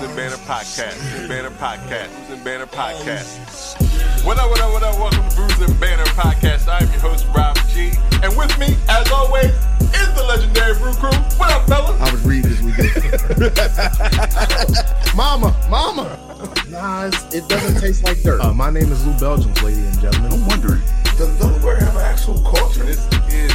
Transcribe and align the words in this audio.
Brews 0.00 0.08
and 0.08 0.16
Banter 0.16 0.36
Podcast. 0.44 1.28
Banter 1.28 1.50
Podcast. 1.50 2.16
Brews 2.16 2.30
and 2.30 2.44
Banter 2.44 2.66
Podcast. 2.66 4.24
What 4.24 4.38
up, 4.38 4.48
what 4.48 4.60
up, 4.60 4.72
what 4.72 4.82
up? 4.82 4.98
Welcome 4.98 5.28
to 5.28 5.36
Brews 5.36 5.60
and 5.60 5.78
Banter 5.78 6.04
Podcast. 6.12 6.68
I'm 6.68 6.90
your 6.90 7.00
host, 7.00 7.26
Rob 7.36 7.58
G. 7.68 7.92
And 8.22 8.34
with 8.34 8.58
me, 8.58 8.78
as 8.88 9.12
always, 9.12 9.44
is 9.44 10.14
the 10.14 10.24
legendary 10.26 10.72
Brew 10.78 10.94
Crew. 10.94 11.10
What 11.36 11.52
up, 11.52 11.66
fellas? 11.68 12.00
I 12.00 12.12
was 12.12 12.24
reading 12.24 12.50
this 12.50 12.62
weekend. 12.62 12.96
mama, 15.16 15.54
mama. 15.68 16.18
Nah, 16.70 17.04
it's, 17.04 17.34
it 17.34 17.46
doesn't 17.50 17.78
taste 17.78 18.02
like 18.02 18.22
dirt. 18.22 18.40
Uh, 18.40 18.54
my 18.54 18.70
name 18.70 18.90
is 18.90 19.06
Lou 19.06 19.12
Belgians, 19.18 19.62
ladies 19.62 19.84
and 19.84 20.00
gentlemen. 20.00 20.32
I'm 20.32 20.46
wondering, 20.46 20.80
does 21.18 21.38
Delaware 21.38 21.76
have 21.76 21.96
an 21.96 22.02
actual 22.02 22.40
culture? 22.40 22.84
This 22.84 23.04
is 23.28 23.54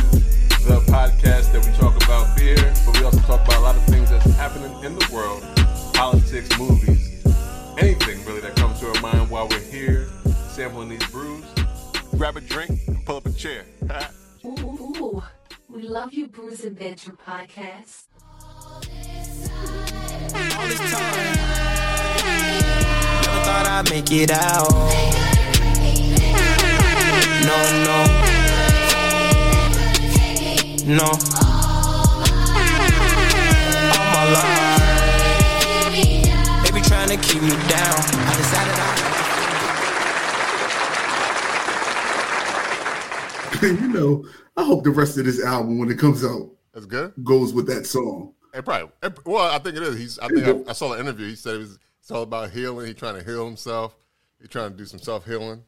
the 0.65 0.79
podcast 0.91 1.53
that 1.53 1.65
we 1.65 1.71
talk 1.79 1.95
about 2.03 2.37
beer, 2.37 2.71
but 2.85 2.99
we 2.99 3.03
also 3.03 3.19
talk 3.21 3.43
about 3.47 3.57
a 3.57 3.61
lot 3.61 3.75
of 3.75 3.83
things 3.85 4.11
that's 4.11 4.25
happening 4.35 4.71
in 4.83 4.93
the 4.93 5.09
world 5.11 5.43
politics, 5.95 6.59
movies, 6.59 7.23
anything 7.77 8.23
really 8.25 8.41
that 8.41 8.55
comes 8.57 8.79
to 8.81 8.87
our 8.87 9.01
mind 9.01 9.29
while 9.29 9.47
we're 9.47 9.59
here 9.59 10.07
sampling 10.49 10.89
these 10.89 11.05
brews. 11.07 11.43
Grab 12.17 12.35
a 12.37 12.41
drink 12.41 12.79
and 12.87 13.05
pull 13.05 13.17
up 13.17 13.25
a 13.25 13.31
chair. 13.31 13.65
Ooh, 14.45 14.49
ooh, 14.59 14.93
ooh. 14.97 15.23
we 15.69 15.83
love 15.83 16.13
you, 16.13 16.27
Brews 16.27 16.63
and 16.65 16.77
Banter 16.77 17.13
podcast. 17.13 18.03
all 18.63 18.81
this 18.81 20.79
time. 20.79 21.35
Never 23.21 23.41
thought 23.43 23.65
I'd 23.67 23.89
make 23.89 24.11
it 24.11 24.31
out. 24.31 24.71
No, 27.45 27.57
no. 27.83 27.97
No. 30.97 31.09
All 33.91 34.05
my 34.13 34.31
life. 34.33 34.74
They 37.15 37.21
to 37.21 37.27
keep 37.29 37.41
me 37.43 37.49
down. 37.49 37.59
I 37.69 38.35
decided 38.37 38.73
I. 43.61 43.81
you 43.81 43.87
know, 43.87 44.25
I 44.57 44.65
hope 44.65 44.83
the 44.83 44.89
rest 44.89 45.17
of 45.17 45.23
this 45.23 45.41
album, 45.41 45.79
when 45.79 45.89
it 45.89 45.97
comes 45.97 46.25
out, 46.25 46.49
That's 46.73 46.85
good. 46.85 47.13
goes 47.23 47.53
with 47.53 47.67
that 47.67 47.85
song. 47.85 48.33
It 48.53 48.65
probably. 48.65 48.91
it- 49.01 49.25
well, 49.25 49.49
I 49.49 49.59
think 49.59 49.77
it 49.77 49.83
is. 49.83 49.97
He's. 49.97 50.19
I 50.19 50.27
think 50.27 50.67
I, 50.67 50.71
I 50.71 50.73
saw 50.73 50.89
the 50.89 50.99
interview. 50.99 51.29
He 51.29 51.35
said 51.35 51.55
it 51.55 51.59
was. 51.59 51.79
It's 52.01 52.11
all 52.11 52.23
about 52.23 52.51
healing. 52.51 52.85
He's 52.87 52.95
trying 52.95 53.15
to 53.15 53.23
heal 53.23 53.45
himself. 53.45 53.95
He's 54.39 54.49
trying 54.49 54.71
to 54.71 54.77
do 54.77 54.85
some 54.85 54.99
self 54.99 55.25
healing. 55.25 55.63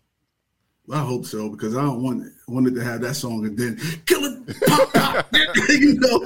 I 0.91 0.99
hope 0.99 1.25
so 1.25 1.49
because 1.49 1.77
I 1.77 1.81
don't 1.81 2.03
want 2.03 2.25
it, 2.25 2.33
wanted 2.49 2.75
to 2.75 2.83
have 2.83 2.99
that 3.01 3.13
song 3.15 3.45
and 3.45 3.57
then 3.57 3.77
kill 4.05 4.23
it, 4.23 4.39
pop, 4.67 4.93
pop, 4.93 5.27
you 5.69 5.95
know. 5.95 6.19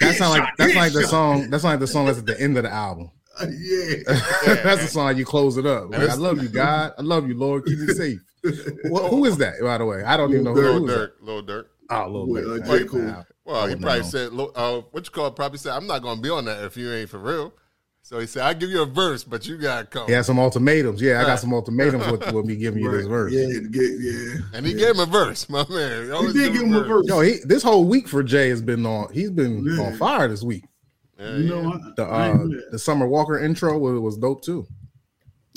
That 0.00 0.14
sound 0.16 0.38
like 0.38 0.56
that's 0.58 0.74
like 0.74 0.92
the 0.92 1.04
song. 1.04 1.48
That's 1.50 1.64
not 1.64 1.70
like 1.70 1.80
the 1.80 1.86
song 1.86 2.04
that's 2.06 2.18
at 2.18 2.26
the 2.26 2.38
end 2.38 2.58
of 2.58 2.64
the 2.64 2.70
album. 2.70 3.10
Yeah, 3.48 3.96
that's 4.62 4.82
the 4.82 4.88
song 4.88 5.16
you 5.16 5.24
close 5.24 5.56
it 5.56 5.66
up. 5.66 5.90
Like, 5.90 6.08
I 6.10 6.14
love 6.14 6.42
you, 6.42 6.48
God. 6.48 6.92
I 6.98 7.02
love 7.02 7.26
you, 7.28 7.34
Lord. 7.36 7.64
Keep 7.64 7.78
me 7.78 7.86
safe. 7.94 8.18
Well, 8.90 9.08
who 9.08 9.24
is 9.24 9.36
that, 9.38 9.54
by 9.62 9.78
the 9.78 9.84
way? 9.86 10.02
I 10.02 10.16
don't 10.16 10.30
even 10.32 10.44
know 10.44 10.54
who, 10.54 10.60
Little 10.62 10.78
who 10.78 10.88
is 10.88 10.94
that. 10.94 11.00
Durk. 11.00 11.12
Little 11.20 11.42
Durk. 11.42 11.64
Oh, 11.90 12.06
little 12.06 12.28
Well, 12.28 12.42
Durk. 12.60 12.78
J. 12.78 12.84
Cole. 12.86 13.00
Wow. 13.00 13.24
Well, 13.44 13.66
he 13.66 13.74
probably 13.76 14.00
no. 14.00 14.06
said, 14.06 14.30
uh, 14.54 14.80
what 14.92 15.04
you 15.06 15.10
call 15.10 15.26
it? 15.26 15.36
Probably 15.36 15.58
said, 15.58 15.72
I'm 15.72 15.86
not 15.86 16.02
going 16.02 16.16
to 16.16 16.22
be 16.22 16.30
on 16.30 16.44
that 16.44 16.62
if 16.64 16.76
you 16.76 16.92
ain't 16.92 17.08
for 17.10 17.18
real. 17.18 17.52
So 18.02 18.18
he 18.18 18.26
said, 18.26 18.42
I'll 18.44 18.54
give 18.54 18.70
you 18.70 18.80
a 18.82 18.86
verse, 18.86 19.24
but 19.24 19.46
you 19.46 19.58
got 19.58 19.80
to 19.80 19.86
come. 19.86 20.06
He 20.06 20.12
had 20.14 20.24
some 20.24 20.38
ultimatums. 20.38 21.02
Yeah, 21.02 21.20
I 21.20 21.24
got 21.24 21.38
some 21.38 21.52
ultimatums 21.52 22.06
with, 22.10 22.32
with 22.32 22.46
me 22.46 22.56
giving 22.56 22.82
you 22.82 22.90
this 22.90 23.06
verse. 23.08 23.32
yeah, 23.32 23.46
yeah. 23.46 24.40
And 24.54 24.64
he 24.64 24.72
gave 24.74 24.94
him 24.94 25.00
a 25.00 25.06
verse, 25.06 25.48
my 25.50 25.64
man. 25.68 26.06
He 26.06 26.10
always 26.10 26.32
did 26.32 26.52
give 26.54 26.62
him 26.62 26.74
a 26.74 26.82
verse. 26.82 27.06
Yo, 27.06 27.20
he, 27.20 27.38
this 27.44 27.62
whole 27.62 27.84
week 27.84 28.08
for 28.08 28.22
Jay 28.22 28.48
has 28.48 28.62
been 28.62 28.86
on. 28.86 29.12
He's 29.12 29.30
been 29.30 29.64
Yeah. 29.64 29.82
on 29.84 29.96
fire 29.96 30.28
this 30.28 30.42
week. 30.42 30.64
Yeah, 31.20 31.36
You 31.36 31.42
yeah. 31.54 31.62
know, 31.62 31.72
I, 31.72 31.78
The 31.96 32.04
uh, 32.06 32.46
the 32.72 32.78
Summer 32.78 33.06
Walker 33.06 33.38
intro 33.38 33.76
was, 33.78 34.00
was 34.00 34.16
dope 34.18 34.42
too. 34.42 34.66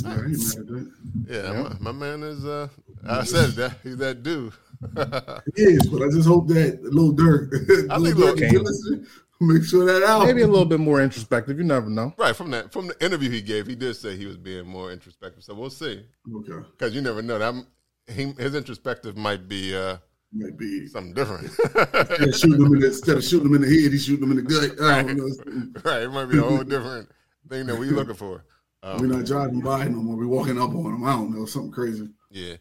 Yeah, 0.04 0.10
I 0.10 0.14
ain't 0.16 0.26
mad 0.26 0.58
at 0.60 0.68
that. 0.68 0.92
Yeah, 1.30 1.64
My, 1.80 1.92
my 1.92 1.92
man 1.92 2.24
is, 2.24 2.46
uh, 2.46 2.68
I 3.08 3.24
said 3.24 3.52
that. 3.52 3.78
He's 3.84 3.98
that 3.98 4.24
dude. 4.24 4.54
He 5.56 5.62
is, 5.64 5.88
but 5.88 6.02
I 6.02 6.10
just 6.10 6.28
hope 6.28 6.50
that 6.50 6.84
little 6.84 7.14
Durk, 7.16 7.88
I 7.90 7.98
Lil 7.98 8.14
think 8.14 8.40
Durk, 8.40 8.52
Lil 8.52 8.62
if 8.62 8.64
listen, 8.64 9.08
make 9.40 9.64
sure 9.64 9.86
that 9.86 10.04
album. 10.06 10.28
Maybe 10.28 10.42
a 10.42 10.48
little 10.48 10.66
bit 10.66 10.80
more 10.82 11.02
introspective. 11.02 11.58
You 11.58 11.64
never 11.64 11.90
know. 11.90 12.14
right. 12.18 12.36
From 12.36 12.52
that, 12.52 12.74
from 12.74 12.88
the 12.88 13.06
interview 13.06 13.30
he 13.30 13.42
gave, 13.42 13.66
he 13.68 13.76
did 13.76 13.96
say 13.96 14.18
he 14.18 14.26
was 14.26 14.36
being 14.36 14.66
more 14.68 14.92
introspective. 14.92 15.44
So 15.44 15.54
we'll 15.54 15.70
see. 15.70 16.06
Okay, 16.36 16.66
Because 16.72 16.94
you 16.94 17.02
never 17.02 17.22
know. 17.22 17.40
That, 17.40 17.66
he, 18.12 18.34
his 18.38 18.56
introspective 18.56 19.16
might 19.16 19.48
be 19.48 19.74
uh, 19.74 19.98
might 20.34 20.58
be. 20.58 20.88
something 20.88 21.14
different. 21.14 21.52
Yeah, 21.76 22.32
shooting 22.32 22.66
him 22.66 22.74
in 22.74 22.80
the, 22.80 22.88
instead 22.88 23.18
of 23.18 23.24
shooting 23.24 23.48
him 23.48 23.56
in 23.56 23.62
the 23.62 23.68
head, 23.68 23.92
he's 23.92 24.06
shooting 24.06 24.24
him 24.24 24.38
in 24.38 24.44
the 24.46 24.78
gut. 24.78 24.82
I 24.82 25.04
don't 25.04 25.18
know. 25.18 25.82
right. 25.84 26.04
It 26.04 26.12
might 26.12 26.26
be 26.26 26.40
a 26.40 26.42
whole 26.42 26.64
different 26.64 27.10
thing 27.50 27.68
that 27.68 27.78
we're 27.78 27.92
looking 27.96 28.16
for. 28.16 28.44
We're 28.84 29.08
not 29.08 29.26
driving 29.26 29.62
by 29.62 29.86
no 29.86 29.98
more. 29.98 30.18
We're 30.18 30.28
walking 30.28 30.60
up 30.60 30.72
on 30.72 30.96
him. 30.96 31.04
I 31.06 31.14
don't 31.14 31.34
know, 31.34 31.46
something 31.46 31.72
crazy. 31.72 32.10
Yeah. 32.30 32.56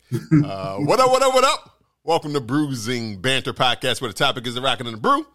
Uh, 0.44 0.76
what 0.78 1.00
up, 1.00 1.10
what 1.10 1.22
up, 1.22 1.34
what 1.34 1.44
up? 1.44 1.80
Welcome 2.04 2.32
to 2.34 2.40
Brews 2.40 2.86
and 2.88 3.20
Banter 3.20 3.52
Podcast, 3.52 4.00
where 4.00 4.08
the 4.08 4.14
topic 4.14 4.46
is 4.46 4.54
the 4.54 4.60
rockin' 4.62 4.86
and 4.86 4.96
the 4.96 5.00
brew. 5.00 5.26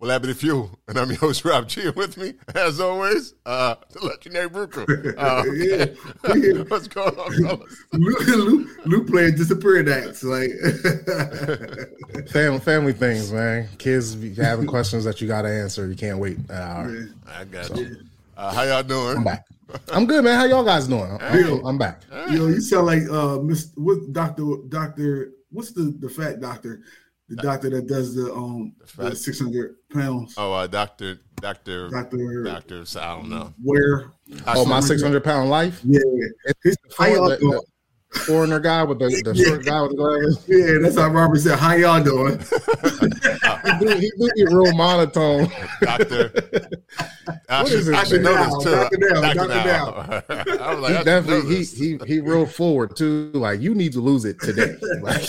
Well, 0.00 0.10
happy 0.10 0.26
to 0.26 0.34
fuel. 0.34 0.70
And 0.88 0.98
I'm 0.98 1.08
your 1.08 1.18
host, 1.18 1.44
Rob 1.46 1.66
G. 1.66 1.88
With 1.90 2.16
me, 2.18 2.34
as 2.54 2.78
always, 2.78 3.34
uh, 3.46 3.74
the 3.92 4.04
legendary 4.04 4.48
brew 4.50 4.66
crew. 4.66 4.84
Uh, 5.18 5.42
Yeah, 5.54 5.86
yeah. 6.34 6.62
What's 6.68 6.88
going 6.88 7.16
on, 7.18 7.32
fellas? 7.42 7.76
Luke, 7.92 8.26
Luke, 8.26 8.68
Luke 8.84 9.06
playing 9.08 9.36
disappearing 9.36 9.88
acts. 9.88 10.22
Like, 10.22 10.50
Family, 12.28 12.60
family 12.60 12.92
things, 12.92 13.32
man. 13.32 13.68
Kids 13.78 14.14
having 14.36 14.66
questions 14.66 15.04
that 15.04 15.20
you 15.20 15.26
got 15.28 15.42
to 15.42 15.48
answer. 15.48 15.86
You 15.88 15.96
can't 15.96 16.18
wait 16.18 16.36
an 16.36 16.50
hour. 16.50 17.08
I 17.26 17.44
got 17.44 17.74
you. 17.76 17.96
Uh, 18.36 18.52
how 18.52 18.62
y'all 18.64 18.82
doing? 18.82 19.16
I'm 19.16 19.24
back. 19.24 19.46
I'm 19.92 20.06
good, 20.06 20.22
man. 20.24 20.36
How 20.38 20.44
y'all 20.44 20.64
guys 20.64 20.86
doing? 20.86 21.16
I'm, 21.20 21.66
I'm 21.66 21.78
back. 21.78 22.02
you 22.30 22.38
know, 22.38 22.46
you 22.48 22.60
sound 22.60 22.86
like 22.86 23.08
uh, 23.10 23.38
Miss 23.38 23.70
what 23.76 24.12
Doctor 24.12 24.44
Doctor. 24.68 25.30
What's 25.50 25.72
the 25.72 25.94
the 25.98 26.08
fat 26.08 26.40
doctor? 26.40 26.82
The 27.28 27.36
doctor 27.36 27.70
that 27.70 27.86
does 27.86 28.14
the 28.14 28.32
um 28.34 28.74
the 28.78 28.86
fat- 28.86 29.16
six 29.16 29.40
hundred 29.40 29.76
pounds. 29.92 30.34
Oh, 30.36 30.52
uh, 30.52 30.66
Doctor, 30.66 31.18
Doctor, 31.36 31.88
Doctor 31.88 32.42
Doctor, 32.44 32.84
I 33.00 33.16
don't 33.16 33.30
know. 33.30 33.54
where? 33.62 34.12
Oh, 34.46 34.64
my 34.66 34.80
600 34.80 35.22
pound 35.24 35.48
life. 35.50 35.80
Yeah, 35.84 36.00
His- 36.62 36.76
how 36.98 37.06
y'all 37.06 37.28
the, 37.30 37.36
doing? 37.38 37.50
the 37.52 37.62
foreigner 38.14 38.60
guy 38.60 38.82
with 38.84 38.98
the, 38.98 39.08
the 39.24 39.34
short 39.34 39.64
guy 39.64 39.82
with 39.82 39.90
the 39.92 39.96
glasses. 39.96 40.44
Yeah, 40.48 40.78
that's 40.82 40.96
how 40.98 41.08
Robert 41.08 41.38
said. 41.40 41.58
How 41.58 41.74
y'all 41.74 42.02
doing? 42.02 42.38
He 42.38 43.84
do, 43.86 43.88
he 43.96 44.10
do 44.18 44.30
get 44.36 44.48
real 44.52 44.72
monotone. 44.74 45.48
Doctor. 45.80 46.30
I 47.48 47.62
What 47.62 47.68
should, 47.68 47.78
is 47.80 47.88
it? 47.88 47.94
I 47.94 48.04
should 48.04 48.22
know 48.22 48.34
this 48.58 48.64
too. 48.64 48.70
Now, 48.70 48.88
Dr. 48.88 48.98
Now, 48.98 49.20
Dr. 49.20 49.48
Dr. 49.48 50.24
Now. 50.28 50.54
I 50.64 50.74
was 50.74 50.80
like, 50.80 50.90
He 50.90 50.96
I 50.96 50.98
should 50.98 51.06
know 51.06 51.20
definitely 51.20 51.48
he, 51.54 51.58
this. 51.58 51.78
he 51.78 51.98
he 51.98 52.14
he 52.14 52.20
real 52.20 52.46
forward 52.46 52.96
too. 52.96 53.30
Like 53.34 53.60
you 53.60 53.74
need 53.74 53.92
to 53.94 54.00
lose 54.00 54.24
it 54.24 54.40
today. 54.40 54.76
Like, 55.00 55.22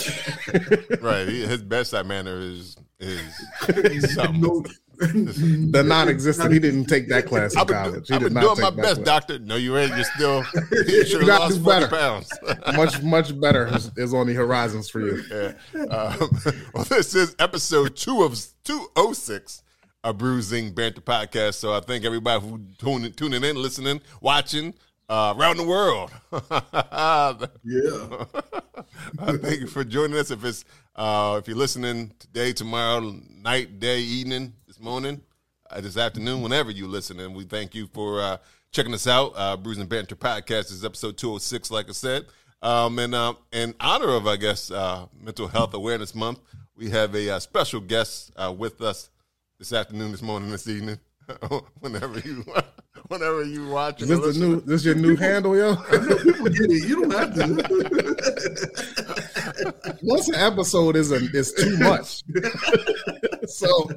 Right. 1.02 1.28
He, 1.28 1.46
his 1.46 1.62
bedside 1.62 2.06
manner 2.06 2.40
is 2.40 2.78
is 3.00 4.14
something. 4.16 4.42
no, 4.42 4.64
the 5.00 5.84
non-existent. 5.86 6.52
He 6.54 6.60
didn't 6.60 6.86
take 6.86 7.08
that 7.10 7.26
class 7.26 7.54
in 7.54 7.60
I've 7.60 7.68
been, 7.68 7.76
college. 7.78 8.08
He 8.08 8.14
I've 8.14 8.20
did 8.22 8.26
been 8.28 8.34
not 8.34 8.42
doing 8.42 8.56
take 8.56 8.64
my 8.64 8.70
that 8.72 8.82
best, 8.82 8.96
class. 8.96 9.06
doctor. 9.06 9.40
No, 9.40 9.56
you 9.56 9.78
ain't. 9.78 9.96
You're 9.96 10.04
still. 10.06 10.44
You 10.72 11.06
should 11.06 11.22
have 11.22 11.28
gotta 11.28 11.54
lost 11.56 11.62
40 11.64 11.64
better. 11.64 11.88
pounds. 11.88 12.30
Much 12.76 13.02
much 13.02 13.40
better 13.40 13.68
is, 13.76 13.92
is 13.98 14.14
on 14.14 14.28
the 14.28 14.34
horizons 14.34 14.90
for 14.90 15.00
you. 15.02 15.24
yeah. 15.32 15.54
Um, 15.86 16.30
well, 16.74 16.84
this 16.86 17.16
is 17.16 17.36
episode 17.40 17.96
two 17.96 18.24
of 18.24 18.38
206 18.64 19.62
a 20.04 20.14
Brews 20.14 20.52
and 20.52 20.74
Banter 20.76 21.02
Podcast. 21.02 21.56
So 21.56 21.74
I 21.74 21.80
thank 21.80 22.06
everybody 22.06 22.40
who 22.46 22.60
tuning, 22.78 23.12
tuning 23.14 23.44
in, 23.44 23.56
listening, 23.56 24.02
watching 24.22 24.74
uh, 25.10 25.34
around 25.38 25.58
the 25.58 25.66
world. 25.66 26.12
yeah, 27.64 28.26
Uh, 29.20 29.38
thank 29.38 29.62
you 29.62 29.68
for 29.68 29.84
joining 29.84 30.18
us. 30.18 30.32
If 30.32 30.44
it's 30.44 30.66
uh, 30.96 31.38
if 31.42 31.48
you're 31.48 31.58
listening 31.58 32.12
today, 32.20 32.54
tomorrow, 32.54 33.16
night, 33.42 33.80
day, 33.80 34.00
evening, 34.00 34.54
this 34.65 34.65
morning, 34.86 35.20
uh, 35.72 35.82
this 35.82 35.98
afternoon, 35.98 36.44
whenever 36.44 36.70
you 36.70 36.86
listen. 36.86 37.20
And 37.20 37.36
we 37.36 37.44
thank 37.44 37.74
you 37.74 37.88
for 37.88 38.22
uh, 38.22 38.38
checking 38.72 38.94
us 38.94 39.08
out. 39.08 39.34
Uh, 39.36 39.58
Brews 39.58 39.80
and 39.80 39.90
Banter 39.90 40.16
podcast 40.16 40.72
is 40.72 40.86
episode 40.86 41.18
206, 41.18 41.72
like 41.72 41.90
I 41.90 41.92
said. 41.94 42.28
Um, 42.62 43.00
and 43.00 43.16
uh, 43.16 43.34
in 43.52 43.74
honor 43.80 44.10
of, 44.10 44.28
I 44.28 44.36
guess, 44.36 44.70
uh, 44.70 45.08
Mental 45.20 45.48
Health 45.48 45.74
Awareness 45.74 46.14
Month, 46.14 46.38
we 46.76 46.92
have 46.92 47.16
a 47.16 47.32
uh, 47.32 47.40
special 47.40 47.80
guest 47.80 48.32
uh, 48.36 48.54
with 48.56 48.80
us 48.80 49.10
this 49.58 49.74
afternoon, 49.74 50.12
this 50.12 50.22
morning, 50.22 50.52
this 50.52 50.68
evening, 50.68 51.00
whenever 51.80 52.20
you 52.20 52.46
whenever 53.08 53.44
you 53.44 53.68
watch. 53.68 54.04
Is 54.04 54.10
this 54.10 54.38
the 54.38 54.40
new 54.40 54.62
this 54.62 54.82
is 54.82 54.86
your 54.86 54.94
new 54.94 55.16
handle, 55.16 55.58
yo? 55.58 55.76
people 56.24 56.46
get 56.46 56.70
it. 56.70 56.88
You 56.88 57.02
don't 57.02 57.12
have 57.12 57.34
to. 57.34 57.56
Once 60.04 60.28
an 60.28 60.36
episode 60.36 60.96
is 60.96 61.12
a, 61.12 61.16
is 61.34 61.54
too 61.54 61.76
much. 61.80 62.22
so 63.48 63.90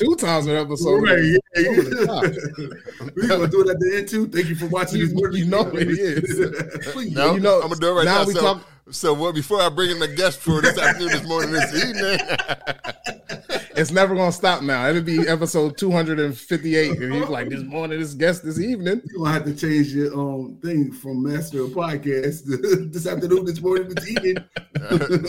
two 0.00 0.16
times 0.16 0.46
an 0.46 0.56
episode. 0.56 1.02
Right, 1.02 1.22
yeah, 1.22 1.38
yeah. 1.56 1.70
We're 3.16 3.28
gonna 3.28 3.48
do 3.48 3.60
it 3.62 3.68
at 3.70 3.78
the 3.80 3.92
end 3.98 4.08
too. 4.08 4.26
Thank 4.28 4.48
you 4.48 4.54
for 4.56 4.66
watching 4.68 5.00
this. 5.00 5.12
You- 5.12 5.30
you 5.32 5.44
know 5.46 5.68
it 5.74 5.88
is. 5.88 6.86
Please. 6.92 7.12
No, 7.12 7.34
You 7.34 7.40
know, 7.40 7.56
I'm 7.60 7.68
gonna 7.68 7.76
do 7.80 7.88
it 7.90 7.94
right 7.94 8.04
now 8.04 8.20
now. 8.22 8.26
we 8.26 8.32
so, 8.34 8.40
talk- 8.40 8.66
so 8.90 9.12
what? 9.14 9.34
Before 9.34 9.60
I 9.60 9.68
bring 9.68 9.90
in 9.90 9.98
the 10.00 10.08
guest 10.08 10.40
for 10.40 10.60
this 10.60 10.76
afternoon, 10.78 11.08
this 11.12 11.26
morning, 11.28 11.52
this 11.52 11.74
evening, 11.84 12.18
it's 13.76 13.92
never 13.92 14.14
gonna 14.16 14.32
stop 14.32 14.62
now. 14.62 14.88
It'll 14.88 15.02
be 15.02 15.28
episode 15.28 15.76
258, 15.78 16.98
and 17.00 17.14
he's 17.14 17.28
like, 17.28 17.48
"This 17.50 17.62
morning, 17.62 18.00
this 18.00 18.14
guest 18.14 18.42
this 18.44 18.58
evening." 18.58 19.00
You're 19.04 19.18
gonna 19.24 19.32
have 19.32 19.44
to 19.44 19.54
change 19.54 19.88
your 19.94 20.12
um 20.18 20.58
thing 20.62 20.90
from 20.92 21.22
master 21.22 21.62
of 21.62 21.70
podcast 21.70 22.44
to 22.46 22.86
this 22.86 23.06
afternoon, 23.06 23.44
this 23.44 23.60
morning, 23.60 23.88
this 23.94 24.08
evening. 24.08 24.36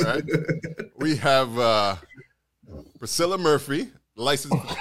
right? 0.05 0.23
We 0.97 1.17
have 1.17 1.57
uh, 1.59 1.95
Priscilla 2.99 3.37
Murphy, 3.37 3.89
licensed. 4.21 4.57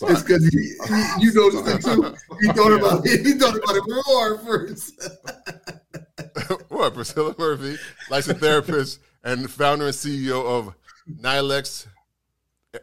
It's 0.00 0.22
because 0.22 0.54
you, 0.54 0.60
you, 0.60 1.06
you 1.18 1.34
noticed 1.34 1.66
it 1.66 1.82
too. 1.82 2.14
You 2.40 2.52
thought 2.52 2.72
about 2.72 3.04
it. 3.04 3.26
You 3.26 3.36
thought 3.36 3.56
about 3.56 3.74
it 3.74 3.82
more 4.06 4.38
first. 4.38 5.08
what? 6.68 6.94
Priscilla 6.94 7.34
Murphy, 7.36 7.76
licensed 8.08 8.40
therapist 8.40 9.00
and 9.24 9.50
founder 9.50 9.86
and 9.86 9.94
CEO 9.94 10.44
of 10.44 10.74
Nylex, 11.20 11.88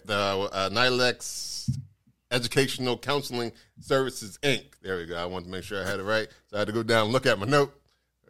the 0.03 0.13
uh, 0.13 0.69
Nylex 0.71 1.69
Educational 2.31 2.97
Counseling 2.97 3.53
Services 3.79 4.37
Inc. 4.43 4.65
There 4.81 4.97
we 4.97 5.05
go. 5.05 5.15
I 5.15 5.25
wanted 5.25 5.45
to 5.45 5.51
make 5.51 5.63
sure 5.63 5.81
I 5.81 5.89
had 5.89 6.01
it 6.01 6.03
right, 6.03 6.27
so 6.47 6.57
I 6.57 6.59
had 6.59 6.67
to 6.67 6.73
go 6.73 6.83
down 6.83 7.05
and 7.05 7.13
look 7.13 7.25
at 7.25 7.39
my 7.39 7.45
note. 7.45 7.73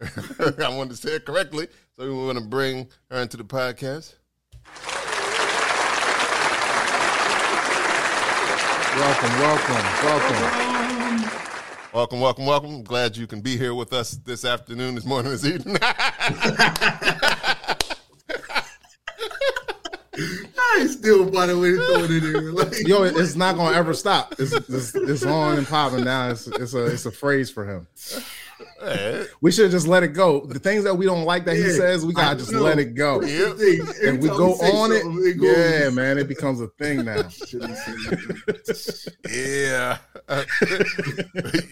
I 0.00 0.68
wanted 0.68 0.90
to 0.90 0.96
say 0.96 1.14
it 1.16 1.24
correctly, 1.24 1.66
so 1.96 2.04
we 2.04 2.12
want 2.12 2.38
to 2.38 2.44
bring 2.44 2.88
her 3.10 3.20
into 3.20 3.36
the 3.36 3.44
podcast. 3.44 4.14
Welcome, 8.96 9.40
welcome, 9.40 9.84
welcome. 10.02 10.42
Welcome, 11.92 12.20
welcome, 12.20 12.46
welcome. 12.46 12.82
Glad 12.82 13.16
you 13.16 13.26
can 13.26 13.40
be 13.40 13.56
here 13.56 13.74
with 13.74 13.92
us 13.92 14.12
this 14.24 14.44
afternoon, 14.44 14.94
this 14.94 15.04
morning, 15.04 15.32
this 15.32 15.44
evening. 15.44 15.76
I 15.82 17.74
still 20.86 21.30
find 21.32 21.50
a 21.50 21.58
way 21.58 21.72
to 21.72 21.76
throw 21.76 22.04
it 22.04 22.10
in 22.10 22.32
there. 22.32 22.52
Like, 22.52 22.74
Yo, 22.88 23.02
it's 23.02 23.36
not 23.36 23.56
gonna 23.56 23.76
ever 23.76 23.92
stop. 23.94 24.34
It's 24.38 24.52
it's, 24.52 24.94
it's 24.94 25.24
on 25.24 25.58
and 25.58 25.66
popping 25.66 26.04
now. 26.04 26.30
It's 26.30 26.46
it's 26.46 26.74
a 26.74 26.86
it's 26.86 27.06
a 27.06 27.10
phrase 27.10 27.50
for 27.50 27.64
him. 27.64 27.88
Hey, 28.80 29.26
We 29.40 29.52
should 29.52 29.70
just 29.70 29.86
let 29.86 30.02
it 30.02 30.08
go. 30.08 30.40
The 30.46 30.58
things 30.58 30.84
that 30.84 30.94
we 30.94 31.06
don't 31.06 31.24
like 31.24 31.44
that 31.46 31.56
he 31.56 31.70
says, 31.70 32.04
we 32.04 32.12
gotta 32.12 32.36
just 32.38 32.52
know. 32.52 32.62
let 32.62 32.78
it 32.78 32.94
go. 32.94 33.20
that's 33.20 33.30
the 33.30 34.04
And 34.08 34.22
we 34.22 34.28
go 34.28 34.52
on 34.54 34.92
it. 34.92 35.02
it 35.04 35.36
Yeah, 35.40 35.90
man, 35.90 36.18
it 36.18 36.28
becomes 36.28 36.60
a 36.60 36.68
thing 36.68 37.04
now. 37.04 37.28
Shouldn't 37.28 37.76
yeah. 39.30 39.98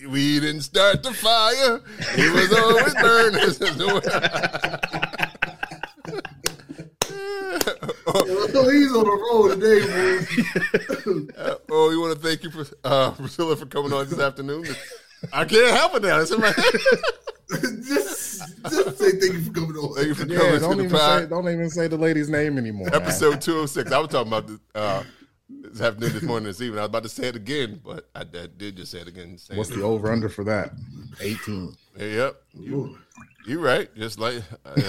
we 0.09 0.41
didn't 0.41 0.63
start 0.63 1.03
the 1.03 1.13
fire. 1.13 1.81
It 2.17 2.33
was 2.33 2.53
always 2.59 2.95
burning. 2.95 3.41
Oh, 8.07 8.71
he's 8.71 8.95
on 8.95 9.05
the 9.05 9.11
road 9.11 9.61
today, 9.61 9.81
boy. 9.87 11.43
Uh, 11.43 11.55
oh, 11.71 11.89
we 11.89 11.97
want 11.97 12.15
to 12.15 12.21
thank 12.27 12.43
you 12.45 12.51
for 12.51 12.65
uh, 12.85 13.11
Priscilla 13.13 13.57
for 13.57 13.67
coming 13.67 13.93
on 13.93 14.09
this 14.09 14.19
afternoon. 14.19 14.65
I 15.33 15.45
can't 15.45 15.77
help 15.77 15.95
it 15.97 16.03
now. 16.03 16.21
It's 16.21 16.31
in 16.31 16.41
my 16.41 16.49
head. 16.49 16.65
just, 17.85 18.43
just 18.71 18.99
say 18.99 19.11
thank 19.13 19.33
you 19.35 19.43
for 19.43 19.53
coming 19.53 19.77
on. 19.77 19.95
Thank 19.95 20.09
you 20.09 20.15
for 20.15 20.27
Yeah, 20.27 20.39
coming 20.39 20.61
don't 20.61 20.71
to 20.71 20.77
the 20.77 20.85
even 20.85 20.91
pod. 20.99 21.23
say 21.23 21.29
don't 21.29 21.49
even 21.49 21.71
say 21.71 21.89
the 21.89 21.97
lady's 21.97 22.29
name 22.29 22.59
anymore. 22.59 22.89
Episode 22.93 23.41
206. 23.41 23.93
I 23.93 23.99
was 23.99 24.09
talking 24.09 24.29
about 24.33 24.47
this, 24.47 24.59
uh, 24.75 25.03
this 25.49 25.81
afternoon, 25.81 26.13
this 26.15 26.23
morning, 26.23 26.47
this 26.47 26.61
evening. 26.61 26.79
I 26.79 26.83
was 26.83 26.89
about 26.89 27.03
to 27.05 27.09
say 27.09 27.29
it 27.29 27.37
again, 27.37 27.81
but 27.85 28.09
I, 28.15 28.21
I 28.23 28.25
did 28.57 28.77
just 28.77 28.91
say 28.93 28.99
it 29.01 29.09
again. 29.09 29.37
Saying 29.39 29.59
What's 29.59 29.71
it. 29.71 29.77
the 29.77 29.83
over 29.83 30.11
under 30.13 30.29
for 30.29 30.45
that? 30.45 30.73
18. 31.21 31.77
Hey, 31.97 32.15
yep. 32.17 32.43
You, 32.55 32.99
you 33.47 33.61
right. 33.61 33.95
Just 33.95 34.19
like 34.19 34.43
uh, 34.65 34.75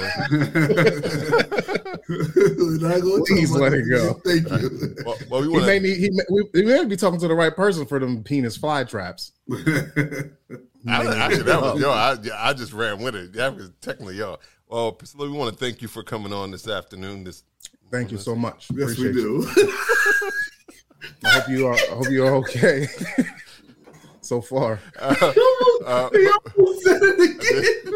Not 2.07 3.01
gonna 3.01 3.23
Please 3.25 3.51
let 3.51 3.73
it 3.73 3.85
go. 3.89 4.13
Thank 4.25 4.49
you. 4.49 4.95
well, 5.05 5.17
well, 5.29 5.41
we 5.41 5.59
He 5.59 5.65
may 5.65 5.79
need 5.79 5.97
he 5.97 6.09
may, 6.11 6.23
we, 6.31 6.43
we 6.53 6.63
may 6.65 6.85
be 6.85 6.95
talking 6.95 7.19
to 7.19 7.27
the 7.27 7.35
right 7.35 7.55
person 7.55 7.85
for 7.85 7.99
them 7.99 8.23
penis 8.23 8.57
fly 8.57 8.83
traps. 8.83 9.31
Actually, 10.87 11.43
that 11.43 11.59
was 11.61 11.79
yo. 11.81 11.91
I, 11.91 12.17
I 12.49 12.53
just 12.53 12.73
ran 12.73 12.99
with 13.01 13.15
it. 13.15 13.33
That 13.33 13.55
was 13.55 13.71
technically 13.81 14.17
yo. 14.17 14.37
Well, 14.67 14.91
Priscilla, 14.91 15.29
we 15.29 15.37
want 15.37 15.51
to 15.57 15.63
thank 15.63 15.81
you 15.81 15.87
for 15.87 16.03
coming 16.03 16.33
on 16.33 16.51
this 16.51 16.67
afternoon. 16.67 17.23
This 17.23 17.43
Thank 17.91 18.11
you 18.11 18.17
so 18.17 18.35
much. 18.35 18.67
yes, 18.73 18.97
we 18.97 19.09
Appreciate 19.09 19.15
you. 19.15 19.45
do. 19.55 19.73
I 21.23 21.29
hope 21.29 21.49
you 21.49 21.67
are 21.67 21.73
I 21.75 21.77
hope 21.95 22.09
you're 22.09 22.35
okay 22.37 22.87
so 24.21 24.41
far. 24.41 24.79
uh, 24.99 26.09
he 26.11 26.27
almost 26.57 26.83
said 26.83 26.99
it 27.03 27.19
again. 27.29 27.93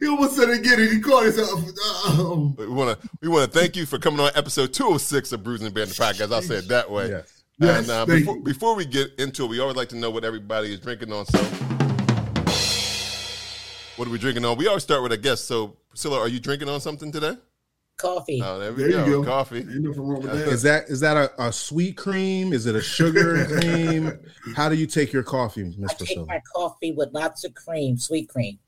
he 0.00 0.08
almost 0.08 0.36
said 0.36 0.48
it 0.48 0.60
again, 0.60 0.80
and 0.80 0.90
he 0.90 1.00
caught 1.00 1.24
himself. 1.24 1.60
Um, 2.08 2.56
we 2.56 2.66
want 2.66 2.98
to 3.00 3.08
we 3.20 3.28
want 3.28 3.52
to 3.52 3.58
thank 3.58 3.76
you 3.76 3.84
for 3.84 3.98
coming 3.98 4.20
on 4.20 4.30
episode 4.34 4.72
206 4.72 5.32
of 5.32 5.44
Brews 5.44 5.60
and 5.62 5.74
Banter 5.74 5.92
podcast. 5.94 6.32
I'll 6.32 6.40
say 6.42 6.56
it 6.56 6.68
that 6.68 6.90
way. 6.90 7.10
Yes. 7.10 7.33
Yes, 7.58 7.82
and 7.82 7.90
uh, 7.90 8.06
thank 8.06 8.20
before, 8.20 8.36
you. 8.36 8.42
before 8.42 8.74
we 8.74 8.84
get 8.84 9.10
into 9.18 9.44
it, 9.44 9.48
we 9.48 9.60
always 9.60 9.76
like 9.76 9.88
to 9.90 9.96
know 9.96 10.10
what 10.10 10.24
everybody 10.24 10.72
is 10.72 10.80
drinking 10.80 11.12
on. 11.12 11.24
So, 11.26 11.38
what 13.96 14.08
are 14.08 14.10
we 14.10 14.18
drinking 14.18 14.44
on? 14.44 14.56
We 14.58 14.66
always 14.66 14.82
start 14.82 15.02
with 15.02 15.12
a 15.12 15.16
guest. 15.16 15.46
So, 15.46 15.76
Priscilla, 15.88 16.18
are 16.18 16.28
you 16.28 16.40
drinking 16.40 16.68
on 16.68 16.80
something 16.80 17.12
today? 17.12 17.36
Coffee. 17.96 18.42
Oh, 18.44 18.58
there 18.58 18.72
we 18.72 18.82
there 18.82 18.90
go. 18.90 19.04
you 19.04 19.12
go. 19.12 19.24
Coffee. 19.24 19.58
Ain't 19.58 19.82
nothing 19.82 20.02
wrong 20.02 20.20
with 20.22 20.34
Is 20.48 20.62
that. 20.62 20.88
that 20.88 20.92
is 20.92 20.98
that 20.98 21.16
a, 21.16 21.44
a 21.44 21.52
sweet 21.52 21.96
cream? 21.96 22.52
Is 22.52 22.66
it 22.66 22.74
a 22.74 22.82
sugar 22.82 23.46
cream? 23.46 24.18
How 24.56 24.68
do 24.68 24.74
you 24.74 24.88
take 24.88 25.12
your 25.12 25.22
coffee, 25.22 25.62
Miss 25.62 25.74
Priscilla? 25.76 25.92
I 25.92 25.94
take 25.94 25.98
Priscilla? 25.98 26.26
my 26.26 26.40
coffee 26.56 26.90
with 26.92 27.10
lots 27.12 27.44
of 27.44 27.54
cream, 27.54 27.96
sweet 27.96 28.28
cream. 28.28 28.58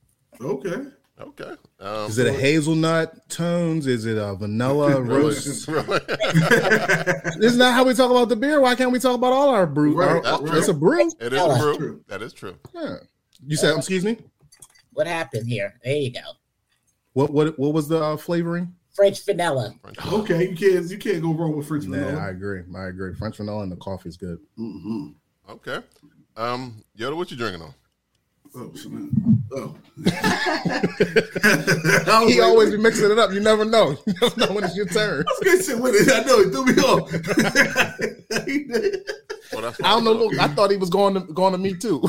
Okay. 0.40 0.76
Okay. 1.18 1.52
Um, 1.80 2.10
Is 2.10 2.18
it 2.18 2.26
a 2.26 2.32
hazelnut 2.32 3.28
tones? 3.30 3.86
Is 3.86 4.04
it 4.04 4.18
a 4.18 4.34
vanilla 4.34 5.00
really, 5.00 5.24
roast? 5.24 5.66
really? 5.66 6.00
Isn't 7.40 7.58
that 7.58 7.72
how 7.72 7.84
we 7.84 7.94
talk 7.94 8.10
about 8.10 8.28
the 8.28 8.36
beer? 8.36 8.60
Why 8.60 8.74
can't 8.74 8.92
we 8.92 8.98
talk 8.98 9.14
about 9.14 9.32
all 9.32 9.48
our 9.48 9.66
brew? 9.66 9.94
Right, 9.94 10.24
our- 10.24 10.42
right. 10.42 10.58
It's 10.58 10.68
a 10.68 10.74
brew. 10.74 11.00
It 11.00 11.32
is 11.32 11.40
Vanilla. 11.40 11.58
true. 11.58 11.76
True. 11.76 12.04
That 12.08 12.20
is 12.22 12.32
true. 12.32 12.56
Yeah. 12.74 12.96
You 13.46 13.56
said, 13.56 13.76
excuse 13.76 14.04
me. 14.04 14.18
What 14.92 15.06
happened 15.06 15.46
here? 15.46 15.74
There 15.84 15.96
you 15.96 16.12
go. 16.12 16.20
What 17.14 17.30
what 17.32 17.58
what 17.58 17.72
was 17.72 17.88
the 17.88 18.02
uh, 18.02 18.16
flavoring? 18.18 18.74
French 18.94 19.24
vanilla. 19.24 19.74
Okay. 20.12 20.48
You 20.50 20.56
can't. 20.56 20.90
You 20.90 20.98
can't 20.98 21.22
go 21.22 21.32
wrong 21.34 21.56
with 21.56 21.66
French 21.68 21.84
Yeah, 21.84 21.96
I 21.96 22.00
vanilla. 22.00 22.28
agree. 22.28 22.62
I 22.76 22.84
agree. 22.86 23.14
French 23.14 23.36
vanilla 23.38 23.62
and 23.62 23.72
the 23.72 23.76
coffee 23.76 24.08
is 24.10 24.16
good. 24.16 24.38
Mm-hmm. 24.58 25.08
Okay. 25.50 25.78
Um, 26.36 26.82
Yoda, 26.98 27.16
what 27.16 27.30
you 27.30 27.36
drinking 27.36 27.62
on? 27.62 27.74
Oh, 28.58 28.72
man. 28.88 29.42
oh. 29.52 29.76
He 32.26 32.40
like, 32.40 32.42
always 32.48 32.70
be 32.70 32.78
mixing 32.78 33.10
it 33.10 33.18
up. 33.18 33.32
You 33.32 33.40
never 33.40 33.64
know. 33.64 33.96
You 34.06 34.14
never 34.22 34.40
know 34.40 34.52
when 34.54 34.64
it's 34.64 34.76
your 34.76 34.86
turn. 34.86 35.24
I 35.28 35.32
was 35.32 35.40
gonna 35.44 35.62
say, 35.62 35.74
what 35.74 35.94
is- 35.94 36.10
I 36.10 36.20
know 36.22 36.38
it 36.40 36.52
threw 36.52 36.64
me 36.64 36.74
off. 36.82 37.12
Well, 39.52 39.62
that's 39.62 39.80
I 39.80 39.90
don't 39.90 40.02
know. 40.04 40.12
Look, 40.12 40.36
I 40.40 40.48
thought 40.48 40.70
he 40.72 40.76
was 40.76 40.90
going 40.90 41.14
to 41.14 41.20
going 41.32 41.52
to 41.52 41.58
me 41.58 41.72
too. 41.74 42.02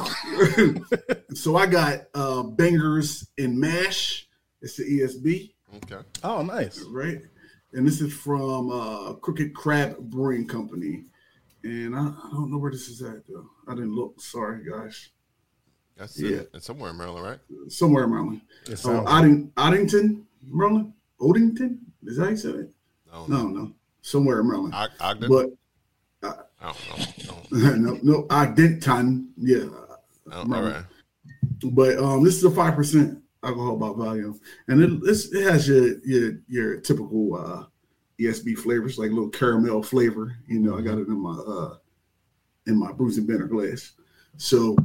so 1.35 1.55
I 1.55 1.67
got 1.67 2.05
uh, 2.15 2.41
bangers 2.43 3.27
in 3.37 3.59
mash. 3.59 4.27
It's 4.61 4.75
the 4.77 4.83
ESB, 4.83 5.53
Okay. 5.75 6.01
Oh, 6.23 6.41
nice. 6.41 6.83
right? 6.89 7.21
And 7.73 7.85
this 7.87 8.01
is 8.01 8.11
from 8.11 8.71
uh, 8.71 9.13
Crooked 9.13 9.53
Crab 9.53 9.97
Brewing 9.99 10.47
Company. 10.47 11.03
And 11.63 11.95
I, 11.95 12.07
I 12.07 12.29
don't 12.31 12.49
know 12.51 12.57
where 12.57 12.71
this 12.71 12.87
is 12.89 13.03
at 13.03 13.21
though. 13.29 13.47
I 13.67 13.75
didn't 13.75 13.93
look. 13.95 14.19
Sorry, 14.19 14.63
guys. 14.67 15.09
That's 15.97 16.19
Yeah. 16.19 16.37
in, 16.39 16.47
in 16.55 16.61
somewhere 16.61 16.91
in 16.91 16.97
Maryland, 16.97 17.25
right? 17.25 17.39
Somewhere 17.71 18.03
in 18.05 18.11
Maryland. 18.11 18.41
It 18.65 18.71
Oh, 18.73 18.75
sounds 18.75 19.07
Odding, 19.09 19.51
Oddington, 19.57 20.23
Maryland. 20.45 20.93
Odington. 21.19 21.79
Is 22.03 22.17
that 22.17 22.23
how 22.25 22.29
you 22.29 22.37
said 22.37 22.55
it? 22.55 22.69
No, 23.11 23.25
No, 23.27 23.47
no. 23.47 23.71
Somewhere 24.01 24.39
in 24.41 24.47
Maryland. 24.47 24.73
Og- 24.75 24.91
Ogden. 24.99 25.29
But 25.29 25.49
I 26.61 26.73
don't 26.73 27.51
know. 27.51 27.75
no, 27.75 27.99
no, 28.03 28.23
Oddington. 28.29 29.27
Yeah. 29.37 29.65
No, 30.25 30.37
all 30.55 30.63
right. 30.63 30.83
but 31.71 31.97
um, 31.97 32.23
this 32.23 32.35
is 32.35 32.43
a 32.43 32.51
five 32.51 32.75
percent 32.75 33.19
alcohol 33.43 33.77
by 33.77 33.89
volume, 33.89 34.39
and 34.67 34.81
it 34.81 34.91
it's, 35.03 35.31
it 35.33 35.43
has 35.49 35.67
your 35.67 35.97
your 36.05 36.31
your 36.49 36.77
typical 36.81 37.35
uh, 37.35 37.65
ESB 38.19 38.57
flavors, 38.57 38.97
like 38.97 39.11
a 39.11 39.13
little 39.13 39.29
caramel 39.29 39.81
flavor. 39.83 40.35
You 40.47 40.59
know, 40.59 40.77
I 40.77 40.81
got 40.81 40.97
it 40.97 41.07
in 41.07 41.19
my 41.21 41.31
uh, 41.31 41.77
in 42.65 42.77
my 42.77 42.91
Brews 42.91 43.17
and 43.17 43.27
Banter 43.27 43.47
glass. 43.47 43.93
So, 44.37 44.75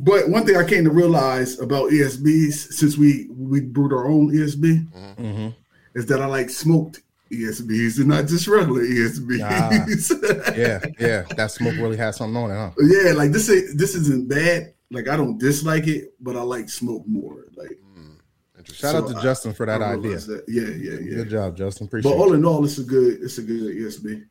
but 0.00 0.28
one 0.28 0.44
thing 0.46 0.56
I 0.56 0.64
came 0.66 0.84
to 0.84 0.90
realize 0.90 1.58
about 1.60 1.90
ESBs 1.90 2.72
since 2.72 2.96
we 2.96 3.28
we 3.30 3.60
brewed 3.60 3.92
our 3.92 4.06
own 4.06 4.30
ESB 4.32 4.86
hmm 5.16 5.48
is 5.94 6.06
that 6.06 6.22
I 6.22 6.26
like 6.26 6.48
smoked 6.48 7.02
ESBs 7.30 7.98
and 7.98 8.08
not 8.08 8.26
just 8.26 8.46
regular 8.48 8.82
ESBs. 8.82 10.56
Yeah, 10.56 10.80
yeah. 10.98 11.24
That 11.36 11.50
smoke 11.50 11.74
really 11.76 11.96
has 11.98 12.16
something 12.16 12.36
on 12.36 12.50
it, 12.50 12.54
huh? 12.54 12.70
Yeah, 12.80 13.12
like 13.12 13.30
this 13.32 13.50
ain't 13.50 13.76
this 13.78 13.94
isn't 13.94 14.28
bad. 14.28 14.72
Like 14.90 15.08
I 15.08 15.16
don't 15.16 15.38
dislike 15.38 15.86
it, 15.88 16.14
but 16.20 16.36
I 16.36 16.42
like 16.42 16.68
smoke 16.68 17.04
more. 17.06 17.44
Like 17.56 17.78
Mm, 17.96 18.16
interesting. 18.58 18.90
Shout 18.90 19.02
out 19.02 19.10
to 19.10 19.16
I- 19.18 19.22
Justin 19.22 19.52
for 19.54 19.66
that 19.66 19.80
idea. 19.82 20.16
that. 20.18 20.44
Yeah, 20.48 20.62
yeah, 20.62 20.98
yeah. 21.00 21.16
Good 21.16 21.30
job, 21.30 21.56
Justin. 21.56 21.86
Appreciate 21.86 22.10
But 22.10 22.16
it. 22.16 22.20
all 22.20 22.32
in 22.34 22.44
all, 22.44 22.64
it's 22.64 22.78
a 22.78 22.84
good 22.84 23.20
it's 23.22 23.38
a 23.38 23.42
good 23.42 23.74
ESB. 23.76 24.24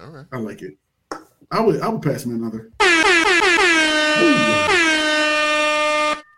All 0.00 0.08
right. 0.10 0.26
I 0.32 0.36
like 0.38 0.62
it. 0.62 0.76
I 1.50 1.60
would 1.60 1.80
I 1.80 1.88
would 1.88 2.02
pass 2.02 2.24
me 2.26 2.34
another. 2.34 2.70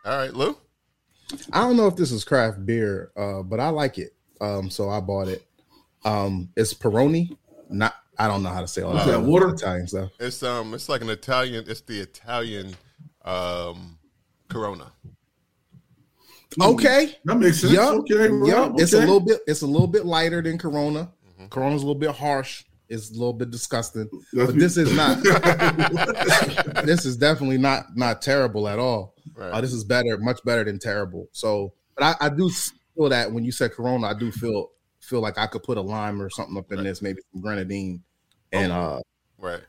All 0.08 0.16
right, 0.16 0.32
Lou. 0.32 0.56
I 1.52 1.60
don't 1.60 1.76
know 1.76 1.86
if 1.86 1.94
this 1.94 2.12
is 2.12 2.24
craft 2.24 2.64
beer, 2.64 3.12
uh, 3.14 3.42
but 3.42 3.60
I 3.60 3.68
like 3.68 3.98
it. 3.98 4.14
Um, 4.40 4.70
so 4.70 4.88
I 4.88 5.00
bought 5.00 5.28
it. 5.28 5.44
Um, 6.02 6.48
it's 6.56 6.72
Peroni. 6.72 7.36
Not 7.68 7.94
I 8.18 8.26
don't 8.26 8.42
know 8.42 8.48
how 8.48 8.62
to 8.62 8.68
say 8.68 8.80
all 8.80 8.94
What's 8.94 9.04
that 9.04 9.20
that, 9.20 9.20
water? 9.20 9.50
Italian 9.50 9.86
stuff. 9.86 10.12
It's 10.18 10.42
um, 10.42 10.72
it's 10.72 10.88
like 10.88 11.02
an 11.02 11.10
Italian. 11.10 11.66
It's 11.68 11.82
the 11.82 12.00
Italian 12.00 12.74
um, 13.22 13.98
Corona. 14.48 14.92
Okay. 16.58 17.18
That 17.26 17.34
makes 17.34 17.60
sense. 17.60 17.74
Yup. 17.74 17.96
Okay, 17.96 18.28
Rob, 18.28 18.48
Yup. 18.48 18.72
It's 18.80 18.94
a 18.94 19.00
little 19.00 19.20
bit. 19.20 19.40
It's 19.46 19.60
a 19.60 19.66
little 19.66 19.86
bit 19.86 20.06
lighter 20.06 20.40
than 20.40 20.56
Corona. 20.56 21.12
Mm-hmm. 21.34 21.48
Corona's 21.48 21.82
a 21.82 21.86
little 21.86 22.00
bit 22.00 22.12
harsh. 22.12 22.64
It's 22.88 23.10
a 23.10 23.12
little 23.12 23.34
bit 23.34 23.50
disgusting. 23.50 24.08
That's 24.32 24.52
but 24.52 24.58
this 24.58 24.78
is 24.78 24.90
not. 24.96 25.22
this 26.86 27.04
is 27.04 27.18
definitely 27.18 27.58
not 27.58 27.94
not 27.94 28.22
terrible 28.22 28.68
at 28.68 28.78
all. 28.78 29.17
Right. 29.38 29.52
Uh, 29.52 29.60
this 29.60 29.72
is 29.72 29.84
better, 29.84 30.18
much 30.18 30.40
better 30.44 30.64
than 30.64 30.80
terrible. 30.80 31.28
So, 31.30 31.72
but 31.96 32.16
I, 32.20 32.26
I 32.26 32.28
do 32.28 32.50
feel 32.50 33.08
that 33.08 33.30
when 33.32 33.44
you 33.44 33.52
said 33.52 33.70
Corona, 33.72 34.08
I 34.08 34.14
do 34.14 34.32
feel 34.32 34.70
feel 35.00 35.20
like 35.20 35.38
I 35.38 35.46
could 35.46 35.62
put 35.62 35.78
a 35.78 35.80
lime 35.80 36.20
or 36.20 36.28
something 36.28 36.56
up 36.58 36.72
in 36.72 36.82
this, 36.82 37.00
maybe 37.00 37.20
some 37.32 37.40
grenadine, 37.40 38.02
and 38.52 38.72
uh, 38.72 39.00
Right. 39.38 39.60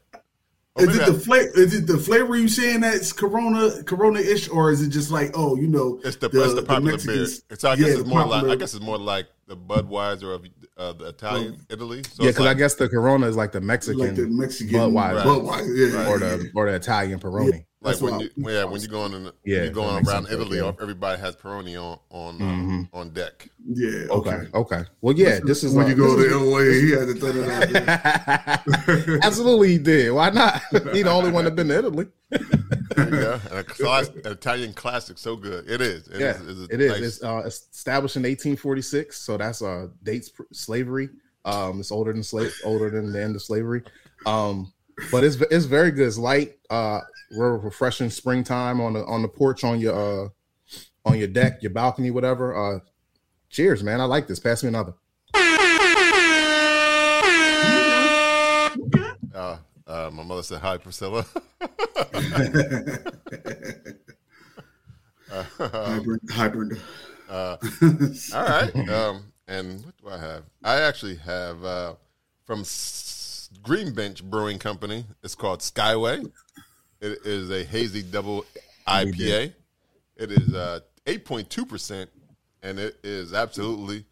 Or 0.75 0.83
Is 0.89 0.97
it 0.97 1.05
the 1.05 1.19
flavor? 1.19 1.51
Is 1.59 1.73
it 1.73 1.87
the 1.87 1.97
flavor 1.97 2.35
you 2.35 2.47
saying 2.47 2.81
that's 2.81 3.11
Corona, 3.11 3.83
Corona-ish, 3.83 4.49
or 4.49 4.71
is 4.71 4.81
it 4.81 4.89
just 4.89 5.11
like, 5.11 5.31
oh, 5.35 5.55
you 5.55 5.67
know, 5.67 5.99
It's 6.03 6.15
the, 6.15 6.27
it's 6.27 6.53
the 6.55 6.63
popular 6.63 6.97
beer. 6.97 7.15
Mexicans- 7.17 7.43
It's 7.49 7.63
I 7.63 7.75
guess 7.75 7.85
yeah, 7.85 7.93
it's 7.93 8.03
the 8.03 8.07
more 8.09 8.25
like 8.25 8.43
I 8.45 8.55
guess 8.55 8.73
it's 8.73 8.83
more 8.83 8.97
like 8.97 9.27
the 9.47 9.57
Budweiser 9.57 10.33
of 10.35 10.45
uh, 10.77 10.93
the 10.93 11.09
Italian 11.09 11.65
Italy. 11.69 12.03
So 12.03 12.23
yeah, 12.23 12.29
it's 12.29 12.37
because 12.37 12.45
I 12.49 12.53
guess 12.53 12.75
the 12.75 12.87
Corona 12.89 13.27
is 13.27 13.35
like 13.35 13.51
the 13.51 13.61
Mexican, 13.61 13.99
like 13.99 14.15
the 14.15 14.27
Mexican 14.27 14.79
Budweiser. 14.79 15.23
Budweiser, 15.23 15.91
yeah, 15.93 16.07
or 16.09 16.19
the 16.19 16.51
or 16.55 16.69
the 16.69 16.75
Italian 16.75 17.19
Peroni. 17.19 17.65
Like 17.81 18.01
when 18.01 18.19
you, 18.19 18.29
yeah, 18.35 18.65
when 18.65 18.81
you're 18.81 18.89
going 18.89 19.13
in 19.13 19.23
Yeah, 19.45 19.63
you're 19.63 19.69
going 19.71 20.03
that 20.03 20.09
around 20.11 20.25
sense, 20.25 20.33
Italy, 20.41 20.57
yeah. 20.57 20.71
everybody 20.81 21.19
has 21.21 21.35
Peroni 21.37 21.75
on 21.81 21.97
on 22.09 22.37
Mhm. 22.39 22.89
uh, 22.93 22.97
on 22.97 23.09
deck. 23.11 23.49
yeah. 23.65 24.05
Okay, 24.09 24.47
okay. 24.53 24.83
Well, 25.01 25.15
yeah, 25.15 25.39
this 25.43 25.63
is 25.63 25.73
when 25.73 25.85
uh, 25.85 25.89
you 25.89 25.95
go 25.95 26.15
this 26.17 26.25
to 26.29 26.35
Italy, 26.35 26.81
he 26.81 26.91
had 26.91 27.07
to 27.07 27.13
throw 27.15 27.29
it 27.31 27.49
out. 27.49 29.23
Absolutely, 29.23 29.69
he 29.69 29.77
did. 29.77 30.11
Why 30.11 30.29
not? 30.29 30.61
he 30.93 31.03
the 31.03 31.09
only 31.09 31.31
one 31.31 31.45
that 31.45 31.55
been 31.55 31.69
to 31.69 31.77
Italy. 31.77 32.07
yeah, 32.97 33.39
you 33.49 33.57
a 33.59 33.63
class, 33.67 34.09
an 34.09 34.21
Italian 34.31 34.73
classic, 34.73 35.17
so 35.17 35.35
good. 35.35 35.69
It 35.69 35.79
is. 35.81 36.07
It 36.09 36.19
yeah, 36.19 36.31
is. 36.41 36.67
it 36.69 36.81
is. 36.81 36.91
nice- 36.91 37.01
It's 37.01 37.23
uh, 37.23 37.43
established 37.45 38.15
in 38.17 38.23
1846, 38.23 39.17
so 39.21 39.37
that's 39.37 39.61
uh 39.61 39.87
dates 40.03 40.29
pr- 40.29 40.43
slavery. 40.51 41.09
Um, 41.45 41.79
it's 41.79 41.91
older 41.91 42.11
than 42.11 42.23
slave, 42.23 42.53
older 42.65 42.89
than 42.89 43.11
the 43.13 43.23
end 43.23 43.35
of 43.35 43.41
slavery. 43.41 43.83
Um, 44.25 44.73
but 45.11 45.23
it's 45.23 45.37
it's 45.49 45.65
very 45.65 45.91
good. 45.91 46.07
It's 46.07 46.17
light, 46.17 46.57
uh, 46.69 46.99
real 47.31 47.57
refreshing 47.57 48.09
springtime 48.09 48.81
on 48.81 48.93
the 48.93 49.05
on 49.05 49.21
the 49.21 49.27
porch 49.27 49.63
on 49.63 49.79
your 49.79 50.25
uh 50.25 50.29
on 51.05 51.17
your 51.17 51.27
deck, 51.27 51.61
your 51.61 51.71
balcony, 51.71 52.11
whatever. 52.11 52.55
Uh, 52.55 52.79
cheers, 53.49 53.83
man. 53.83 54.01
I 54.01 54.05
like 54.05 54.27
this. 54.27 54.39
Pass 54.39 54.63
me 54.63 54.69
another. 54.69 54.93
uh, 59.33 59.57
uh, 59.87 60.09
my 60.13 60.23
mother 60.23 60.43
said 60.43 60.59
hi, 60.59 60.77
Priscilla. 60.77 61.25
hybrid, 65.59 66.21
hybrid. 66.29 66.81
Uh, 67.29 67.57
all 68.33 68.43
right. 68.43 68.89
Um, 68.89 69.31
and 69.47 69.85
what 69.85 69.97
do 69.97 70.09
I 70.09 70.17
have? 70.17 70.43
I 70.63 70.81
actually 70.81 71.15
have 71.17 71.63
uh, 71.63 71.93
from 72.45 72.61
S- 72.61 73.49
Green 73.61 73.93
Bench 73.93 74.23
Brewing 74.23 74.59
Company. 74.59 75.05
It's 75.23 75.35
called 75.35 75.59
Skyway. 75.59 76.31
It 77.01 77.19
is 77.25 77.49
a 77.49 77.63
hazy 77.63 78.01
double 78.03 78.45
IPA. 78.87 79.53
It 80.17 80.31
is 80.31 80.53
uh, 80.53 80.81
8.2%, 81.05 82.07
and 82.63 82.79
it 82.79 82.97
is 83.03 83.33
absolutely 83.33 84.05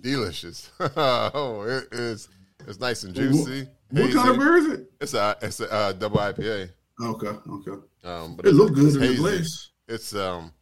delicious. 0.00 0.70
oh, 0.96 1.62
it 1.62 1.88
is. 1.92 2.28
It's 2.66 2.80
nice 2.80 3.02
and 3.04 3.14
juicy. 3.14 3.66
What 3.90 4.12
kind 4.12 4.30
of 4.30 4.38
beer 4.38 4.56
is 4.56 4.66
it? 4.68 4.92
It's 5.00 5.14
a 5.14 5.36
it's 5.42 5.60
a 5.60 5.72
uh, 5.72 5.92
double 5.92 6.18
IPA. 6.18 6.70
Okay, 7.02 7.26
okay. 7.28 7.82
Um, 8.04 8.36
but 8.36 8.46
It 8.46 8.50
it's- 8.50 8.54
looked 8.54 8.74
good 8.74 8.86
it's 8.86 8.94
in 8.96 9.00
the 9.00 9.06
hazy. 9.08 9.18
glass. 9.20 9.68
It's 9.88 10.14
um 10.14 10.52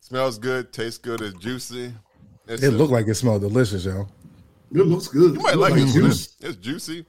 smells 0.00 0.38
good, 0.38 0.72
tastes 0.72 0.98
good, 0.98 1.20
it's 1.22 1.36
juicy. 1.38 1.92
It's 2.46 2.62
It 2.62 2.72
a- 2.72 2.76
looked 2.76 2.92
like 2.92 3.08
it 3.08 3.14
smelled 3.14 3.42
delicious, 3.42 3.84
yo. 3.84 4.08
It 4.72 4.78
looks 4.86 5.08
good. 5.08 5.34
you 5.34 5.40
might 5.40 5.56
Look 5.56 5.70
like 5.70 5.80
it. 5.80 5.92
juice. 5.92 6.36
It's 6.40 6.56
juicy. 6.56 7.04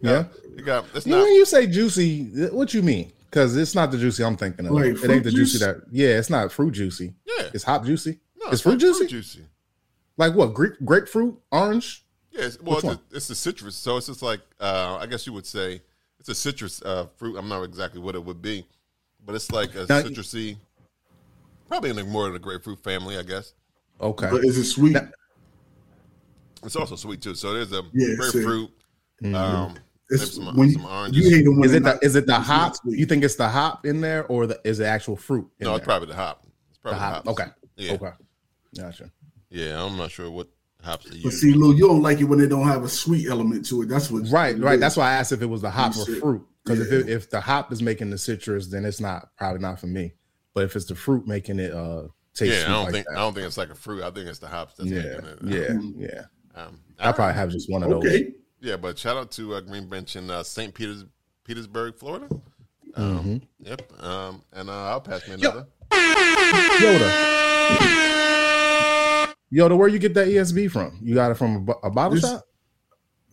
Yeah. 0.00 0.24
You 0.56 0.62
got 0.62 0.84
it's 0.94 1.06
You 1.06 1.14
not 1.16 1.22
when 1.22 1.34
you 1.34 1.44
say 1.46 1.66
juicy, 1.66 2.24
what 2.50 2.74
you 2.74 2.82
mean? 2.82 3.12
Because 3.30 3.56
it's 3.56 3.74
not 3.74 3.90
the 3.90 3.98
juicy 3.98 4.24
I'm 4.24 4.36
thinking 4.36 4.66
of. 4.66 4.72
Like 4.72 4.86
it 4.86 5.10
ain't 5.10 5.24
the 5.24 5.30
juicy 5.30 5.58
juice? 5.58 5.60
that. 5.60 5.82
Yeah, 5.90 6.18
it's 6.18 6.30
not 6.30 6.50
fruit 6.50 6.72
juicy. 6.72 7.12
Yeah. 7.26 7.48
it's 7.52 7.64
hop 7.64 7.84
juicy. 7.84 8.18
no, 8.42 8.50
it's 8.50 8.62
fruit 8.62 8.72
like 8.72 8.80
juicy. 8.80 9.06
juicy. 9.06 9.44
Like 10.16 10.34
what? 10.34 10.54
Grape, 10.54 10.72
grapefruit, 10.84 11.38
orange. 11.52 12.04
Yeah, 12.32 12.46
it's, 12.46 12.60
well, 12.60 12.76
Which 12.76 12.84
it's, 12.84 12.84
one? 12.84 12.98
a, 13.12 13.16
it's 13.16 13.30
a 13.30 13.34
citrus, 13.34 13.76
so 13.76 13.96
it's 13.96 14.06
just 14.06 14.22
like 14.22 14.40
uh, 14.60 14.98
I 15.00 15.06
guess 15.06 15.26
you 15.26 15.32
would 15.34 15.46
say 15.46 15.82
it's 16.20 16.28
a 16.28 16.34
citrus 16.34 16.80
uh, 16.82 17.06
fruit. 17.16 17.36
I'm 17.36 17.48
not 17.48 17.62
exactly 17.64 18.00
what 18.00 18.14
it 18.14 18.24
would 18.24 18.40
be, 18.40 18.64
but 19.24 19.34
it's 19.34 19.50
like 19.52 19.74
a 19.74 19.86
Now- 19.88 20.00
citrusy, 20.02 20.56
probably 21.68 21.90
in 21.90 21.96
the, 21.96 22.04
more 22.04 22.26
of 22.26 22.32
the 22.32 22.38
grapefruit 22.38 22.82
family, 22.82 23.18
I 23.18 23.22
guess. 23.22 23.52
Okay. 24.00 24.28
But 24.30 24.44
is 24.44 24.56
it 24.56 24.64
sweet? 24.64 24.94
That- 24.94 25.12
It's 26.64 26.76
also 26.76 26.96
sweet 26.96 27.20
too. 27.22 27.34
So 27.34 27.52
there's 27.52 27.72
a 27.72 27.82
Yeah, 27.92 28.14
grapefruit, 28.16 28.70
um, 29.34 29.74
maybe 29.74 29.80
It's, 30.10 30.34
some, 30.36 30.56
when 30.56 30.70
some 30.70 30.82
you, 30.82 30.88
oranges. 30.88 31.24
you 31.30 31.36
hate 31.36 31.44
it 31.46 31.48
when 31.50 31.64
Is 31.64 31.72
it 31.74 31.76
it's 31.78 31.84
the 31.84 31.92
not- 31.92 32.04
is 32.04 32.16
it 32.16 32.26
the 32.26 32.36
it's 32.38 32.46
hop? 32.46 32.74
You 32.86 33.06
think 33.06 33.24
it's 33.24 33.34
the 33.36 33.48
hop 33.48 33.84
in 33.86 34.00
there, 34.00 34.24
or 34.26 34.46
the 34.46 34.60
is 34.64 34.80
it 34.80 34.84
actual 34.84 35.16
fruit? 35.16 35.46
In 35.60 35.64
no, 35.66 35.74
it's 35.74 35.80
there? 35.80 35.84
probably 35.86 36.08
the 36.08 36.14
hop. 36.14 36.44
It's 36.70 36.78
the 36.82 36.94
hop. 36.94 37.26
hops. 37.26 37.28
Okay. 37.28 37.44
Yeah. 37.76 37.92
Okay. 37.92 38.10
Gotcha. 38.76 39.10
Yeah, 39.50 39.82
I'm 39.84 39.96
not 39.96 40.10
sure 40.10 40.30
what 40.30 40.48
hops 40.82 41.04
they 41.06 41.16
But 41.16 41.24
use. 41.24 41.40
see, 41.40 41.52
Lou, 41.52 41.74
you 41.74 41.86
don't 41.88 42.02
like 42.02 42.20
it 42.20 42.24
when 42.24 42.38
they 42.38 42.48
don't 42.48 42.66
have 42.66 42.84
a 42.84 42.88
sweet 42.88 43.28
element 43.28 43.66
to 43.66 43.82
it. 43.82 43.88
That's 43.88 44.10
what. 44.10 44.28
Right. 44.30 44.58
Right. 44.58 44.74
is. 44.74 44.80
That's 44.80 44.96
why 44.96 45.10
I 45.10 45.12
asked 45.14 45.32
if 45.32 45.42
it 45.42 45.46
was 45.46 45.62
the 45.62 45.70
hop 45.70 45.94
You 45.94 46.02
or 46.02 46.04
said- 46.06 46.18
fruit. 46.20 46.46
Because 46.64 46.80
if 46.86 46.92
it, 46.92 47.08
if 47.08 47.30
the 47.30 47.40
hop 47.40 47.72
is 47.72 47.80
making 47.80 48.10
the 48.10 48.18
citrus, 48.18 48.66
then 48.66 48.84
it's 48.84 49.00
not 49.00 49.30
probably 49.38 49.60
not 49.60 49.80
for 49.80 49.86
me. 49.86 50.12
But 50.54 50.64
if 50.64 50.76
it's 50.76 50.84
the 50.84 50.94
fruit 50.94 51.26
making 51.26 51.58
it 51.60 51.72
uh 51.72 52.08
taste 52.34 52.60
Yeah, 52.60 52.66
I 52.66 52.68
don't 52.68 52.84
like 52.84 52.92
think 52.92 53.06
that, 53.06 53.12
I 53.16 53.20
don't 53.20 53.32
think 53.34 53.46
it's 53.46 53.56
like 53.56 53.70
a 53.70 53.74
fruit. 53.74 54.02
I 54.02 54.10
think 54.10 54.26
it's 54.28 54.38
the 54.38 54.48
hops 54.48 54.74
that's 54.76 54.90
yeah, 54.90 55.02
making 55.02 55.50
it. 55.52 55.98
yeah, 55.98 56.08
yeah. 56.54 56.62
Um, 56.62 56.78
I 56.98 57.12
probably 57.12 57.34
have 57.34 57.48
just 57.50 57.70
one 57.70 57.82
of 57.82 57.88
those. 57.90 58.04
Okay. 58.60 58.70
Yeah, 58.70 58.76
but 58.76 58.98
shout 58.98 59.16
out 59.16 59.30
to 59.32 59.54
uh, 59.54 59.60
Green 59.60 59.86
Bench 59.88 60.16
in 60.16 60.30
uh, 60.30 60.42
St. 60.42 60.72
Peters, 60.74 61.04
Petersburg, 61.44 61.96
Florida. 61.96 62.26
Um, 62.94 63.18
Mm-hmm. 63.18 63.36
Yep. 63.60 64.02
Um, 64.02 64.42
and 64.52 64.68
uh, 64.70 64.72
I'll 64.90 65.00
pass 65.00 65.26
me 65.28 65.34
another. 65.34 65.66
Yoda. 67.88 69.34
Yoda, 69.52 69.76
where 69.78 69.88
you 69.88 69.98
get 69.98 70.14
that 70.14 70.28
ESB 70.28 70.70
from? 70.70 70.98
You 71.02 71.14
got 71.14 71.30
it 71.30 71.34
from 71.34 71.68
a, 71.68 71.86
a 71.86 71.90
bottle 71.90 72.14
This- 72.14 72.22
shop? 72.22 72.44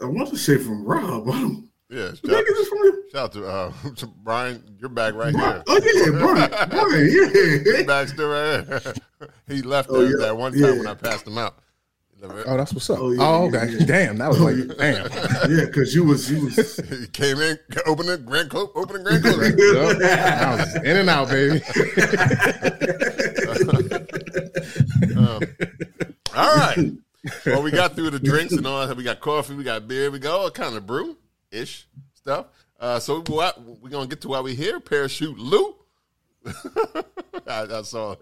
I 0.01 0.05
want 0.05 0.29
to 0.29 0.37
say 0.37 0.57
from 0.57 0.83
Rob. 0.85 1.27
Yeah, 1.87 2.07
shout, 2.09 2.21
did 2.23 2.33
I 2.33 2.41
this 2.41 2.67
from 2.67 2.77
you? 2.79 3.03
shout 3.11 3.21
out 3.25 3.31
to, 3.33 3.47
uh, 3.47 3.71
to 3.97 4.07
Brian. 4.07 4.75
Your 4.79 4.89
bag 4.89 5.13
right 5.13 5.31
Brian. 5.31 5.53
here. 5.57 5.63
Oh 5.67 5.79
yeah, 5.83 6.09
Brian. 6.19 6.49
Brian. 6.71 7.11
Your 7.11 7.77
Yeah. 7.77 7.83
bag's 7.85 8.11
still 8.11 8.27
right 8.27 8.65
here. 8.67 8.93
he 9.47 9.61
left 9.61 9.89
Oh, 9.91 10.01
there 10.01 10.09
yeah. 10.19 10.25
that 10.25 10.35
one 10.35 10.51
time 10.53 10.61
Yeah. 10.61 10.71
when 10.79 10.87
I 10.87 10.95
passed 10.95 11.27
him 11.27 11.37
out. 11.37 11.59
He 12.19 12.25
left 12.25 12.39
it. 12.39 12.45
Oh, 12.47 12.57
that's 12.57 12.73
what's 12.73 12.89
up. 12.89 12.99
Oh, 12.99 13.05
Oh, 13.05 13.11
yeah, 13.13 13.19
yeah, 13.19 13.63
okay. 13.63 13.73
yeah. 13.79 13.85
Damn, 13.85 14.17
that 14.17 14.29
was 14.29 14.39
like, 14.39 14.55
damn. 14.77 15.11
Yeah, 15.57 15.65
because 15.65 15.93
you 15.93 16.03
was 16.03 16.31
you 16.31 16.45
was. 16.45 16.79
He 17.01 17.07
came 17.07 17.39
in, 17.39 17.57
opened 17.85 18.09
it, 18.09 18.25
grand 18.25 18.49
close, 18.49 18.69
opening 18.75 19.03
grand 19.03 19.23
close. 19.23 19.49
Yup. 19.57 20.01
I 20.01 20.55
was 20.55 20.75
in 20.77 20.97
and 20.97 21.09
out, 21.09 21.29
baby. 21.29 21.61
All 26.35 26.55
right. 26.55 26.91
Well, 27.45 27.63
we 27.63 27.71
got 27.71 27.95
through 27.95 28.11
the 28.11 28.19
drinks 28.19 28.53
and 28.53 28.65
all 28.67 28.85
that. 28.87 28.95
We 28.95 29.03
got 29.03 29.19
coffee, 29.19 29.55
we 29.55 29.63
got 29.63 29.87
beer, 29.87 30.11
we 30.11 30.19
got 30.19 30.39
all 30.39 30.51
kind 30.51 30.75
of 30.75 30.85
brew 30.85 31.17
ish 31.51 31.87
stuff. 32.13 32.47
Uh, 32.79 32.99
so 32.99 33.21
what 33.27 33.59
we're 33.61 33.89
gonna 33.89 34.07
get 34.07 34.21
to 34.21 34.27
why 34.27 34.41
we 34.41 34.53
here. 34.55 34.79
Parachute 34.79 35.37
Lou. 35.39 35.75
I, 36.45 37.63
I 37.71 37.81
saw 37.83 38.13
it. 38.13 38.19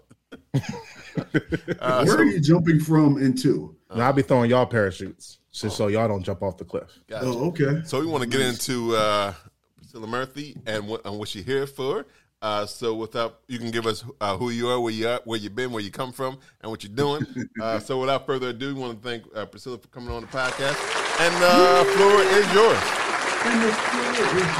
Uh, 1.80 2.04
Where 2.04 2.06
so- 2.06 2.18
are 2.18 2.24
you 2.24 2.40
jumping 2.40 2.80
from 2.80 3.20
into? 3.22 3.76
And 3.94 4.02
I'll 4.02 4.12
be 4.12 4.22
throwing 4.22 4.50
y'all 4.50 4.66
parachutes 4.66 5.38
just 5.52 5.76
so 5.76 5.86
y'all 5.86 6.08
don't 6.08 6.22
jump 6.22 6.42
off 6.42 6.56
the 6.58 6.64
cliff. 6.64 6.90
gotcha. 7.08 7.26
Oh, 7.26 7.48
okay. 7.48 7.82
So 7.84 8.00
we 8.00 8.06
want 8.06 8.24
to 8.24 8.28
get 8.28 8.40
into 8.40 8.96
uh, 8.96 9.32
Priscilla 9.76 10.06
Murphy 10.06 10.56
and 10.66 10.88
what, 10.88 11.06
and 11.06 11.18
what 11.18 11.28
she's 11.28 11.44
here 11.44 11.66
for. 11.66 12.04
Uh, 12.42 12.66
so 12.66 12.94
without, 12.94 13.40
you 13.48 13.58
can 13.58 13.70
give 13.70 13.86
us 13.86 14.04
uh, 14.20 14.36
who 14.36 14.50
you 14.50 14.68
are, 14.68 14.78
where 14.78 14.92
you 14.92 15.08
are, 15.08 15.20
where 15.24 15.38
you've 15.38 15.54
been, 15.54 15.72
where 15.72 15.82
you 15.82 15.90
come 15.90 16.12
from, 16.12 16.38
and 16.60 16.70
what 16.70 16.84
you're 16.84 16.94
doing. 16.94 17.26
Uh, 17.62 17.78
so 17.78 18.00
without 18.00 18.26
further 18.26 18.48
ado, 18.48 18.74
we 18.74 18.80
want 18.80 19.00
to 19.00 19.08
thank 19.08 19.24
uh, 19.34 19.46
Priscilla 19.46 19.78
for 19.78 19.86
coming 19.88 20.10
on 20.10 20.20
the 20.22 20.26
podcast. 20.26 20.76
And 21.20 21.34
uh, 21.38 21.84
floor 21.84 22.20
is 22.20 22.52
yours. 22.52 22.78
And 23.44 23.62
the 23.62 23.72
floor 23.72 24.12
is 24.34 24.52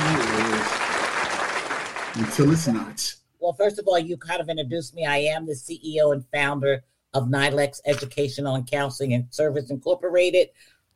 yours. 2.15 2.27
Until 2.27 2.53
it's 2.53 2.69
not. 2.69 3.15
Well, 3.41 3.53
first 3.53 3.79
of 3.79 3.87
all, 3.89 3.99
you 3.99 4.17
kind 4.17 4.41
of 4.41 4.49
introduced 4.49 4.95
me. 4.95 5.05
I 5.05 5.19
am 5.19 5.45
the 5.45 5.53
CEO 5.55 6.13
and 6.13 6.25
founder 6.33 6.85
of 7.15 7.29
Nylex 7.29 7.81
Educational 7.87 8.55
and 8.57 8.69
Counseling 8.71 9.15
and 9.15 9.27
Service 9.31 9.71
Incorporated. 9.71 10.49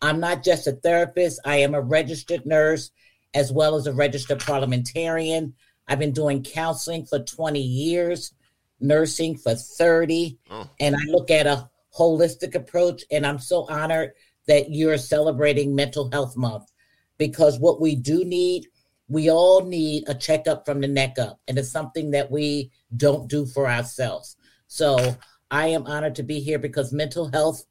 I'm 0.03 0.21
not 0.21 0.45
just 0.45 0.67
a 0.67 0.73
therapist, 0.73 1.41
I 1.45 1.57
am 1.59 1.75
a 1.75 1.81
registered 1.81 2.45
nurse 2.47 2.91
as 3.35 3.51
well 3.53 3.75
as 3.77 3.87
a 3.87 3.93
registered 3.93 4.41
parliamentarian. 4.41 5.55
I've 5.87 5.99
been 5.99 6.13
doing 6.13 6.43
counseling 6.43 7.07
for 7.07 7.19
20 7.21 7.61
years. 7.61 8.33
nursing 8.81 9.37
for 9.37 9.57
30 9.57 10.39
Oh. 10.51 10.71
and 10.79 10.95
I 10.95 11.01
look 11.09 11.33
at 11.33 11.49
a 11.49 11.69
holistic 11.99 12.55
approach 12.55 13.03
and 13.11 13.27
I'm 13.27 13.41
so 13.41 13.67
honored 13.69 14.13
that 14.47 14.71
you're 14.71 14.99
celebrating 14.99 15.75
mental 15.75 16.09
health 16.13 16.37
month 16.37 16.71
because 17.17 17.59
what 17.59 17.81
we 17.81 17.97
do 17.97 18.25
need 18.25 18.69
we 19.09 19.31
all 19.31 19.65
need 19.65 20.05
a 20.07 20.15
checkup 20.15 20.65
from 20.65 20.81
the 20.81 20.87
neck 20.87 21.19
up 21.19 21.41
and 21.49 21.59
it's 21.59 21.73
something 21.73 22.13
that 22.13 22.31
we 22.31 22.71
don't 22.97 23.29
do 23.29 23.47
for 23.47 23.67
ourselves. 23.69 24.37
So 24.69 25.17
I 25.51 25.69
am 25.69 25.87
honored 25.87 26.15
to 26.17 26.23
be 26.23 26.41
here 26.41 26.59
because 26.59 26.93
mental 26.93 27.31
health 27.31 27.65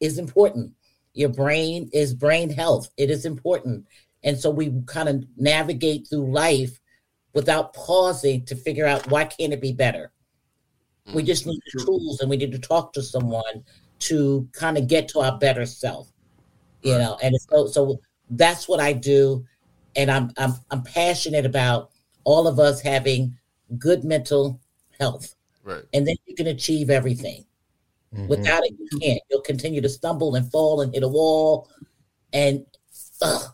is 0.00 0.18
important. 0.18 0.72
Your 1.14 1.28
brain 1.28 1.88
is 1.92 2.14
brain 2.14 2.50
health. 2.50 2.90
It 2.96 3.10
is 3.10 3.24
important. 3.24 3.86
And 4.22 4.38
so 4.38 4.50
we 4.50 4.72
kind 4.86 5.08
of 5.08 5.24
navigate 5.36 6.08
through 6.08 6.32
life 6.32 6.80
without 7.34 7.74
pausing 7.74 8.44
to 8.46 8.56
figure 8.56 8.86
out 8.86 9.08
why 9.10 9.24
can't 9.24 9.52
it 9.52 9.60
be 9.60 9.72
better. 9.72 10.12
We 11.12 11.22
mm, 11.22 11.26
just 11.26 11.46
need 11.46 11.60
the 11.72 11.84
tools 11.84 12.20
and 12.20 12.30
we 12.30 12.36
need 12.36 12.52
to 12.52 12.58
talk 12.58 12.92
to 12.94 13.02
someone 13.02 13.64
to 14.00 14.48
kind 14.52 14.78
of 14.78 14.88
get 14.88 15.08
to 15.08 15.20
our 15.20 15.38
better 15.38 15.66
self. 15.66 16.10
You 16.82 16.98
know, 16.98 17.18
and 17.22 17.34
so 17.48 17.66
so 17.66 17.98
that's 18.28 18.68
what 18.68 18.78
I 18.78 18.92
do. 18.92 19.44
And 19.96 20.10
I'm 20.10 20.30
I'm 20.36 20.54
I'm 20.70 20.82
passionate 20.82 21.46
about 21.46 21.90
all 22.24 22.46
of 22.46 22.58
us 22.58 22.82
having 22.82 23.38
good 23.78 24.04
mental 24.04 24.60
health. 25.00 25.34
Right. 25.64 25.82
And 25.92 26.06
then 26.06 26.16
you 26.26 26.34
can 26.34 26.46
achieve 26.46 26.90
everything. 26.90 27.44
Mhm. 28.14 28.28
Without 28.28 28.64
it, 28.64 28.74
you 28.78 28.98
can't. 29.00 29.20
You'll 29.30 29.40
continue 29.40 29.80
to 29.80 29.88
stumble 29.88 30.34
and 30.34 30.50
fall 30.50 30.82
and 30.82 30.94
hit 30.94 31.02
a 31.02 31.08
wall. 31.08 31.68
And 32.32 32.64
ugh. 33.22 33.50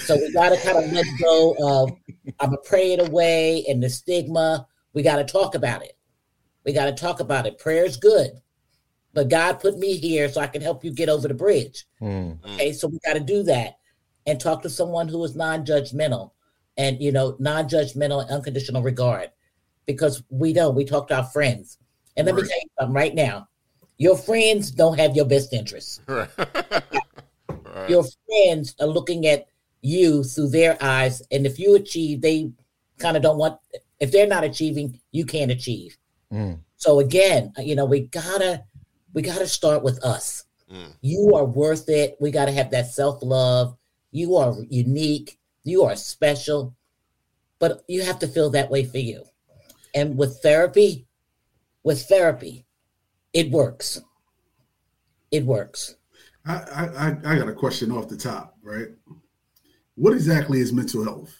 so 0.00 0.16
we 0.16 0.32
got 0.32 0.50
to 0.50 0.56
kind 0.58 0.84
of 0.84 0.92
let 0.92 1.06
go 1.20 1.54
of 1.60 1.90
I'm 2.40 2.50
gonna 2.50 2.58
pray 2.64 2.92
it 2.92 3.08
away 3.08 3.64
and 3.68 3.82
the 3.82 3.88
stigma. 3.88 4.66
We 4.92 5.02
got 5.02 5.16
to 5.16 5.24
talk 5.24 5.54
about 5.54 5.82
it. 5.82 5.96
We 6.64 6.72
got 6.72 6.86
to 6.86 6.92
talk 6.92 7.20
about 7.20 7.46
it. 7.46 7.58
Prayer 7.58 7.84
is 7.84 7.96
good, 7.96 8.30
but 9.14 9.28
God 9.28 9.60
put 9.60 9.78
me 9.78 9.96
here 9.96 10.28
so 10.28 10.40
I 10.40 10.46
can 10.46 10.62
help 10.62 10.84
you 10.84 10.92
get 10.92 11.08
over 11.08 11.26
the 11.28 11.34
bridge. 11.34 11.86
Mm. 12.02 12.44
Okay, 12.44 12.72
so 12.72 12.88
we 12.88 12.98
got 13.04 13.14
to 13.14 13.20
do 13.20 13.42
that 13.44 13.78
and 14.26 14.38
talk 14.38 14.62
to 14.62 14.70
someone 14.70 15.08
who 15.08 15.24
is 15.24 15.34
non-judgmental 15.34 16.32
and 16.76 17.00
you 17.00 17.12
know 17.12 17.36
non-judgmental 17.38 18.22
and 18.22 18.30
unconditional 18.30 18.82
regard 18.82 19.30
because 19.92 20.22
we 20.30 20.52
don't. 20.52 20.74
We 20.74 20.84
talk 20.84 21.08
to 21.08 21.16
our 21.16 21.24
friends, 21.24 21.78
and 22.16 22.26
let 22.26 22.34
me 22.34 22.42
tell 22.42 22.50
you 22.50 22.70
something 22.78 22.94
right 22.94 23.14
now. 23.14 23.48
Your 23.98 24.16
friends 24.16 24.70
don't 24.70 24.98
have 24.98 25.14
your 25.14 25.26
best 25.26 25.52
interests. 25.52 26.00
Right. 26.06 26.28
right. 26.38 27.90
Your 27.90 28.04
friends 28.26 28.74
are 28.80 28.86
looking 28.86 29.26
at 29.26 29.46
you 29.82 30.24
through 30.24 30.48
their 30.48 30.76
eyes, 30.82 31.22
and 31.30 31.46
if 31.46 31.58
you 31.58 31.74
achieve, 31.74 32.20
they 32.20 32.50
kind 32.98 33.16
of 33.16 33.22
don't 33.22 33.38
want. 33.38 33.58
If 33.98 34.12
they're 34.12 34.26
not 34.26 34.44
achieving, 34.44 34.98
you 35.12 35.26
can't 35.26 35.50
achieve. 35.50 35.98
Mm. 36.32 36.60
So 36.76 37.00
again, 37.00 37.52
you 37.58 37.74
know, 37.74 37.84
we 37.84 38.00
gotta 38.00 38.64
we 39.12 39.22
gotta 39.22 39.46
start 39.46 39.82
with 39.82 40.02
us. 40.04 40.44
Mm. 40.72 40.94
You 41.02 41.32
are 41.34 41.44
worth 41.44 41.88
it. 41.88 42.16
We 42.20 42.30
gotta 42.30 42.52
have 42.52 42.70
that 42.70 42.86
self 42.86 43.22
love. 43.22 43.76
You 44.12 44.36
are 44.36 44.54
unique. 44.68 45.38
You 45.64 45.84
are 45.84 45.96
special, 45.96 46.74
but 47.58 47.84
you 47.86 48.02
have 48.02 48.18
to 48.20 48.28
feel 48.28 48.50
that 48.50 48.70
way 48.70 48.84
for 48.84 48.98
you. 48.98 49.24
And 49.94 50.16
with 50.16 50.38
therapy, 50.42 51.06
with 51.82 52.02
therapy, 52.02 52.66
it 53.32 53.50
works. 53.50 54.00
It 55.30 55.44
works. 55.44 55.96
I, 56.46 56.54
I 56.54 57.16
I- 57.24 57.38
got 57.38 57.48
a 57.48 57.52
question 57.52 57.92
off 57.92 58.08
the 58.08 58.16
top, 58.16 58.56
right? 58.62 58.88
What 59.94 60.14
exactly 60.14 60.60
is 60.60 60.72
mental 60.72 61.04
health? 61.04 61.36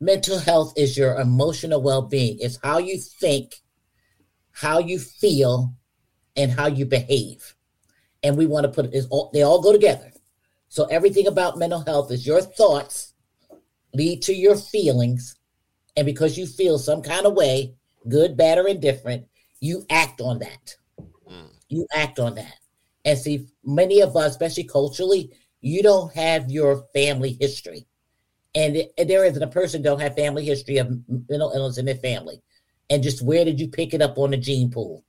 mental 0.00 0.38
health 0.40 0.72
is 0.76 0.98
your 0.98 1.20
emotional 1.20 1.80
well-being 1.80 2.36
it's 2.40 2.58
how 2.64 2.78
you 2.78 2.98
think 2.98 3.62
how 4.50 4.80
you 4.80 4.98
feel 4.98 5.72
and 6.34 6.50
how 6.50 6.66
you 6.66 6.84
behave 6.84 7.54
and 8.24 8.36
we 8.36 8.44
want 8.44 8.64
to 8.64 8.68
put 8.72 8.86
it 8.86 8.94
is 8.94 9.06
all 9.10 9.30
they 9.32 9.42
all 9.42 9.62
go 9.62 9.70
together 9.70 10.10
so 10.68 10.86
everything 10.86 11.28
about 11.28 11.56
mental 11.56 11.84
health 11.86 12.10
is 12.10 12.26
your 12.26 12.40
thoughts 12.40 13.14
lead 13.94 14.20
to 14.20 14.34
your 14.34 14.56
feelings 14.56 15.36
and 15.96 16.06
because 16.06 16.38
you 16.38 16.46
feel 16.46 16.78
some 16.78 17.02
kind 17.02 17.26
of 17.26 17.34
way 17.34 17.74
good 18.08 18.36
bad 18.36 18.58
or 18.58 18.66
indifferent 18.66 19.26
you 19.60 19.86
act 19.90 20.20
on 20.20 20.38
that. 20.40 20.76
Mm. 21.30 21.50
you 21.68 21.86
act 21.94 22.18
on 22.18 22.34
that. 22.34 22.56
And 23.04 23.18
see 23.18 23.46
many 23.64 24.00
of 24.00 24.16
us 24.16 24.32
especially 24.32 24.64
culturally 24.64 25.30
you 25.60 25.82
don't 25.82 26.12
have 26.14 26.50
your 26.50 26.84
family 26.92 27.36
history. 27.40 27.86
And, 28.54 28.76
it, 28.76 28.92
and 28.98 29.08
there 29.08 29.24
isn't 29.24 29.42
a 29.42 29.46
person 29.46 29.80
don't 29.80 30.00
have 30.00 30.16
family 30.16 30.44
history 30.44 30.78
of 30.78 30.90
mental 31.08 31.52
illness 31.54 31.78
in 31.78 31.86
their 31.86 31.94
family. 31.94 32.42
And 32.90 33.02
just 33.02 33.22
where 33.22 33.44
did 33.44 33.60
you 33.60 33.68
pick 33.68 33.94
it 33.94 34.02
up 34.02 34.18
on 34.18 34.32
the 34.32 34.36
gene 34.36 34.70
pool? 34.70 35.04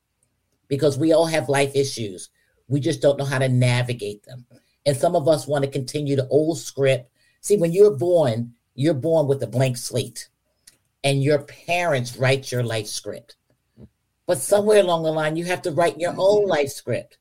Because 0.69 0.97
we 0.97 1.11
all 1.11 1.25
have 1.25 1.49
life 1.49 1.75
issues. 1.75 2.29
We 2.67 2.79
just 2.79 3.01
don't 3.01 3.17
know 3.17 3.25
how 3.25 3.39
to 3.39 3.49
navigate 3.49 4.23
them. 4.23 4.45
And 4.85 4.95
some 4.95 5.15
of 5.15 5.27
us 5.27 5.47
want 5.47 5.65
to 5.65 5.69
continue 5.69 6.15
the 6.15 6.27
old 6.27 6.59
script. 6.59 7.11
See 7.41 7.57
when 7.57 7.73
you're 7.73 7.97
born 7.97 8.53
you're 8.75 8.93
born 8.93 9.27
with 9.27 9.43
a 9.43 9.47
blank 9.47 9.77
slate 9.77 10.29
and 11.03 11.23
your 11.23 11.39
parents 11.39 12.17
write 12.17 12.51
your 12.51 12.63
life 12.63 12.87
script 12.87 13.35
but 14.25 14.37
somewhere 14.37 14.79
along 14.79 15.03
the 15.03 15.11
line 15.11 15.35
you 15.35 15.45
have 15.45 15.61
to 15.61 15.71
write 15.71 15.99
your 15.99 16.13
own 16.17 16.41
mm-hmm. 16.41 16.49
life 16.49 16.69
script 16.69 17.17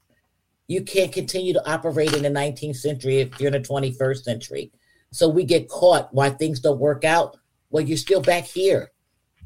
you 0.68 0.82
can't 0.82 1.12
continue 1.12 1.52
to 1.52 1.70
operate 1.70 2.14
in 2.14 2.22
the 2.22 2.28
19th 2.28 2.76
century 2.76 3.18
if 3.20 3.40
you're 3.40 3.54
in 3.54 3.62
the 3.62 3.68
21st 3.68 4.22
century 4.22 4.72
so 5.12 5.28
we 5.28 5.44
get 5.44 5.68
caught 5.68 6.12
why 6.12 6.30
things 6.30 6.58
don't 6.58 6.80
work 6.80 7.04
out. 7.04 7.36
Well, 7.70 7.84
you're 7.84 7.98
still 7.98 8.22
back 8.22 8.44
here. 8.44 8.90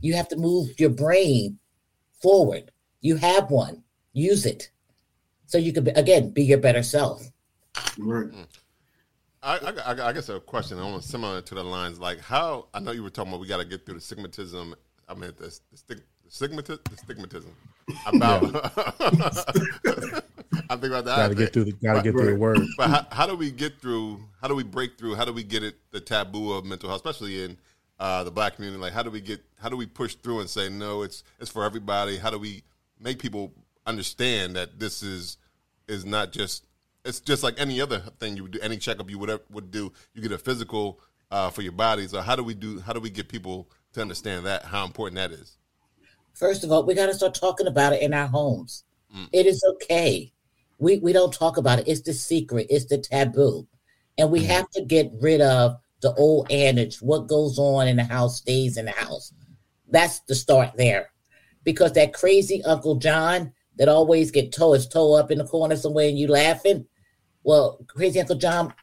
You 0.00 0.14
have 0.14 0.28
to 0.28 0.36
move 0.36 0.78
your 0.78 0.90
brain 0.90 1.58
forward. 2.22 2.70
You 3.00 3.16
have 3.16 3.50
one. 3.50 3.82
Use 4.12 4.46
it. 4.46 4.70
So 5.46 5.58
you 5.58 5.72
can 5.72 5.84
be, 5.84 5.90
again 5.90 6.30
be 6.30 6.44
your 6.44 6.58
better 6.58 6.82
self. 6.82 7.22
Right. 7.98 8.30
Mm. 8.30 8.46
I, 9.46 9.58
I, 9.58 9.92
I- 9.92 10.08
I 10.08 10.12
guess 10.12 10.28
a 10.28 10.40
question 10.40 10.78
almost 10.78 11.08
similar 11.08 11.40
to 11.40 11.54
the 11.54 11.62
lines 11.64 11.98
like 12.00 12.20
how 12.20 12.66
I 12.74 12.80
know 12.80 12.90
you 12.92 13.02
were 13.02 13.10
talking 13.10 13.30
about 13.32 13.40
we 13.40 13.46
got 13.46 13.58
to 13.58 13.64
get 13.64 13.86
through 13.86 13.94
the 13.94 14.00
stigmatism. 14.00 14.74
I 15.08 15.14
mean 15.14 15.32
the, 15.38 15.58
the, 15.70 15.76
stig, 15.76 16.02
the 16.24 16.30
stigmatism, 16.30 16.82
the 16.84 17.14
stigmatism 17.14 17.50
about. 18.06 18.42
I 20.68 20.74
think 20.76 20.86
about 20.86 21.04
that. 21.04 21.16
Got 21.16 21.28
to 21.28 21.34
get 21.36 21.52
through 21.52 21.64
the 21.64 21.72
got 21.72 21.94
to 21.94 22.02
get 22.02 22.12
through 22.12 22.32
the 22.32 22.36
word. 22.38 22.58
But 22.76 22.90
how, 22.90 23.06
how 23.12 23.26
do 23.26 23.36
we 23.36 23.50
get 23.52 23.80
through? 23.80 24.20
How 24.40 24.48
do 24.48 24.54
we 24.54 24.64
break 24.64 24.98
through? 24.98 25.14
How 25.14 25.24
do 25.24 25.32
we 25.32 25.44
get 25.44 25.62
it 25.62 25.76
the 25.92 26.00
taboo 26.00 26.52
of 26.52 26.64
mental 26.64 26.88
health, 26.88 27.02
especially 27.06 27.44
in 27.44 27.56
uh, 28.00 28.24
the 28.24 28.32
black 28.32 28.56
community? 28.56 28.80
Like, 28.80 28.92
how 28.92 29.02
do 29.04 29.10
we 29.10 29.20
get? 29.20 29.40
How 29.60 29.68
do 29.68 29.76
we 29.76 29.86
push 29.86 30.16
through 30.16 30.40
and 30.40 30.50
say 30.50 30.68
no? 30.68 31.02
It's 31.02 31.22
it's 31.38 31.50
for 31.50 31.64
everybody. 31.64 32.16
How 32.18 32.30
do 32.30 32.38
we 32.38 32.64
make 33.00 33.20
people 33.20 33.52
understand 33.86 34.56
that 34.56 34.80
this 34.80 35.02
is 35.04 35.36
is 35.86 36.04
not 36.04 36.32
just 36.32 36.66
it's 37.06 37.20
just 37.20 37.42
like 37.42 37.58
any 37.58 37.80
other 37.80 38.00
thing 38.18 38.36
you 38.36 38.42
would 38.42 38.52
do, 38.52 38.58
any 38.60 38.76
checkup 38.76 39.10
you 39.10 39.18
would 39.18 39.40
would 39.50 39.70
do. 39.70 39.92
You 40.14 40.22
get 40.22 40.32
a 40.32 40.38
physical 40.38 41.00
uh, 41.30 41.50
for 41.50 41.62
your 41.62 41.72
body. 41.72 42.06
So 42.08 42.20
how 42.20 42.36
do 42.36 42.42
we 42.42 42.54
do? 42.54 42.80
How 42.80 42.92
do 42.92 43.00
we 43.00 43.10
get 43.10 43.28
people 43.28 43.70
to 43.92 44.00
understand 44.00 44.46
that 44.46 44.64
how 44.64 44.84
important 44.84 45.16
that 45.16 45.32
is? 45.32 45.58
First 46.34 46.64
of 46.64 46.72
all, 46.72 46.84
we 46.84 46.94
got 46.94 47.06
to 47.06 47.14
start 47.14 47.34
talking 47.34 47.66
about 47.66 47.94
it 47.94 48.02
in 48.02 48.12
our 48.12 48.26
homes. 48.26 48.84
It 49.32 49.46
is 49.46 49.64
okay. 49.74 50.32
We 50.78 50.98
we 50.98 51.12
don't 51.12 51.32
talk 51.32 51.56
about 51.56 51.78
it. 51.78 51.88
It's 51.88 52.02
the 52.02 52.12
secret. 52.12 52.66
It's 52.68 52.84
the 52.84 52.98
taboo, 52.98 53.66
and 54.18 54.30
we 54.30 54.44
have 54.44 54.68
to 54.70 54.84
get 54.84 55.10
rid 55.20 55.40
of 55.40 55.76
the 56.02 56.12
old 56.14 56.52
adage: 56.52 57.00
"What 57.00 57.28
goes 57.28 57.58
on 57.58 57.88
in 57.88 57.96
the 57.96 58.04
house 58.04 58.38
stays 58.38 58.76
in 58.76 58.84
the 58.84 58.92
house." 58.92 59.32
That's 59.88 60.20
the 60.20 60.34
start 60.34 60.76
there, 60.76 61.10
because 61.64 61.92
that 61.92 62.12
crazy 62.12 62.62
Uncle 62.64 62.96
John 62.96 63.52
that 63.76 63.88
always 63.88 64.30
get 64.30 64.52
toe 64.52 64.72
his 64.72 64.86
toe 64.86 65.14
up 65.14 65.30
in 65.30 65.38
the 65.38 65.46
corner 65.46 65.76
somewhere 65.76 66.08
and 66.08 66.18
you 66.18 66.28
laughing. 66.28 66.86
Well, 67.46 67.78
crazy 67.86 68.18
Uncle 68.18 68.34
John 68.34 68.74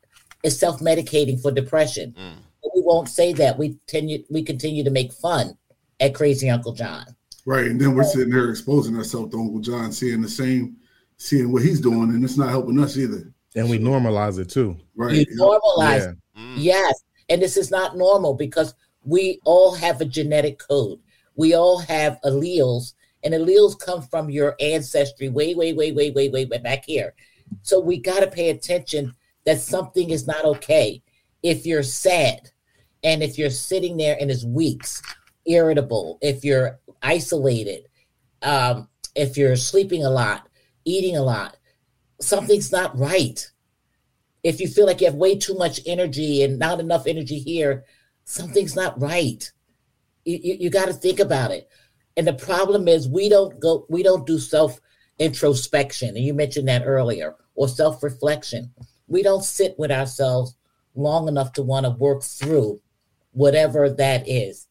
is 0.42 0.58
self 0.58 0.80
medicating 0.80 1.40
for 1.40 1.52
depression. 1.52 2.16
Mm. 2.18 2.36
But 2.64 2.72
we 2.74 2.82
won't 2.82 3.10
say 3.10 3.34
that. 3.34 3.58
We 3.58 3.70
continue 3.70 4.24
we 4.30 4.42
continue 4.42 4.86
to 4.86 4.90
make 4.90 5.12
fun 5.12 5.58
at 6.00 6.16
crazy 6.16 6.50
Uncle 6.50 6.74
John. 6.74 7.06
Right. 7.46 7.68
And 7.68 7.80
then 7.80 7.94
we're 7.94 8.06
sitting 8.06 8.34
there 8.34 8.50
exposing 8.50 8.96
ourselves 8.96 9.32
to 9.32 9.38
Uncle 9.38 9.60
John, 9.60 9.92
seeing 9.92 10.22
the 10.22 10.30
same, 10.30 10.78
seeing 11.18 11.52
what 11.52 11.62
he's 11.62 11.82
doing, 11.82 12.12
and 12.12 12.24
it's 12.24 12.38
not 12.38 12.50
helping 12.50 12.80
us 12.80 12.98
either. 12.98 13.34
And 13.54 13.70
we 13.70 13.78
normalize 13.80 14.40
it 14.40 14.50
too. 14.50 14.78
Right. 14.96 15.14
You 15.14 15.26
normalize 15.38 16.16
Yeah. 16.36 16.42
Mm. 16.42 16.54
Yes. 16.56 17.04
And 17.28 17.42
this 17.42 17.58
is 17.58 17.70
not 17.70 17.98
normal 17.98 18.34
because 18.34 18.76
we 19.04 19.42
all 19.44 19.76
have 19.76 20.00
a 20.00 20.06
genetic 20.06 20.58
code. 20.58 21.00
We 21.36 21.54
all 21.54 21.80
have 21.80 22.18
alleles, 22.24 22.94
and 23.26 23.34
alleles 23.34 23.78
come 23.78 24.04
from 24.04 24.30
your 24.30 24.56
ancestry 24.62 25.28
way, 25.28 25.54
way, 25.54 25.74
way, 25.74 25.92
way, 25.92 26.12
way, 26.12 26.30
way, 26.30 26.46
way 26.46 26.58
back 26.60 26.86
here. 26.86 27.14
So 27.62 27.80
we 27.80 28.00
got 28.00 28.22
to 28.22 28.28
pay 28.28 28.50
attention 28.50 29.16
that 29.46 29.60
something 29.60 30.10
is 30.10 30.28
not 30.28 30.46
okay. 30.46 31.02
If 31.42 31.66
you're 31.66 31.84
sad 31.84 32.52
and 33.04 33.22
if 33.22 33.38
you're 33.38 33.50
sitting 33.50 33.98
there 33.98 34.18
and 34.20 34.32
it's 34.32 34.46
weeks, 34.46 35.02
irritable, 35.46 36.18
if 36.22 36.44
you're 36.44 36.80
isolated, 37.02 37.88
um, 38.42 38.90
if 39.16 39.38
you're 39.38 39.56
sleeping 39.56 40.04
a 40.04 40.10
lot, 40.10 40.48
eating 40.86 41.18
a 41.18 41.24
lot, 41.24 41.58
something's 42.20 42.72
not 42.72 42.98
right 42.98 43.50
if 44.44 44.60
you 44.60 44.68
feel 44.68 44.86
like 44.86 45.00
you 45.00 45.08
have 45.08 45.16
way 45.16 45.38
too 45.38 45.56
much 45.56 45.80
energy 45.86 46.44
and 46.44 46.60
not 46.60 46.80
enough 46.80 47.08
energy 47.08 47.40
here, 47.40 47.86
something's 48.26 48.76
not 48.76 49.02
right. 49.02 49.50
You, 50.26 50.40
you, 50.44 50.58
you 50.62 50.70
got 50.70 50.88
to 50.88 50.94
think 50.94 51.20
about 51.20 51.52
it. 51.52 51.70
And 52.18 52.28
the 52.28 52.34
problem 52.34 52.88
is 52.88 53.08
we 53.08 53.30
don't 53.30 53.60
go, 53.60 53.86
we 53.90 54.04
don't 54.04 54.28
do 54.28 54.38
self 54.38 54.80
introspection. 55.20 56.10
And 56.10 56.26
you 56.26 56.34
mentioned 56.34 56.68
that 56.68 56.84
earlier, 56.86 57.36
or 57.56 57.68
self 57.68 58.02
reflection. 58.04 58.72
We 59.08 59.24
don't 59.24 59.44
sit 59.44 59.76
with 59.78 59.92
ourselves 59.92 60.56
long 60.96 61.28
enough 61.28 61.54
to 61.54 61.64
want 61.64 61.86
to 61.86 61.92
work 61.92 62.24
through 62.24 62.82
whatever 63.32 63.90
that 63.90 64.28
is. 64.28 64.68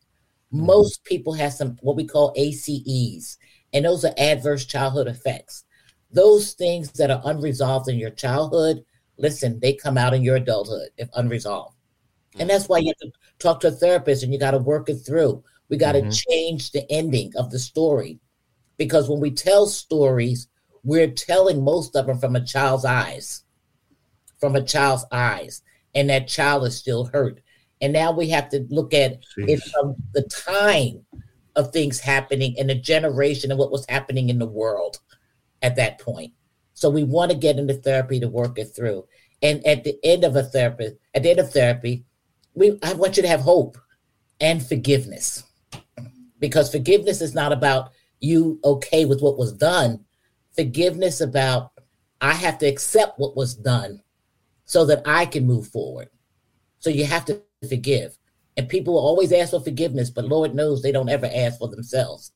Mm-hmm. 0.53 0.67
Most 0.67 1.05
people 1.05 1.33
have 1.35 1.53
some 1.53 1.77
what 1.83 1.97
we 1.97 2.07
call 2.07 2.33
ACEs, 2.37 3.39
and 3.73 3.85
those 3.85 4.05
are 4.05 4.15
adverse 4.19 4.65
childhood 4.65 5.09
effects. 5.09 5.65
Those 6.11 6.53
things 6.53 6.93
that 6.93 7.11
are 7.11 7.23
unresolved 7.25 7.89
in 7.89 7.99
your 7.99 8.11
childhood, 8.11 8.85
listen, 9.17 9.59
they 9.61 9.73
come 9.73 9.97
out 9.97 10.15
in 10.15 10.23
your 10.23 10.37
adulthood 10.37 10.91
if 10.99 11.09
unresolved. 11.15 11.77
And 12.39 12.49
that's 12.49 12.69
why 12.69 12.79
you 12.79 12.89
have 12.89 13.11
to 13.11 13.19
talk 13.39 13.61
to 13.61 13.69
a 13.69 13.73
therapist 13.73 14.23
and 14.23 14.33
you 14.33 14.39
got 14.39 14.53
to 14.53 14.59
work 14.59 14.89
it 14.89 14.97
through. 14.97 15.43
We 15.69 15.77
got 15.77 15.93
to 15.93 16.01
mm-hmm. 16.01 16.11
change 16.11 16.71
the 16.71 16.91
ending 16.91 17.33
of 17.37 17.51
the 17.51 17.59
story 17.59 18.19
because 18.79 19.09
when 19.09 19.21
we 19.21 19.31
tell 19.31 19.67
stories, 19.67 20.49
we're 20.83 21.11
telling 21.11 21.65
most 21.65 21.95
of 21.97 22.07
them 22.07 22.19
from 22.19 22.37
a 22.37 22.45
child's 22.45 22.85
eyes, 22.85 23.45
from 24.41 24.57
a 24.57 24.63
child's 24.63 25.05
eyes, 25.13 25.63
and 25.95 26.11
that 26.11 26.29
child 26.29 26.65
is 26.65 26.77
still 26.77 27.05
hurt. 27.07 27.41
And 27.81 27.93
now 27.93 28.13
we 28.13 28.29
have 28.31 28.49
to 28.51 28.67
look 28.71 28.95
at 28.95 29.19
it 29.37 29.63
from 29.65 29.97
the 30.15 30.23
time 30.23 31.05
of 31.57 31.73
things 31.73 32.01
happening 32.01 32.55
and 32.59 32.71
the 32.71 32.75
generation 32.75 33.51
and 33.51 33.59
what 33.59 33.73
was 33.73 33.85
happening 33.89 34.29
in 34.29 34.39
the 34.39 34.47
world 34.47 34.99
at 35.63 35.77
that 35.77 35.99
point. 35.99 36.33
So 36.75 36.89
we 36.89 37.05
want 37.05 37.31
to 37.31 37.37
get 37.37 37.59
into 37.59 37.75
therapy 37.75 38.21
to 38.21 38.29
work 38.29 38.59
it 38.59 38.75
through. 38.75 39.07
And 39.43 39.65
at 39.67 39.85
the 39.85 39.99
end 40.05 40.25
of 40.25 40.37
a 40.37 40.43
therapy, 40.43 40.93
at 41.15 41.23
the 41.23 41.31
end 41.31 41.41
of 41.41 41.53
therapy, 41.53 42.05
we 42.55 42.79
I 42.83 42.95
want 42.95 43.17
you 43.17 43.23
to 43.23 43.29
have 43.29 43.41
hope 43.41 43.77
and 44.41 44.65
forgiveness. 44.65 45.45
Because 46.39 46.71
forgiveness 46.71 47.21
is 47.21 47.35
not 47.35 47.53
about 47.53 47.91
you 48.23 48.59
okay 48.65 49.05
with 49.05 49.21
what 49.21 49.37
was 49.39 49.53
done. 49.53 50.05
Forgiveness 50.57 51.21
about 51.21 51.73
I 52.21 52.33
have 52.33 52.59
to 52.59 52.67
accept 52.67 53.19
what 53.19 53.37
was 53.37 53.55
done 53.55 54.03
so 54.65 54.87
that 54.87 55.03
I 55.05 55.27
can 55.27 55.47
move 55.47 55.69
forward. 55.69 56.09
So 56.79 56.89
you 56.89 57.05
have 57.05 57.25
to 57.27 57.43
forgive. 57.69 58.17
And 58.57 58.69
people 58.69 58.95
will 58.95 59.01
always 59.01 59.33
ask 59.33 59.51
for 59.51 59.61
forgiveness, 59.61 60.11
but 60.11 60.27
Lord 60.27 60.55
knows 60.55 60.83
they 60.83 60.93
don't 60.93 61.09
ever 61.09 61.29
ask 61.33 61.59
for 61.59 61.69
themselves 61.69 62.33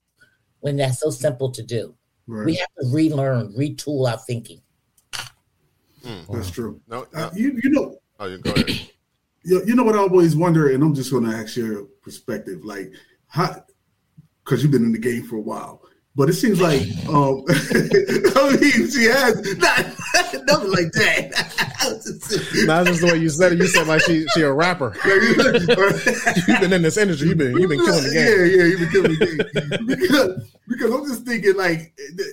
when 0.61 0.77
that's 0.77 1.01
so 1.01 1.11
simple 1.11 1.51
to 1.53 1.63
do. 1.63 1.95
Right. 2.27 2.47
We 2.47 2.55
have 2.57 2.69
to 2.81 2.89
relearn, 2.93 3.53
retool 3.53 4.11
our 4.11 4.19
thinking. 4.19 4.61
That's 6.31 6.51
true. 6.51 6.81
No, 6.89 7.07
Uh, 7.15 7.31
you 7.35 7.59
you 7.63 7.71
know 7.71 7.99
Oh, 8.19 8.27
you 8.27 8.39
go 8.39 8.53
ahead. 8.53 8.67
you, 9.43 9.63
you 9.67 9.75
know 9.75 9.83
what 9.83 9.95
I 9.95 9.99
always 9.99 10.35
wonder, 10.35 10.71
and 10.71 10.83
I'm 10.83 10.95
just 10.95 11.11
going 11.11 11.25
to 11.25 11.37
ask 11.37 11.57
your 11.57 11.85
perspective, 12.03 12.65
like 12.65 12.93
how 13.29 13.65
because 14.47 14.63
you've 14.63 14.73
been 14.73 14.85
in 14.85 14.93
the 14.93 14.99
game 14.99 15.25
for 15.25 15.37
a 15.37 15.41
while. 15.41 15.83
But 16.15 16.31
it 16.31 16.35
seems 16.35 16.63
like 16.63 16.81
um, 17.09 17.45
I 17.49 18.57
mean, 18.59 18.91
she 18.91 19.05
has 19.05 19.59
not 19.59 19.85
nothing 20.47 20.71
like 20.71 20.93
that. 20.93 21.65
Not 22.67 22.87
just 22.87 23.01
the 23.01 23.07
way 23.13 23.19
you 23.19 23.29
said 23.29 23.53
it. 23.53 23.59
You 23.59 23.67
said 23.69 23.87
like 23.87 24.03
she 24.03 24.27
she 24.35 24.41
a 24.41 24.53
rapper. 24.53 24.97
You've 25.05 26.61
been 26.61 26.73
in 26.73 26.83
this 26.83 26.97
industry. 26.97 27.29
You've 27.29 27.39
been 27.39 27.57
you've 27.57 27.69
been 27.69 27.79
killing 27.79 28.03
the 28.03 28.13
game. 28.13 28.27
Yeah, 28.27 28.45
yeah, 28.45 28.65
you've 28.65 28.81
been 28.81 28.91
killing 28.91 29.13
the 29.13 29.71
game. 29.77 29.87
because, 29.87 30.51
because 30.67 30.93
I'm 30.93 31.07
just 31.07 31.25
thinking 31.25 31.55
like 31.55 31.95
the, 31.97 32.25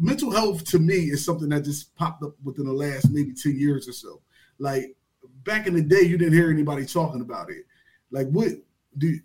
mental 0.00 0.30
health 0.30 0.64
to 0.70 0.78
me 0.78 0.94
is 0.94 1.24
something 1.24 1.48
that 1.50 1.64
just 1.64 1.94
popped 1.96 2.22
up 2.22 2.34
within 2.42 2.64
the 2.64 2.72
last 2.72 3.10
maybe 3.10 3.34
10 3.34 3.58
years 3.58 3.86
or 3.86 3.92
so. 3.92 4.22
Like 4.58 4.96
back 5.44 5.66
in 5.66 5.74
the 5.74 5.82
day, 5.82 6.02
you 6.02 6.16
didn't 6.16 6.34
hear 6.34 6.50
anybody 6.50 6.86
talking 6.86 7.20
about 7.20 7.50
it. 7.50 7.64
Like 8.10 8.28
what 8.30 8.52
do 8.96 9.18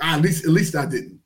at 0.00 0.20
least 0.20 0.44
at 0.44 0.50
least 0.50 0.76
I 0.76 0.86
didn't. 0.86 1.21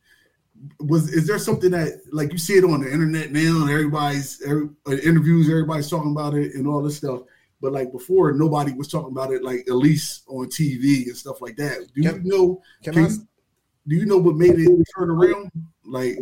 Was 0.81 1.12
is 1.12 1.27
there 1.27 1.38
something 1.38 1.71
that 1.73 2.01
like 2.12 2.33
you 2.33 2.38
see 2.38 2.55
it 2.55 2.64
on 2.64 2.81
the 2.81 2.92
internet 2.92 3.31
now 3.33 3.62
and 3.62 3.71
everybody's 3.71 4.42
every, 4.42 4.69
uh, 4.87 4.92
interviews, 4.92 5.49
everybody's 5.49 5.88
talking 5.90 6.12
about 6.12 6.35
it 6.35 6.55
and 6.55 6.66
all 6.66 6.83
this 6.83 6.97
stuff. 6.99 7.23
But 7.61 7.73
like 7.73 7.90
before, 7.92 8.33
nobody 8.33 8.73
was 8.73 8.88
talking 8.88 9.11
about 9.12 9.33
it 9.33 9.42
like 9.42 9.61
at 9.69 9.75
least 9.75 10.25
on 10.29 10.47
TV 10.47 11.07
and 11.07 11.16
stuff 11.16 11.40
like 11.40 11.57
that. 11.57 11.87
Do 11.95 12.03
Can- 12.03 12.25
you 12.25 12.31
know 12.31 12.62
Can 12.83 12.92
can 12.95 13.05
I? 13.05 13.09
you- 13.09 13.29
do 13.88 13.97
you 13.97 14.05
know 14.07 14.19
what 14.19 14.37
made 14.37 14.59
it 14.59 14.85
turn 14.99 15.11
around? 15.11 15.51
Like 15.85 16.19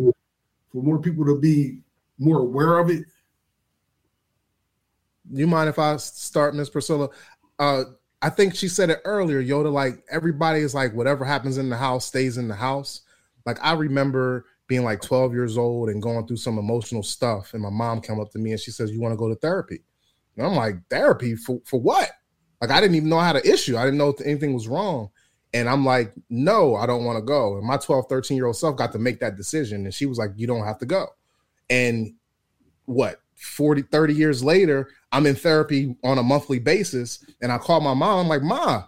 for 0.71 0.83
more 0.83 0.99
people 0.99 1.25
to 1.25 1.39
be 1.39 1.79
more 2.19 2.41
aware 2.41 2.79
of 2.79 2.91
it. 2.91 3.05
You 5.33 5.47
mind 5.47 5.69
if 5.69 5.79
I 5.79 5.97
start, 5.97 6.55
Miss 6.55 6.69
Priscilla? 6.69 7.09
Uh, 7.59 7.85
I 8.21 8.31
think 8.31 8.55
she 8.55 8.69
said 8.69 8.91
it 8.91 9.01
earlier, 9.05 9.43
Yoda. 9.43 9.73
Like 9.73 10.05
everybody 10.11 10.61
is 10.61 10.75
like, 10.75 10.93
whatever 10.95 11.25
happens 11.25 11.57
in 11.59 11.69
the 11.71 11.77
house 11.77 12.05
stays 12.07 12.37
in 12.37 12.49
the 12.49 12.55
house. 12.55 13.01
Like 13.47 13.59
I 13.63 13.73
remember 13.73 14.47
being 14.67 14.85
like 14.85 15.03
12 15.03 15.33
years 15.33 15.59
old 15.59 15.91
and 15.91 16.03
going 16.03 16.27
through 16.27 16.39
some 16.39 16.59
emotional 16.59 17.03
stuff, 17.03 17.53
and 17.55 17.63
my 17.63 17.71
mom 17.71 18.01
came 18.01 18.21
up 18.21 18.31
to 18.33 18.39
me 18.39 18.53
and 18.53 18.61
she 18.61 18.71
says, 18.71 18.91
"You 18.91 19.01
want 19.01 19.13
to 19.13 19.19
go 19.19 19.29
to 19.29 19.35
therapy?" 19.35 19.81
And 20.37 20.47
I'm 20.47 20.55
like, 20.55 20.77
"Therapy 20.89 21.37
for 21.37 21.61
for 21.65 21.81
what?" 21.81 22.11
Like 22.61 22.71
I 22.71 22.81
didn't 22.81 22.97
even 22.97 23.09
know 23.09 23.21
had 23.21 23.37
an 23.37 23.43
issue. 23.45 23.77
I 23.77 23.85
didn't 23.85 23.99
know 23.99 24.15
anything 24.25 24.55
was 24.55 24.69
wrong. 24.69 25.11
And 25.53 25.69
I'm 25.69 25.85
like, 25.85 26.13
no, 26.29 26.75
I 26.75 26.85
don't 26.85 27.05
want 27.05 27.17
to 27.17 27.25
go. 27.25 27.57
And 27.57 27.65
my 27.65 27.77
12, 27.77 28.07
13 28.09 28.37
year 28.37 28.47
old 28.47 28.57
self 28.57 28.77
got 28.77 28.91
to 28.93 28.99
make 28.99 29.21
that 29.21 29.37
decision. 29.37 29.85
And 29.85 29.95
she 29.95 30.05
was 30.05 30.19
like, 30.19 30.31
you 30.35 30.49
don't 30.49 30.65
have 30.65 30.79
to 30.79 30.87
go. 30.87 31.07
And 31.71 32.15
what 32.87 33.21
40 33.35 33.83
30 33.83 34.15
years 34.15 34.45
later 34.45 34.89
i'm 35.13 35.27
in 35.27 35.35
therapy 35.35 35.97
on 36.05 36.19
a 36.19 36.23
monthly 36.23 36.59
basis 36.59 37.25
and 37.41 37.51
i 37.51 37.59
call 37.59 37.81
my 37.81 37.95
mom 37.95 38.21
I'm 38.21 38.29
like 38.29 38.43
ma 38.43 38.85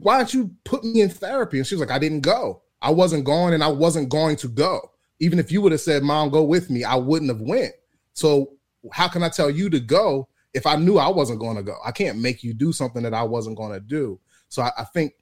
why 0.00 0.18
don't 0.18 0.34
you 0.34 0.50
put 0.64 0.84
me 0.84 1.00
in 1.00 1.08
therapy 1.08 1.58
and 1.58 1.66
she 1.66 1.74
was 1.74 1.80
like 1.80 1.90
i 1.90 1.98
didn't 1.98 2.22
go 2.22 2.62
i 2.86 2.90
wasn't 2.90 3.24
going 3.24 3.52
and 3.54 3.62
i 3.62 3.68
wasn't 3.68 4.08
going 4.08 4.36
to 4.36 4.48
go. 4.48 4.92
Even 5.18 5.38
if 5.38 5.50
you 5.50 5.60
would 5.62 5.72
have 5.72 5.80
said 5.80 6.02
mom 6.02 6.30
go 6.30 6.42
with 6.42 6.70
me 6.70 6.84
i 6.84 6.94
wouldn't 6.94 7.30
have 7.30 7.40
went. 7.40 7.72
So 8.12 8.52
how 8.92 9.08
can 9.08 9.22
i 9.22 9.28
tell 9.28 9.50
you 9.50 9.68
to 9.70 9.80
go 9.80 10.28
if 10.54 10.66
i 10.66 10.76
knew 10.76 10.98
i 10.98 11.08
wasn't 11.08 11.40
going 11.40 11.56
to 11.56 11.62
go? 11.62 11.76
I 11.84 11.92
can't 11.92 12.18
make 12.18 12.42
you 12.42 12.54
do 12.54 12.72
something 12.72 13.02
that 13.02 13.14
i 13.14 13.22
wasn't 13.22 13.56
going 13.56 13.72
to 13.72 13.80
do. 13.80 14.20
So 14.48 14.62
I, 14.62 14.70
I 14.78 14.84
think 14.84 15.14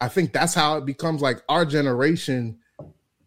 i 0.00 0.08
think 0.08 0.32
that's 0.32 0.54
how 0.54 0.78
it 0.78 0.86
becomes 0.86 1.22
like 1.22 1.42
our 1.48 1.64
generation 1.64 2.58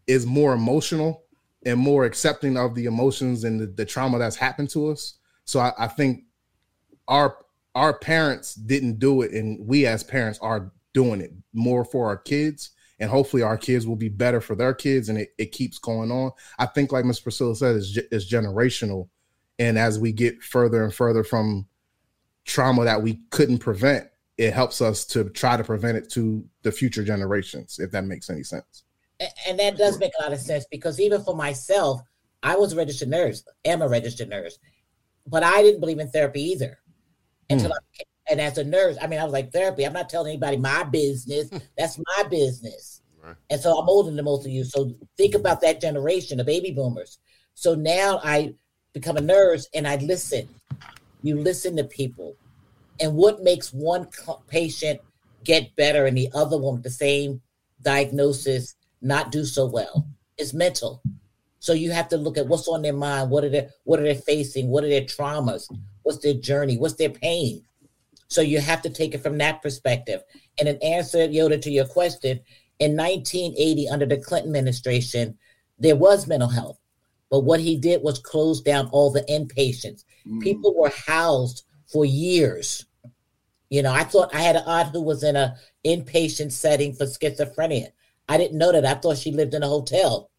is 0.08 0.26
more 0.26 0.54
emotional 0.54 1.24
and 1.65 1.80
more 1.80 2.06
accepting 2.06 2.58
of 2.58 2.76
the 2.76 2.86
emotions 2.86 3.43
and 3.43 3.60
the, 3.60 3.67
the 3.67 3.86
trauma 3.86 4.17
that's 4.17 4.36
happened 4.36 4.69
to 4.71 4.89
us. 4.89 5.15
So 5.45 5.60
I, 5.60 5.74
I 5.78 5.88
think 5.88 6.24
our 7.08 7.38
our 7.74 7.93
parents 7.93 8.56
didn't 8.56 9.00
do 9.00 9.21
it, 9.21 9.32
and 9.32 9.65
we 9.65 9.86
as 9.86 10.04
parents 10.04 10.39
are 10.41 10.71
doing 10.93 11.21
it 11.21 11.32
more 11.54 11.86
for 11.86 12.08
our 12.08 12.17
kids, 12.17 12.71
and 13.01 13.09
hopefully 13.09 13.41
our 13.41 13.57
kids 13.57 13.87
will 13.87 13.95
be 13.95 14.09
better 14.09 14.39
for 14.39 14.55
their 14.55 14.75
kids, 14.75 15.09
and 15.09 15.17
it, 15.17 15.33
it 15.39 15.51
keeps 15.51 15.79
going 15.79 16.11
on. 16.11 16.31
I 16.59 16.67
think, 16.67 16.91
like 16.91 17.03
Miss 17.03 17.19
Priscilla 17.19 17.55
said, 17.55 17.75
it's, 17.75 17.97
it's 17.97 18.31
generational, 18.31 19.09
and 19.57 19.77
as 19.77 19.99
we 19.99 20.11
get 20.11 20.41
further 20.43 20.83
and 20.83 20.93
further 20.93 21.23
from 21.23 21.67
trauma 22.45 22.85
that 22.85 23.01
we 23.01 23.21
couldn't 23.31 23.57
prevent, 23.57 24.07
it 24.37 24.53
helps 24.53 24.81
us 24.81 25.03
to 25.05 25.25
try 25.31 25.57
to 25.57 25.63
prevent 25.63 25.97
it 25.97 26.11
to 26.11 26.45
the 26.61 26.71
future 26.71 27.03
generations, 27.03 27.79
if 27.79 27.89
that 27.91 28.05
makes 28.05 28.29
any 28.29 28.43
sense. 28.43 28.83
And 29.47 29.59
that 29.59 29.77
does 29.77 29.99
make 29.99 30.13
a 30.19 30.23
lot 30.23 30.33
of 30.33 30.39
sense 30.39 30.65
because 30.71 30.99
even 30.99 31.23
for 31.23 31.35
myself, 31.35 32.01
I 32.43 32.55
was 32.55 32.73
a 32.73 32.75
registered 32.75 33.09
nurse, 33.09 33.43
am 33.65 33.81
a 33.81 33.87
registered 33.87 34.29
nurse, 34.29 34.57
but 35.27 35.43
I 35.43 35.61
didn't 35.63 35.79
believe 35.79 35.99
in 35.99 36.09
therapy 36.09 36.41
either 36.41 36.79
until 37.49 37.67
hmm. 37.67 37.73
I 37.73 37.77
became, 37.91 38.11
and 38.29 38.39
as 38.39 38.57
a 38.57 38.63
nurse, 38.63 38.97
I 39.01 39.07
mean, 39.07 39.19
I 39.19 39.23
was 39.23 39.34
like, 39.34 39.51
therapy, 39.51 39.86
I'm 39.86 39.93
not 39.93 40.10
telling 40.10 40.31
anybody 40.31 40.57
my 40.57 40.84
business. 40.84 41.49
Hmm. 41.49 41.57
That's 41.77 41.97
my 41.97 42.23
business. 42.29 43.01
Right. 43.23 43.36
And 43.49 43.62
so 43.62 43.77
I'm 43.77 43.89
older 43.89 44.12
than 44.12 44.23
most 44.25 44.45
of 44.45 44.51
you. 44.51 44.63
So 44.63 44.95
think 45.17 45.36
about 45.36 45.62
that 45.62 45.81
generation, 45.81 46.38
the 46.38 46.43
baby 46.43 46.71
boomers. 46.71 47.19
So 47.53 47.75
now 47.75 48.19
I 48.23 48.53
become 48.93 49.17
a 49.17 49.21
nurse 49.21 49.67
and 49.73 49.88
I 49.88 49.97
listen. 49.97 50.49
You 51.21 51.39
listen 51.39 51.75
to 51.77 51.84
people. 51.84 52.36
And 52.99 53.15
what 53.15 53.43
makes 53.43 53.73
one 53.73 54.07
patient 54.47 54.99
get 55.43 55.75
better 55.75 56.05
and 56.05 56.17
the 56.17 56.29
other 56.34 56.57
one 56.57 56.75
with 56.75 56.84
the 56.84 56.89
same 56.89 57.41
diagnosis 57.81 58.75
not 59.01 59.31
do 59.31 59.45
so 59.45 59.65
well? 59.65 60.07
It's 60.38 60.53
mental. 60.53 61.01
So 61.60 61.73
you 61.73 61.91
have 61.91 62.10
to 62.10 62.17
look 62.17 62.38
at 62.39 62.47
what's 62.47 62.67
on 62.67 62.81
their 62.81 62.93
mind, 62.93 63.29
what 63.29 63.43
are 63.43 63.49
they 63.49 63.67
what 63.84 63.99
are 63.99 64.03
they 64.03 64.15
facing, 64.15 64.67
what 64.67 64.84
are 64.84 64.89
their 64.89 65.01
traumas, 65.01 65.71
what's 66.01 66.17
their 66.19 66.34
journey, 66.34 66.77
what's 66.77 66.95
their 66.95 67.10
pain. 67.10 67.63
So 68.31 68.39
you 68.41 68.61
have 68.61 68.81
to 68.83 68.89
take 68.89 69.13
it 69.13 69.21
from 69.21 69.37
that 69.39 69.61
perspective. 69.61 70.23
And 70.57 70.69
an 70.69 70.77
answer, 70.81 71.27
Yoda, 71.27 71.61
to 71.61 71.69
your 71.69 71.85
question, 71.85 72.39
in 72.79 72.95
1980, 72.95 73.89
under 73.89 74.05
the 74.05 74.21
Clinton 74.21 74.51
administration, 74.51 75.37
there 75.77 75.97
was 75.97 76.27
mental 76.27 76.47
health. 76.47 76.79
But 77.29 77.41
what 77.41 77.59
he 77.59 77.75
did 77.75 78.01
was 78.01 78.19
close 78.19 78.61
down 78.61 78.87
all 78.93 79.11
the 79.11 79.23
inpatients. 79.23 80.05
Mm. 80.25 80.41
People 80.41 80.73
were 80.73 80.93
housed 81.05 81.65
for 81.91 82.05
years. 82.05 82.85
You 83.69 83.83
know, 83.83 83.91
I 83.91 84.05
thought 84.05 84.33
I 84.33 84.39
had 84.39 84.55
an 84.55 84.63
aunt 84.65 84.93
who 84.93 85.01
was 85.01 85.23
in 85.23 85.35
a 85.35 85.57
inpatient 85.85 86.53
setting 86.53 86.93
for 86.93 87.07
schizophrenia. 87.07 87.87
I 88.29 88.37
didn't 88.37 88.57
know 88.57 88.71
that. 88.71 88.85
I 88.85 88.93
thought 88.93 89.17
she 89.17 89.33
lived 89.33 89.55
in 89.55 89.63
a 89.63 89.67
hotel 89.67 90.31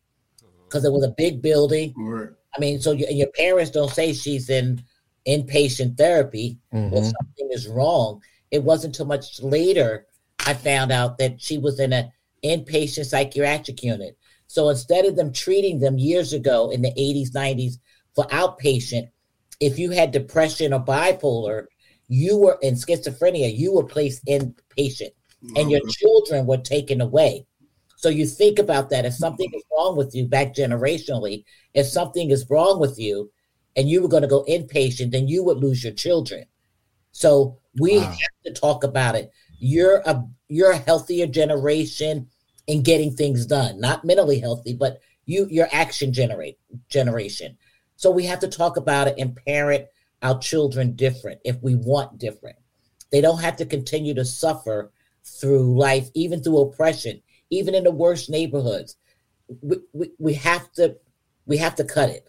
uh-huh. 0.42 0.64
because 0.64 0.86
it 0.86 0.92
was 0.92 1.04
a 1.04 1.14
big 1.18 1.42
building. 1.42 1.92
Right. 1.94 2.30
I 2.56 2.58
mean, 2.58 2.80
so 2.80 2.92
your, 2.92 3.10
your 3.10 3.28
parents 3.36 3.70
don't 3.70 3.90
say 3.90 4.14
she's 4.14 4.48
in 4.48 4.82
inpatient 5.26 5.96
therapy 5.96 6.58
or 6.72 7.00
Mhm. 7.00 7.04
something 7.04 7.48
is 7.50 7.68
wrong. 7.68 8.20
It 8.50 8.62
wasn't 8.62 8.94
too 8.94 9.04
much 9.04 9.42
later 9.42 10.06
I 10.46 10.54
found 10.54 10.90
out 10.90 11.18
that 11.18 11.40
she 11.40 11.58
was 11.58 11.78
in 11.78 11.92
an 11.92 12.10
inpatient 12.42 13.06
psychiatric 13.06 13.82
unit. 13.82 14.16
So 14.48 14.68
instead 14.68 15.04
of 15.06 15.16
them 15.16 15.32
treating 15.32 15.78
them 15.78 15.98
years 15.98 16.32
ago 16.32 16.70
in 16.70 16.82
the 16.82 16.92
80s, 16.96 17.32
90s 17.32 17.78
for 18.14 18.26
outpatient, 18.26 19.08
if 19.60 19.78
you 19.78 19.90
had 19.90 20.10
depression 20.10 20.72
or 20.72 20.80
bipolar, 20.80 21.66
you 22.08 22.36
were 22.36 22.58
in 22.62 22.74
schizophrenia, 22.74 23.56
you 23.56 23.72
were 23.72 23.84
placed 23.84 24.24
inpatient 24.26 25.12
and 25.56 25.70
your 25.70 25.80
children 25.88 26.46
were 26.46 26.58
taken 26.58 27.00
away. 27.00 27.46
So 27.96 28.08
you 28.08 28.26
think 28.26 28.58
about 28.58 28.90
that. 28.90 29.04
If 29.04 29.14
something 29.14 29.48
is 29.54 29.62
wrong 29.70 29.96
with 29.96 30.14
you 30.14 30.26
back 30.26 30.54
generationally, 30.54 31.44
if 31.72 31.86
something 31.86 32.30
is 32.30 32.50
wrong 32.50 32.80
with 32.80 32.98
you 32.98 33.30
and 33.76 33.88
you 33.88 34.02
were 34.02 34.08
going 34.08 34.22
to 34.22 34.28
go 34.28 34.44
inpatient, 34.48 35.10
then 35.10 35.28
you 35.28 35.42
would 35.44 35.58
lose 35.58 35.82
your 35.82 35.92
children. 35.92 36.44
So 37.12 37.58
we 37.78 38.00
Wow. 38.00 38.10
have 38.10 38.54
to 38.54 38.60
talk 38.60 38.84
about 38.84 39.14
it. 39.14 39.30
You're 39.58 40.02
a 40.04 40.24
you're 40.48 40.72
a 40.72 40.76
healthier 40.76 41.26
generation 41.26 42.28
in 42.66 42.82
getting 42.82 43.14
things 43.14 43.46
done, 43.46 43.80
not 43.80 44.04
mentally 44.04 44.40
healthy, 44.40 44.74
but 44.74 45.00
you 45.26 45.46
your 45.50 45.68
action 45.72 46.12
generate 46.12 46.58
generation. 46.88 47.56
So 47.96 48.10
we 48.10 48.26
have 48.26 48.40
to 48.40 48.48
talk 48.48 48.76
about 48.76 49.08
it 49.08 49.14
and 49.18 49.36
parent 49.46 49.86
our 50.22 50.38
children 50.38 50.94
different 50.96 51.40
if 51.44 51.60
we 51.62 51.74
want 51.76 52.18
different. 52.18 52.56
They 53.10 53.20
don't 53.20 53.40
have 53.40 53.56
to 53.56 53.66
continue 53.66 54.14
to 54.14 54.24
suffer 54.24 54.90
through 55.24 55.78
life, 55.78 56.10
even 56.14 56.42
through 56.42 56.60
oppression, 56.60 57.22
even 57.50 57.74
in 57.74 57.84
the 57.84 57.90
worst 57.90 58.30
neighborhoods. 58.30 58.96
We, 59.60 59.76
we, 59.92 60.10
we 60.18 60.34
have 60.34 60.72
to 60.72 60.96
we 61.46 61.58
have 61.58 61.74
to 61.76 61.84
cut 61.84 62.10
it 62.10 62.26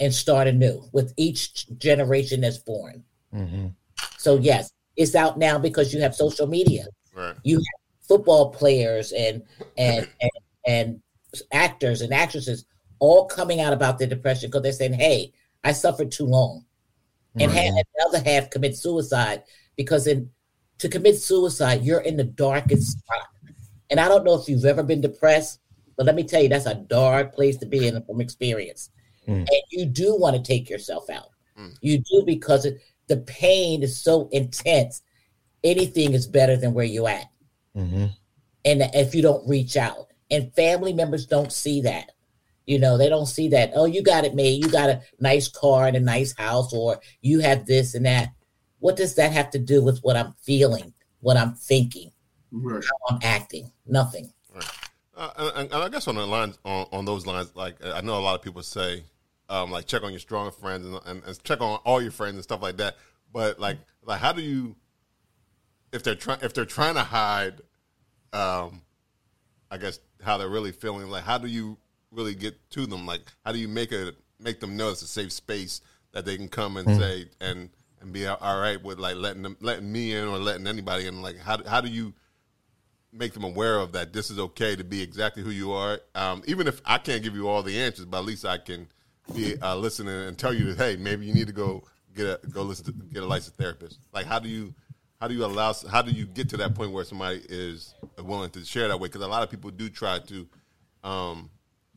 and 0.00 0.14
start 0.14 0.46
anew 0.46 0.82
with 0.92 1.12
each 1.16 1.66
generation 1.78 2.40
that's 2.42 2.58
born. 2.58 3.02
Mhm. 3.34 3.74
So 4.18 4.36
yes, 4.36 4.70
it's 4.96 5.14
out 5.14 5.38
now 5.38 5.58
because 5.58 5.92
you 5.94 6.00
have 6.00 6.14
social 6.14 6.46
media. 6.46 6.86
Right. 7.14 7.34
You 7.44 7.56
have 7.56 8.06
football 8.08 8.50
players 8.50 9.12
and 9.12 9.42
and 9.76 10.08
and, 10.20 10.30
and 10.66 11.02
actors 11.52 12.00
and 12.02 12.12
actresses 12.12 12.64
all 12.98 13.26
coming 13.26 13.60
out 13.60 13.72
about 13.72 13.98
their 13.98 14.08
depression 14.08 14.48
because 14.48 14.62
they're 14.62 14.72
saying, 14.72 14.94
"Hey, 14.94 15.32
I 15.64 15.72
suffered 15.72 16.10
too 16.10 16.24
long," 16.26 16.64
and, 17.38 17.50
Right. 17.52 17.60
ha- 17.60 17.66
and 17.68 17.76
the 17.76 18.04
other 18.06 18.20
half 18.30 18.50
commit 18.50 18.76
suicide 18.76 19.42
because 19.76 20.06
in 20.06 20.30
to 20.78 20.88
commit 20.90 21.16
suicide, 21.18 21.82
you're 21.84 22.00
in 22.00 22.16
the 22.18 22.24
darkest 22.24 22.98
spot. 22.98 23.28
And 23.88 23.98
I 23.98 24.08
don't 24.08 24.24
know 24.24 24.34
if 24.34 24.46
you've 24.48 24.64
ever 24.66 24.82
been 24.82 25.00
depressed, 25.00 25.60
but 25.96 26.04
let 26.04 26.14
me 26.14 26.22
tell 26.22 26.42
you, 26.42 26.48
that's 26.50 26.66
a 26.66 26.74
dark 26.74 27.34
place 27.34 27.56
to 27.58 27.66
be 27.66 27.86
in 27.86 28.02
from 28.04 28.20
experience. 28.20 28.90
Mm. 29.26 29.38
And 29.40 29.62
you 29.70 29.86
do 29.86 30.16
want 30.16 30.36
to 30.36 30.42
take 30.42 30.68
yourself 30.70 31.08
out. 31.10 31.30
Mm. 31.58 31.74
You 31.80 31.98
do 31.98 32.22
because 32.26 32.64
it, 32.64 32.80
the 33.08 33.18
pain 33.18 33.82
is 33.82 34.00
so 34.02 34.28
intense. 34.32 35.02
Anything 35.64 36.12
is 36.14 36.26
better 36.26 36.56
than 36.56 36.74
where 36.74 36.84
you're 36.84 37.08
at 37.08 37.26
Mhm. 37.76 38.10
and 38.64 38.82
if 38.94 39.14
you 39.14 39.20
don't 39.22 39.46
reach 39.48 39.76
out 39.76 40.06
and 40.30 40.52
family 40.54 40.92
members 40.94 41.26
don't 41.26 41.52
see 41.52 41.82
that 41.82 42.12
you 42.66 42.78
know 42.78 42.96
they 42.96 43.08
don't 43.08 43.26
see 43.26 43.48
that 43.48 43.70
oh 43.74 43.84
you 43.84 44.02
got 44.02 44.24
it 44.24 44.34
made 44.34 44.64
you 44.64 44.70
got 44.70 44.88
a 44.88 45.02
nice 45.20 45.46
car 45.48 45.86
and 45.86 45.96
a 45.96 46.00
nice 46.00 46.34
house 46.38 46.72
or 46.72 46.98
you 47.20 47.40
have 47.40 47.66
this 47.66 47.94
and 47.94 48.06
that 48.06 48.30
what 48.78 48.96
does 48.96 49.14
that 49.16 49.30
have 49.32 49.50
to 49.50 49.58
do 49.58 49.82
with 49.84 49.98
what 50.00 50.16
i'm 50.16 50.32
feeling 50.40 50.92
what 51.20 51.36
i'm 51.36 51.54
thinking 51.54 52.10
Right. 52.50 52.82
how 52.82 53.14
i'm 53.16 53.20
acting 53.22 53.70
nothing 53.86 54.32
Uh, 55.14 55.30
and, 55.56 55.72
and 55.72 55.82
I 55.82 55.88
guess 55.90 56.08
on 56.08 56.14
the 56.14 56.26
lines 56.26 56.58
on, 56.64 56.86
on 56.92 57.04
those 57.04 57.26
lines, 57.26 57.50
like 57.54 57.76
I 57.84 58.00
know 58.02 58.18
a 58.18 58.20
lot 58.20 58.34
of 58.36 58.42
people 58.42 58.62
say, 58.62 59.02
um, 59.48 59.70
like 59.70 59.86
check 59.86 60.02
on 60.02 60.10
your 60.10 60.20
strong 60.20 60.50
friends 60.50 60.86
and, 60.86 60.98
and, 61.06 61.24
and 61.24 61.44
check 61.44 61.60
on 61.60 61.78
all 61.84 62.02
your 62.02 62.10
friends 62.10 62.34
and 62.34 62.42
stuff 62.42 62.62
like 62.62 62.78
that. 62.78 62.96
But 63.32 63.58
like, 63.58 63.78
like 64.04 64.20
how 64.20 64.32
do 64.32 64.42
you, 64.42 64.76
if 65.92 66.02
they're 66.02 66.14
trying 66.14 66.40
if 66.42 66.52
they're 66.54 66.64
trying 66.64 66.94
to 66.94 67.02
hide, 67.02 67.60
um, 68.32 68.82
I 69.70 69.78
guess 69.78 70.00
how 70.22 70.38
they're 70.38 70.48
really 70.48 70.72
feeling, 70.72 71.08
like 71.08 71.24
how 71.24 71.38
do 71.38 71.48
you 71.48 71.78
really 72.10 72.34
get 72.34 72.70
to 72.70 72.86
them? 72.86 73.06
Like 73.06 73.20
how 73.44 73.52
do 73.52 73.58
you 73.58 73.68
make 73.68 73.92
it 73.92 74.16
make 74.38 74.60
them 74.60 74.76
know 74.76 74.90
it's 74.90 75.02
a 75.02 75.06
safe 75.06 75.32
space 75.32 75.80
that 76.12 76.24
they 76.24 76.36
can 76.36 76.48
come 76.48 76.76
and 76.76 76.96
say 76.96 77.26
and 77.40 77.70
and 78.00 78.12
be 78.12 78.26
all 78.26 78.36
all 78.40 78.60
right 78.60 78.82
with 78.82 78.98
like 78.98 79.16
letting 79.16 79.42
them 79.42 79.56
letting 79.60 79.90
me 79.90 80.14
in 80.14 80.26
or 80.26 80.38
letting 80.38 80.66
anybody 80.66 81.06
in? 81.06 81.22
Like 81.22 81.38
how 81.38 81.62
how 81.64 81.80
do 81.80 81.88
you 81.88 82.14
make 83.12 83.32
them 83.32 83.44
aware 83.44 83.78
of 83.78 83.92
that 83.92 84.12
this 84.12 84.30
is 84.30 84.38
okay 84.38 84.76
to 84.76 84.84
be 84.84 85.02
exactly 85.02 85.42
who 85.42 85.50
you 85.50 85.72
are. 85.72 86.00
Um, 86.14 86.42
even 86.46 86.66
if 86.66 86.80
I 86.84 86.98
can't 86.98 87.22
give 87.22 87.34
you 87.34 87.48
all 87.48 87.62
the 87.62 87.80
answers, 87.80 88.04
but 88.04 88.18
at 88.18 88.24
least 88.24 88.44
I 88.44 88.58
can 88.58 88.88
be 89.34 89.60
uh, 89.60 89.74
listening 89.76 90.28
and 90.28 90.38
tell 90.38 90.52
you 90.52 90.74
that 90.74 90.78
hey, 90.78 90.96
maybe 90.96 91.26
you 91.26 91.34
need 91.34 91.46
to 91.46 91.52
go 91.52 91.82
get 92.14 92.26
a 92.26 92.46
go 92.48 92.62
listen 92.62 92.84
to 92.86 92.92
get 92.92 93.22
a 93.22 93.26
licensed 93.26 93.56
therapist. 93.56 93.98
Like 94.12 94.26
how 94.26 94.38
do 94.38 94.48
you 94.48 94.74
how 95.20 95.28
do 95.28 95.34
you 95.34 95.44
allow 95.44 95.74
how 95.90 96.02
do 96.02 96.10
you 96.10 96.26
get 96.26 96.48
to 96.50 96.56
that 96.58 96.74
point 96.74 96.92
where 96.92 97.04
somebody 97.04 97.42
is 97.48 97.94
willing 98.18 98.50
to 98.50 98.64
share 98.64 98.88
that 98.88 98.98
way? 98.98 99.08
Because 99.08 99.22
a 99.22 99.28
lot 99.28 99.42
of 99.42 99.50
people 99.50 99.70
do 99.70 99.88
try 99.88 100.18
to 100.18 100.48
um, 101.04 101.50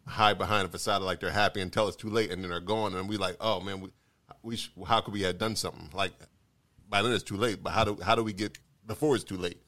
hide 0.05 0.37
behind 0.37 0.67
a 0.67 0.69
facade 0.69 1.01
like 1.01 1.19
they're 1.19 1.31
happy 1.31 1.61
until 1.61 1.87
it's 1.87 1.97
too 1.97 2.09
late, 2.09 2.31
and 2.31 2.43
then 2.43 2.49
they're 2.49 2.59
gone, 2.59 2.95
and 2.95 3.09
we 3.09 3.17
like, 3.17 3.35
oh 3.39 3.59
man, 3.59 3.81
we, 3.81 3.89
we 4.43 4.55
sh- 4.55 4.71
how 4.87 5.01
could 5.01 5.13
we 5.13 5.21
have 5.21 5.37
done 5.37 5.55
something? 5.55 5.89
Like 5.93 6.13
by 6.89 7.01
then 7.01 7.11
it's 7.11 7.23
too 7.23 7.37
late. 7.37 7.61
But 7.63 7.71
how 7.71 7.83
do 7.83 7.97
how 8.03 8.15
do 8.15 8.23
we 8.23 8.33
get 8.33 8.57
before 8.85 9.15
it's 9.15 9.23
too 9.23 9.37
late? 9.37 9.61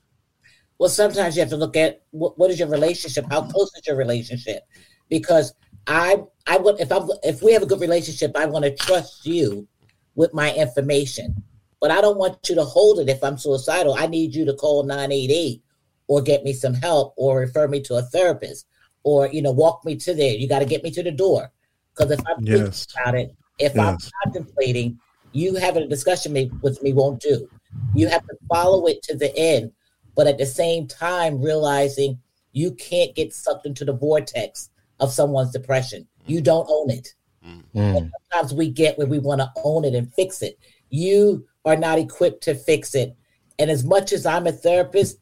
well 0.82 0.90
sometimes 0.90 1.36
you 1.36 1.42
have 1.42 1.50
to 1.50 1.58
look 1.58 1.78
at 1.78 2.02
what, 2.10 2.40
what 2.40 2.50
is 2.50 2.58
your 2.58 2.68
relationship 2.68 3.24
how 3.30 3.44
close 3.44 3.70
is 3.76 3.86
your 3.86 3.96
relationship 3.96 4.64
because 5.10 5.54
i 5.88 6.18
i 6.48 6.58
would 6.58 6.80
if 6.80 6.92
i'm 6.92 7.10
if 7.24 7.42
we 7.42 7.54
have 7.54 7.64
a 7.64 7.66
good 7.66 7.82
relationship 7.82 8.32
i 8.36 8.46
want 8.46 8.64
to 8.64 8.76
trust 8.76 9.26
you 9.26 9.68
with 10.16 10.34
my 10.34 10.54
information. 10.54 11.44
But 11.80 11.92
i 11.92 12.02
don't 12.02 12.18
want 12.18 12.38
you 12.48 12.56
to 12.56 12.64
hold 12.64 13.00
it 13.00 13.10
if 13.10 13.24
i'm 13.24 13.38
suicidal. 13.38 13.96
I 13.96 14.08
need 14.08 14.36
you 14.36 14.46
to 14.46 14.54
call 14.54 14.84
988 14.84 15.64
or 16.08 16.22
get 16.22 16.44
me 16.44 16.54
some 16.54 16.74
help 16.74 17.14
or 17.18 17.40
refer 17.40 17.68
me 17.68 17.82
to 17.84 17.96
a 17.96 18.02
therapist 18.04 18.68
or 19.04 19.28
you 19.28 19.42
know 19.42 19.52
walk 19.52 19.84
me 19.86 19.96
to 19.98 20.14
there. 20.14 20.36
You 20.36 20.48
got 20.48 20.60
to 20.60 20.66
get 20.66 20.84
me 20.84 20.92
to 20.92 21.04
the 21.04 21.12
door. 21.12 21.52
Because 21.96 22.12
if 22.12 22.20
i'm 22.28 22.44
thinking 22.44 22.62
Yes. 22.68 22.88
about 22.96 23.16
it 23.16 23.36
if 23.58 23.78
i'm 23.80 23.98
contemplating 24.24 25.00
you 25.32 25.56
having 25.56 25.84
a 25.84 25.88
discussion 25.88 26.34
with 26.62 26.82
me 26.84 26.94
won't 26.94 27.22
do. 27.22 27.50
You 27.94 28.10
have 28.10 28.26
to 28.28 28.36
follow 28.54 28.86
it 28.88 29.02
to 29.04 29.16
the 29.18 29.36
end 29.38 29.72
but 30.16 30.28
at 30.28 30.38
the 30.38 30.46
same 30.46 30.88
time 30.88 31.42
realizing 31.42 32.20
you 32.52 32.72
can't 32.72 33.16
get 33.16 33.34
sucked 33.34 33.66
into 33.66 33.86
the 33.86 33.94
vortex 33.94 34.71
of 35.02 35.12
someone's 35.12 35.52
depression. 35.52 36.08
You 36.26 36.38
mm-hmm. 36.38 36.44
don't 36.44 36.68
own 36.70 36.92
it. 36.92 37.14
Mm-hmm. 37.46 37.80
Mm. 37.80 38.12
Sometimes 38.32 38.54
we 38.54 38.70
get 38.70 38.98
where 38.98 39.08
we 39.08 39.20
want 39.20 39.42
to 39.42 39.52
own 39.64 39.84
it 39.84 39.96
and 39.96 40.14
fix 40.14 40.42
it. 40.42 40.58
You 40.90 41.46
are 41.66 41.76
not 41.76 42.00
equipped 42.00 42.44
to 42.44 42.56
fix 42.56 42.96
it. 42.96 43.16
And 43.60 43.70
as 43.70 43.84
much 43.84 44.14
as 44.14 44.26
I'm 44.26 44.48
a 44.48 44.52
therapist, 44.52 45.18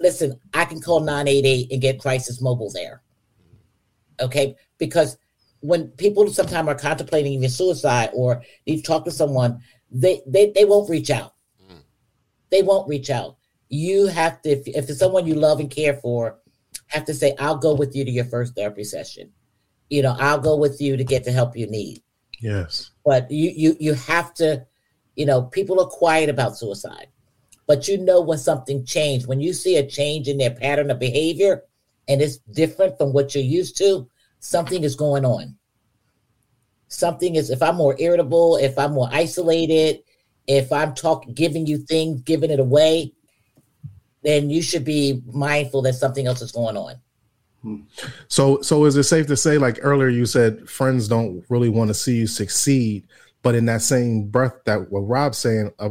listen, 0.00 0.38
I 0.52 0.64
can 0.64 0.80
call 0.80 1.00
988 1.00 1.72
and 1.72 1.80
get 1.80 2.00
crisis 2.00 2.40
mobile 2.40 2.70
there. 2.72 3.02
Okay? 4.20 4.56
Because 4.78 5.16
when 5.60 5.88
people 5.92 6.28
sometimes 6.28 6.68
are 6.68 6.74
contemplating 6.74 7.32
even 7.32 7.48
suicide 7.48 8.10
or 8.12 8.42
need 8.66 8.78
to 8.78 8.82
talk 8.82 9.04
to 9.04 9.10
someone, 9.10 9.60
they 9.90 10.20
they, 10.26 10.50
they 10.54 10.64
won't 10.64 10.90
reach 10.90 11.10
out. 11.10 11.34
Mm. 11.70 11.82
They 12.50 12.62
won't 12.62 12.88
reach 12.88 13.10
out. 13.10 13.36
You 13.68 14.06
have 14.06 14.40
to, 14.42 14.50
if, 14.50 14.66
if 14.66 14.88
it's 14.88 14.98
someone 14.98 15.26
you 15.26 15.34
love 15.34 15.60
and 15.60 15.70
care 15.70 15.94
for, 15.94 16.38
have 16.88 17.04
to 17.06 17.14
say, 17.14 17.34
I'll 17.38 17.58
go 17.58 17.74
with 17.74 17.94
you 17.94 18.04
to 18.04 18.10
your 18.10 18.24
first 18.24 18.54
therapy 18.54 18.84
session. 18.84 19.30
You 19.88 20.02
know, 20.02 20.16
I'll 20.18 20.40
go 20.40 20.56
with 20.56 20.80
you 20.80 20.96
to 20.96 21.04
get 21.04 21.24
the 21.24 21.32
help 21.32 21.56
you 21.56 21.66
need. 21.66 22.02
Yes. 22.40 22.90
But 23.04 23.30
you 23.30 23.50
you 23.50 23.76
you 23.80 23.94
have 23.94 24.34
to, 24.34 24.66
you 25.16 25.26
know, 25.26 25.42
people 25.42 25.80
are 25.80 25.86
quiet 25.86 26.28
about 26.28 26.56
suicide. 26.56 27.08
But 27.66 27.86
you 27.86 27.98
know 27.98 28.20
when 28.20 28.38
something 28.38 28.84
changed, 28.84 29.26
when 29.26 29.40
you 29.40 29.52
see 29.52 29.76
a 29.76 29.86
change 29.86 30.26
in 30.28 30.38
their 30.38 30.54
pattern 30.54 30.90
of 30.90 30.98
behavior 30.98 31.64
and 32.08 32.22
it's 32.22 32.38
different 32.38 32.96
from 32.96 33.12
what 33.12 33.34
you're 33.34 33.44
used 33.44 33.76
to, 33.78 34.08
something 34.40 34.84
is 34.84 34.96
going 34.96 35.26
on. 35.26 35.56
Something 36.88 37.36
is 37.36 37.50
if 37.50 37.62
I'm 37.62 37.76
more 37.76 37.94
irritable, 37.98 38.56
if 38.56 38.78
I'm 38.78 38.92
more 38.92 39.10
isolated, 39.12 40.00
if 40.46 40.72
I'm 40.72 40.94
talking 40.94 41.34
giving 41.34 41.66
you 41.66 41.76
things, 41.76 42.22
giving 42.22 42.50
it 42.50 42.58
away, 42.58 43.12
then 44.22 44.50
you 44.50 44.62
should 44.62 44.84
be 44.84 45.22
mindful 45.32 45.82
that 45.82 45.94
something 45.94 46.26
else 46.26 46.42
is 46.42 46.52
going 46.52 46.76
on. 46.76 46.94
So 48.28 48.62
so 48.62 48.84
is 48.84 48.96
it 48.96 49.04
safe 49.04 49.26
to 49.26 49.36
say, 49.36 49.58
like 49.58 49.78
earlier 49.82 50.08
you 50.08 50.26
said, 50.26 50.68
friends 50.68 51.08
don't 51.08 51.44
really 51.48 51.68
want 51.68 51.88
to 51.88 51.94
see 51.94 52.16
you 52.16 52.26
succeed, 52.26 53.06
but 53.42 53.54
in 53.54 53.66
that 53.66 53.82
same 53.82 54.28
breath 54.28 54.54
that 54.64 54.90
what 54.90 55.00
Rob's 55.00 55.38
saying, 55.38 55.72
uh, 55.78 55.90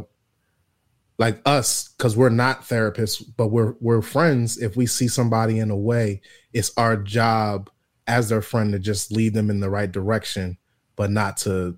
like 1.18 1.40
us, 1.44 1.88
because 1.88 2.16
we're 2.16 2.30
not 2.30 2.62
therapists, 2.62 3.22
but 3.36 3.48
we're 3.48 3.74
we're 3.80 4.02
friends. 4.02 4.56
If 4.56 4.76
we 4.76 4.86
see 4.86 5.08
somebody 5.08 5.58
in 5.58 5.70
a 5.70 5.76
way, 5.76 6.22
it's 6.52 6.72
our 6.76 6.96
job 6.96 7.70
as 8.06 8.28
their 8.28 8.42
friend 8.42 8.72
to 8.72 8.78
just 8.78 9.12
lead 9.12 9.34
them 9.34 9.50
in 9.50 9.60
the 9.60 9.70
right 9.70 9.90
direction, 9.90 10.56
but 10.96 11.10
not 11.10 11.36
to 11.38 11.76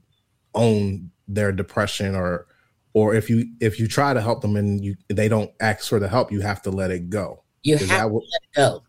own 0.54 1.10
their 1.26 1.52
depression 1.52 2.14
or 2.14 2.46
or 2.92 3.14
if 3.14 3.30
you 3.30 3.46
if 3.60 3.78
you 3.78 3.86
try 3.86 4.12
to 4.12 4.20
help 4.20 4.40
them 4.42 4.56
and 4.56 4.84
you 4.84 4.96
they 5.08 5.28
don't 5.28 5.50
ask 5.60 5.88
for 5.88 5.98
the 5.98 6.08
help, 6.08 6.32
you 6.32 6.40
have 6.40 6.62
to 6.62 6.70
let 6.70 6.90
it 6.90 7.10
go. 7.10 7.44
You 7.62 7.76
Is 7.76 7.88
have 7.88 7.88
that 7.90 8.08
to 8.08 8.14
let 8.14 8.22
it 8.24 8.56
go. 8.56 8.82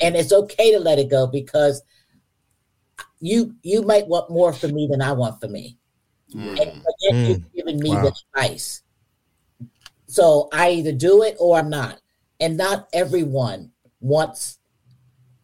And 0.00 0.16
it's 0.16 0.32
okay 0.32 0.72
to 0.72 0.80
let 0.80 0.98
it 0.98 1.10
go 1.10 1.26
because 1.26 1.82
you 3.20 3.54
you 3.62 3.82
might 3.82 4.08
want 4.08 4.30
more 4.30 4.52
for 4.52 4.68
me 4.68 4.88
than 4.90 5.02
I 5.02 5.12
want 5.12 5.40
for 5.40 5.48
me. 5.48 5.78
And 6.32 6.56
forget 6.56 7.28
you 7.28 7.34
Mm. 7.34 7.44
giving 7.54 7.80
me 7.80 7.90
Wow. 7.90 8.02
the 8.02 8.14
advice. 8.34 8.82
So 10.06 10.48
I 10.52 10.70
either 10.72 10.92
do 10.92 11.22
it 11.22 11.36
or 11.38 11.58
I'm 11.58 11.70
not. 11.70 12.00
And 12.40 12.56
not 12.56 12.88
everyone 12.92 13.72
wants 14.00 14.58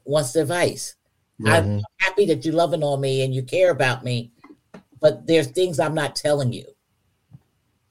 wants 0.05 0.33
the 0.33 0.43
advice. 0.43 0.97
I'm 1.45 1.85
happy 2.01 2.27
that 2.27 2.45
you're 2.45 2.55
loving 2.55 2.83
on 2.83 3.01
me 3.01 3.23
and 3.23 3.35
you 3.35 3.43
care 3.43 3.71
about 3.71 4.03
me, 4.03 4.33
but 5.01 5.27
there's 5.27 5.49
things 5.49 5.79
I'm 5.79 5.95
not 5.95 6.17
telling 6.17 6.53
you 6.53 6.65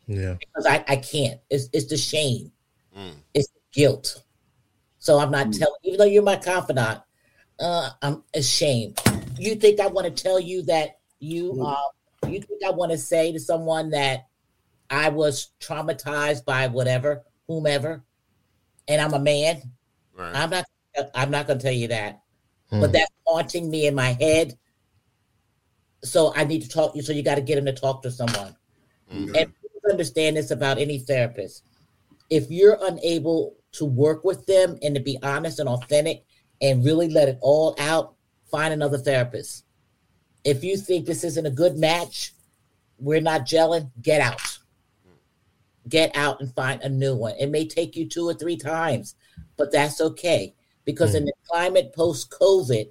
Yeah. 0.08 0.36
because 0.40 0.66
I, 0.66 0.84
I 0.88 0.96
can't. 0.98 1.40
It's 1.50 1.70
it's 1.74 1.88
the 1.88 1.98
shame. 1.98 2.52
Mm. 2.98 3.14
It's 3.34 3.48
the 3.50 3.60
guilt. 3.74 4.24
So 5.00 5.20
I'm 5.20 5.32
not 5.32 5.48
Mm. 5.48 5.60
telling 5.60 5.76
even 5.84 5.98
though 6.00 6.06
you're 6.06 6.24
my 6.24 6.36
confidant, 6.38 7.02
uh, 7.60 7.90
I'm 8.02 8.24
ashamed. 8.34 9.00
You 9.38 9.56
think 9.56 9.80
I 9.80 9.88
want 9.88 10.06
to 10.14 10.24
tell 10.24 10.40
you 10.40 10.62
that 10.64 11.00
you 11.20 11.54
Mm. 11.54 11.72
uh 11.74 12.30
you 12.30 12.42
think 12.42 12.64
I 12.66 12.72
want 12.72 12.92
to 12.92 12.98
say 12.98 13.32
to 13.32 13.40
someone 13.40 13.90
that 13.92 14.28
I 14.90 15.10
was 15.10 15.52
traumatized 15.60 16.44
by 16.46 16.68
whatever, 16.68 17.24
whomever, 17.48 18.04
and 18.88 19.02
I'm 19.02 19.14
a 19.14 19.20
man? 19.20 19.62
Right. 20.14 20.36
I'm 20.36 20.50
not 20.50 20.66
I'm 21.14 21.30
not 21.32 21.48
gonna 21.48 21.60
tell 21.60 21.72
you 21.74 21.88
that. 21.90 22.22
Hmm. 22.70 22.80
But 22.82 22.94
that's 22.94 23.12
haunting 23.28 23.70
me 23.70 23.86
in 23.88 23.96
my 23.96 24.14
head. 24.14 24.58
So 26.04 26.34
I 26.36 26.44
need 26.46 26.62
to 26.62 26.70
talk 26.70 26.96
you. 26.96 27.02
So 27.02 27.14
you 27.14 27.24
got 27.24 27.36
to 27.36 27.42
get 27.42 27.58
him 27.58 27.66
to 27.66 27.74
talk 27.74 28.02
to 28.04 28.12
someone. 28.12 28.56
Mhm. 29.12 29.36
And 29.38 29.54
please 29.60 29.65
understand 29.90 30.38
this 30.38 30.52
about 30.52 30.78
any 30.78 31.00
therapist. 31.00 31.64
If 32.30 32.50
you're 32.50 32.78
unable 32.82 33.56
to 33.74 33.86
work 33.86 34.24
with 34.24 34.46
them 34.46 34.78
and 34.82 34.96
to 34.96 35.02
be 35.02 35.20
honest 35.22 35.60
and 35.60 35.70
authentic 35.70 36.26
and 36.62 36.84
really 36.84 37.10
let 37.10 37.30
it 37.30 37.38
all 37.42 37.76
out, 37.80 38.16
find 38.50 38.74
another 38.74 38.98
therapist. 38.98 39.66
If 40.44 40.64
you 40.64 40.78
think 40.78 41.06
this 41.06 41.24
isn't 41.24 41.46
a 41.46 41.52
good 41.52 41.78
match, 41.78 42.34
we're 42.98 43.22
not 43.22 43.42
gelling, 43.42 43.92
get 44.02 44.22
out. 44.22 44.60
Get 45.88 46.16
out 46.16 46.40
and 46.40 46.54
find 46.56 46.82
a 46.82 46.90
new 46.90 47.16
one. 47.16 47.36
It 47.40 47.52
may 47.52 47.68
take 47.68 47.96
you 47.96 48.08
two 48.08 48.28
or 48.28 48.34
three 48.34 48.58
times, 48.58 49.16
but 49.58 49.72
that's 49.72 50.02
okay. 50.02 50.56
Because 50.84 51.16
in 51.16 51.24
hmm. 51.24 51.28
the 51.28 51.34
climate 51.50 51.94
post 51.94 52.32
COVID, 52.32 52.88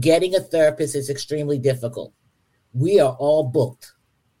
getting 0.00 0.34
a 0.34 0.40
therapist 0.40 0.94
is 0.94 1.08
extremely 1.08 1.58
difficult. 1.58 2.12
We 2.72 3.00
are 3.00 3.16
all 3.18 3.44
booked. 3.44 3.92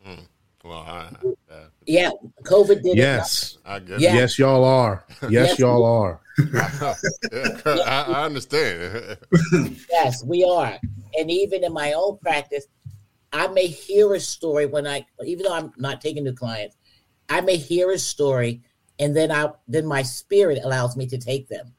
Hmm. 0.02 0.24
Well, 0.62 0.80
I, 0.80 1.10
uh, 1.50 1.54
Yeah, 1.86 2.10
COVID 2.42 2.82
did. 2.82 2.96
Yes. 2.96 3.58
I, 3.64 3.76
I 3.76 3.78
get 3.80 4.00
Yeah. 4.00 4.14
Yes, 4.14 4.38
y'all 4.38 4.64
are. 4.64 5.04
Yes, 5.22 5.50
Yes. 5.50 5.58
y'all 5.58 5.84
are. 5.84 6.20
I, 6.38 8.04
I 8.08 8.24
understand. 8.24 9.18
Yes, 9.90 10.22
we 10.24 10.44
are. 10.44 10.78
And 11.18 11.30
even 11.30 11.64
in 11.64 11.72
my 11.72 11.92
own 11.92 12.18
practice, 12.18 12.66
I 13.32 13.46
may 13.48 13.66
hear 13.66 14.12
a 14.14 14.20
story 14.20 14.66
when 14.66 14.86
I, 14.86 15.06
even 15.24 15.44
though 15.44 15.54
I'm 15.54 15.72
not 15.76 16.00
taking 16.00 16.24
new 16.24 16.34
clients, 16.34 16.76
I 17.28 17.40
may 17.40 17.56
hear 17.56 17.90
a 17.92 17.98
story, 17.98 18.62
and 18.98 19.16
then 19.16 19.30
I, 19.30 19.50
then 19.68 19.86
my 19.86 20.02
spirit 20.02 20.58
allows 20.62 20.96
me 20.96 21.06
to 21.06 21.18
take 21.18 21.48
them. 21.48 21.72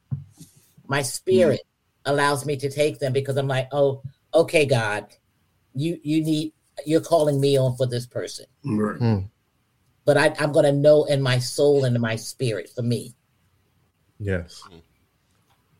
My 0.88 1.02
spirit 1.02 1.62
hmm. 2.06 2.14
allows 2.14 2.46
me 2.46 2.56
to 2.58 2.70
take 2.70 3.00
them 3.00 3.14
because 3.14 3.38
I'm 3.38 3.48
like, 3.48 3.68
oh, 3.72 4.02
okay, 4.34 4.66
God, 4.66 5.08
you 5.74 6.00
you 6.04 6.24
need 6.24 6.54
you're 6.86 7.02
calling 7.02 7.40
me 7.40 7.58
on 7.58 7.76
for 7.76 7.86
this 7.86 8.06
person, 8.08 8.46
Right. 8.64 8.98
Hmm. 8.98 9.18
but 10.06 10.18
I, 10.18 10.34
I'm 10.40 10.52
going 10.52 10.66
to 10.66 10.72
know 10.72 11.04
in 11.06 11.22
my 11.22 11.38
soul 11.40 11.86
and 11.86 11.96
in 11.96 12.02
my 12.02 12.16
spirit 12.16 12.70
for 12.74 12.82
me. 12.82 13.14
Yes. 14.20 14.62
Hmm. 14.68 14.78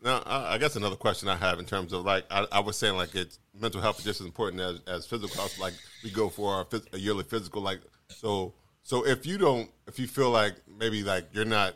Now, 0.04 0.22
I, 0.26 0.54
I 0.54 0.58
guess 0.58 0.74
another 0.76 0.96
question 0.96 1.28
I 1.28 1.36
have 1.36 1.58
in 1.60 1.64
terms 1.64 1.92
of 1.92 2.04
like 2.04 2.24
I, 2.30 2.46
I 2.50 2.60
was 2.60 2.76
saying, 2.76 2.96
like 2.96 3.14
it's 3.14 3.38
mental 3.58 3.80
health 3.80 3.98
is 4.00 4.04
just 4.04 4.20
as 4.20 4.26
important 4.26 4.60
as, 4.60 4.80
as 4.88 5.06
physical 5.06 5.36
health. 5.36 5.58
Like 5.58 5.74
we 6.02 6.10
go 6.10 6.28
for 6.28 6.52
our 6.54 6.64
phys- 6.64 6.92
a 6.92 6.98
yearly 6.98 7.24
physical, 7.24 7.62
like 7.62 7.80
so. 8.08 8.54
So 8.82 9.06
if 9.06 9.26
you 9.26 9.38
don't, 9.38 9.70
if 9.86 10.00
you 10.00 10.08
feel 10.08 10.30
like 10.30 10.54
maybe 10.66 11.04
like 11.04 11.28
you're 11.32 11.44
not, 11.44 11.74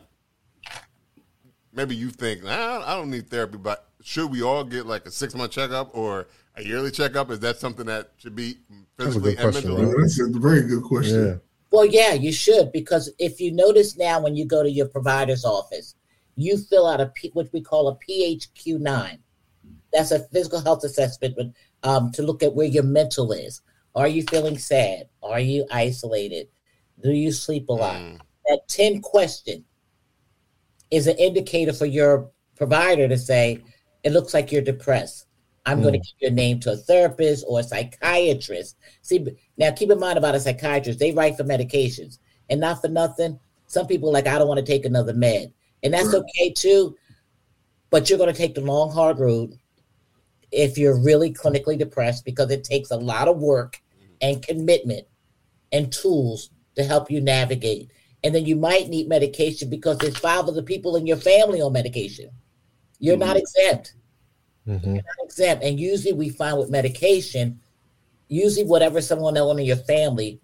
maybe 1.73 1.95
you 1.95 2.09
think 2.09 2.43
nah, 2.43 2.83
I 2.85 2.95
don't 2.95 3.09
need 3.09 3.29
therapy, 3.29 3.57
but 3.57 3.87
should 4.03 4.29
we 4.29 4.41
all 4.43 4.63
get 4.65 4.85
like 4.85 5.05
a 5.05 5.11
six 5.11 5.33
month 5.33 5.51
checkup 5.51 5.95
or 5.95 6.27
a 6.57 6.63
yearly 6.63 6.91
checkup? 6.91 7.29
Is 7.31 7.39
that 7.39 7.57
something 7.57 7.85
that 7.85 8.11
should 8.17 8.35
be 8.35 8.57
That's 8.97 9.15
a 9.15 9.19
physically 9.21 9.35
good 9.35 9.43
and 9.45 9.51
question, 9.53 9.71
mentally? 9.73 9.93
right? 9.95 10.01
That's 10.01 10.19
a 10.19 10.39
very 10.39 10.61
good 10.63 10.83
question. 10.83 11.25
Yeah. 11.25 11.35
Well, 11.71 11.85
yeah, 11.85 12.13
you 12.13 12.31
should 12.31 12.71
because 12.71 13.11
if 13.19 13.39
you 13.39 13.51
notice 13.51 13.97
now 13.97 14.21
when 14.21 14.35
you 14.35 14.45
go 14.45 14.63
to 14.63 14.69
your 14.71 14.87
provider's 14.87 15.45
office, 15.45 15.95
you 16.35 16.57
fill 16.57 16.87
out 16.87 17.01
a 17.01 17.07
P, 17.07 17.29
what 17.33 17.49
we 17.53 17.61
call 17.61 17.87
a 17.89 17.95
PHQ 17.95 18.79
nine. 18.79 19.19
That's 19.93 20.11
a 20.11 20.19
physical 20.19 20.59
health 20.61 20.83
assessment 20.83 21.35
but, 21.37 21.47
um, 21.89 22.11
to 22.13 22.21
look 22.21 22.43
at 22.43 22.53
where 22.53 22.67
your 22.67 22.83
mental 22.83 23.31
is. 23.31 23.61
Are 23.95 24.07
you 24.07 24.23
feeling 24.29 24.57
sad? 24.57 25.07
Are 25.23 25.39
you 25.39 25.65
isolated? 25.71 26.47
Do 27.01 27.11
you 27.11 27.31
sleep 27.31 27.69
a 27.69 27.73
lot? 27.73 27.95
Mm, 27.95 28.19
That 28.47 28.67
ten 28.67 29.01
question 29.01 29.63
is 30.91 31.07
an 31.07 31.17
indicator 31.17 31.73
for 31.73 31.85
your 31.85 32.29
provider 32.55 33.07
to 33.07 33.17
say 33.17 33.63
it 34.03 34.11
looks 34.11 34.33
like 34.33 34.51
you're 34.51 34.61
depressed. 34.61 35.25
I'm 35.67 35.81
going 35.81 35.93
to 35.93 35.99
mm. 35.99 36.03
give 36.03 36.13
your 36.21 36.31
name 36.31 36.61
to 36.61 36.71
a 36.71 36.77
therapist 36.77 37.43
or 37.45 37.59
a 37.59 37.63
psychiatrist. 37.63 38.77
See, 39.01 39.25
now 39.57 39.71
keep 39.71 39.91
in 39.91 39.99
mind 39.99 40.17
about 40.17 40.33
a 40.33 40.39
psychiatrist, 40.39 40.97
they 40.97 41.11
write 41.11 41.35
for 41.35 41.43
medications 41.43 42.19
and 42.49 42.61
not 42.61 42.79
for 42.81 42.87
nothing. 42.87 43.37
Some 43.67 43.85
people 43.85 44.07
are 44.09 44.13
like, 44.13 44.27
I 44.27 44.39
don't 44.39 44.47
want 44.47 44.65
to 44.65 44.65
take 44.65 44.85
another 44.85 45.13
med. 45.13 45.51
And 45.83 45.93
that's 45.93 46.13
Right. 46.13 46.23
okay 46.23 46.53
too. 46.53 46.95
But 47.89 48.09
you're 48.09 48.17
going 48.17 48.31
to 48.31 48.37
take 48.37 48.55
the 48.55 48.61
long, 48.61 48.91
hard 48.91 49.19
route 49.19 49.55
if 50.53 50.77
you're 50.77 50.97
really 50.97 51.33
clinically 51.33 51.77
depressed 51.77 52.23
because 52.23 52.49
it 52.49 52.63
takes 52.63 52.89
a 52.89 52.97
lot 52.97 53.27
of 53.27 53.37
work 53.37 53.81
mm-hmm. 53.93 54.13
and 54.21 54.41
commitment 54.41 55.05
and 55.73 55.91
tools 55.91 56.49
to 56.75 56.83
help 56.85 57.11
you 57.11 57.19
navigate. 57.19 57.91
And 58.23 58.33
then 58.33 58.45
you 58.45 58.55
might 58.55 58.87
need 58.87 59.09
medication 59.09 59.69
because 59.69 59.97
there's 59.97 60.17
five 60.17 60.45
other 60.45 60.61
people 60.61 60.95
in 60.95 61.05
your 61.05 61.17
family 61.17 61.61
on 61.61 61.73
medication. 61.73 62.29
You're 62.99 63.17
not 63.17 63.35
mm-hmm. 63.35 63.39
exempt 63.39 63.95
Mhm. 64.67 65.01
exempt. 65.23 65.63
And 65.63 65.79
usually 65.79 66.13
we 66.13 66.29
find 66.29 66.57
with 66.57 66.69
medication, 66.69 67.59
usually 68.27 68.65
whatever 68.65 69.01
someone 69.01 69.37
else 69.37 69.57
in 69.57 69.65
your 69.65 69.77
family, 69.77 70.41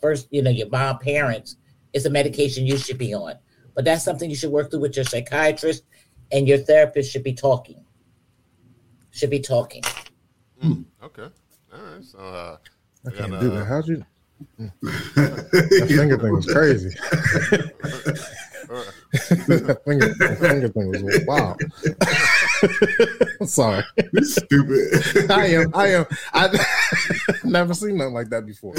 first, 0.00 0.28
you 0.30 0.42
know, 0.42 0.50
your 0.50 0.68
mom, 0.68 0.98
parents, 0.98 1.56
is 1.92 2.06
a 2.06 2.10
medication 2.10 2.66
you 2.66 2.76
should 2.76 2.98
be 2.98 3.12
on. 3.14 3.34
But 3.74 3.84
that's 3.84 4.04
something 4.04 4.30
you 4.30 4.36
should 4.36 4.52
work 4.52 4.70
through 4.70 4.80
with 4.80 4.96
your 4.96 5.04
psychiatrist 5.04 5.84
and 6.32 6.46
your 6.48 6.58
therapist 6.58 7.10
should 7.10 7.24
be 7.24 7.34
talking. 7.34 7.84
Should 9.10 9.30
be 9.30 9.40
talking. 9.40 9.82
okay, 11.02 11.28
all 11.72 11.80
right. 11.80 12.04
So 12.04 12.18
uh, 12.18 12.56
I 13.06 13.10
we 13.10 13.16
can't 13.16 13.30
got, 13.30 13.40
do 13.40 13.52
uh, 13.52 13.58
that. 13.58 13.64
How'd 13.66 13.88
you? 13.88 14.04
That 15.16 15.86
finger 15.88 16.18
thing 16.18 16.32
was 16.32 16.46
crazy. 16.46 16.90
that 19.46 19.80
finger, 19.84 20.14
that 20.18 20.38
finger 20.38 20.68
thing 20.68 20.88
was 20.88 21.24
wow. 21.26 21.56
I'm 23.40 23.46
sorry. 23.46 23.84
This 24.12 24.28
is 24.28 24.34
stupid. 24.36 25.30
I 25.30 25.46
am. 25.46 25.70
I 25.74 25.86
am. 25.88 26.06
I've 26.32 26.54
never 27.44 27.74
seen 27.74 27.96
nothing 27.96 28.14
like 28.14 28.30
that 28.30 28.46
before. 28.46 28.76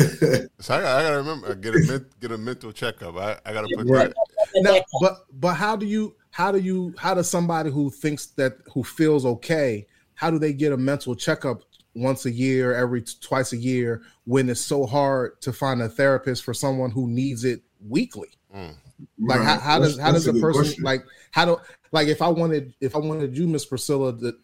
So 0.60 0.74
I, 0.74 0.78
I 0.78 1.04
gotta 1.04 1.18
remember 1.18 1.56
get 1.56 1.76
a 1.76 2.06
get 2.20 2.32
a 2.32 2.38
mental 2.38 2.72
checkup. 2.72 3.16
I, 3.18 3.38
I 3.46 3.54
gotta 3.54 3.68
put 3.76 3.88
Right. 3.88 4.14
that. 4.54 4.62
Now, 4.62 4.80
but 5.02 5.26
but 5.32 5.54
how 5.56 5.76
do 5.76 5.86
you 5.86 6.16
how 6.32 6.52
do 6.52 6.60
you 6.60 6.94
how 6.98 7.14
does 7.14 7.30
somebody 7.30 7.72
who 7.72 7.90
thinks 7.90 8.28
that 8.28 8.54
who 8.74 8.84
feels 8.84 9.26
okay 9.26 9.88
how 10.14 10.30
do 10.32 10.38
they 10.40 10.54
get 10.54 10.74
a 10.74 10.78
mental 10.78 11.16
checkup 11.16 11.62
once 11.96 12.26
a 12.26 12.32
year 12.32 12.76
every 12.76 13.04
twice 13.22 13.54
a 13.54 13.58
year 13.58 14.04
when 14.26 14.50
it's 14.50 14.62
so 14.62 14.86
hard 14.86 15.40
to 15.42 15.52
find 15.52 15.82
a 15.82 15.90
therapist 15.90 16.44
for 16.44 16.54
someone 16.54 16.92
who 16.92 17.08
needs 17.08 17.44
it 17.44 17.62
weekly 17.88 18.30
mm. 18.56 18.76
Like 19.20 19.40
how, 19.40 19.54
Right. 19.54 19.62
how 19.62 19.80
does 19.80 19.98
how 20.00 20.12
does 20.12 20.28
a 20.28 20.32
a 20.32 20.40
person 20.40 20.62
question. 20.64 20.84
like 20.84 21.04
how 21.32 21.46
do 21.46 21.58
like 21.92 22.08
if 22.08 22.22
i 22.22 22.28
wanted 22.28 22.74
if 22.82 22.96
i 22.96 23.00
wanted 23.00 23.38
you 23.38 23.48
miss 23.48 23.66
priscilla 23.66 24.12
that 24.14 24.36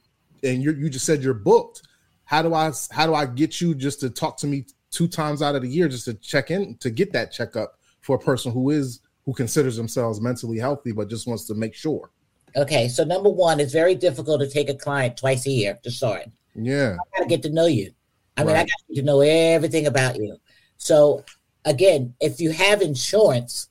and 0.44 0.62
you 0.64 0.74
you 0.74 0.90
just 0.90 1.06
said 1.06 1.24
you're 1.24 1.34
booked 1.34 1.82
how 2.26 2.42
do 2.42 2.54
i 2.54 2.72
how 2.92 3.06
do 3.08 3.14
i 3.16 3.26
get 3.26 3.60
you 3.60 3.74
just 3.74 4.00
to 4.00 4.10
talk 4.10 4.38
to 4.38 4.48
me 4.48 4.66
two 4.92 5.08
times 5.08 5.42
out 5.42 5.56
of 5.56 5.62
the 5.64 5.68
year 5.68 5.88
just 5.88 6.06
to 6.06 6.14
check 6.16 6.52
in 6.52 6.76
to 6.78 6.90
get 6.90 7.12
that 7.12 7.32
checkup 7.32 7.80
for 8.02 8.16
a 8.16 8.20
person 8.20 8.52
who 8.52 8.70
is 8.70 9.00
who 9.26 9.34
considers 9.34 9.76
themselves 9.76 10.22
mentally 10.22 10.60
healthy 10.60 10.92
but 10.92 11.10
just 11.10 11.26
wants 11.28 11.46
to 11.46 11.56
make 11.56 11.74
sure 11.74 12.10
okay, 12.56 12.88
so 12.88 13.04
number 13.04 13.32
one, 13.32 13.60
it's 13.60 13.74
very 13.74 13.96
difficult 13.96 14.40
to 14.40 14.48
take 14.48 14.70
a 14.70 14.76
client 14.76 15.18
twice 15.18 15.48
a 15.48 15.50
year 15.50 15.80
to 15.82 15.90
start. 15.90 16.26
yeah 16.54 16.96
I 17.16 17.18
gotta 17.18 17.28
get 17.30 17.42
to 17.44 17.50
know 17.50 17.66
you. 17.66 17.92
I 18.38 18.44
mean, 18.44 18.56
I 18.56 18.60
got 18.62 18.96
to 18.96 19.02
know 19.02 19.22
everything 19.22 19.88
about 19.88 20.18
you. 20.18 20.38
So 20.78 21.24
again, 21.66 22.14
if 22.20 22.40
you 22.40 22.52
have 22.52 22.84
insurance, 22.84 23.70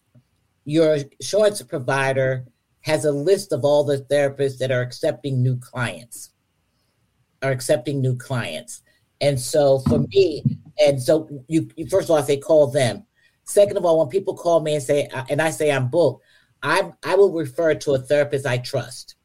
your 0.64 0.98
insurance 1.20 1.62
provider 1.62 2.44
has 2.82 3.04
a 3.04 3.12
list 3.12 3.52
of 3.52 3.64
all 3.64 3.84
the 3.84 3.98
therapists 4.10 4.58
that 4.58 4.70
are 4.70 4.80
accepting 4.80 5.42
new 5.42 5.56
clients. 5.56 6.30
Are 7.42 7.50
accepting 7.50 8.00
new 8.00 8.16
clients. 8.16 8.82
And 9.20 9.40
so 9.40 9.80
for 9.80 10.00
me, 10.00 10.44
and 10.80 11.00
so 11.00 11.28
you, 11.48 11.68
you 11.76 11.86
first 11.86 12.06
of 12.06 12.12
all, 12.12 12.18
I 12.18 12.22
say 12.22 12.36
call 12.36 12.68
them. 12.68 13.04
Second 13.44 13.76
of 13.76 13.84
all, 13.84 13.98
when 13.98 14.08
people 14.08 14.36
call 14.36 14.60
me 14.60 14.74
and 14.74 14.82
say, 14.82 15.08
and 15.28 15.42
I 15.42 15.50
say 15.50 15.72
I'm 15.72 15.88
booked, 15.88 16.24
I 16.62 16.92
I 17.04 17.16
will 17.16 17.32
refer 17.32 17.74
to 17.74 17.94
a 17.94 17.98
therapist 17.98 18.46
I 18.46 18.58
trust. 18.58 19.16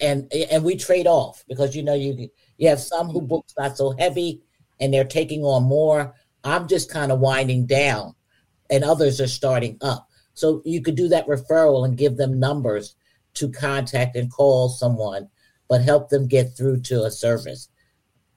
And 0.00 0.30
and 0.32 0.64
we 0.64 0.76
trade 0.76 1.06
off 1.06 1.44
because 1.48 1.74
you 1.74 1.82
know 1.82 1.94
you 1.94 2.28
you 2.58 2.68
have 2.68 2.80
some 2.80 3.08
who 3.08 3.22
books 3.22 3.54
not 3.58 3.76
so 3.76 3.94
heavy 3.98 4.42
and 4.80 4.92
they're 4.92 5.04
taking 5.04 5.42
on 5.44 5.62
more. 5.62 6.14
I'm 6.44 6.68
just 6.68 6.90
kind 6.90 7.12
of 7.12 7.20
winding 7.20 7.66
down 7.66 8.14
and 8.72 8.82
others 8.82 9.20
are 9.20 9.28
starting 9.28 9.76
up. 9.82 10.08
So 10.34 10.62
you 10.64 10.82
could 10.82 10.96
do 10.96 11.06
that 11.08 11.26
referral 11.28 11.84
and 11.84 11.96
give 11.96 12.16
them 12.16 12.40
numbers 12.40 12.96
to 13.34 13.50
contact 13.50 14.16
and 14.16 14.32
call 14.32 14.68
someone. 14.68 15.28
but 15.68 15.80
help 15.80 16.10
them 16.10 16.26
get 16.26 16.54
through 16.54 16.78
to 16.78 17.04
a 17.04 17.10
service. 17.10 17.70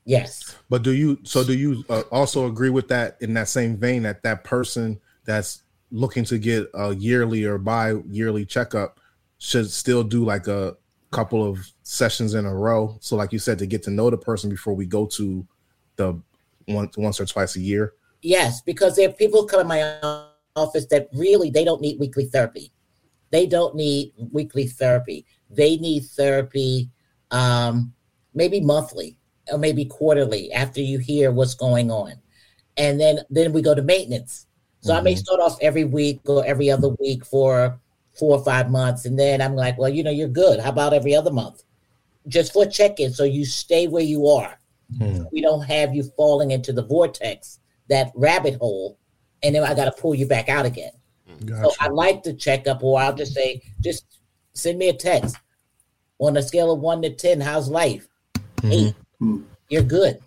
Yes. 0.06 0.56
But 0.70 0.84
do 0.84 0.92
you 0.92 1.20
so 1.24 1.44
do 1.44 1.54
you 1.54 1.84
uh, 1.90 2.04
also 2.10 2.48
agree 2.48 2.70
with 2.70 2.88
that 2.90 3.18
in 3.20 3.34
that 3.34 3.50
same 3.50 3.76
vein 3.76 4.04
that 4.04 4.24
that 4.24 4.46
person 4.46 5.02
that's 5.26 5.64
looking 5.92 6.24
to 6.26 6.38
get 6.38 6.68
a 6.74 6.96
yearly 6.96 7.44
or 7.44 7.58
bi-yearly 7.58 8.46
checkup 8.46 9.02
should 9.40 9.70
still 9.70 10.02
do 10.04 10.24
like 10.24 10.48
a 10.48 10.78
couple 11.12 11.44
of 11.44 11.68
sessions 11.84 12.36
in 12.36 12.46
a 12.46 12.56
row 12.56 12.96
so 13.02 13.18
like 13.18 13.34
you 13.34 13.40
said 13.40 13.60
to 13.60 13.66
get 13.66 13.84
to 13.84 13.92
know 13.92 14.10
the 14.10 14.18
person 14.18 14.50
before 14.50 14.74
we 14.74 14.86
go 14.86 15.06
to 15.06 15.46
the 15.98 16.18
once 16.68 16.96
once 16.98 17.20
or 17.20 17.26
twice 17.26 17.56
a 17.58 17.62
year 17.62 17.94
Yes, 18.26 18.62
because 18.62 18.96
there 18.96 19.08
are 19.08 19.14
people 19.14 19.46
come 19.46 19.62
in 19.62 19.68
my 19.68 20.00
office 20.56 20.86
that 20.88 21.10
really 21.14 21.50
they 21.50 21.64
don't 21.64 21.82
need 21.82 22.00
weekly 22.00 22.26
therapy. 22.26 22.72
They 23.32 23.46
don't 23.46 23.76
need 23.76 24.14
weekly 24.32 24.68
therapy. 24.68 25.26
They 25.50 25.78
need 25.78 26.06
therapy 26.06 26.90
um, 27.32 27.94
maybe 28.34 28.62
monthly 28.62 29.18
or 29.52 29.58
maybe 29.58 29.86
quarterly 29.86 30.52
after 30.54 30.82
you 30.82 31.00
hear 31.00 31.32
what's 31.32 31.56
going 31.56 31.92
on. 31.92 32.14
And 32.78 33.00
then 33.00 33.20
then 33.30 33.54
we 33.54 33.62
go 33.62 33.76
to 33.76 33.82
maintenance. 33.82 34.48
So 34.82 34.94
I 34.94 35.02
may 35.02 35.16
start 35.16 35.40
off 35.40 35.58
every 35.62 35.84
week 35.84 36.22
or 36.26 36.46
every 36.46 36.70
other 36.70 36.90
week 37.00 37.26
for 37.26 37.80
four 38.14 38.38
or 38.38 38.44
five 38.44 38.70
months. 38.70 39.06
And 39.06 39.18
then 39.18 39.42
I'm 39.42 39.56
like, 39.56 39.80
well, 39.80 39.90
you 39.90 40.04
know, 40.04 40.12
you're 40.12 40.28
good. 40.28 40.60
How 40.60 40.70
about 40.70 40.94
every 40.94 41.16
other 41.16 41.32
month? 41.32 41.64
Just 42.28 42.54
for 42.54 42.68
check-in. 42.68 43.12
So 43.12 43.24
you 43.24 43.46
stay 43.46 43.88
where 43.88 44.04
you 44.04 44.28
are. 44.28 44.60
We 45.32 45.42
don't 45.42 45.64
have 45.64 45.96
you 45.96 46.04
falling 46.16 46.52
into 46.52 46.72
the 46.72 46.84
vortex, 46.84 47.60
that 47.90 48.12
rabbit 48.14 48.58
hole, 48.60 49.00
and 49.44 49.56
then 49.56 49.64
I 49.64 49.74
got 49.74 49.86
to 49.86 49.92
pull 50.02 50.16
you 50.16 50.26
back 50.28 50.50
out 50.50 50.66
again. 50.66 50.92
So 51.48 51.72
I 51.80 51.90
like 51.90 52.24
the 52.24 52.34
checkup, 52.34 52.82
or 52.84 53.00
I'll 53.00 53.14
just 53.14 53.34
say, 53.34 53.62
just 53.82 54.06
send 54.54 54.78
me 54.80 54.90
a 54.90 54.94
text 54.94 55.36
on 56.20 56.38
a 56.38 56.42
scale 56.42 56.72
of 56.72 56.80
one 56.80 57.02
to 57.02 57.10
ten. 57.10 57.42
How's 57.42 57.68
life? 57.70 58.08
Eight. 58.64 58.96
You're 59.70 59.84
good. 59.84 60.20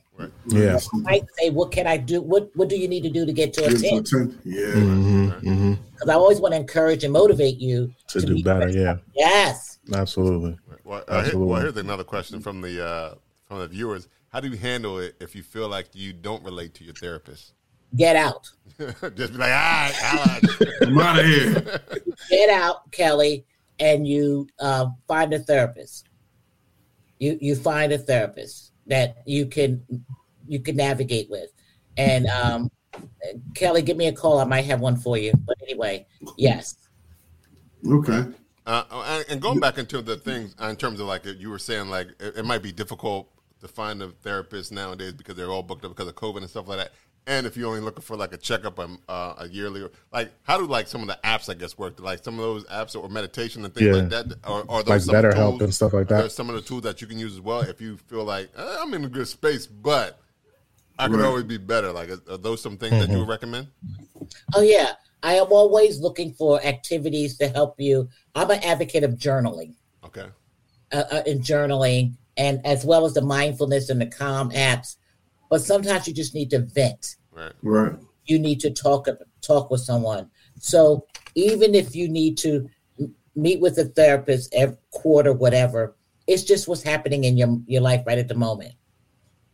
yeah 0.47 0.79
I 0.93 0.97
might 0.99 1.25
say, 1.39 1.51
what 1.51 1.71
can 1.73 1.87
I 1.87 1.97
do? 1.97 2.21
What 2.21 2.51
What 2.55 2.69
do 2.69 2.77
you 2.77 2.89
need 2.89 3.03
to 3.05 3.11
do 3.11 3.25
to 3.25 3.33
get 3.33 3.53
to 3.55 3.65
a 3.65 3.69
Get 3.71 3.79
to 3.79 3.83
ten? 3.89 3.99
a 3.99 4.03
10. 4.03 4.41
Yeah. 4.45 4.67
Mhm, 4.67 5.41
mhm. 5.43 5.79
Because 5.95 6.09
I 6.09 6.15
always 6.15 6.41
want 6.41 6.53
to 6.55 6.61
encourage 6.61 7.05
and 7.05 7.13
motivate 7.13 7.59
you 7.59 7.93
to 8.09 8.21
do 8.21 8.35
be 8.35 8.43
better 8.43 8.69
yeah 8.69 8.97
Yes. 9.15 9.79
absolutely 9.95 10.57
Well, 10.85 11.05
uh, 11.09 11.13
here- 11.15 11.21
Absolutely. 11.25 11.47
well, 11.53 11.61
here's 11.61 11.77
another 11.77 12.05
question 12.05 12.41
from 12.41 12.61
the 12.61 12.85
uh, 12.85 13.15
from 13.47 13.59
the 13.61 13.69
viewers. 13.69 14.09
How 14.31 14.41
do 14.41 14.49
you 14.49 14.57
handle 14.57 14.99
it 14.99 15.15
if 15.21 15.35
you 15.35 15.43
feel 15.43 15.69
like 15.69 15.89
you 15.95 16.13
don't 16.13 16.43
relate 16.45 16.75
to 16.75 16.85
your 16.85 16.95
therapist? 16.95 17.53
Get 17.97 18.17
out. 18.17 18.51
Just 19.17 19.33
be 19.33 19.39
like, 19.39 19.51
all 19.51 19.51
right, 19.51 19.95
all 20.05 20.25
right. 20.25 20.43
I'm 20.83 20.99
out 20.99 21.19
of 21.19 21.25
here. 21.27 21.81
Get 22.31 22.51
out, 22.51 22.91
Kelly, 22.93 23.45
and 23.81 24.07
you 24.07 24.47
uh, 24.61 24.87
find 25.07 25.33
a 25.35 25.39
therapist. 25.39 26.07
You 27.19 27.37
you 27.41 27.57
find 27.57 27.93
a 27.93 27.99
therapist 27.99 28.73
that 28.87 29.17
you 29.27 29.47
can 29.47 29.83
you 30.47 30.61
can 30.61 30.77
navigate 30.77 31.29
with, 31.29 31.51
and 31.97 32.27
um, 32.29 32.71
Kelly, 33.55 33.83
give 33.83 33.97
me 33.97 34.07
a 34.07 34.13
call. 34.13 34.39
I 34.39 34.45
might 34.45 34.65
have 34.67 34.81
one 34.81 34.97
for 34.97 35.19
you. 35.19 35.33
But 35.47 35.57
anyway, 35.63 36.07
yes. 36.37 36.77
Okay. 37.87 38.25
Uh, 38.67 38.85
and- 38.93 39.25
and 39.31 39.41
going 39.43 39.61
back 39.61 39.79
into 39.79 40.03
the 40.03 40.17
things 40.17 40.55
uh, 40.61 40.67
in 40.67 40.77
terms 40.77 41.01
of 41.01 41.07
like 41.07 41.25
you 41.25 41.49
were 41.51 41.59
saying, 41.59 41.89
like 41.89 42.09
it, 42.21 42.39
it 42.39 42.45
might 42.45 42.63
be 42.63 42.71
difficult 42.71 43.29
to 43.61 43.67
find 43.69 44.03
a 44.03 44.09
therapist 44.09 44.71
nowadays 44.71 45.13
because 45.15 45.35
they're 45.37 45.51
all 45.51 45.63
booked 45.63 45.85
up 45.85 45.91
because 45.91 46.07
of 46.07 46.15
COVID 46.15 46.39
and 46.39 46.51
stuff 46.51 46.69
like 46.69 46.79
that. 46.79 46.93
And 47.29 47.47
if 47.47 47.57
you're 47.59 47.69
only 47.69 47.81
looking 47.83 48.03
for 48.03 48.17
like 48.17 48.33
a 48.33 48.39
checkup 48.39 48.79
um, 48.81 48.99
uh, 49.09 49.35
a 49.39 49.49
yearly, 49.49 49.83
or 49.83 49.91
like 50.13 50.33
how 50.45 50.59
do 50.59 50.67
like 50.67 50.89
some 50.89 51.03
of 51.03 51.09
the 51.09 51.19
apps 51.23 51.51
I 51.51 51.55
guess 51.55 51.77
work? 51.79 52.01
Like 52.01 52.25
some 52.25 52.35
of 52.39 52.41
those 52.41 52.65
apps 52.67 52.97
or 53.01 53.09
meditation 53.11 53.65
and 53.67 53.75
things 53.75 53.87
Yeah. 53.87 53.93
like 53.93 54.09
that, 54.09 54.35
or, 54.47 54.65
or 54.69 54.83
like 54.83 54.85
those 54.85 55.07
some 55.07 55.19
of 55.19 55.29
the 55.29 55.37
BetterHelp 55.37 55.61
and 55.61 55.75
stuff 55.75 55.93
like 55.93 56.09
are 56.11 56.23
that 56.23 56.33
some 56.33 56.49
of 56.49 56.55
the 56.57 56.63
tools 56.63 56.83
that 56.83 57.03
you 57.03 57.07
can 57.07 57.19
use 57.19 57.35
as 57.35 57.41
well 57.41 57.61
if 57.61 57.81
you 57.83 57.99
feel 57.99 58.25
like 58.25 58.51
eh, 58.57 58.77
I'm 58.81 58.95
in 58.95 59.05
a 59.05 59.09
good 59.11 59.29
space, 59.29 59.67
but 59.67 60.19
I 60.99 61.09
could 61.09 61.21
Right. 61.21 61.29
always 61.29 61.45
be 61.45 61.59
better. 61.59 61.93
Like 61.93 62.11
are 62.11 62.21
are 62.31 62.39
those 62.39 62.63
some 62.63 62.79
things 62.79 62.99
that 62.99 63.05
Mm-hmm. 63.05 63.13
you 63.13 63.19
would 63.21 63.29
recommend? 63.29 63.69
Oh 64.55 64.63
yeah, 64.63 64.93
I 65.23 65.35
am 65.35 65.49
always 65.53 66.01
looking 66.01 66.33
for 66.33 66.63
activities 66.65 67.37
to 67.39 67.49
help 67.49 67.75
you. 67.81 68.09
I'm 68.35 68.51
an 68.51 68.63
advocate 68.63 69.05
of 69.05 69.13
journaling. 69.13 69.75
Okay, 70.05 70.29
uh, 70.93 71.05
uh, 71.11 71.23
in 71.27 71.41
journaling 71.41 72.15
and 72.37 72.65
as 72.65 72.85
well 72.85 73.05
as 73.05 73.15
the 73.15 73.23
mindfulness 73.23 73.91
and 73.91 74.01
the 74.01 74.07
calm 74.07 74.51
apps. 74.51 74.97
But 75.49 75.63
sometimes 75.63 76.07
you 76.07 76.15
just 76.15 76.35
need 76.35 76.51
to 76.51 76.61
vent. 76.61 77.17
right. 77.33 77.53
Right. 77.63 77.93
You 78.27 78.39
need 78.39 78.61
to 78.61 78.71
talk 78.71 79.09
talk 79.41 79.71
with 79.71 79.81
someone. 79.81 80.31
So 80.59 81.07
even 81.35 81.75
if 81.75 81.97
you 81.97 82.09
need 82.09 82.37
to 82.39 82.69
meet 83.35 83.61
with 83.61 83.79
a 83.79 83.85
therapist 83.85 84.53
every 84.55 84.77
quarter, 84.91 85.33
whatever, 85.33 85.97
it's 86.27 86.43
just 86.43 86.69
what's 86.69 86.83
happening 86.83 87.25
in 87.25 87.39
your 87.39 87.59
your 87.67 87.81
life 87.81 88.03
right 88.07 88.19
at 88.19 88.29
the 88.29 88.35
moment. 88.35 88.75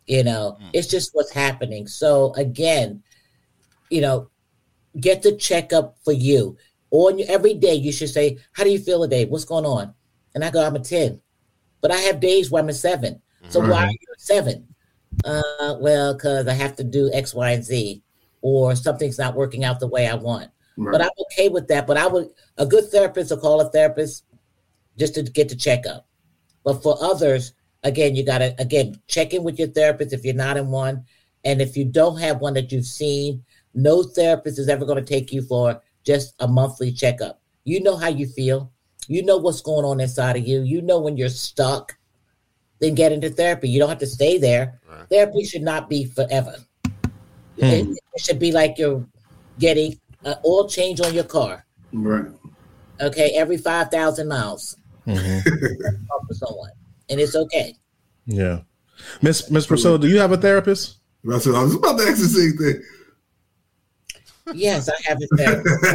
You 0.06 0.24
know, 0.24 0.58
hmm. 0.60 0.68
it's 0.72 0.88
just 0.88 1.10
what's 1.14 1.32
happening. 1.32 1.86
So 1.86 2.34
again, 2.34 3.02
you 3.90 4.00
know, 4.00 4.28
get 5.00 5.22
the 5.22 5.36
checkup 5.36 5.96
for 6.04 6.12
you. 6.12 6.56
On 6.90 7.18
your, 7.18 7.28
every 7.30 7.54
day, 7.54 7.74
you 7.74 7.92
should 7.92 8.10
say, 8.10 8.38
"How 8.52 8.64
do 8.64 8.70
you 8.70 8.78
feel 8.78 9.02
today? 9.02 9.24
What's 9.24 9.44
going 9.44 9.64
on?" 9.64 9.94
And 10.34 10.44
I 10.44 10.50
go, 10.50 10.64
"I'm 10.64 10.76
a 10.76 10.80
ten, 10.80 11.20
but 11.80 11.90
I 11.90 11.96
have 11.96 12.20
days 12.20 12.50
where 12.50 12.62
I'm 12.62 12.68
a 12.68 12.74
seven. 12.74 13.20
So 13.48 13.60
why 13.60 13.84
are 13.84 13.90
you 13.90 14.14
a 14.16 14.18
seven? 14.18 14.73
Uh, 15.24 15.76
well, 15.80 16.14
because 16.14 16.46
I 16.46 16.54
have 16.54 16.76
to 16.76 16.84
do 16.84 17.10
X, 17.12 17.34
Y, 17.34 17.50
and 17.50 17.64
Z, 17.64 18.02
or 18.42 18.74
something's 18.76 19.18
not 19.18 19.34
working 19.34 19.64
out 19.64 19.80
the 19.80 19.86
way 19.86 20.06
I 20.06 20.14
want. 20.14 20.50
Right. 20.76 20.92
But 20.92 21.02
I'm 21.02 21.10
okay 21.30 21.48
with 21.48 21.68
that. 21.68 21.86
But 21.86 21.96
I 21.96 22.06
would 22.06 22.30
a 22.58 22.66
good 22.66 22.90
therapist 22.90 23.30
will 23.30 23.38
call 23.38 23.60
a 23.60 23.70
therapist 23.70 24.24
just 24.98 25.14
to 25.14 25.22
get 25.22 25.48
the 25.48 25.56
checkup. 25.56 26.06
But 26.64 26.82
for 26.82 26.96
others, 27.00 27.52
again, 27.82 28.16
you 28.16 28.24
gotta 28.24 28.54
again 28.58 29.00
check 29.06 29.34
in 29.34 29.44
with 29.44 29.58
your 29.58 29.68
therapist 29.68 30.12
if 30.12 30.24
you're 30.24 30.34
not 30.34 30.56
in 30.56 30.68
one, 30.68 31.04
and 31.44 31.60
if 31.60 31.76
you 31.76 31.84
don't 31.84 32.18
have 32.18 32.40
one 32.40 32.54
that 32.54 32.72
you've 32.72 32.86
seen, 32.86 33.44
no 33.74 34.02
therapist 34.02 34.58
is 34.58 34.68
ever 34.68 34.84
going 34.84 35.02
to 35.02 35.12
take 35.12 35.32
you 35.32 35.42
for 35.42 35.80
just 36.04 36.34
a 36.40 36.48
monthly 36.48 36.92
checkup. 36.92 37.40
You 37.64 37.82
know 37.82 37.96
how 37.96 38.08
you 38.08 38.26
feel. 38.26 38.70
You 39.08 39.24
know 39.24 39.36
what's 39.36 39.60
going 39.60 39.84
on 39.84 40.00
inside 40.00 40.36
of 40.36 40.46
you. 40.46 40.62
You 40.62 40.80
know 40.80 41.00
when 41.00 41.16
you're 41.16 41.28
stuck. 41.28 41.96
Then 42.80 42.94
get 42.94 43.12
into 43.12 43.30
therapy. 43.30 43.68
You 43.68 43.78
don't 43.80 43.88
have 43.88 43.98
to 43.98 44.06
stay 44.06 44.38
there. 44.38 44.80
Right. 44.90 45.08
Therapy 45.08 45.44
should 45.44 45.62
not 45.62 45.88
be 45.88 46.04
forever. 46.06 46.56
It, 47.56 47.86
it 48.14 48.20
should 48.20 48.38
be 48.40 48.50
like 48.52 48.78
you're 48.78 49.06
getting 49.58 49.98
an 50.24 50.34
oil 50.44 50.68
change 50.68 51.00
on 51.00 51.14
your 51.14 51.24
car. 51.24 51.64
Right. 51.92 52.26
Okay, 53.00 53.30
every 53.36 53.56
five 53.58 53.90
thousand 53.90 54.28
miles. 54.28 54.76
Mhm. 55.06 55.44
Talk 56.08 56.28
to 56.28 56.34
someone, 56.34 56.70
and 57.10 57.20
it's 57.20 57.36
okay. 57.36 57.76
yeah 58.26 58.60
miss 59.20 59.50
miss 59.50 59.66
priscilla 59.66 59.98
do 59.98 60.08
you 60.08 60.18
have 60.18 60.32
a 60.32 60.36
therapist 60.38 60.96
That's 61.24 61.44
what 61.44 61.56
I 61.56 61.62
was 61.62 61.74
about 61.74 61.98
to 61.98 62.04
ask 62.08 62.18
the 62.22 62.28
same 62.28 62.56
thing. 62.56 62.82
Yes, 64.52 64.88
I 64.90 64.94
have 65.08 65.18
a 65.22 65.36
therapist. 65.36 65.92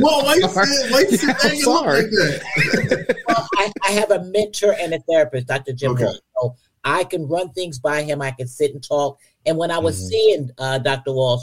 Well, 0.00 0.22
why 0.24 0.34
you 0.36 0.48
say, 0.48 0.90
why 0.92 1.00
you 1.00 1.16
say 1.16 1.34
I'm 1.42 1.56
sorry. 1.56 2.02
like? 2.02 3.16
Well, 3.26 3.48
I, 3.58 3.72
I 3.84 3.90
have 3.92 4.10
a 4.12 4.22
mentor 4.24 4.74
and 4.78 4.94
a 4.94 5.00
therapist, 5.10 5.48
Dr. 5.48 5.72
Jim 5.72 5.92
Okay. 5.92 6.06
So 6.40 6.54
I 6.84 7.04
can 7.04 7.26
run 7.26 7.50
things 7.52 7.78
by 7.80 8.02
him. 8.02 8.22
I 8.22 8.30
can 8.30 8.46
sit 8.46 8.72
and 8.72 8.82
talk. 8.82 9.18
And 9.44 9.56
when 9.58 9.70
I 9.72 9.78
was 9.78 9.96
Mhm. 10.00 10.08
seeing 10.08 10.50
uh, 10.58 10.78
Dr. 10.78 11.12
Walsh, 11.12 11.42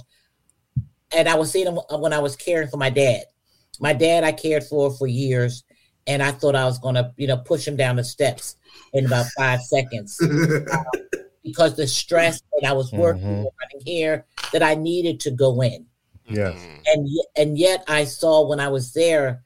and 1.12 1.28
I 1.28 1.36
was 1.36 1.52
seeing 1.52 1.68
him 1.68 1.80
when 2.00 2.14
I 2.14 2.20
was 2.20 2.36
caring 2.36 2.70
for 2.70 2.78
my 2.78 2.89
dad. 2.89 3.24
My 3.82 3.93
dad, 3.93 4.24
I 4.24 4.32
cared 4.32 4.64
for 4.64 4.91
for 4.91 5.08
years, 5.08 5.64
and 6.08 6.22
I 6.24 6.32
thought 6.32 6.56
I 6.56 6.66
was 6.66 6.80
going 6.80 6.95
to, 6.95 7.12
you 7.18 7.28
know, 7.28 7.38
push 7.38 7.68
him 7.68 7.76
down 7.76 7.95
the 7.97 8.04
steps 8.04 8.56
in 8.93 9.06
about 9.06 9.26
five 9.38 9.62
seconds 9.62 10.18
because 11.43 11.76
the 11.76 11.88
stress 11.88 12.41
that 12.54 12.68
I 12.68 12.74
was 12.74 12.91
working, 12.93 13.24
Mhm. 13.24 13.45
running 13.62 13.86
here, 13.86 14.26
that 14.54 14.62
I 14.64 14.76
needed 14.76 15.20
to 15.22 15.32
go 15.32 15.62
in 15.62 15.86
yeah 16.30 16.54
and 16.86 17.08
yet, 17.08 17.26
and 17.36 17.58
yet 17.58 17.84
I 17.88 18.06
saw 18.06 18.48
when 18.48 18.60
I 18.60 18.70
was 18.70 18.94
there, 18.94 19.44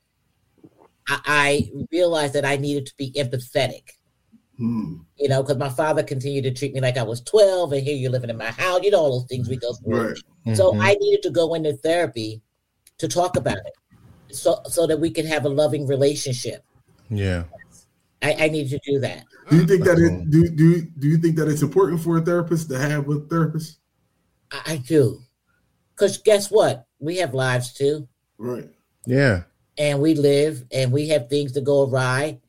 I, 1.08 1.20
I 1.26 1.72
realized 1.92 2.34
that 2.34 2.46
I 2.46 2.58
needed 2.58 2.86
to 2.88 2.94
be 2.98 3.12
empathetic. 3.14 3.84
Hmm. 4.58 4.98
You 5.18 5.30
know, 5.30 5.42
because 5.42 5.58
my 5.58 5.70
father 5.70 6.04
continued 6.04 6.44
to 6.44 6.52
treat 6.52 6.74
me 6.74 6.82
like 6.82 6.98
I 6.98 7.04
was 7.04 7.22
twelve, 7.22 7.74
and 7.74 7.84
here 7.84 7.96
you're 7.96 8.12
living 8.12 8.30
in 8.30 8.38
my 8.38 8.52
house. 8.52 8.82
You 8.84 8.92
know 8.92 9.00
all 9.00 9.20
those 9.20 9.28
things 9.28 9.50
we 9.50 9.58
go 9.58 9.74
through. 9.74 10.10
Right. 10.10 10.56
So 10.56 10.74
Mhm. 10.74 10.82
I 10.82 10.94
needed 11.00 11.24
to 11.24 11.32
go 11.32 11.54
into 11.56 11.74
therapy 11.74 12.42
to 13.00 13.08
talk 13.08 13.36
about 13.36 13.58
it, 13.58 14.36
so 14.36 14.62
so 14.68 14.86
that 14.88 15.00
we 15.00 15.10
could 15.10 15.26
have 15.26 15.46
a 15.46 15.50
loving 15.50 15.88
relationship. 15.88 16.64
yeah 17.10 17.44
I, 18.22 18.46
I 18.46 18.48
need 18.48 18.70
to 18.70 18.80
do 18.86 19.00
that. 19.00 19.26
Do 19.50 19.58
you 19.58 19.66
think 19.66 19.84
that 19.84 20.00
it 20.00 20.30
do 20.30 20.48
do 20.50 20.82
do 21.00 21.08
you 21.08 21.18
think 21.18 21.36
that 21.36 21.48
it's 21.50 21.62
important 21.62 22.02
for 22.02 22.18
a 22.18 22.22
therapist 22.22 22.70
to 22.70 22.80
have 22.80 23.10
a 23.10 23.20
therapist? 23.22 23.80
I, 24.52 24.62
I 24.74 24.78
do, 24.78 25.20
because 26.04 26.18
guess 26.18 26.52
what? 26.52 26.86
We 27.00 27.18
have 27.18 27.34
lives 27.34 27.74
too. 27.74 28.08
Right. 28.38 28.70
yeah 29.06 29.44
and 29.78 30.02
we 30.02 30.16
live 30.16 30.66
and 30.72 30.92
we 30.92 31.08
have 31.08 31.30
things 31.30 31.54
to 31.54 31.62
go 31.62 31.84
awry 31.84 32.40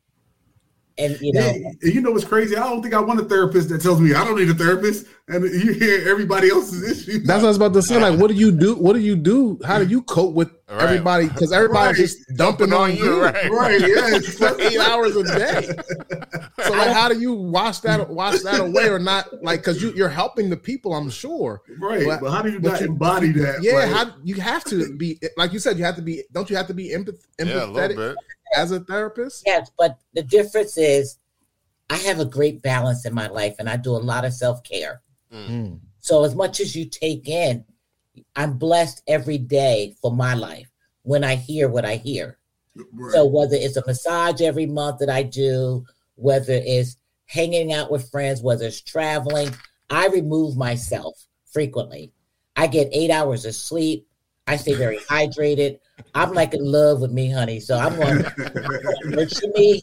and 0.97 1.19
you 1.21 1.33
know, 1.33 1.41
Yeah, 1.41 1.71
you 1.81 2.01
know 2.01 2.11
what's 2.11 2.23
crazy? 2.25 2.55
I 2.55 2.61
don't 2.69 2.81
think 2.81 2.93
I 2.93 2.99
want 3.01 3.19
a 3.19 3.25
therapist 3.25 3.69
that 3.69 3.81
tells 3.81 3.99
me 3.99 4.13
I 4.13 4.23
don't 4.23 4.37
need 4.37 4.49
a 4.49 4.53
therapist, 4.53 5.05
and 5.27 5.43
you 5.43 5.73
hear 5.73 6.07
everybody 6.09 6.49
else's 6.49 6.83
issues. 7.07 7.23
That's 7.25 7.41
what 7.41 7.47
I 7.47 7.49
was 7.49 7.57
about 7.57 7.73
to 7.73 7.81
say. 7.81 7.99
Like, 7.99 8.19
what 8.19 8.27
do 8.29 8.33
you 8.35 8.51
do? 8.51 8.75
What 8.75 8.93
do 8.93 8.99
you 8.99 9.15
do? 9.15 9.59
How 9.65 9.79
do 9.79 9.85
you 9.85 10.01
cope 10.03 10.33
with 10.33 10.49
Right. 10.67 10.81
everybody? 10.81 11.27
Because 11.27 11.51
everybody's 11.53 11.99
Right. 11.99 12.07
just 12.07 12.37
dumping 12.37 12.73
on 12.73 12.95
you 12.95 13.21
right? 13.21 13.51
right. 13.51 13.79
Yes. 13.81 14.29
for 14.37 14.59
eight 14.59 14.79
hours 14.79 15.15
a 15.15 15.23
day. 15.23 15.69
So, 16.63 16.71
like, 16.71 16.91
how 16.91 17.07
do 17.09 17.19
you 17.19 17.33
wash 17.33 17.79
that 17.81 18.09
wash 18.09 18.39
that 18.41 18.59
away 18.61 18.87
or 18.89 18.97
not? 18.97 19.43
Like, 19.43 19.59
because 19.59 19.81
you 19.83 19.91
you're 19.95 20.09
helping 20.09 20.49
the 20.49 20.57
people, 20.57 20.93
I'm 20.95 21.09
sure. 21.09 21.61
Right. 21.79 22.03
But- 22.05 22.21
But, 22.21 22.31
how 22.31 22.41
do 22.41 22.51
you 22.51 22.59
but 22.59 22.71
not 22.71 22.81
you- 22.81 22.87
embody 22.87 23.31
that? 23.33 23.61
Yeah, 23.61 23.73
Like, 23.73 23.89
how 23.89 24.05
you 24.23 24.35
have 24.35 24.63
to 24.65 24.95
be 24.95 25.19
like 25.37 25.53
you 25.53 25.59
said. 25.59 25.77
You 25.77 25.83
have 25.83 25.97
to 25.97 26.01
be. 26.01 26.23
Don't 26.31 26.49
you 26.49 26.55
have 26.55 26.67
to 26.67 26.73
be 26.73 26.89
empath- 26.89 27.19
Yeah, 27.37 27.45
a 27.45 27.45
little 27.67 27.75
empathetic 27.75 27.95
bit. 27.97 28.15
As 28.55 28.71
a 28.71 28.79
therapist? 28.79 29.43
yes, 29.45 29.71
but 29.77 29.99
the 30.13 30.23
difference 30.23 30.77
is 30.77 31.17
I 31.89 31.97
have 31.97 32.19
a 32.19 32.25
great 32.25 32.61
balance 32.61 33.05
in 33.05 33.13
my 33.13 33.27
life 33.27 33.55
and 33.59 33.69
I 33.69 33.77
do 33.77 33.91
a 33.91 33.97
lot 33.97 34.25
of 34.25 34.33
self 34.33 34.63
care. 34.63 35.01
Mm. 35.31 35.79
So 35.99 36.23
as 36.23 36.35
much 36.35 36.59
as 36.59 36.75
you 36.75 36.85
take 36.85 37.27
in, 37.27 37.65
I'm 38.35 38.57
blessed 38.57 39.03
every 39.07 39.37
day 39.37 39.95
for 40.01 40.11
my 40.11 40.33
life 40.33 40.69
when 41.03 41.23
I 41.23 41.35
hear 41.35 41.69
what 41.69 41.85
I 41.85 41.95
hear. 41.95 42.37
right. 42.75 43.13
So 43.13 43.25
whether 43.25 43.55
it's 43.55 43.77
a 43.77 43.83
massage 43.85 44.41
every 44.41 44.65
month 44.65 44.99
that 44.99 45.09
I 45.09 45.23
do, 45.23 45.85
whether 46.15 46.53
it's 46.53 46.97
hanging 47.27 47.73
out 47.73 47.91
with 47.91 48.09
friends, 48.09 48.41
whether 48.41 48.65
it's 48.65 48.81
traveling, 48.81 49.49
I 49.89 50.07
remove 50.07 50.57
myself 50.57 51.25
frequently. 51.51 52.11
I 52.55 52.67
get 52.67 52.89
eight 52.91 53.11
hours 53.11 53.45
of 53.45 53.55
sleep. 53.55 54.07
I 54.47 54.57
stay 54.57 54.73
very 54.73 54.97
hydrated. 55.09 55.79
I'm 56.13 56.33
like 56.33 56.53
in 56.53 56.63
love 56.63 57.01
with 57.01 57.11
me, 57.11 57.31
honey. 57.31 57.59
So 57.59 57.77
I'm 57.77 57.95
going 57.95 58.17
to 58.17 59.01
nurture 59.05 59.47
me 59.53 59.81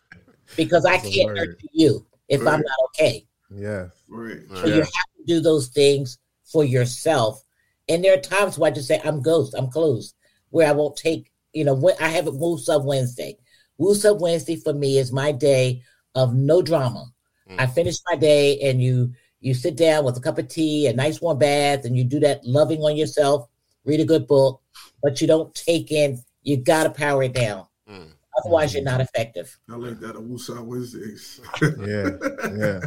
because 0.56 0.84
I 0.84 0.96
That's 0.96 1.14
can't 1.14 1.26
word. 1.26 1.36
nurture 1.36 1.68
you 1.72 2.06
if 2.28 2.40
I'm 2.40 2.60
not 2.60 2.76
okay. 2.86 3.26
Yeah. 3.54 3.88
right. 4.08 4.38
So 4.54 4.66
you 4.66 4.80
have 4.80 4.86
to 4.86 5.24
do 5.26 5.40
those 5.40 5.68
things 5.68 6.18
for 6.44 6.64
yourself. 6.64 7.42
And 7.88 8.02
there 8.02 8.14
are 8.14 8.20
times 8.20 8.58
where 8.58 8.70
I 8.70 8.74
just 8.74 8.88
say, 8.88 9.00
I'm 9.04 9.22
ghost, 9.22 9.54
I'm 9.56 9.70
closed, 9.70 10.14
where 10.50 10.68
I 10.68 10.72
won't 10.72 10.96
take, 10.96 11.30
you 11.52 11.64
know, 11.64 11.74
when 11.74 11.94
I 12.00 12.08
have 12.08 12.26
a 12.26 12.32
Woosah 12.32 12.84
Wednesday. 12.84 13.36
Woosah 13.80 14.18
Wednesday 14.18 14.56
for 14.56 14.72
me 14.72 14.98
is 14.98 15.12
my 15.12 15.32
day 15.32 15.82
of 16.14 16.34
no 16.34 16.62
drama. 16.62 17.06
Mm. 17.50 17.60
I 17.60 17.66
finish 17.66 17.96
my 18.08 18.16
day 18.16 18.60
and 18.60 18.82
you 18.82 19.12
you 19.40 19.54
sit 19.54 19.76
down 19.76 20.04
with 20.04 20.16
a 20.16 20.20
cup 20.20 20.38
of 20.38 20.46
tea, 20.46 20.86
a 20.86 20.92
nice 20.92 21.20
warm 21.20 21.38
bath, 21.38 21.84
and 21.84 21.96
you 21.96 22.04
do 22.04 22.20
that 22.20 22.44
loving 22.44 22.80
on 22.82 22.96
yourself, 22.96 23.48
read 23.84 23.98
a 23.98 24.04
good 24.04 24.28
book, 24.28 24.61
but 25.02 25.20
you 25.20 25.26
don't 25.26 25.54
take 25.54 25.90
in, 25.92 26.22
you 26.42 26.56
gotta 26.56 26.90
power 26.90 27.22
it 27.24 27.32
down. 27.34 27.66
Mm. 27.90 28.08
Otherwise, 28.38 28.72
you're 28.74 28.82
not 28.82 29.00
effective. 29.00 29.58
I 29.70 29.76
like 29.76 30.00
that. 30.00 30.16
on 30.16 30.28
Woosah 30.28 30.64
Wednesdays. 30.64 31.40
Yeah. 31.60 32.10
Yeah. 32.56 32.80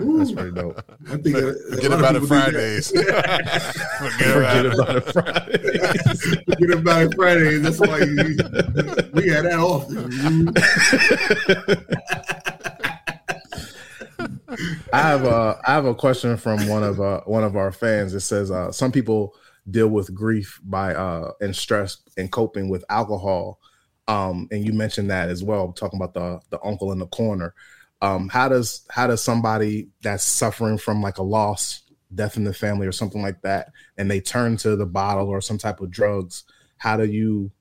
Ooh, 0.00 0.16
That's 0.16 0.32
pretty 0.32 0.52
dope. 0.52 0.82
I 1.08 1.10
think 1.18 1.24
that- 1.36 1.68
a 1.70 1.76
Forget 1.76 1.92
about 1.92 2.16
it 2.16 2.22
people 2.22 2.36
do 2.36 2.52
that. 2.52 2.52
Fridays. 2.52 2.90
Forget 4.00 4.32
Forget 4.32 4.66
about 4.66 4.66
it. 4.66 4.72
about 4.72 4.96
it 4.96 5.12
Friday. 5.12 5.78
Forget 6.46 6.78
about 6.78 7.02
it 7.02 7.14
Fridays. 7.14 7.62
That's 7.62 7.78
why 7.80 7.98
you, 7.98 8.36
we 9.12 9.28
had 9.28 9.44
that 9.44 9.58
off. 9.58 9.86
I 14.92 14.98
have 15.00 15.24
a 15.24 15.58
I 15.66 15.72
have 15.72 15.86
a 15.86 15.94
question 15.94 16.36
from 16.36 16.68
one 16.68 16.82
of 16.82 17.00
uh, 17.00 17.20
one 17.26 17.44
of 17.44 17.56
our 17.56 17.72
fans. 17.72 18.14
It 18.14 18.20
says 18.20 18.50
uh, 18.50 18.70
some 18.72 18.92
people 18.92 19.34
deal 19.70 19.88
with 19.88 20.14
grief 20.14 20.60
by 20.64 20.94
uh, 20.94 21.32
and 21.40 21.54
stress 21.54 21.98
and 22.16 22.30
coping 22.30 22.68
with 22.68 22.84
alcohol. 22.88 23.58
Um, 24.08 24.48
and 24.50 24.66
you 24.66 24.72
mentioned 24.72 25.10
that 25.10 25.28
as 25.28 25.44
well, 25.44 25.72
talking 25.72 26.00
about 26.00 26.14
the 26.14 26.40
the 26.50 26.62
uncle 26.64 26.92
in 26.92 26.98
the 26.98 27.06
corner. 27.06 27.54
Um, 28.00 28.28
how 28.28 28.48
does 28.48 28.84
how 28.90 29.06
does 29.06 29.22
somebody 29.22 29.88
that's 30.02 30.24
suffering 30.24 30.78
from 30.78 31.00
like 31.00 31.18
a 31.18 31.22
loss, 31.22 31.82
death 32.14 32.36
in 32.36 32.44
the 32.44 32.52
family, 32.52 32.86
or 32.86 32.92
something 32.92 33.22
like 33.22 33.40
that, 33.42 33.70
and 33.96 34.10
they 34.10 34.20
turn 34.20 34.56
to 34.58 34.74
the 34.76 34.86
bottle 34.86 35.28
or 35.28 35.40
some 35.40 35.58
type 35.58 35.80
of 35.80 35.90
drugs? 35.90 36.44
How 36.78 36.96
do 36.96 37.04
you, 37.04 37.52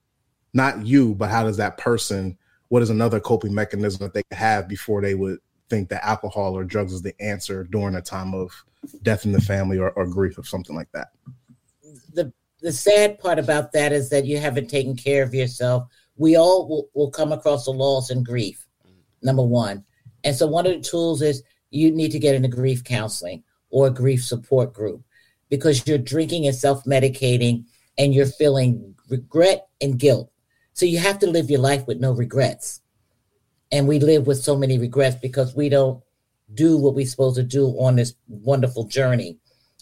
not 0.54 0.84
you, 0.84 1.14
but 1.14 1.30
how 1.30 1.43
does 1.43 1.58
that 1.58 1.78
person? 1.78 2.38
What 2.70 2.82
is 2.82 2.89
another 2.89 3.20
coping 3.20 3.54
mechanism 3.54 3.99
that 4.04 4.14
they 4.14 4.36
have 4.36 4.68
before 4.68 5.02
they 5.02 5.14
would 5.14 5.39
think 5.70 5.89
that 5.89 6.04
alcohol 6.06 6.58
or 6.58 6.64
drugs 6.64 6.91
is 6.91 7.02
the 7.02 7.14
answer 7.22 7.64
during 7.66 7.95
a 7.95 8.02
time 8.02 8.34
of 8.34 8.52
death 9.04 9.26
in 9.26 9.32
the 9.32 9.41
family 9.41 9.78
or, 9.78 9.91
or 9.91 10.08
grief 10.08 10.38
or 10.38 10.43
something 10.43 10.76
like 10.76 10.91
that. 10.93 11.10
The 12.62 12.72
sad 12.72 13.20
part 13.20 13.39
about 13.39 13.72
that 13.74 13.91
is 13.91 14.09
that 14.09 14.26
you 14.26 14.38
haven't 14.38 14.70
taken 14.70 14.95
care 14.95 15.24
of 15.24 15.34
yourself. 15.34 15.88
We 16.16 16.36
all 16.36 16.68
will, 16.68 16.89
will 16.93 17.12
come 17.12 17.32
across 17.32 17.68
a 17.68 17.72
loss 17.72 18.09
and 18.09 18.26
grief, 18.26 18.66
number 19.24 19.43
one. 19.43 19.84
And 20.24 20.36
so 20.36 20.45
one 20.47 20.68
of 20.68 20.74
the 20.74 20.82
tools 20.82 21.22
is 21.22 21.43
you 21.72 21.91
need 21.91 22.12
to 22.12 22.20
get 22.20 22.36
into 22.36 22.47
grief 22.47 22.84
counseling 22.84 23.43
or 23.70 23.88
a 23.88 23.91
grief 23.91 24.24
support 24.24 24.74
group 24.74 25.01
because 25.49 25.86
you're 25.88 25.97
drinking 25.97 26.45
and 26.45 26.55
self-medicating 26.55 27.66
and 27.97 28.14
you're 28.14 28.26
feeling 28.26 28.95
regret 29.09 29.68
and 29.82 29.97
guilt. 29.97 30.32
So 30.74 30.86
you 30.86 30.99
have 30.99 31.20
to 31.20 31.28
live 31.28 31.49
your 31.49 31.59
life 31.59 31.88
with 31.88 31.99
no 31.99 32.12
regrets. 32.12 32.82
And 33.72 33.88
we 33.88 33.99
live 33.99 34.28
with 34.28 34.38
so 34.38 34.55
many 34.55 34.78
regrets 34.78 35.16
because 35.16 35.55
we 35.55 35.70
don't 35.70 36.03
do 36.53 36.78
what 36.78 36.93
we're 36.93 37.05
supposed 37.05 37.38
to 37.38 37.43
do 37.43 37.68
on 37.80 37.95
this 37.95 38.14
wonderful 38.28 38.86
journey. 38.86 39.38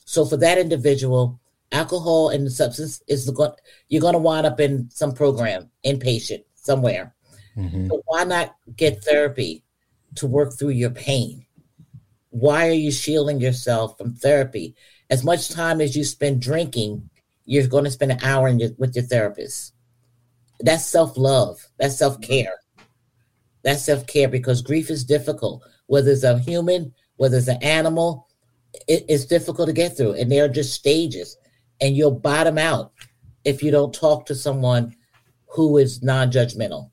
So 0.06 0.26
for 0.26 0.38
that 0.38 0.58
individual, 0.58 1.40
alcohol 1.72 2.30
and 2.30 2.46
the 2.46 2.52
substance 2.52 3.02
is 3.08 3.26
the 3.26 3.56
you're 3.88 4.02
going 4.02 4.14
to 4.14 4.20
wind 4.20 4.46
up 4.46 4.60
in 4.60 4.90
some 4.90 5.14
program 5.14 5.70
inpatient 5.86 6.44
somewhere. 6.56 7.14
Mm-hmm. 7.58 7.88
So 7.90 8.02
why 8.06 8.24
not 8.24 8.56
get 8.76 9.04
therapy 9.04 9.64
to 10.16 10.28
work 10.28 10.58
through 10.58 10.70
your 10.70 10.90
pain? 10.90 11.46
Why 12.32 12.68
are 12.68 12.74
you 12.74 12.92
shielding 12.92 13.40
yourself 13.40 13.98
from 13.98 14.14
therapy? 14.14 14.76
As 15.10 15.24
much 15.24 15.50
time 15.50 15.82
as 15.82 15.96
you 15.96 16.04
spend 16.04 16.42
drinking 16.42 17.10
you're 17.50 17.66
going 17.66 17.84
to 17.84 17.90
spend 17.90 18.12
an 18.12 18.24
hour 18.24 18.48
in 18.48 18.60
your, 18.60 18.70
with 18.78 18.96
your 18.96 19.06
therapist. 19.06 19.74
That's 20.60 20.86
self-love. 20.86 21.68
That's 21.80 21.98
self-care. 21.98 22.54
That's 23.64 23.84
self-care 23.84 24.28
because 24.28 24.62
grief 24.62 24.92
is 24.92 25.04
difficult. 25.04 25.64
Whether 25.88 26.12
it's 26.12 26.24
a 26.24 26.38
human 26.38 26.94
whether 27.18 27.38
it's 27.38 27.48
an 27.48 27.62
animal 27.62 28.28
it, 28.88 29.04
it's 29.10 29.26
difficult 29.26 29.68
to 29.68 29.74
get 29.74 29.98
through 29.98 30.14
and 30.14 30.32
there 30.32 30.46
are 30.46 30.50
just 30.50 30.74
stages 30.74 31.38
and 31.82 31.96
you'll 31.96 32.12
bottom 32.12 32.58
out 32.58 32.92
if 33.46 33.64
you 33.64 33.72
don't 33.72 33.94
talk 33.94 34.26
to 34.28 34.36
someone 34.36 34.96
who 35.48 35.78
is 35.78 36.04
non-judgmental. 36.04 36.90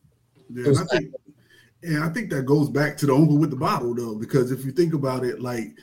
Yeah, 0.51 0.67
and 0.67 0.79
I 0.79 0.85
think, 0.85 1.15
and 1.83 2.05
I 2.05 2.09
think 2.09 2.31
that 2.31 2.47
goes 2.47 2.69
back 2.69 2.97
to 2.99 3.07
the 3.07 3.15
uncle 3.15 3.39
with 3.39 3.51
the 3.51 3.57
bottle, 3.57 3.95
though, 3.95 4.17
because 4.17 4.51
if 4.51 4.65
you 4.65 4.73
think 4.73 4.95
about 4.95 5.25
it, 5.25 5.41
like, 5.41 5.77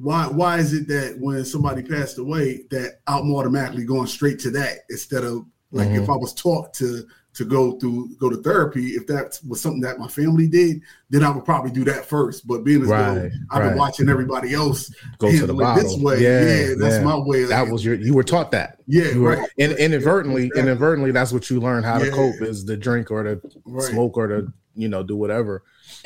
why 0.00 0.26
why 0.26 0.58
is 0.58 0.72
it 0.72 0.88
that 0.88 1.18
when 1.18 1.44
somebody 1.44 1.82
passed 1.82 2.18
away, 2.18 2.62
that 2.70 3.00
I'm 3.06 3.34
automatically 3.34 3.84
going 3.84 4.06
straight 4.06 4.38
to 4.40 4.50
that 4.52 4.78
instead 4.88 5.24
of 5.24 5.44
like 5.70 5.88
if 5.88 6.02
mm-hmm. 6.02 6.12
I 6.12 6.16
was 6.16 6.32
taught 6.32 6.72
to 6.74 7.06
to 7.36 7.44
go 7.44 7.78
through 7.78 8.16
go 8.18 8.30
to 8.30 8.36
therapy, 8.38 8.88
if 8.92 9.06
that 9.06 9.38
was 9.46 9.60
something 9.60 9.82
that 9.82 9.98
my 9.98 10.08
family 10.08 10.48
did, 10.48 10.80
then 11.10 11.22
I 11.22 11.28
would 11.30 11.44
probably 11.44 11.70
do 11.70 11.84
that 11.84 12.06
first. 12.06 12.46
But 12.46 12.64
being 12.64 12.82
as 12.82 12.88
Right, 12.88 13.14
though 13.14 13.30
I've 13.50 13.62
been 13.62 13.78
watching 13.78 14.08
everybody 14.08 14.54
else 14.54 14.90
Go 15.18 15.30
to 15.30 15.46
the 15.46 15.52
bottle. 15.52 15.82
this 15.82 15.96
way, 15.98 16.22
Yeah, 16.22 16.40
yeah, 16.40 16.74
that's 16.78 16.96
yeah. 16.96 17.04
my 17.04 17.18
way. 17.18 17.42
Of, 17.42 17.50
That 17.50 17.68
was 17.68 17.84
your 17.84 17.94
you 17.94 18.14
were 18.14 18.22
taught 18.24 18.50
that. 18.52 18.80
yeah, 18.86 19.10
You 19.12 19.20
were 19.22 19.36
right, 19.36 19.48
in, 19.58 19.72
inadvertently, 19.72 20.46
Exactly. 20.46 20.62
inadvertently, 20.62 21.10
that's 21.12 21.32
what 21.32 21.50
you 21.50 21.60
learn 21.60 21.82
how 21.84 21.98
to 21.98 22.10
cope 22.10 22.40
is 22.40 22.64
the 22.64 22.76
drink 22.76 23.10
or 23.10 23.22
the 23.22 23.40
right. 23.66 23.82
smoke 23.84 24.16
or 24.16 24.28
the 24.28 24.52
you 24.74 24.88
know 24.88 25.02
do 25.02 25.16
whatever 25.16 25.62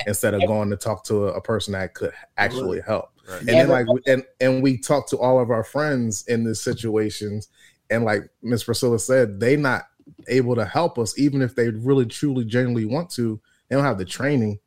instead 0.07 0.35
of 0.35 0.45
going 0.47 0.70
to 0.70 0.76
talk 0.76 1.05
to 1.05 1.28
a, 1.28 1.35
a 1.35 1.41
person 1.41 1.72
that 1.72 1.95
could 1.95 2.12
actually 2.37 2.81
help. 2.81 3.11
Right. 3.28 3.39
And 3.41 3.49
then 3.49 3.68
like 3.68 3.87
and 4.07 4.24
and 4.41 4.62
we 4.64 4.78
talk 4.78 5.09
to 5.11 5.18
all 5.18 5.39
of 5.39 5.51
our 5.51 5.62
friends 5.62 6.26
in 6.26 6.43
these 6.45 6.61
situations, 6.61 7.49
and 7.89 8.05
like 8.05 8.28
Miss 8.43 8.64
Priscilla 8.64 8.99
said, 8.99 9.39
they 9.39 9.55
not 9.57 9.85
able 10.28 10.54
to 10.54 10.64
help 10.64 10.98
us 10.98 11.18
even 11.18 11.42
if 11.42 11.54
they 11.54 11.68
really 11.68 12.06
truly 12.06 12.44
genuinely 12.44 12.84
want 12.84 13.11
to. 13.11 13.40
They 13.68 13.76
don't 13.76 13.84
have 13.84 13.98
the 13.98 14.04
training 14.04 14.58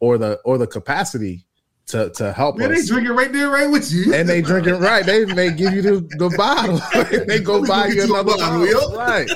or 0.00 0.18
the 0.18 0.40
or 0.44 0.58
the 0.58 0.66
capacity 0.66 1.46
to 1.90 2.10
to 2.10 2.32
help 2.32 2.56
Man, 2.56 2.70
they 2.70 2.78
us. 2.78 2.88
drinking 2.88 3.14
right 3.14 3.32
there, 3.32 3.50
right 3.50 3.70
with 3.70 3.92
you, 3.92 4.14
and 4.14 4.28
they 4.28 4.40
drinking 4.40 4.78
right. 4.78 5.04
They 5.04 5.24
may 5.26 5.50
give 5.50 5.74
you 5.74 5.82
the, 5.82 6.00
the 6.18 6.34
bottle. 6.36 6.80
they 7.26 7.40
go 7.40 7.64
buy 7.66 7.84
go 7.84 7.88
you 7.88 7.94
get 7.96 8.08
you 8.08 8.14
another 8.14 8.36
bottle, 8.36 8.66
bottle. 8.66 8.96
Right. 8.96 9.30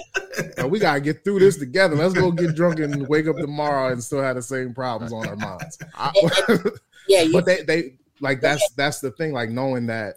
Uh, 0.62 0.68
we 0.68 0.78
gotta 0.78 1.00
get 1.00 1.24
through 1.24 1.40
this 1.40 1.58
together. 1.58 1.96
Let's 1.96 2.14
go 2.14 2.30
get 2.30 2.54
drunk 2.54 2.78
and 2.80 3.06
wake 3.08 3.26
up 3.26 3.36
tomorrow 3.36 3.92
and 3.92 4.02
still 4.02 4.22
have 4.22 4.36
the 4.36 4.42
same 4.42 4.74
problems 4.74 5.12
on 5.12 5.28
our 5.28 5.36
minds. 5.36 5.78
yeah 7.08 7.22
you, 7.22 7.32
but 7.32 7.44
they 7.44 7.62
they 7.62 7.94
like 8.20 8.40
that's 8.40 8.66
that's 8.76 9.00
the 9.00 9.10
thing. 9.12 9.32
Like 9.32 9.50
knowing 9.50 9.86
that 9.86 10.16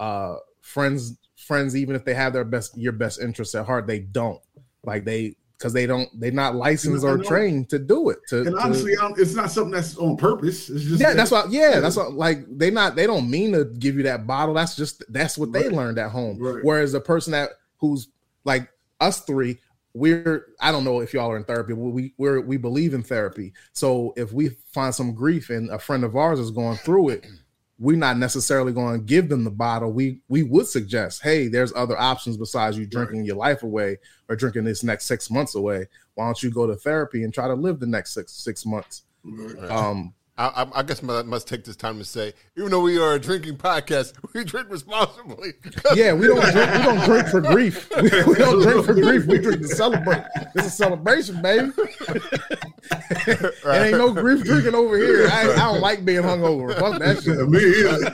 uh 0.00 0.36
friends 0.60 1.16
friends 1.36 1.76
even 1.76 1.94
if 1.94 2.04
they 2.04 2.14
have 2.14 2.32
their 2.32 2.44
best 2.44 2.76
your 2.76 2.92
best 2.92 3.20
interests 3.20 3.54
at 3.54 3.66
heart, 3.66 3.86
they 3.86 4.00
don't 4.00 4.40
like 4.86 5.04
they 5.04 5.36
because 5.58 5.72
they 5.72 5.86
don't 5.86 6.08
they're 6.20 6.30
not 6.30 6.54
licensed 6.54 7.02
or 7.04 7.16
trained 7.18 7.68
to 7.70 7.78
do 7.78 8.10
it. 8.10 8.18
To, 8.28 8.42
And 8.42 8.56
honestly, 8.56 8.94
don't- 8.94 9.18
it's 9.18 9.34
not 9.34 9.50
something 9.50 9.72
that's 9.72 9.96
on 9.96 10.16
purpose. 10.16 10.68
It's 10.68 10.84
just 10.84 11.00
yeah, 11.00 11.14
that's 11.14 11.30
what. 11.30 11.50
Yeah, 11.50 11.70
Yeah. 11.74 11.80
that's 11.80 11.96
what. 11.96 12.12
Like 12.12 12.44
they 12.50 12.70
not. 12.70 12.94
They 12.96 13.06
don't 13.06 13.28
mean 13.30 13.52
to 13.52 13.64
give 13.64 13.96
you 13.96 14.02
that 14.04 14.26
bottle. 14.26 14.54
That's 14.54 14.76
just. 14.76 15.02
That's 15.08 15.36
what 15.38 15.52
they 15.52 15.64
Right. 15.64 15.72
learned 15.72 15.98
at 15.98 16.10
home. 16.10 16.38
Right. 16.38 16.62
Whereas 16.62 16.92
the 16.92 17.00
person 17.00 17.32
that 17.32 17.50
who's 17.78 18.08
like 18.44 18.68
us 19.00 19.20
three, 19.22 19.58
we're 19.94 20.46
I 20.60 20.70
don't 20.72 20.84
know 20.84 21.00
if 21.00 21.14
y'all 21.14 21.30
are 21.30 21.36
in 21.38 21.44
therapy, 21.44 21.72
but 21.72 21.80
we 21.80 22.12
we're 22.18 22.40
we 22.42 22.58
believe 22.58 22.92
in 22.92 23.02
therapy. 23.02 23.54
So 23.72 24.12
if 24.16 24.32
we 24.34 24.50
find 24.74 24.94
some 24.94 25.14
grief 25.14 25.48
and 25.48 25.70
a 25.70 25.78
friend 25.78 26.04
of 26.04 26.16
ours 26.16 26.38
is 26.38 26.50
going 26.50 26.76
through 26.76 27.08
it, 27.10 27.26
we're 27.78 27.96
not 27.96 28.16
necessarily 28.16 28.72
going 28.72 28.98
to 28.98 29.04
give 29.04 29.28
them 29.28 29.44
the 29.44 29.50
bottle. 29.50 29.92
We 29.92 30.20
we 30.28 30.42
would 30.42 30.66
suggest, 30.66 31.22
hey, 31.22 31.48
there's 31.48 31.72
other 31.74 31.98
options 31.98 32.36
besides 32.36 32.78
you 32.78 32.86
drinking 32.86 33.24
your 33.24 33.36
life 33.36 33.62
away 33.62 33.98
or 34.28 34.36
drinking 34.36 34.64
this 34.64 34.82
next 34.82 35.04
six 35.04 35.30
months 35.30 35.54
away. 35.54 35.86
Why 36.14 36.24
don't 36.26 36.42
you 36.42 36.50
go 36.50 36.66
to 36.66 36.76
therapy 36.76 37.24
and 37.24 37.34
try 37.34 37.48
to 37.48 37.54
live 37.54 37.78
the 37.80 37.86
next 37.86 38.14
six 38.14 38.32
six 38.32 38.64
months? 38.64 39.02
Um, 39.68 40.14
I, 40.38 40.66
I, 40.74 40.82
guess 40.82 41.02
I 41.02 41.22
must 41.22 41.48
take 41.48 41.64
this 41.64 41.76
time 41.76 41.98
to 41.98 42.04
say, 42.04 42.34
even 42.58 42.70
though 42.70 42.82
we 42.82 42.98
are 42.98 43.14
a 43.14 43.18
drinking 43.18 43.56
podcast, 43.56 44.12
we 44.34 44.44
drink 44.44 44.68
responsibly. 44.68 45.54
yeah, 45.94 46.12
we 46.12 46.26
don't 46.26 46.42
drink, 46.42 46.72
we 46.72 46.82
don't 46.82 47.04
drink 47.04 47.28
for 47.28 47.40
grief. 47.40 47.90
We, 47.96 48.02
we 48.02 48.34
don't 48.34 48.62
drink 48.62 48.84
for 48.84 48.92
grief. 48.92 49.24
We 49.24 49.38
drink 49.38 49.62
to 49.62 49.68
celebrate. 49.68 50.22
It's 50.54 50.66
a 50.66 50.70
celebration, 50.70 51.40
baby. 51.40 51.72
There 53.26 53.86
ain't 53.86 53.98
no 53.98 54.12
grief 54.12 54.44
drinking 54.44 54.74
over 54.74 54.96
here. 54.96 55.28
I, 55.28 55.52
I 55.52 55.56
don't 55.56 55.80
like 55.80 56.04
being 56.04 56.22
hungover. 56.22 56.78
Fuck 56.78 57.00
that 57.00 57.22
shit. 57.22 57.48
Me 57.48 57.58
either. 57.58 58.06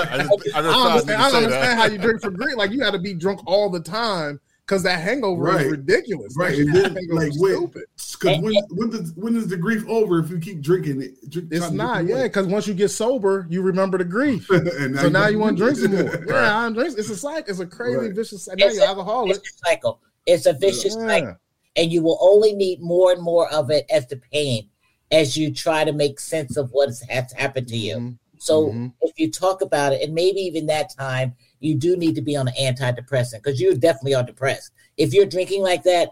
I 0.00 0.18
just, 0.18 0.56
I 0.56 0.62
just 0.62 0.76
I 0.76 0.86
understand, 0.86 1.22
I 1.22 1.24
to 1.26 1.30
say 1.30 1.40
don't 1.40 1.44
understand 1.44 1.80
how 1.80 1.86
you 1.86 1.98
drink 1.98 2.20
for 2.22 2.30
grief. 2.30 2.56
Like 2.56 2.70
you 2.70 2.78
got 2.78 2.92
to 2.92 2.98
be 2.98 3.12
drunk 3.12 3.42
all 3.46 3.68
the 3.68 3.80
time 3.80 4.40
because 4.66 4.82
that 4.84 5.00
hangover 5.00 5.42
Right. 5.42 5.66
is 5.66 5.70
ridiculous. 5.72 6.34
Right, 6.36 6.56
That 6.56 6.66
and 6.66 6.96
then, 6.96 7.06
like, 7.10 7.32
when- 7.38 7.54
stupid. 7.56 7.82
Because 8.20 8.40
when 8.40 8.54
when 8.70 8.90
does 8.90 9.12
when 9.16 9.36
is 9.36 9.48
the 9.48 9.56
grief 9.56 9.84
over 9.88 10.20
if 10.20 10.30
you 10.30 10.38
keep 10.38 10.60
drinking 10.60 11.02
it? 11.02 11.28
Drink, 11.30 11.48
It's 11.50 11.70
not, 11.70 12.06
yeah, 12.06 12.22
because 12.24 12.46
once 12.46 12.66
you 12.68 12.74
get 12.74 12.88
sober, 12.90 13.46
you 13.50 13.62
remember 13.62 13.98
the 13.98 14.04
grief. 14.04 14.48
and 14.50 14.96
So 14.98 15.08
now 15.08 15.26
you 15.28 15.38
want 15.38 15.58
to 15.58 15.64
drink 15.64 15.78
some 15.78 15.92
more. 15.92 16.04
Right. 16.04 16.22
Yeah, 16.28 16.66
I 16.66 16.70
drink. 16.72 16.96
It's 16.98 17.10
a 17.10 17.16
cycle. 17.16 17.50
It's 17.50 17.58
a 17.60 17.66
crazy 17.66 17.96
Right. 17.98 18.12
vicious 18.14 18.44
cycle. 18.44 18.58
Now 18.60 18.66
It's 18.66 18.76
you're 18.76 18.84
a- 18.84 18.88
alcoholic. 18.88 19.36
Vicious 19.38 19.58
cycle. 19.66 20.00
It's 20.26 20.46
a 20.46 20.52
vicious 20.52 20.94
cycle. 20.94 21.36
And 21.74 21.90
you 21.92 22.02
will 22.02 22.18
only 22.20 22.52
need 22.54 22.80
more 22.80 23.12
and 23.12 23.22
more 23.22 23.50
of 23.52 23.70
it 23.70 23.86
as 23.90 24.06
the 24.06 24.16
pain 24.32 24.68
as 25.10 25.36
you 25.36 25.52
try 25.52 25.84
to 25.84 25.92
make 25.92 26.20
sense 26.20 26.56
of 26.56 26.70
what 26.70 26.88
has, 26.88 27.00
has 27.08 27.32
happened 27.32 27.66
to 27.68 27.76
you. 27.76 27.96
Mhm. 27.96 28.18
So 28.38 28.66
Mhm. 28.68 28.92
if 29.00 29.18
you 29.18 29.30
talk 29.30 29.62
about 29.62 29.92
it, 29.92 30.02
and 30.02 30.14
maybe 30.14 30.40
even 30.40 30.66
that 30.66 30.94
time, 30.96 31.34
you 31.62 31.74
do 31.74 31.96
need 31.96 32.14
to 32.16 32.22
be 32.22 32.36
on 32.36 32.48
an 32.48 32.54
antidepressant 32.60 33.42
because 33.42 33.60
you 33.60 33.74
definitely 33.74 34.14
are 34.14 34.22
depressed. 34.22 34.72
If 34.96 35.14
you're 35.14 35.26
drinking 35.26 35.62
like 35.62 35.84
that, 35.84 36.10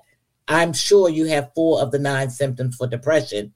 I'm 0.49 0.73
sure 0.73 1.09
you 1.09 1.27
have 1.27 1.53
four 1.55 1.81
of 1.81 1.91
the 1.91 1.99
nine 1.99 2.31
symptoms 2.31 2.77
for 2.77 2.87
depression, 2.87 3.53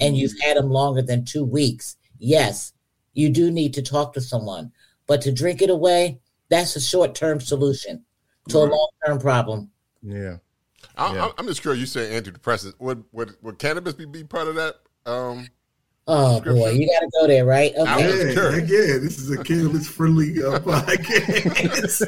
and 0.00 0.16
you've 0.16 0.38
had 0.42 0.56
them 0.56 0.70
longer 0.70 1.02
than 1.02 1.24
two 1.24 1.44
weeks. 1.44 1.96
Yes, 2.18 2.72
you 3.12 3.30
do 3.30 3.50
need 3.50 3.74
to 3.74 3.82
talk 3.82 4.12
to 4.14 4.20
someone, 4.20 4.72
but 5.06 5.20
to 5.22 5.32
drink 5.32 5.62
it 5.62 5.70
away, 5.70 6.20
that's 6.48 6.76
a 6.76 6.80
short 6.80 7.14
term 7.14 7.40
solution 7.40 8.04
to 8.48 8.58
a 8.58 8.60
long 8.60 8.88
term 9.06 9.18
problem. 9.18 9.70
Yeah. 10.02 10.36
I, 10.96 11.14
yeah. 11.14 11.28
I'm 11.36 11.46
just 11.46 11.62
curious. 11.62 11.80
You 11.80 11.86
say 11.86 12.20
antidepressants. 12.20 12.74
Would 12.78 13.04
would 13.12 13.36
would 13.42 13.58
cannabis 13.58 13.94
be, 13.94 14.04
be 14.04 14.24
part 14.24 14.48
of 14.48 14.54
that? 14.56 14.76
Um, 15.06 15.48
Oh 16.10 16.40
boy, 16.40 16.70
you 16.70 16.86
got 16.88 17.00
to 17.00 17.10
go 17.20 17.26
there, 17.26 17.44
right? 17.44 17.72
I 17.78 17.94
Okay. 17.96 18.26
Yeah, 18.28 18.32
curious. 18.32 18.54
heck 18.60 18.68
yeah, 18.70 18.98
this 18.98 19.18
is 19.18 19.30
a 19.30 19.42
cannabis 19.44 19.86
friendly 19.86 20.42
uh, 20.42 20.58
podcast. 20.60 22.00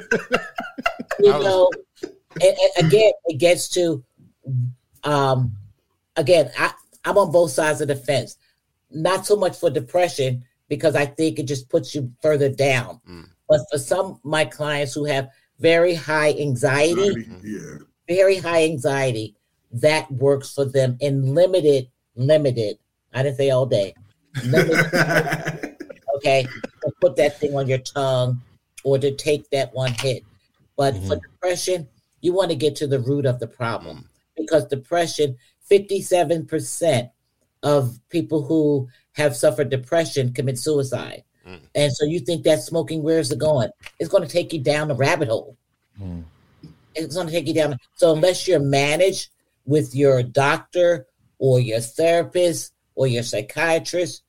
you 1.21 1.31
I 1.33 1.37
was- 1.37 1.45
know, 1.47 1.71
and, 2.41 2.57
and 2.79 2.87
again, 2.87 3.13
it 3.27 3.39
gets 3.39 3.69
to, 3.71 4.03
um, 5.05 5.53
again, 6.17 6.51
I, 6.59 6.73
I'm 7.05 7.19
on 7.19 7.31
both 7.31 7.51
sides 7.51 7.81
of 7.81 7.89
the 7.89 7.97
fence. 7.97 8.37
Not 8.91 9.27
so 9.27 9.37
much 9.37 9.57
for 9.59 9.69
depression 9.71 10.45
because 10.69 10.97
I 10.97 11.05
think 11.07 11.39
it 11.39 11.45
just 11.45 11.69
puts 11.69 11.95
you 11.95 12.11
further 12.23 12.49
down, 12.49 13.01
Mm. 13.09 13.29
but 13.49 13.61
for 13.71 13.79
some 13.79 14.19
my 14.25 14.45
clients 14.45 14.95
who 14.95 15.05
have 15.05 15.29
very 15.59 15.95
high 15.95 16.31
anxiety, 16.33 17.27
yeah, 17.45 17.77
very 18.09 18.37
high 18.39 18.65
anxiety, 18.65 19.37
that 19.73 20.11
works 20.11 20.55
for 20.55 20.65
them 20.65 20.97
in 21.01 21.35
limited, 21.35 21.89
limited. 22.17 22.79
I 23.13 23.23
didn't 23.23 23.37
say 23.37 23.51
all 23.51 23.67
day. 23.67 23.95
Okay, 26.17 26.47
to 26.83 26.93
put 27.01 27.17
that 27.17 27.39
thing 27.41 27.57
on 27.57 27.67
your 27.67 27.79
tongue 27.79 28.43
or 28.85 28.99
to 28.99 29.11
take 29.15 29.49
that 29.51 29.73
one 29.73 29.93
hit. 29.93 30.23
But 30.77 30.95
for 31.05 31.17
depression, 31.17 31.89
you 32.21 32.35
want 32.35 32.51
to 32.51 32.57
get 32.57 32.77
to 32.77 32.87
the 32.87 32.99
root 32.99 33.25
of 33.25 33.41
the 33.41 33.47
problem 33.47 34.09
because 34.37 34.67
depression, 34.67 35.39
57% 35.71 37.11
of 37.63 37.99
people 38.11 38.43
who 38.43 38.89
have 39.13 39.35
suffered 39.35 39.71
depression 39.71 40.33
commit 40.33 40.59
suicide. 40.59 41.25
Mm. 41.47 41.61
And 41.75 41.93
so 41.93 42.05
you 42.05 42.21
think 42.21 42.45
that 42.45 42.61
smoking, 42.61 43.03
where's 43.03 43.31
it 43.31 43.39
going? 43.39 43.71
It's 43.99 44.11
going 44.11 44.23
to 44.23 44.29
take 44.29 44.53
you 44.53 44.61
down 44.61 44.89
the 44.89 44.95
rabbit 44.95 45.29
hole. 45.29 45.57
Mm. 46.01 46.25
It's 46.95 47.15
going 47.15 47.27
to 47.27 47.33
take 47.33 47.47
you 47.47 47.55
down. 47.55 47.77
So 47.95 48.15
unless 48.15 48.47
you're 48.47 48.61
managed 48.61 49.31
with 49.67 49.95
your 49.95 50.23
doctor 50.23 51.07
or 51.39 51.61
your 51.61 51.81
therapist 51.81 52.73
or 53.01 53.07
your 53.07 53.23
psychiatrist, 53.23 54.23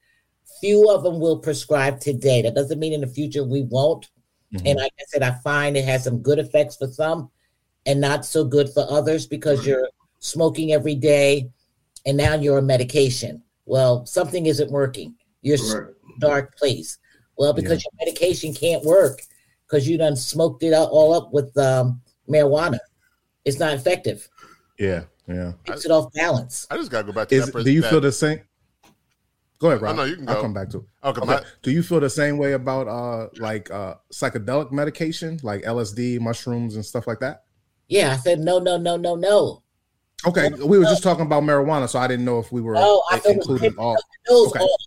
few 0.61 0.89
of 0.89 1.03
them 1.03 1.19
will 1.19 1.37
prescribe 1.39 1.99
today. 1.99 2.41
That 2.41 2.55
doesn't 2.55 2.79
mean 2.79 2.93
in 2.93 3.01
the 3.01 3.07
future 3.07 3.43
we 3.43 3.63
won't. 3.63 4.09
Mhm. 4.53 4.61
And 4.65 4.79
like 4.79 4.93
I 4.97 5.03
said, 5.09 5.23
I 5.23 5.31
find 5.43 5.75
it 5.75 5.83
has 5.83 6.05
some 6.05 6.19
good 6.19 6.39
effects 6.39 6.77
for 6.77 6.87
some 6.87 7.29
and 7.85 7.99
not 7.99 8.25
so 8.25 8.45
good 8.45 8.69
for 8.69 8.85
others 8.89 9.27
because 9.27 9.65
you're 9.67 9.89
smoking 10.19 10.71
every 10.71 10.95
day 10.95 11.49
and 12.05 12.15
now 12.15 12.35
you're 12.35 12.59
on 12.59 12.65
medication. 12.65 13.43
Well, 13.65 14.05
something 14.05 14.45
isn't 14.45 14.71
working. 14.71 15.15
You're 15.41 15.55
s- 15.57 15.73
right. 15.73 15.93
dark 16.19 16.57
place. 16.57 16.97
Well, 17.37 17.51
because 17.51 17.83
your 17.83 17.91
medication 18.05 18.53
can't 18.53 18.85
work 18.85 19.21
because 19.67 19.85
you 19.85 19.97
done 19.97 20.15
smoked 20.15 20.63
it 20.63 20.73
all 20.73 21.13
up 21.13 21.33
with 21.33 21.57
um, 21.57 22.01
marijuana. 22.29 22.79
It's 23.43 23.59
not 23.59 23.73
effective. 23.73 24.29
Yeah. 24.79 25.03
Yeah. 25.27 25.53
Takes 25.65 25.83
it 25.85 25.91
off 25.91 26.11
balance. 26.13 26.67
I 26.71 26.77
just 26.77 26.89
gotta 26.91 27.05
go 27.07 27.11
back 27.13 27.27
to 27.29 27.35
Is 27.35 27.45
that. 27.47 27.51
pres- 27.51 27.65
do 27.65 27.71
you 27.71 27.81
that- 27.81 27.89
feel 27.89 27.99
the 28.01 28.11
same? 28.13 28.39
Go 29.61 29.67
ahead, 29.69 29.79
Oh, 29.81 29.85
Rob. 29.85 29.95
no, 29.97 30.03
you 30.05 30.15
can 30.15 30.27
I'll 30.27 30.41
come 30.41 30.53
back 30.55 30.69
to 30.71 30.77
it. 30.79 30.83
Okay, 31.03 31.21
Okay. 31.21 31.27
my- 31.27 31.43
Do 31.61 31.69
you 31.69 31.83
feel 31.83 31.99
the 31.99 32.09
same 32.09 32.39
way 32.39 32.53
about 32.53 32.87
uh 32.87 33.27
like 33.37 33.69
uh 33.69 33.93
psychedelic 34.11 34.71
medication, 34.71 35.39
like 35.43 35.61
LSD, 35.63 36.19
mushrooms, 36.19 36.75
and 36.75 36.83
stuff 36.83 37.05
like 37.05 37.19
that? 37.19 37.43
Yeah, 37.87 38.13
I 38.13 38.17
said 38.17 38.39
no, 38.39 38.57
no, 38.57 38.77
no, 38.77 38.97
no, 38.97 39.13
no. 39.15 39.61
Okay, 40.25 40.49
we 40.49 40.79
were 40.79 40.85
just 40.85 41.03
talking 41.03 41.25
about 41.27 41.43
marijuana, 41.43 41.87
so 41.87 41.99
I 41.99 42.07
didn't 42.07 42.25
know 42.25 42.39
if 42.39 42.51
we 42.51 42.59
were 42.61 42.75
Oh, 42.75 43.03
I 43.11 43.15
i- 43.15 43.19
thought 43.19 43.31
it 43.31 43.37
was 43.37 43.47
including 43.49 43.77
all. 43.77 43.95
Those 44.27 44.47
Okay. 44.49 44.59
off. 44.59 44.81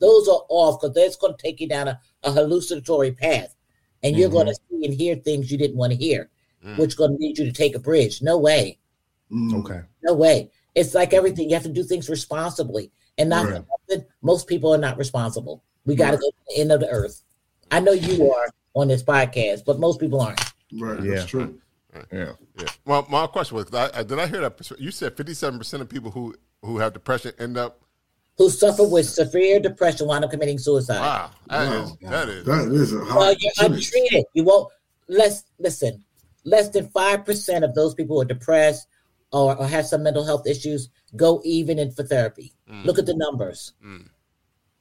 Those 0.00 0.28
are 0.28 0.42
off 0.50 0.80
because 0.80 0.94
that's 0.94 1.16
going 1.16 1.34
to 1.34 1.42
take 1.42 1.58
you 1.60 1.68
down 1.68 1.88
a, 1.88 1.98
a 2.22 2.30
hallucinatory 2.32 3.12
path, 3.12 3.54
and 4.02 4.16
you're 4.16 4.30
going 4.30 4.46
to 4.46 4.54
see 4.54 4.84
and 4.84 4.92
hear 4.94 5.14
things 5.16 5.50
you 5.50 5.56
didn't 5.58 5.76
want 5.76 5.92
to 5.92 5.98
hear, 5.98 6.28
Mm. 6.64 6.78
which 6.78 6.94
going 6.96 7.12
to 7.12 7.16
lead 7.18 7.38
you 7.38 7.44
to 7.46 7.52
take 7.52 7.74
a 7.74 7.78
bridge. 7.78 8.20
No 8.22 8.36
way, 8.38 8.78
Mm. 9.32 9.60
Okay, 9.64 9.80
no 10.02 10.12
way. 10.14 10.50
It's 10.74 10.94
like 10.94 11.12
everything; 11.14 11.48
you 11.48 11.54
have 11.54 11.62
to 11.64 11.68
do 11.72 11.84
things 11.84 12.08
responsibly, 12.10 12.90
and 13.18 13.28
not 13.30 13.46
Right. 13.48 13.62
nothing. 13.88 14.06
Most 14.22 14.46
people 14.46 14.72
are 14.74 14.78
not 14.78 14.96
responsible. 14.98 15.62
We 15.86 15.94
got 15.96 16.12
to 16.12 16.16
go 16.16 16.28
to 16.30 16.36
the 16.48 16.60
end 16.60 16.72
of 16.72 16.80
the 16.80 16.88
earth. 16.88 17.22
I 17.70 17.80
know 17.80 17.92
you 17.92 18.30
are 18.32 18.46
on 18.74 18.88
this 18.88 19.02
podcast, 19.02 19.64
but 19.64 19.78
most 19.78 20.00
people 20.00 20.20
aren't. 20.20 20.40
Right, 20.78 21.02
Yeah. 21.02 21.14
that's 21.16 21.26
true. 21.26 21.58
yeah, 22.12 22.32
Yeah. 22.58 22.68
Well, 22.84 23.06
my 23.10 23.26
question 23.26 23.56
was, 23.56 23.72
I, 23.74 23.90
I, 23.94 24.02
did 24.02 24.18
I 24.18 24.26
hear 24.26 24.40
that? 24.42 24.60
You 24.78 24.90
said 24.90 25.16
fifty-seven 25.16 25.58
percent 25.58 25.82
of 25.82 25.88
people 25.88 26.10
who 26.10 26.34
who 26.62 26.78
have 26.78 26.92
depression 26.92 27.32
end 27.38 27.56
up. 27.56 27.80
Who 28.38 28.48
suffer 28.50 28.86
with 28.86 29.06
severe 29.08 29.60
depression 29.60 30.06
wind 30.06 30.24
up 30.24 30.30
committing 30.30 30.58
suicide? 30.58 31.00
Wow, 31.00 31.30
that 31.48 31.68
Wow. 31.68 31.82
is 31.82 31.96
that 32.10 32.28
is. 32.28 32.44
That 32.46 32.68
is 32.72 32.92
a 32.92 33.04
high 33.04 33.16
Well, 33.16 33.34
you're 33.38 33.50
percentage. 33.56 33.86
untreated. 33.94 34.24
You 34.34 34.44
won't. 34.44 34.72
Less. 35.08 35.44
Listen. 35.58 36.04
Less 36.44 36.68
than 36.68 36.88
five 36.90 37.24
percent 37.24 37.64
of 37.64 37.74
those 37.74 37.94
people 37.94 38.16
who 38.16 38.22
are 38.22 38.26
depressed 38.26 38.86
or, 39.32 39.56
or 39.56 39.66
have 39.66 39.86
some 39.86 40.02
mental 40.02 40.24
health 40.24 40.46
issues 40.46 40.88
go 41.16 41.40
even 41.44 41.78
in 41.78 41.90
for 41.92 42.02
therapy. 42.04 42.52
Mm. 42.70 42.84
Look 42.84 42.98
at 42.98 43.06
the 43.06 43.16
numbers. 43.16 43.72
Mm. 43.84 44.08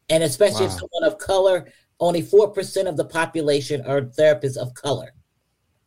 And 0.10 0.24
especially 0.24 0.66
if 0.66 0.72
someone 0.72 1.04
of 1.04 1.18
color, 1.20 1.72
only 2.00 2.22
four 2.22 2.50
percent 2.52 2.88
of 2.88 2.98
the 2.98 3.06
population 3.06 3.86
are 3.86 4.02
therapists 4.02 4.58
of 4.58 4.74
color, 4.74 5.14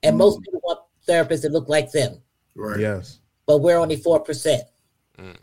and 0.02 0.16
most 0.16 0.38
Mm. 0.38 0.44
people 0.44 0.60
want 0.64 0.80
therapists 1.08 1.42
that 1.42 1.52
look 1.52 1.68
like 1.68 1.90
them. 1.92 2.22
Right. 2.54 2.78
yes. 2.80 3.18
But 3.46 3.58
we're 3.58 3.78
only 3.78 3.96
four 3.96 4.20
percent. 4.20 4.62
Mm. 5.18 5.36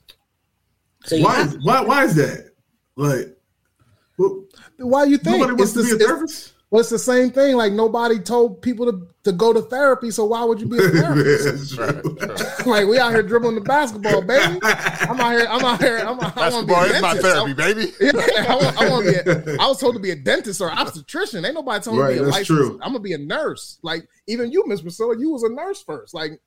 So 1.06 1.20
Why 1.22 1.42
is 1.42 1.58
why 1.64 1.82
why 1.82 2.04
is 2.06 2.16
that? 2.16 2.52
Like, 2.96 3.38
well, 4.18 4.44
Why 4.78 5.06
you 5.06 5.18
think 5.18 5.38
nobody 5.40 5.54
wants 5.54 5.64
it's 5.64 5.74
to 5.74 5.80
the, 5.80 5.86
be 5.86 5.92
a 5.92 5.96
it's, 5.96 6.06
therapist. 6.06 6.54
Well, 6.72 6.82
it's 6.82 6.90
the 6.90 7.00
same 7.00 7.32
thing? 7.32 7.56
Like 7.56 7.74
nobody 7.74 8.20
told 8.20 8.62
people 8.62 8.86
to, 8.92 9.08
to 9.24 9.32
go 9.32 9.52
to 9.54 9.62
therapy, 9.62 10.12
so 10.12 10.26
why 10.26 10.44
would 10.44 10.62
you 10.62 10.68
be 10.68 10.78
a 10.78 10.82
therapist? 10.90 11.76
That's 11.76 11.76
true. 11.76 12.16
right. 12.20 12.68
like 12.68 12.88
we 12.88 13.00
out 13.00 13.12
here 13.12 13.24
dribbling 13.24 13.56
the 13.56 13.62
basketball, 13.62 14.22
baby. 14.22 14.60
I'm 14.62 15.20
out 15.20 15.32
here. 15.32 15.48
I'm 15.50 15.66
out 15.66 15.82
here. 15.82 15.98
I'm, 15.98 16.20
I 16.20 16.50
want 16.52 16.68
to 16.68 16.74
be 16.74 16.74
a 16.74 16.84
is 16.84 17.02
my 17.02 17.14
dentist. 17.16 17.22
therapy, 17.22 17.54
baby. 17.54 17.94
Yeah, 18.00 18.46
I, 18.48 18.86
I, 18.86 18.90
want 18.90 19.06
to 19.06 19.12
be 19.12 19.52
a, 19.52 19.56
I 19.60 19.68
was 19.68 19.80
told 19.80 19.96
to 19.96 20.00
be 20.00 20.12
a 20.12 20.16
dentist 20.16 20.62
or 20.62 20.72
obstetrician. 20.72 21.44
Ain't 21.44 21.56
nobody 21.56 21.84
told 21.84 21.98
me 21.98 22.04
to 22.04 22.10
be 22.10 22.18
a 22.20 22.24
that's 22.24 22.32
licensed. 22.32 22.48
true. 22.48 22.80
I'm 22.84 22.92
gonna 22.92 23.00
be 23.00 23.14
a 23.14 23.18
nurse. 23.18 23.80
Like 23.82 24.08
even 24.28 24.52
you, 24.52 24.64
Miss 24.68 24.82
Priscilla, 24.82 25.18
you 25.18 25.32
was 25.32 25.42
a 25.42 25.50
nurse 25.50 25.82
first. 25.82 26.14
Like, 26.14 26.40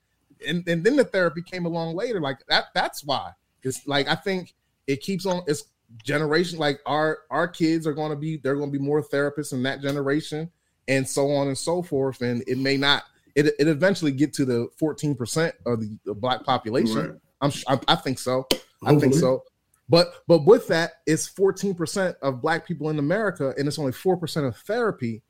and, 0.47 0.65
and 0.69 0.85
then 0.85 0.95
the 0.95 1.03
therapy 1.03 1.41
came 1.41 1.65
along 1.65 1.95
later. 1.95 2.21
Like 2.21 2.37
that. 2.47 2.65
That's 2.73 3.03
why. 3.03 3.31
It's 3.61 3.85
like 3.87 4.07
I 4.07 4.15
think 4.15 4.53
it 4.87 5.01
keeps 5.01 5.25
on. 5.25 5.43
It's 5.47 5.65
generation. 6.03 6.59
Like 6.59 6.79
our 6.85 7.19
our 7.29 7.47
kids 7.47 7.87
are 7.87 7.93
going 7.93 8.11
to 8.11 8.15
be. 8.15 8.37
They're 8.37 8.55
going 8.55 8.71
to 8.71 8.77
be 8.77 8.83
more 8.83 9.01
therapists 9.01 9.53
in 9.53 9.63
that 9.63 9.81
generation, 9.81 10.51
and 10.87 11.07
so 11.07 11.31
on 11.31 11.47
and 11.47 11.57
so 11.57 11.81
forth. 11.81 12.21
And 12.21 12.43
it 12.47 12.57
may 12.57 12.77
not. 12.77 13.03
it 13.35 13.47
it 13.59 13.67
eventually 13.67 14.11
get 14.11 14.33
to 14.35 14.45
the 14.45 14.67
14% 14.81 15.53
of 15.65 15.79
the, 15.79 15.97
the 16.05 16.13
black 16.13 16.43
population. 16.43 16.95
Right. 16.95 17.19
I'm 17.41 17.51
I, 17.67 17.79
I 17.93 17.95
think 17.95 18.19
so. 18.19 18.47
I 18.85 18.95
think 18.95 19.13
so. 19.13 19.43
But 19.89 20.13
but 20.27 20.45
with 20.45 20.67
that, 20.67 20.93
it's 21.05 21.29
14% 21.29 22.15
of 22.21 22.41
black 22.41 22.65
people 22.65 22.89
in 22.89 22.99
America, 22.99 23.53
and 23.57 23.67
it's 23.67 23.79
only 23.79 23.91
4% 23.91 24.47
of 24.47 24.55
therapy. 24.57 25.23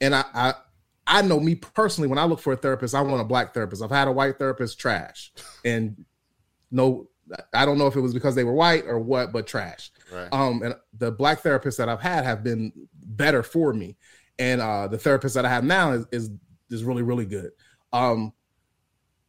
And 0.00 0.14
I 0.14 0.24
I 0.32 0.54
I 1.06 1.22
know 1.22 1.40
me 1.40 1.56
personally, 1.56 2.08
when 2.08 2.18
I 2.18 2.24
look 2.24 2.40
for 2.40 2.52
a 2.52 2.56
therapist, 2.56 2.94
I 2.94 3.02
want 3.02 3.20
a 3.20 3.24
black 3.24 3.52
therapist. 3.52 3.82
I've 3.82 3.90
had 3.90 4.08
a 4.08 4.12
white 4.12 4.38
therapist, 4.38 4.78
trash. 4.78 5.32
And 5.64 6.04
no, 6.70 7.09
I 7.52 7.64
don't 7.64 7.78
know 7.78 7.86
if 7.86 7.96
it 7.96 8.00
was 8.00 8.14
because 8.14 8.34
they 8.34 8.44
were 8.44 8.52
white 8.52 8.84
or 8.86 8.98
what, 8.98 9.32
but 9.32 9.46
trash. 9.46 9.90
Right. 10.12 10.28
Um, 10.32 10.62
and 10.62 10.74
the 10.98 11.12
black 11.12 11.42
therapists 11.42 11.76
that 11.76 11.88
I've 11.88 12.00
had 12.00 12.24
have 12.24 12.42
been 12.42 12.72
better 12.94 13.42
for 13.42 13.72
me. 13.72 13.96
And 14.38 14.60
uh 14.60 14.88
the 14.88 14.98
therapist 14.98 15.34
that 15.34 15.44
I 15.44 15.48
have 15.50 15.64
now 15.64 15.92
is 15.92 16.06
is, 16.12 16.30
is 16.70 16.82
really, 16.84 17.02
really 17.02 17.26
good. 17.26 17.50
Um, 17.92 18.32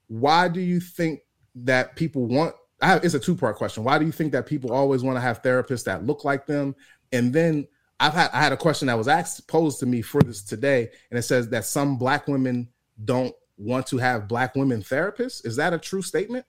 why 0.08 0.48
do 0.48 0.60
you 0.60 0.80
think 0.80 1.22
that 1.56 1.96
people 1.96 2.26
want 2.28 2.56
I 2.82 2.88
have, 2.88 3.06
it's 3.06 3.14
a 3.14 3.20
two 3.20 3.36
part 3.36 3.58
question. 3.58 3.84
Why 3.84 4.00
do 4.00 4.06
you 4.06 4.12
think 4.12 4.32
that 4.32 4.48
people 4.48 4.72
always 4.74 5.04
want 5.04 5.16
to 5.18 5.22
have 5.22 5.44
therapists 5.44 5.84
that 5.84 6.06
look 6.06 6.26
like 6.26 6.48
them? 6.48 6.76
And 7.12 7.32
then 7.32 7.68
I've 8.00 8.14
had 8.14 8.32
I 8.34 8.40
had 8.42 8.54
a 8.54 8.58
question 8.58 8.88
that 8.88 8.98
was 8.98 9.08
asked 9.08 9.48
posed 9.48 9.80
to 9.82 9.86
me 9.86 10.02
for 10.02 10.22
this 10.24 10.42
today, 10.42 10.90
and 11.12 11.20
it 11.20 11.24
says 11.24 11.50
that 11.50 11.66
some 11.66 11.98
black 11.98 12.28
women 12.28 12.70
don't 13.04 13.36
want 13.58 13.86
to 13.88 13.98
have 14.00 14.28
black 14.28 14.56
women 14.56 14.82
therapists. 14.82 15.46
Is 15.46 15.58
that 15.58 15.74
a 15.74 15.78
true 15.78 16.02
statement? 16.02 16.46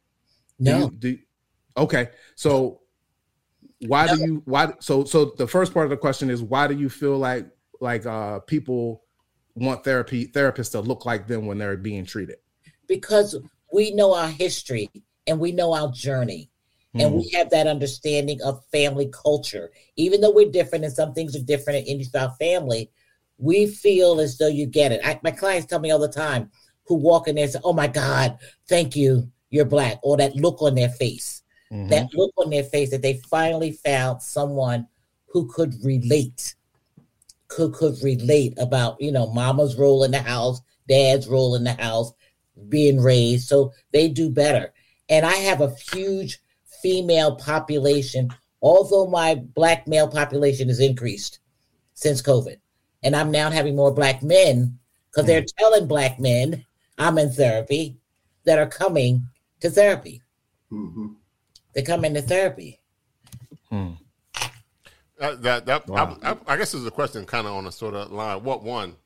Do 0.60 0.70
No, 0.70 0.78
you- 0.78 0.90
do 0.90 1.18
okay. 1.76 2.10
So 2.34 2.80
why 3.80 4.06
do 4.06 4.20
you 4.20 4.42
why 4.44 4.72
so 4.80 5.04
so 5.04 5.34
the 5.36 5.46
first 5.46 5.74
part 5.74 5.86
of 5.86 5.90
the 5.90 5.96
question 5.96 6.30
is 6.30 6.42
why 6.42 6.66
do 6.68 6.74
you 6.74 6.88
feel 6.88 7.18
like 7.18 7.48
like 7.80 8.06
uh 8.06 8.38
people 8.40 9.02
want 9.54 9.84
therapy 9.84 10.26
therapists 10.28 10.70
to 10.72 10.80
look 10.80 11.04
like 11.04 11.26
them 11.26 11.46
when 11.46 11.58
they're 11.58 11.76
being 11.76 12.04
treated? 12.04 12.36
because 12.92 13.36
we 13.72 13.90
know 13.92 14.14
our 14.14 14.28
history 14.28 14.90
and 15.26 15.38
we 15.40 15.52
know 15.52 15.72
our 15.72 15.90
journey. 15.90 16.50
And 16.94 17.14
we 17.14 17.30
have 17.30 17.48
that 17.50 17.66
understanding 17.66 18.38
of 18.42 18.62
family 18.70 19.10
culture. 19.10 19.70
Even 19.96 20.20
though 20.20 20.30
we're 20.30 20.50
different 20.50 20.84
and 20.84 20.92
some 20.92 21.14
things 21.14 21.34
are 21.34 21.42
different 21.42 21.86
in 21.88 22.02
our 22.14 22.30
family, 22.38 22.90
we 23.38 23.66
feel 23.66 24.20
as 24.20 24.36
though 24.36 24.48
you 24.48 24.66
get 24.66 24.92
it. 24.92 25.00
I, 25.02 25.18
my 25.22 25.30
clients 25.30 25.66
tell 25.66 25.80
me 25.80 25.90
all 25.90 25.98
the 25.98 26.06
time 26.06 26.50
who 26.84 26.96
walk 26.96 27.28
in 27.28 27.36
there 27.36 27.44
and 27.44 27.52
say, 27.52 27.60
Oh 27.64 27.72
my 27.72 27.86
God, 27.86 28.36
thank 28.68 28.94
you, 28.94 29.32
you're 29.48 29.64
black, 29.64 30.00
or 30.02 30.18
that 30.18 30.36
look 30.36 30.60
on 30.60 30.74
their 30.74 30.90
face. 30.90 31.41
Mhm. 31.72 31.88
That 31.88 32.12
look 32.14 32.32
on 32.36 32.50
their 32.50 32.64
face 32.64 32.90
that 32.90 33.02
they 33.02 33.14
finally 33.30 33.72
found 33.72 34.20
someone 34.22 34.86
who 35.26 35.48
could 35.48 35.74
relate, 35.82 36.54
could 37.48 37.72
could 37.72 38.02
relate 38.02 38.54
about, 38.58 39.00
you 39.00 39.10
know, 39.10 39.32
mama's 39.32 39.76
role 39.76 40.04
in 40.04 40.10
the 40.10 40.20
house, 40.20 40.60
dad's 40.86 41.26
role 41.28 41.54
in 41.54 41.64
the 41.64 41.72
house, 41.72 42.12
being 42.68 43.00
raised. 43.00 43.48
So 43.48 43.72
they 43.92 44.08
do 44.08 44.28
better. 44.28 44.72
And 45.08 45.24
I 45.24 45.34
have 45.34 45.60
a 45.62 45.74
huge 45.92 46.40
female 46.82 47.36
population, 47.36 48.28
although 48.60 49.06
my 49.06 49.36
black 49.36 49.88
male 49.88 50.08
population 50.08 50.68
has 50.68 50.80
increased 50.80 51.38
since 51.94 52.20
COVID. 52.20 52.56
And 53.02 53.16
I'm 53.16 53.30
now 53.30 53.50
having 53.50 53.76
more 53.76 53.92
black 53.94 54.22
men 54.22 54.78
because 55.10 55.26
they're 55.26 55.44
telling 55.58 55.86
black 55.86 56.20
men 56.20 56.64
I'm 56.98 57.18
in 57.18 57.30
therapy 57.30 57.96
that 58.44 58.58
are 58.58 58.66
coming 58.66 59.26
to 59.60 59.70
therapy. 59.70 60.20
Mhm. 60.70 61.16
They 61.74 61.82
come 61.82 62.04
into 62.04 62.22
therapy. 62.22 62.80
Hmm. 63.70 63.92
That, 65.18 65.42
that, 65.42 65.66
that 65.66 65.86
Wow. 65.88 66.18
I, 66.22 66.32
I, 66.32 66.36
I 66.48 66.56
guess 66.56 66.72
there's 66.72 66.86
a 66.86 66.90
question 66.90 67.24
kind 67.24 67.46
of 67.46 67.54
on 67.54 67.66
a 67.66 67.72
sort 67.72 67.94
of 67.94 68.10
line. 68.10 68.42
What 68.42 68.62
one? 68.62 68.96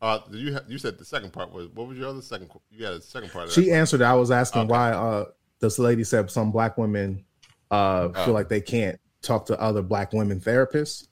Uh, 0.00 0.18
did 0.30 0.40
you 0.40 0.54
ha- 0.54 0.60
you 0.68 0.78
said 0.78 0.96
the 0.96 1.04
second 1.04 1.32
part 1.32 1.52
was 1.52 1.68
what 1.74 1.88
was 1.88 1.98
your 1.98 2.08
other 2.08 2.22
second? 2.22 2.50
You 2.70 2.84
had 2.84 2.94
a 2.94 3.00
second 3.00 3.30
part. 3.32 3.46
Of 3.48 3.52
She 3.52 3.66
that. 3.66 3.72
answered. 3.76 4.00
I 4.02 4.14
was 4.14 4.30
asking 4.30 4.62
Okay. 4.62 4.70
why 4.70 4.92
uh 4.92 5.24
this 5.60 5.78
lady 5.78 6.04
said 6.04 6.30
some 6.30 6.52
black 6.52 6.78
women 6.78 7.24
uh 7.70 8.08
Oh. 8.14 8.24
feel 8.24 8.34
like 8.34 8.48
they 8.48 8.60
can't 8.60 8.98
talk 9.22 9.46
to 9.46 9.60
other 9.60 9.82
black 9.82 10.12
women 10.12 10.40
therapists, 10.40 11.08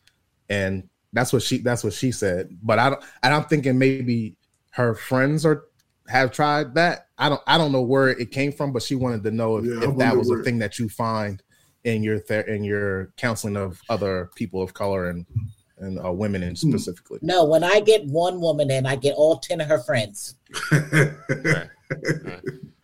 and 0.48 0.88
that's 1.12 1.32
what 1.32 1.42
she 1.42 1.58
that's 1.58 1.82
what 1.82 1.92
she 1.94 2.12
said. 2.12 2.56
But 2.62 2.78
I 2.78 2.90
don't. 2.90 3.04
And 3.24 3.34
I'm 3.34 3.44
thinking 3.44 3.76
maybe 3.76 4.36
her 4.70 4.94
friends 4.94 5.44
are 5.44 5.64
have 6.08 6.30
tried 6.30 6.74
that. 6.76 7.05
I 7.18 7.28
don't. 7.28 7.40
I 7.46 7.56
don't 7.58 7.72
know 7.72 7.82
where 7.82 8.08
it 8.10 8.30
came 8.30 8.52
from, 8.52 8.72
but 8.72 8.82
she 8.82 8.94
wanted 8.94 9.22
to 9.24 9.30
know 9.30 9.56
if, 9.58 9.64
Yeah, 9.64 9.88
if 9.90 9.96
that 9.98 10.16
was 10.16 10.30
a 10.30 10.42
thing 10.42 10.58
that 10.58 10.78
you 10.78 10.88
find 10.88 11.42
in 11.84 12.02
your 12.02 12.18
ther- 12.18 12.40
in 12.42 12.62
your 12.64 13.12
counseling 13.16 13.56
of 13.56 13.80
other 13.88 14.30
people 14.34 14.60
of 14.62 14.74
color 14.74 15.08
and 15.08 15.24
and 15.78 15.98
uh, 16.04 16.10
women 16.12 16.42
in 16.42 16.50
Hmm. 16.56 16.70
specifically. 16.70 17.18
No, 17.22 17.44
when 17.44 17.62
I 17.64 17.80
get 17.80 18.04
one 18.06 18.40
woman 18.40 18.70
in, 18.70 18.86
I 18.86 18.96
get 18.96 19.14
all 19.14 19.38
10 19.38 19.60
of 19.60 19.68
her 19.68 19.78
friends. 19.78 20.34
Right. 20.72 21.68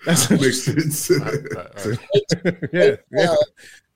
That's 0.05 0.31
Makes 0.31 0.63
sense. 0.65 1.11
Right, 1.11 1.35
right, 1.55 1.87
right. 1.87 2.59
yeah, 2.73 2.97
yeah. 3.13 3.35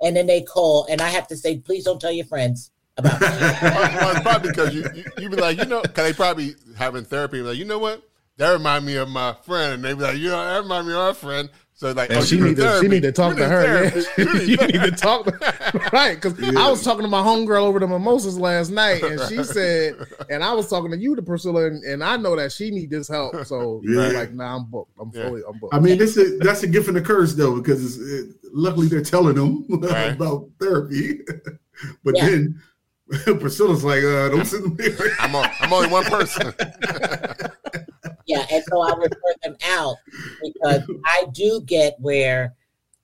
and 0.03 0.17
then 0.17 0.27
they 0.27 0.43
call, 0.43 0.87
and 0.89 1.01
I 1.01 1.09
have 1.09 1.27
to 1.29 1.37
say, 1.37 1.59
please 1.59 1.85
don't 1.85 2.01
tell 2.01 2.13
your 2.13 2.27
friends 2.27 2.71
about 2.97 3.21
me. 3.21 3.27
well, 3.29 3.59
well, 3.63 4.11
it's 4.13 4.21
probably 4.23 4.51
because 4.51 4.75
you, 4.75 4.85
you 4.95 5.05
you 5.19 5.29
be 5.31 5.37
like, 5.37 5.59
you 5.59 5.65
know, 5.67 5.83
because 5.83 6.05
they 6.07 6.13
probably 6.13 6.55
having 6.77 7.05
therapy. 7.05 7.43
Like, 7.43 7.57
you 7.59 7.65
know 7.65 7.79
what? 7.79 8.03
That 8.39 8.51
remind 8.53 8.85
me 8.85 8.97
of 8.97 9.09
my 9.09 9.35
friend, 9.45 9.75
and 9.75 9.85
they 9.85 9.95
be 9.95 10.01
like, 10.03 10.19
you 10.19 10.29
know, 10.29 10.45
that 10.45 10.63
remind 10.63 10.87
me 10.87 10.93
of 10.93 10.99
our 10.99 11.15
friend. 11.15 11.49
So 11.73 11.93
like, 11.93 12.09
And 12.11 12.21
oh, 12.21 12.23
she 12.25 12.41
need 12.41 12.57
to 12.57 12.79
she 12.81 12.89
need 12.89 13.03
to 13.03 13.13
talk 13.13 13.37
to 13.37 13.47
her. 13.47 13.91
therapy. 13.91 14.01
Yeah. 14.17 14.41
You 14.47 14.57
need 14.57 14.81
to 14.83 14.91
talk 14.93 15.27
to 15.27 15.91
right 15.93 16.15
because 16.21 16.33
I 16.57 16.71
was 16.71 16.83
talking 16.83 17.03
to 17.03 17.09
my 17.09 17.21
homegirl 17.23 17.61
over 17.63 17.79
the 17.79 17.87
mimosas 17.87 18.39
last 18.39 18.71
night, 18.71 19.03
and 19.03 19.21
she 19.29 19.43
said, 19.45 19.95
and 20.31 20.43
I 20.43 20.53
was 20.55 20.69
talking 20.71 20.91
to 20.91 20.97
you, 20.97 21.15
to 21.17 21.23
Priscilla, 21.23 21.67
and, 21.67 21.83
and 21.85 22.03
I 22.05 22.17
know 22.17 22.35
that 22.37 22.53
she 22.53 22.71
need 22.71 22.89
this 22.91 23.09
help. 23.09 23.45
So 23.47 23.83
Yeah. 23.85 24.09
like, 24.09 24.33
nah, 24.33 24.57
I'm 24.57 24.65
booked. 24.71 24.93
I'm 25.01 25.11
Yeah. 25.15 25.25
fully, 25.29 25.43
I'm 25.47 25.59
booked. 25.59 25.75
I 25.75 25.79
mean, 25.81 25.99
this 25.99 26.17
is 26.17 26.39
that's 26.41 26.63
a 26.63 26.67
gift 26.67 26.89
and 26.89 26.97
a 26.97 27.03
curse 27.03 27.35
though, 27.35 27.57
because 27.57 27.85
it's, 27.85 27.97
it, 27.99 28.37
luckily 28.55 28.89
they're 28.89 29.03
telling 29.03 29.35
them 29.35 29.67
Right. 29.69 30.13
about 30.15 30.49
therapy, 30.61 31.21
but 32.05 32.17
Yeah. 32.17 32.27
then 32.27 32.63
Priscilla's 33.39 33.85
like, 33.85 34.03
uh, 34.03 34.31
"Don't 34.31 34.45
sit 34.47 34.77
there." 34.79 34.97
I'm, 35.21 35.35
a, 35.35 35.49
I'm 35.61 35.73
only 35.73 35.89
one 35.89 36.05
person. 36.05 36.53
Yeah, 38.27 38.45
and 38.51 38.63
so 38.69 38.81
I 38.83 38.95
refer 38.97 39.35
them 39.43 39.57
out 39.65 39.97
because 40.43 40.83
I 41.07 41.27
do 41.33 41.61
get 41.65 41.95
where 41.99 42.55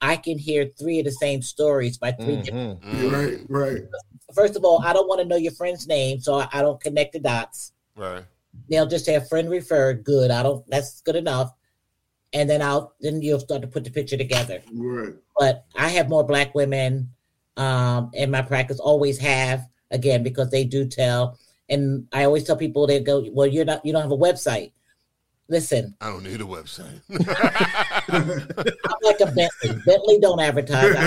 I 0.01 0.16
can 0.16 0.37
hear 0.39 0.66
three 0.79 0.99
of 0.99 1.05
the 1.05 1.12
same 1.12 1.43
stories 1.43 1.97
by 1.97 2.12
3 2.12 2.37
different. 2.43 2.83
Mhm. 2.83 2.95
Mm, 3.11 3.12
right, 3.12 3.41
right. 3.49 3.83
First 4.35 4.57
of 4.57 4.64
all, 4.64 4.83
I 4.85 4.93
don't 4.93 5.07
want 5.09 5.20
to 5.20 5.27
know 5.27 5.37
your 5.37 5.53
friend's 5.53 5.87
name, 5.87 6.18
so 6.20 6.35
I, 6.35 6.49
I 6.53 6.62
don't 6.62 6.81
connect 6.81 7.12
the 7.12 7.20
dots. 7.20 7.73
right. 7.97 8.25
They'll 8.68 8.87
just 8.87 9.07
say 9.07 9.14
a 9.14 9.20
friend 9.23 9.49
referred. 9.49 10.05
Good. 10.05 10.31
I 10.31 10.43
don't. 10.43 10.62
That's 10.68 11.01
good 11.01 11.16
enough. 11.16 11.53
And 12.35 12.51
then 12.51 12.61
I'll 12.61 12.93
then 13.01 13.23
you'll 13.23 13.41
start 13.41 13.62
to 13.62 13.68
put 13.68 13.83
the 13.83 13.91
picture 13.91 14.16
together. 14.18 14.62
Right. 14.75 15.14
But 15.39 15.64
I 15.75 15.89
have 15.89 16.11
more 16.11 16.23
black 16.23 16.55
women 16.55 17.09
um, 17.57 18.11
in 18.12 18.31
my 18.31 18.43
practice. 18.43 18.79
Always 18.79 19.16
have 19.20 19.66
again 19.91 20.23
because 20.23 20.51
they 20.51 20.64
do 20.64 20.87
tell. 20.87 21.39
And 21.70 22.07
I 22.12 22.25
always 22.25 22.45
tell 22.45 22.57
people 22.57 22.87
they 22.87 23.01
go, 23.01 23.25
well, 23.33 23.47
you're 23.47 23.64
not. 23.64 23.87
You 23.87 23.95
don't 23.95 24.03
have 24.03 24.12
a 24.12 24.16
website. 24.18 24.73
Listen, 25.53 25.94
I 26.00 26.09
don't 26.09 26.24
need 26.24 26.40
a 26.40 26.44
website. 26.44 27.03
I'm 28.09 28.96
like 29.03 29.20
a 29.20 29.26
Bentley. 29.26 29.82
Bentley 29.84 30.18
don't 30.18 30.40
advertise. 30.40 30.96
All 30.96 31.03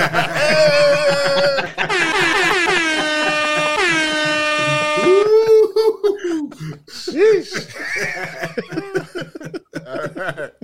right. 10.15 10.51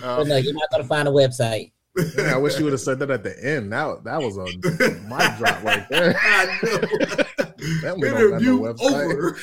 But 0.00 0.24
no, 0.26 0.36
you're 0.36 0.52
not 0.52 0.70
going 0.70 0.82
to 0.82 0.88
find 0.88 1.08
a 1.08 1.10
website. 1.10 1.72
Yeah, 1.96 2.34
I 2.34 2.36
wish 2.38 2.58
you 2.58 2.64
would 2.64 2.72
have 2.72 2.80
said 2.80 2.98
that 2.98 3.10
at 3.10 3.22
the 3.22 3.42
end. 3.42 3.72
That 3.72 4.02
that 4.04 4.20
was 4.20 4.36
a 4.36 4.44
mic 4.44 5.38
drop 5.38 5.62
right 5.62 5.88
there. 5.88 6.14
I 6.20 6.44
know. 6.62 6.78
That 7.82 7.96
we 7.96 8.08
don't 8.10 8.42
no 8.42 8.66
Interview 8.66 8.66
over. 8.80 9.38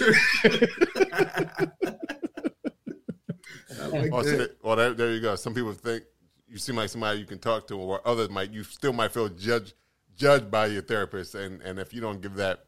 I 3.93 3.99
like 4.01 4.11
Well, 4.11 4.23
see, 4.23 4.31
that. 4.31 4.37
that- 4.37 4.63
well 4.63 4.75
there, 4.75 4.93
there 4.93 5.13
you 5.13 5.19
go. 5.21 5.35
Some 5.35 5.53
people 5.53 5.73
think 5.73 6.03
you 6.47 6.57
seem 6.57 6.75
like 6.75 6.89
somebody 6.89 7.19
you 7.19 7.25
can 7.25 7.39
talk 7.39 7.67
to, 7.67 7.77
or 7.77 8.05
others 8.07 8.29
might 8.29 8.51
you 8.51 8.63
still 8.63 8.93
might 8.93 9.11
feel 9.13 9.29
judged 9.29 9.73
judged 10.17 10.51
by 10.51 10.67
your 10.67 10.81
therapist, 10.81 11.35
and 11.35 11.61
and 11.61 11.79
if 11.79 11.93
you 11.93 12.01
don't 12.01 12.21
give 12.21 12.35
that 12.35 12.65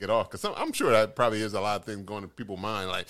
get 0.00 0.10
off, 0.10 0.30
because 0.30 0.44
I'm 0.56 0.72
sure 0.72 0.90
that 0.90 1.14
probably 1.14 1.40
is 1.42 1.54
a 1.54 1.60
lot 1.60 1.80
of 1.80 1.84
things 1.86 2.02
going 2.04 2.22
to 2.22 2.28
people's 2.28 2.60
mind, 2.60 2.88
like. 2.88 3.06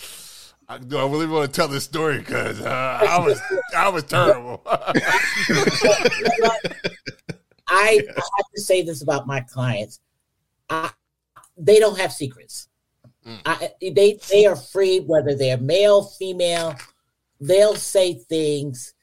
I, 0.66 0.78
do 0.78 0.96
I 0.96 1.02
really 1.02 1.26
want 1.26 1.52
to 1.52 1.54
tell 1.54 1.68
this 1.68 1.84
story? 1.84 2.16
Because 2.16 2.58
uh, 2.62 2.66
I 3.06 3.18
was 3.18 3.38
I 3.76 3.90
was 3.90 4.02
terrible. 4.04 4.62
I, 4.66 4.80
I 7.68 8.02
have 8.36 8.46
to 8.54 8.60
say 8.62 8.82
this 8.82 9.02
about 9.02 9.26
my 9.26 9.40
clients. 9.40 10.00
I, 10.70 10.90
they 11.58 11.78
don't 11.78 11.98
have 11.98 12.12
secrets. 12.12 12.68
I, 13.46 13.70
they 13.80 14.18
they 14.30 14.44
are 14.46 14.56
free, 14.56 15.00
whether 15.00 15.34
they're 15.34 15.56
male, 15.58 16.04
female. 16.04 16.74
They'll 17.40 17.76
say 17.76 18.14
things 18.14 18.94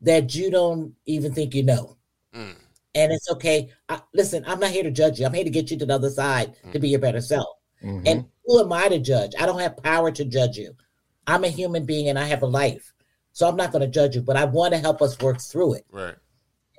that 0.00 0.34
you 0.34 0.50
don't 0.50 0.94
even 1.06 1.32
think 1.34 1.54
you 1.54 1.62
know, 1.62 1.96
Mm. 2.34 2.54
and 2.94 3.12
it's 3.12 3.30
okay. 3.30 3.68
I, 3.88 4.00
listen, 4.14 4.44
I'm 4.46 4.60
not 4.60 4.70
here 4.70 4.82
to 4.84 4.90
judge 4.90 5.18
you. 5.20 5.26
I'm 5.26 5.34
here 5.34 5.44
to 5.44 5.50
get 5.50 5.70
you 5.70 5.78
to 5.78 5.86
the 5.86 5.94
other 5.94 6.10
side 6.10 6.54
to 6.72 6.78
be 6.78 6.88
your 6.88 7.00
better 7.00 7.20
self. 7.20 7.48
Mhm. 7.82 8.02
And 8.06 8.24
who 8.44 8.60
am 8.60 8.72
I 8.72 8.88
to 8.88 8.98
judge? 8.98 9.32
I 9.38 9.46
don't 9.46 9.60
have 9.60 9.76
power 9.78 10.10
to 10.10 10.24
judge 10.24 10.56
you. 10.56 10.74
I'm 11.26 11.44
a 11.44 11.48
human 11.48 11.84
being 11.84 12.08
and 12.08 12.18
I 12.18 12.24
have 12.24 12.42
a 12.42 12.46
life. 12.46 12.92
So 13.32 13.46
I'm 13.48 13.56
not 13.56 13.72
going 13.72 13.82
to 13.82 13.88
judge 13.88 14.16
you, 14.16 14.22
but 14.22 14.36
I 14.36 14.44
want 14.44 14.72
to 14.74 14.78
help 14.78 15.02
us 15.02 15.18
work 15.20 15.40
through 15.40 15.74
it. 15.74 15.86
Right. 15.90 16.16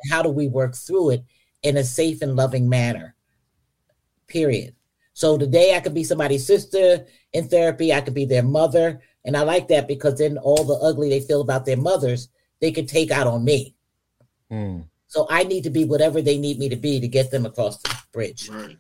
How 0.10 0.22
do 0.22 0.30
we 0.30 0.48
work 0.48 0.76
through 0.76 1.12
it 1.12 1.24
in 1.64 1.78
a 1.78 1.84
safe 1.84 2.22
and 2.22 2.36
loving 2.36 2.68
manner? 2.68 3.16
Period. 4.28 4.76
So 5.14 5.38
today 5.38 5.76
I 5.76 5.80
could 5.80 5.94
be 5.94 6.04
somebody's 6.04 6.46
sister 6.48 7.06
in 7.34 7.48
therapy, 7.48 7.94
I 7.94 8.02
could 8.02 8.14
be 8.14 8.26
their 8.26 8.44
mother. 8.44 9.02
And 9.26 9.38
I 9.38 9.42
like 9.44 9.68
that 9.68 9.88
because 9.88 10.18
then 10.18 10.38
all 10.38 10.64
the 10.64 10.74
ugly 10.76 11.10
they 11.10 11.20
feel 11.20 11.42
about 11.42 11.66
their 11.66 11.78
mothers, 11.78 12.30
they 12.60 12.72
can 12.72 12.88
take 12.88 13.12
out 13.12 13.28
on 13.28 13.44
me. 13.44 13.76
Mm. 14.52 14.86
So 15.08 15.28
I 15.30 15.44
need 15.44 15.64
to 15.66 15.70
be 15.70 15.86
whatever 15.86 16.22
they 16.22 16.38
need 16.38 16.58
me 16.58 16.70
to 16.70 16.76
be 16.76 17.00
to 17.00 17.08
get 17.08 17.32
them 17.32 17.46
across 17.46 17.82
the 17.82 17.96
bridge. 18.12 18.50
Right. 18.50 18.78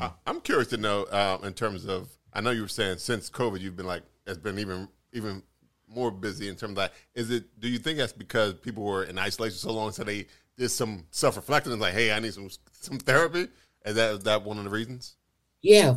I, 0.00 0.10
I'm 0.26 0.40
curious 0.40 0.68
to 0.68 0.76
know 0.76 1.04
uh, 1.04 1.38
in 1.44 1.52
terms 1.52 1.86
of. 1.86 2.08
I 2.32 2.40
know 2.40 2.50
you 2.50 2.62
were 2.62 2.68
saying 2.68 2.96
since 2.98 3.28
COVID, 3.28 3.60
you've 3.60 3.76
been 3.76 3.86
like 3.86 4.02
it's 4.26 4.38
been 4.38 4.58
even 4.58 4.88
even 5.12 5.42
more 5.86 6.10
busy 6.10 6.48
in 6.48 6.56
terms 6.56 6.70
of 6.70 6.76
that. 6.76 6.94
Is 7.14 7.30
it? 7.30 7.44
Do 7.60 7.68
you 7.68 7.78
think 7.78 7.98
that's 7.98 8.12
because 8.12 8.54
people 8.54 8.82
were 8.84 9.04
in 9.04 9.18
isolation 9.18 9.58
so 9.58 9.72
long, 9.72 9.92
so 9.92 10.04
they 10.04 10.26
did 10.56 10.70
some 10.70 11.04
self 11.10 11.36
reflecting 11.36 11.72
and 11.72 11.80
like, 11.80 11.92
hey, 11.92 12.12
I 12.12 12.20
need 12.20 12.32
some 12.32 12.48
some 12.72 12.98
therapy? 12.98 13.48
Is 13.84 13.94
that 13.96 14.14
is 14.14 14.24
that 14.24 14.42
one 14.42 14.58
of 14.58 14.64
the 14.64 14.70
reasons? 14.70 15.16
Yeah. 15.60 15.96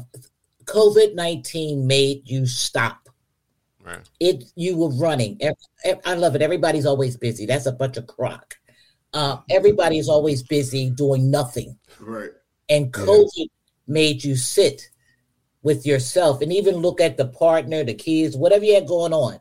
COVID 0.66 1.16
19 1.16 1.86
made 1.88 2.24
you 2.26 2.46
stop. 2.46 3.08
Right. 3.86 4.10
It 4.20 4.46
you 4.56 4.78
were 4.78 4.90
running. 4.90 5.38
Ev- 5.42 5.54
ev- 5.84 6.02
I 6.06 6.16
love 6.16 6.36
it. 6.36 6.42
Everybody's 6.42 6.88
always 6.88 7.16
busy. 7.18 7.46
That's 7.46 7.68
a 7.68 7.72
bunch 7.72 7.98
of 7.98 8.08
crock. 8.08 8.56
Uh, 9.14 9.38
everybody 9.50 10.00
is 10.00 10.10
always 10.10 10.44
busy 10.44 10.90
doing 10.90 11.30
nothing. 11.30 11.78
Right. 12.00 12.32
And 12.68 12.92
COVID 12.92 13.48
made 13.88 14.24
you 14.24 14.36
sit 14.36 14.90
with 15.62 15.86
yourself 15.86 16.42
and 16.42 16.52
even 16.52 16.76
look 16.78 17.00
at 17.00 17.16
the 17.16 17.28
partner, 17.28 17.84
the 17.84 17.94
kids, 17.94 18.36
whatever 18.36 18.66
you 18.66 18.74
had 18.74 18.88
going 18.88 19.14
on. 19.14 19.40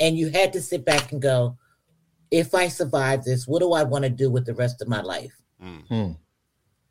And 0.00 0.18
you 0.18 0.30
had 0.30 0.52
to 0.54 0.60
sit 0.60 0.84
back 0.84 1.12
and 1.12 1.22
go, 1.22 1.56
if 2.30 2.54
I 2.54 2.68
survive 2.68 3.22
this, 3.22 3.46
what 3.46 3.60
do 3.60 3.72
I 3.72 3.84
want 3.84 4.02
to 4.04 4.10
do 4.10 4.30
with 4.30 4.46
the 4.46 4.54
rest 4.54 4.82
of 4.82 4.88
my 4.88 5.00
life? 5.00 5.32
Mm. 5.62 6.16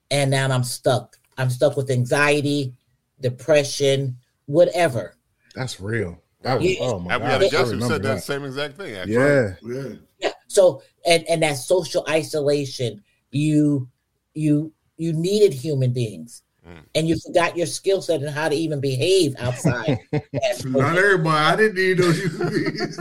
And 0.10 0.32
now 0.32 0.50
I'm 0.50 0.64
stuck. 0.64 1.18
I'm 1.38 1.50
stuck 1.50 1.76
with 1.76 1.92
anxiety, 1.92 2.74
depression, 3.20 4.18
whatever. 4.46 5.18
That's 5.56 5.82
real. 5.82 6.23
That 6.44 6.60
was, 6.60 6.66
Yeah. 6.66 6.78
oh 6.82 7.00
my 7.00 7.16
And 7.16 7.24
we 7.24 7.30
god. 7.30 7.32
had 7.32 7.42
a 7.42 7.46
I 7.46 7.50
Justin 7.50 7.80
who 7.80 7.88
said 7.88 8.04
that, 8.04 8.16
that. 8.16 8.24
same 8.24 8.44
exact 8.46 8.78
thing. 8.78 8.96
Actually. 8.96 9.14
Yeah. 9.14 9.54
Yeah. 9.64 9.94
Yeah. 10.20 10.32
So 10.48 10.82
and 11.06 11.24
and 11.30 11.42
that 11.44 11.58
social 11.58 12.06
isolation, 12.10 13.02
you 13.32 13.88
you 14.34 14.72
you 14.98 15.14
needed 15.14 15.54
human 15.54 15.92
beings. 15.94 16.44
Mm. 16.68 16.78
And 16.96 17.08
you 17.10 17.18
forgot 17.20 17.58
your 17.58 17.68
skill 17.68 18.02
set 18.02 18.22
and 18.22 18.30
how 18.30 18.48
to 18.48 18.56
even 18.56 18.80
behave 18.80 19.36
outside. 19.38 20.00
and, 20.14 20.24
Not 20.66 20.98
everybody. 20.98 21.28
I 21.36 21.56
didn't 21.58 21.76
need 21.76 21.98
those 21.98 22.18
UVs. 22.22 22.98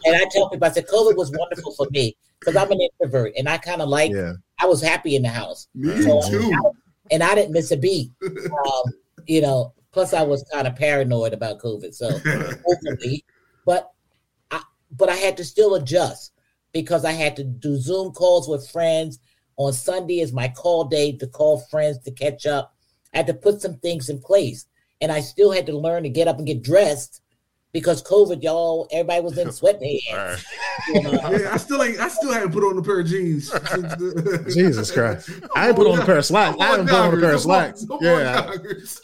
and 0.04 0.14
I 0.16 0.26
tell 0.30 0.50
people, 0.50 0.66
I 0.66 0.70
said, 0.70 0.86
COVID 0.88 1.16
was 1.16 1.30
wonderful 1.34 1.72
for 1.72 1.86
me 1.90 2.16
because 2.38 2.54
I'm 2.54 2.70
an 2.70 2.80
introvert 2.82 3.32
and 3.38 3.48
I 3.48 3.56
kind 3.56 3.80
of 3.80 3.88
like, 3.88 4.12
Yeah. 4.12 4.34
I 4.60 4.66
was 4.66 4.82
happy 4.82 5.16
in 5.16 5.22
the 5.22 5.30
house 5.30 5.68
Me 5.74 6.02
So, 6.02 6.20
too. 6.28 6.52
and 7.10 7.22
I 7.22 7.34
didn't 7.34 7.52
miss 7.52 7.70
a 7.70 7.78
beat. 7.78 8.10
Um, 8.22 8.82
you 9.26 9.40
know, 9.40 9.72
plus 9.98 10.14
I 10.14 10.22
was 10.22 10.44
kind 10.52 10.68
of 10.68 10.76
paranoid 10.76 11.32
about 11.32 11.58
COVID. 11.58 11.92
So 11.92 12.06
openly, 12.68 13.24
but 13.66 13.90
I 14.52 14.62
but 14.92 15.08
I 15.08 15.16
had 15.16 15.36
to 15.38 15.44
still 15.44 15.74
adjust 15.74 16.32
because 16.72 17.04
I 17.04 17.10
had 17.10 17.34
to 17.34 17.42
do 17.42 17.76
Zoom 17.76 18.12
calls 18.12 18.48
with 18.48 18.70
friends. 18.70 19.18
On 19.56 19.72
Sunday 19.72 20.20
is 20.20 20.32
my 20.32 20.46
call 20.50 20.84
day 20.84 21.10
to 21.16 21.26
call 21.26 21.58
friends 21.68 21.98
to 22.04 22.12
catch 22.12 22.46
up. 22.46 22.76
I 23.12 23.16
had 23.16 23.26
to 23.26 23.34
put 23.34 23.60
some 23.60 23.78
things 23.78 24.08
in 24.08 24.20
place, 24.20 24.66
and 25.00 25.10
I 25.10 25.18
still 25.18 25.50
had 25.50 25.66
to 25.66 25.76
learn 25.76 26.04
to 26.04 26.08
get 26.08 26.28
up 26.28 26.38
and 26.38 26.46
get 26.46 26.62
dressed 26.62 27.20
because 27.78 28.02
COVID, 28.02 28.42
y'all, 28.42 28.86
everybody 28.92 29.20
was 29.22 29.38
in 29.38 29.48
sweatpants. 29.60 30.00
All 30.10 30.16
right. 30.16 30.44
you 30.88 31.02
know. 31.02 31.12
Yeah, 31.12 31.50
I 31.52 31.56
still 31.56 31.82
ain't. 31.82 31.98
I 31.98 32.08
still 32.08 32.32
haven't 32.32 32.52
put 32.52 32.64
on 32.64 32.76
a 32.78 32.82
pair 32.82 33.00
of 33.00 33.06
jeans. 33.06 33.50
Jesus 34.54 34.90
Christ. 34.90 35.30
I 35.54 35.68
ain't 35.68 35.76
put 35.76 35.86
on 35.86 35.98
a 35.98 36.04
pair 36.04 36.18
of 36.18 36.26
slacks. 36.26 36.56
I 36.60 36.66
haven't 36.66 36.86
put 36.88 36.94
on 36.98 37.14
a 37.16 37.20
pair 37.20 37.34
of 37.34 37.40
slacks. 37.40 37.86
Yeah. 38.00 38.50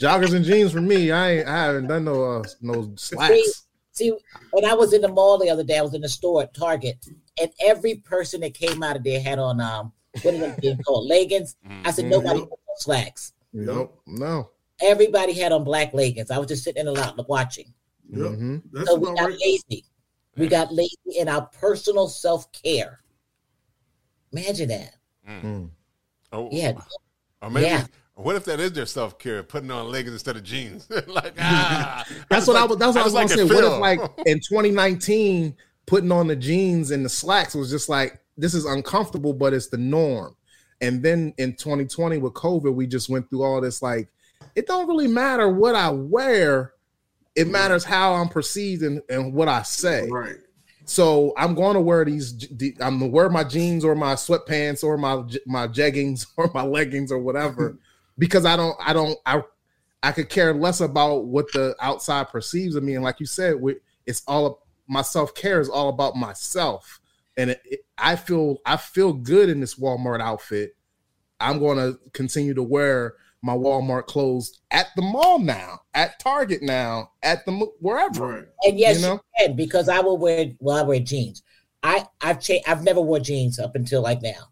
Joggers 0.00 0.34
and 0.34 0.44
jeans 0.44 0.72
for 0.72 0.80
me. 0.80 1.10
I 1.10 1.30
ain't 1.32 1.48
I 1.48 1.64
haven't 1.66 1.86
done 1.88 2.04
no 2.04 2.24
uh, 2.24 2.42
no 2.60 2.92
slacks. 2.96 3.66
See, 3.92 4.12
when 4.50 4.64
I 4.64 4.74
was 4.74 4.92
in 4.92 5.02
the 5.02 5.08
mall 5.08 5.38
the 5.38 5.50
other 5.50 5.62
day, 5.62 5.78
I 5.78 5.82
was 5.82 5.94
in 5.94 6.00
the 6.00 6.08
store 6.08 6.42
at 6.42 6.52
Target, 6.54 7.06
and 7.40 7.50
every 7.60 7.96
person 7.96 8.40
that 8.40 8.52
came 8.54 8.82
out 8.82 8.96
of 8.96 9.04
there 9.04 9.20
had 9.20 9.38
on 9.38 9.60
um 9.60 9.92
what 10.22 10.34
are 10.34 10.38
them 10.38 10.56
being 10.60 10.78
called 10.78 11.06
leggings. 11.08 11.56
I 11.84 11.90
said 11.90 12.06
Mhm. 12.06 12.10
nobody 12.10 12.40
put 12.40 12.50
on 12.52 12.76
slacks. 12.78 13.32
Nope. 13.52 14.00
No. 14.06 14.50
Everybody 14.82 15.32
had 15.32 15.52
on 15.52 15.62
black 15.62 15.94
leggings. 15.94 16.30
I 16.32 16.38
was 16.38 16.48
just 16.48 16.64
sitting 16.64 16.80
in 16.80 16.86
the 16.86 16.92
lot 17.00 17.16
watching. 17.28 17.72
Yep. 18.10 18.32
hmm 18.32 18.56
That's 18.72 18.88
So 18.88 18.96
we 18.96 19.06
got 19.14 19.30
right. 19.30 19.38
lazy. 19.40 19.84
We 20.36 20.48
got 20.48 20.72
lazy 20.72 21.18
in 21.18 21.28
our 21.28 21.46
personal 21.46 22.08
self 22.08 22.50
care. 22.52 23.00
Imagine 24.32 24.68
that. 24.68 24.94
Mm. 25.28 25.70
Oh, 26.32 26.48
Yeah. 26.50 26.72
Or 27.40 27.50
maybe. 27.50 27.66
Yeah. 27.66 27.86
What 28.16 28.36
if 28.36 28.44
that 28.44 28.60
is 28.60 28.72
their 28.72 28.86
self 28.86 29.18
care, 29.18 29.42
putting 29.42 29.70
on 29.70 29.90
leggings 29.90 30.12
instead 30.12 30.36
of 30.36 30.44
jeans? 30.44 30.88
like 31.06 31.34
ah, 31.40 32.04
That's 32.28 32.46
just 32.46 32.48
what 32.48 32.56
I 32.56 32.64
was. 32.64 32.78
That's 32.78 32.94
what 32.94 33.02
I 33.02 33.04
was 33.04 33.34
just 33.34 33.36
gonna 33.36 33.42
like 33.42 33.48
say. 33.48 33.54
What 33.54 33.98
if, 33.98 34.16
like 34.16 34.26
in 34.26 34.38
2019, 34.38 35.56
putting 35.86 36.12
on 36.12 36.28
the 36.28 36.36
jeans 36.36 36.90
and 36.92 37.04
the 37.04 37.08
slacks 37.08 37.54
was 37.54 37.70
just 37.70 37.88
like 37.88 38.20
this 38.36 38.54
is 38.54 38.64
uncomfortable, 38.66 39.32
but 39.32 39.52
it's 39.52 39.68
the 39.68 39.78
norm. 39.78 40.36
And 40.80 41.02
then 41.02 41.32
in 41.38 41.54
2020 41.54 42.18
with 42.18 42.34
COVID, 42.34 42.74
we 42.74 42.86
just 42.86 43.08
went 43.08 43.30
through 43.30 43.42
all 43.42 43.60
this. 43.60 43.80
Like, 43.80 44.08
it 44.54 44.66
don't 44.66 44.88
really 44.88 45.06
matter 45.08 45.48
what 45.48 45.74
I 45.74 45.88
wear; 45.90 46.73
it 47.34 47.48
matters 47.48 47.84
how 47.84 48.14
I'm 48.14 48.28
perceived 48.28 48.82
and, 48.82 49.02
and 49.08 49.32
what 49.32 49.48
I 49.48 49.62
say. 49.62 50.08
Right. 50.08 50.36
So 50.86 51.32
I'm 51.36 51.54
going 51.54 51.74
to 51.74 51.80
wear 51.80 52.04
these. 52.04 52.46
I'm 52.80 52.98
gonna 52.98 53.06
wear 53.06 53.30
my 53.30 53.44
jeans 53.44 53.84
or 53.84 53.94
my 53.94 54.14
sweatpants 54.14 54.84
or 54.84 54.98
my 54.98 55.24
my 55.46 55.66
jeggings 55.66 56.26
or 56.36 56.50
my 56.52 56.62
leggings 56.62 57.10
or 57.10 57.18
whatever, 57.18 57.78
because 58.18 58.44
I 58.44 58.56
don't. 58.56 58.76
I 58.80 58.92
don't. 58.92 59.18
I 59.24 59.42
I 60.02 60.12
could 60.12 60.28
care 60.28 60.52
less 60.52 60.80
about 60.82 61.24
what 61.24 61.50
the 61.52 61.74
outside 61.80 62.28
perceives 62.28 62.74
of 62.76 62.82
me. 62.82 62.94
And 62.94 63.02
like 63.02 63.20
you 63.20 63.26
said, 63.26 63.58
we, 63.58 63.76
it's 64.04 64.22
all 64.28 64.66
my 64.86 65.00
self 65.00 65.34
care 65.34 65.60
is 65.60 65.70
all 65.70 65.88
about 65.88 66.16
myself. 66.16 67.00
And 67.38 67.50
it, 67.50 67.62
it- 67.64 67.80
I 67.96 68.16
feel 68.16 68.58
I 68.66 68.76
feel 68.76 69.12
good 69.12 69.48
in 69.48 69.60
this 69.60 69.76
Walmart 69.76 70.20
outfit. 70.20 70.76
I'm 71.40 71.58
going 71.60 71.78
to 71.78 71.98
continue 72.12 72.52
to 72.54 72.62
wear 72.62 73.14
my 73.44 73.52
Walmart 73.54 74.06
clothes 74.06 74.58
at 74.70 74.86
the 74.96 75.02
mall 75.02 75.38
now, 75.38 75.80
at 75.92 76.18
Target 76.18 76.62
now, 76.62 77.10
at 77.22 77.44
the 77.44 77.52
wherever. 77.78 78.48
And 78.64 78.78
yes, 78.78 79.02
You 79.02 79.08
you, 79.12 79.20
can 79.38 79.54
because 79.54 79.90
I 79.90 80.00
will 80.00 80.16
wear. 80.16 80.46
Well, 80.60 80.76
I 80.78 80.82
wear 80.82 80.98
jeans. 81.00 81.42
I 81.82 82.06
I've 82.22 82.40
changed. 82.40 82.66
I've 82.66 82.82
never 82.82 83.02
wore 83.02 83.20
jeans 83.20 83.58
up 83.58 83.76
until 83.76 84.00
like 84.00 84.22
now. 84.22 84.48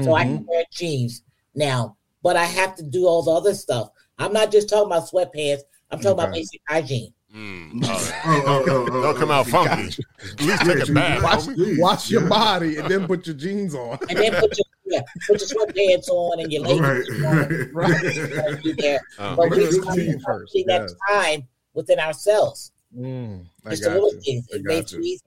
So 0.00 0.14
I 0.14 0.24
Mhm. 0.24 0.36
can 0.38 0.46
wear 0.46 0.64
jeans 0.72 1.22
now, 1.54 1.96
but 2.22 2.36
I 2.36 2.44
have 2.46 2.74
to 2.76 2.82
do 2.82 3.06
all 3.06 3.22
the 3.22 3.32
other 3.32 3.52
stuff. 3.54 3.90
I'm 4.18 4.32
not 4.32 4.50
just 4.50 4.70
talking 4.70 4.86
about 4.86 5.08
sweatpants. 5.10 5.60
I'm 5.90 5.98
talking 5.98 6.12
about 6.12 6.32
basic 6.32 6.62
hygiene. 6.66 7.12
Mm, 7.34 7.84
all 7.84 7.90
right. 7.90 8.22
Oh, 8.26 8.42
oh, 8.46 8.64
oh, 8.66 8.88
oh, 8.90 9.02
Don't 9.02 9.16
come 9.16 9.30
oh. 9.30 9.34
out 9.34 9.46
funky. 9.46 10.02
At 10.32 10.40
least 10.40 10.62
take 10.62 10.88
a 10.88 10.92
bath. 10.92 11.22
Wash, 11.22 11.46
homie. 11.46 11.78
wash 11.80 12.10
your 12.10 12.26
body 12.28 12.78
and 12.78 12.88
then 12.88 13.06
put 13.06 13.24
your 13.26 13.36
jeans 13.36 13.74
on. 13.74 13.98
And 14.08 14.18
then 14.18 14.32
put 14.34 14.56
your 14.58 14.64
yeah, 14.86 15.00
put 15.28 15.40
your 15.40 15.48
sweatpants 15.66 16.08
on 16.08 16.40
and 16.40 16.52
your 16.52 16.64
Right. 16.64 17.06
leggings 17.08 17.24
on. 17.24 17.70
Right. 17.72 18.04
and 18.48 18.62
be 18.64 18.72
there. 18.72 18.98
Uh, 19.16 19.36
But 19.36 19.42
we 19.50 19.58
Brush 19.58 19.60
your 19.72 19.82
start 19.82 19.98
first, 20.26 20.54
using 20.54 20.66
that 20.66 20.80
yes. 20.82 20.94
time 21.08 21.46
within 21.74 22.00
ourselves. 22.00 22.72
Mm, 22.98 23.46
I 23.64 23.70
Just 23.70 23.82
the 23.84 23.88
got 23.90 23.94
little 23.94 24.12
you. 24.14 24.20
things. 24.22 24.48
I 24.52 24.56
It 24.56 24.64
got 24.64 24.74
makes 24.74 24.92
you. 24.92 24.98
it 24.98 25.04
easy. 25.04 25.22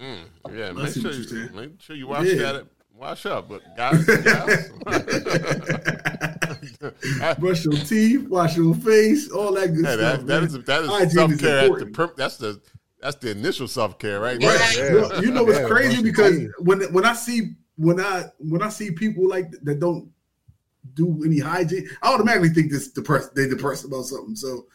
mm, 0.00 0.24
yeah, 0.56 0.72
make 0.72 0.94
sure 0.94 1.12
you 1.12 1.50
make 1.54 1.80
sure 1.82 1.96
you 1.96 2.06
wash 2.06 2.26
Yeah. 2.28 2.48
at 2.48 2.54
it. 2.54 2.66
Wash 2.94 3.26
up, 3.26 3.48
but 3.50 3.60
guys, 3.76 4.06
gals. 4.06 4.70
Brush 7.38 7.64
your 7.64 7.74
teeth, 7.74 8.28
wash 8.28 8.56
your 8.56 8.74
face, 8.74 9.30
all 9.30 9.52
that 9.54 9.68
good 9.74 9.84
Hey, 9.86 9.94
stuff. 9.94 10.20
that, 10.20 10.26
that 10.26 10.40
man. 10.40 10.44
is 10.44 10.52
that 10.64 10.84
Hygiene 10.86 11.06
is 11.06 11.14
self 11.14 11.38
care. 11.38 11.58
At 11.58 11.60
the 11.60 11.66
important. 11.66 11.92
per, 11.94 12.10
that's 12.16 12.36
the 12.36 12.60
that's 13.00 13.16
the 13.16 13.30
initial 13.30 13.68
self 13.68 13.98
care, 13.98 14.20
right? 14.20 14.40
Yeah. 14.40 14.56
there. 14.56 14.68
Yeah. 14.76 14.92
You 14.92 15.00
know- 15.00 15.20
you 15.20 15.30
know 15.32 15.44
what's 15.44 15.58
Yeah, 15.58 15.66
crazy 15.68 16.02
because 16.02 16.38
teeth. 16.38 16.50
when 16.58 16.80
when 16.92 17.04
I 17.04 17.12
see 17.14 17.52
when 17.76 18.00
I 18.00 18.26
when 18.38 18.62
I 18.62 18.68
see 18.68 18.90
people 18.90 19.28
like 19.28 19.50
that 19.62 19.80
don't 19.80 20.10
do 20.94 21.22
any 21.24 21.38
hygiene, 21.38 21.88
I 22.02 22.12
automatically 22.12 22.50
think 22.50 22.70
this 22.70 22.88
depressed 22.88 23.34
they 23.34 23.48
depressed 23.48 23.84
about 23.84 24.02
something. 24.04 24.34
So 24.36 24.66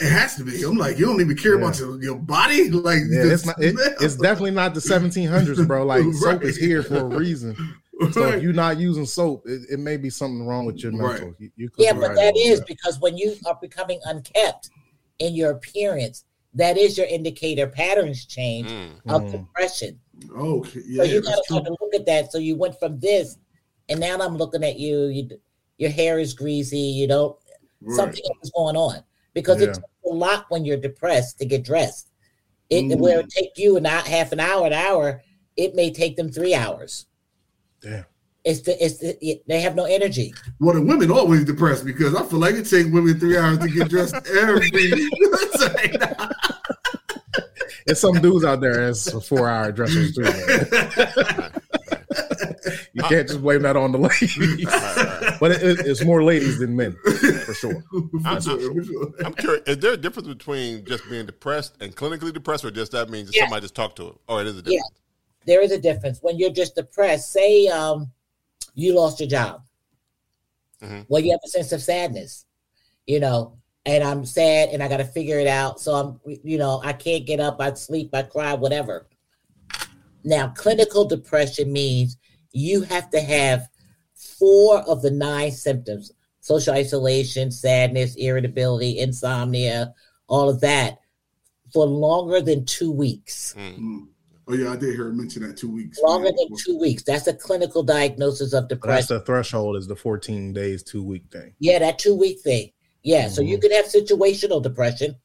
it 0.00 0.10
has 0.10 0.34
to 0.36 0.44
be. 0.44 0.60
I'm 0.64 0.76
like, 0.76 0.98
you 0.98 1.06
don't 1.06 1.20
even 1.20 1.36
care 1.36 1.52
Yeah. 1.54 1.60
about 1.64 1.78
your, 1.78 2.02
your 2.02 2.16
body, 2.16 2.68
like 2.70 2.98
Yeah, 3.08 3.22
it's 3.32 3.46
not. 3.46 3.62
It, 3.62 3.76
it's 4.00 4.16
definitely 4.16 4.50
not 4.50 4.74
the 4.74 4.80
1700s, 4.80 5.66
bro. 5.66 5.84
Like 5.86 6.02
soap 6.14 6.42
is 6.42 6.56
here 6.56 6.82
for 6.82 6.96
a 6.98 7.04
reason. 7.04 7.56
So 8.12 8.28
if 8.28 8.42
you're 8.42 8.52
not 8.52 8.78
using 8.78 9.06
soap, 9.06 9.42
it, 9.46 9.62
it 9.72 9.78
may 9.80 9.96
be 9.96 10.10
something 10.10 10.46
wrong 10.46 10.66
with 10.66 10.82
your 10.82 10.92
Right. 10.92 11.12
mental. 11.20 11.34
You, 11.38 11.50
you 11.56 11.70
could 11.70 11.84
Yeah, 11.84 11.92
but 11.94 12.14
that 12.14 12.36
is 12.36 12.60
that 12.60 12.68
because 12.68 13.00
when 13.00 13.16
you 13.16 13.34
are 13.46 13.58
becoming 13.60 14.00
unkept 14.04 14.70
in 15.18 15.34
your 15.34 15.50
appearance, 15.50 16.24
that 16.54 16.78
is 16.78 16.96
your 16.96 17.06
indicator. 17.08 17.66
Patterns 17.66 18.24
change 18.24 18.70
Mm. 18.70 19.00
of 19.08 19.22
Mhm. 19.24 19.32
depression. 19.32 20.00
okay, 20.36 20.80
yeah, 20.86 21.02
so 21.04 21.08
you 21.10 21.20
got 21.22 21.36
to 21.36 21.42
start 21.44 21.64
to 21.64 21.76
look 21.80 21.94
at 21.94 22.06
that. 22.06 22.32
So 22.32 22.38
you 22.38 22.56
went 22.56 22.78
from 22.78 22.98
this, 23.00 23.36
and 23.88 24.00
now 24.00 24.16
I'm 24.18 24.36
looking 24.36 24.64
at 24.64 24.78
you. 24.78 25.06
You, 25.06 25.28
your 25.78 25.90
hair 25.90 26.18
is 26.18 26.34
greasy. 26.34 26.78
You 26.78 27.06
don't. 27.08 27.36
Right. 27.80 27.96
Something 27.96 28.22
is 28.42 28.50
going 28.50 28.76
on 28.76 29.02
because 29.34 29.60
Yeah. 29.60 29.68
it 29.68 29.74
takes 29.74 29.86
a 30.10 30.14
lot 30.14 30.46
when 30.48 30.64
you're 30.64 30.76
depressed 30.76 31.38
to 31.38 31.46
get 31.46 31.62
dressed. 31.64 32.10
It 32.70 32.84
Mm. 32.84 32.98
where 32.98 33.20
it 33.20 33.28
take 33.30 33.56
you 33.56 33.78
not 33.80 34.06
half 34.06 34.32
an 34.32 34.40
hour, 34.40 34.66
an 34.66 34.72
hour, 34.72 35.22
it 35.56 35.74
may 35.74 35.90
take 35.92 36.16
them 36.16 36.30
three 36.30 36.54
hours. 36.54 37.06
Damn. 37.80 38.04
It's 38.44 38.60
the 38.62 38.82
it's 38.84 38.98
the, 38.98 39.18
it, 39.26 39.42
they 39.46 39.60
have 39.60 39.74
no 39.74 39.84
energy. 39.84 40.32
Well, 40.60 40.74
the 40.74 40.80
women 40.82 41.10
always 41.10 41.44
depressed 41.44 41.84
because 41.84 42.14
I 42.14 42.24
feel 42.24 42.38
like 42.38 42.54
it 42.54 42.64
takes 42.66 42.88
women 42.88 43.18
three 43.20 43.36
hours 43.36 43.58
to 43.58 43.68
get 43.68 43.88
dressed 43.90 44.14
every. 44.38 44.70
It's 44.72 45.58
There's 47.86 48.00
some 48.00 48.14
dudes 48.20 48.44
out 48.44 48.60
there 48.60 48.86
that's 48.86 49.10
four 49.28 49.48
hour 49.48 49.72
dressers 49.72 50.14
too. 50.14 50.24
You 52.92 53.02
can't 53.04 53.26
just 53.28 53.40
blame 53.40 53.62
that 53.62 53.76
on 53.76 53.92
the 53.92 53.98
ladies. 53.98 54.66
but 55.38 55.52
it, 55.52 55.62
it- 55.62 55.86
it's 55.86 56.04
more 56.04 56.22
ladies 56.22 56.58
than 56.58 56.76
men 56.76 56.96
for 57.04 57.54
sure. 57.54 57.84
for 57.90 58.40
sure, 58.40 58.74
for 58.74 58.84
sure. 58.84 59.12
I'm 59.24 59.34
curious. 59.34 59.62
Is 59.66 59.78
there 59.78 59.92
a 59.92 59.96
difference 59.96 60.28
between 60.28 60.84
just 60.84 61.08
being 61.08 61.26
depressed 61.26 61.76
and 61.80 61.94
clinically 61.94 62.32
depressed, 62.32 62.64
or 62.64 62.70
just 62.70 62.92
that 62.92 63.08
means 63.08 63.28
that 63.28 63.36
Yeah. 63.36 63.44
somebody 63.44 63.62
just 63.62 63.74
talked 63.74 63.96
to 63.96 64.08
it? 64.08 64.14
Or 64.28 64.40
it 64.40 64.46
is 64.48 64.58
a 64.58 64.62
Yeah. 64.66 64.80
Difference. 65.44 65.46
There 65.46 65.62
is 65.62 65.72
a 65.72 65.80
difference 65.80 66.18
when 66.22 66.38
you're 66.38 66.50
just 66.50 66.74
depressed. 66.74 67.32
Say 67.32 67.68
um, 67.68 68.10
you 68.74 68.94
lost 68.94 69.20
your 69.20 69.28
job. 69.28 69.62
Mhm. 70.82 71.06
Well, 71.08 71.22
you 71.22 71.32
have 71.32 71.40
a 71.44 71.48
sense 71.48 71.72
of 71.72 71.82
sadness, 71.82 72.46
you 73.06 73.18
know, 73.18 73.58
and 73.84 74.04
I'm 74.04 74.24
sad 74.24 74.68
and 74.68 74.82
I 74.82 74.88
got 74.88 74.98
to 74.98 75.04
figure 75.04 75.40
it 75.40 75.48
out. 75.48 75.80
So 75.80 75.94
I'm, 75.94 76.38
you 76.44 76.58
know, 76.58 76.80
I 76.84 76.92
can't 76.92 77.26
get 77.26 77.40
up. 77.40 77.60
I 77.60 77.72
sleep. 77.74 78.14
I 78.14 78.22
cry. 78.22 78.54
Whatever. 78.54 79.08
Now, 80.24 80.48
clinical 80.48 81.04
depression 81.04 81.72
means 81.72 82.16
you 82.52 82.82
have 82.82 83.10
to 83.10 83.20
have 83.20 83.68
four 84.14 84.78
of 84.82 85.02
the 85.02 85.10
nine 85.10 85.52
symptoms: 85.52 86.12
social 86.40 86.74
isolation, 86.74 87.50
sadness, 87.50 88.14
irritability, 88.16 88.98
insomnia, 88.98 89.94
all 90.28 90.48
of 90.48 90.60
that, 90.60 90.98
for 91.72 91.86
longer 91.86 92.40
than 92.40 92.64
two 92.64 92.92
weeks. 92.92 93.54
Mm. 93.56 94.08
Oh 94.50 94.54
yeah, 94.54 94.72
I 94.72 94.76
did 94.76 94.94
hear 94.94 95.04
her 95.04 95.12
mention 95.12 95.42
that 95.46 95.56
two 95.58 95.70
weeks. 95.70 96.00
longer 96.00 96.28
than 96.30 96.56
two 96.56 96.78
weeks. 96.78 97.02
That's 97.02 97.26
a 97.26 97.34
clinical 97.34 97.82
diagnosis 97.82 98.54
of 98.54 98.68
But 98.68 98.80
that's 98.82 99.06
the 99.08 99.20
threshold 99.20 99.76
is 99.76 99.86
the 99.86 99.96
14 99.96 100.54
days, 100.54 100.82
two 100.82 101.02
week 101.02 101.24
thing. 101.30 101.54
yeah, 101.58 101.78
that 101.80 101.98
two 101.98 102.14
week 102.14 102.40
thing. 102.40 102.70
Yeah, 103.02 103.28
so 103.28 103.42
you 103.42 103.58
Mhm. 103.58 103.62
could 103.62 103.72
have 103.72 103.84
situational 103.86 104.62
depression, 104.62 105.16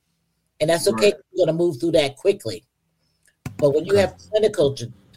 and 0.59 0.69
that's 0.69 0.87
okay. 0.89 1.13
Right. 1.13 1.13
You're 1.31 1.45
going 1.45 1.57
to 1.57 1.63
move 1.63 1.79
through 1.79 1.91
that 1.93 2.17
quickly. 2.17 2.65
But 3.57 3.73
when 3.73 3.85
you 3.85 3.95
have 3.95 4.17
clinical 4.17 4.75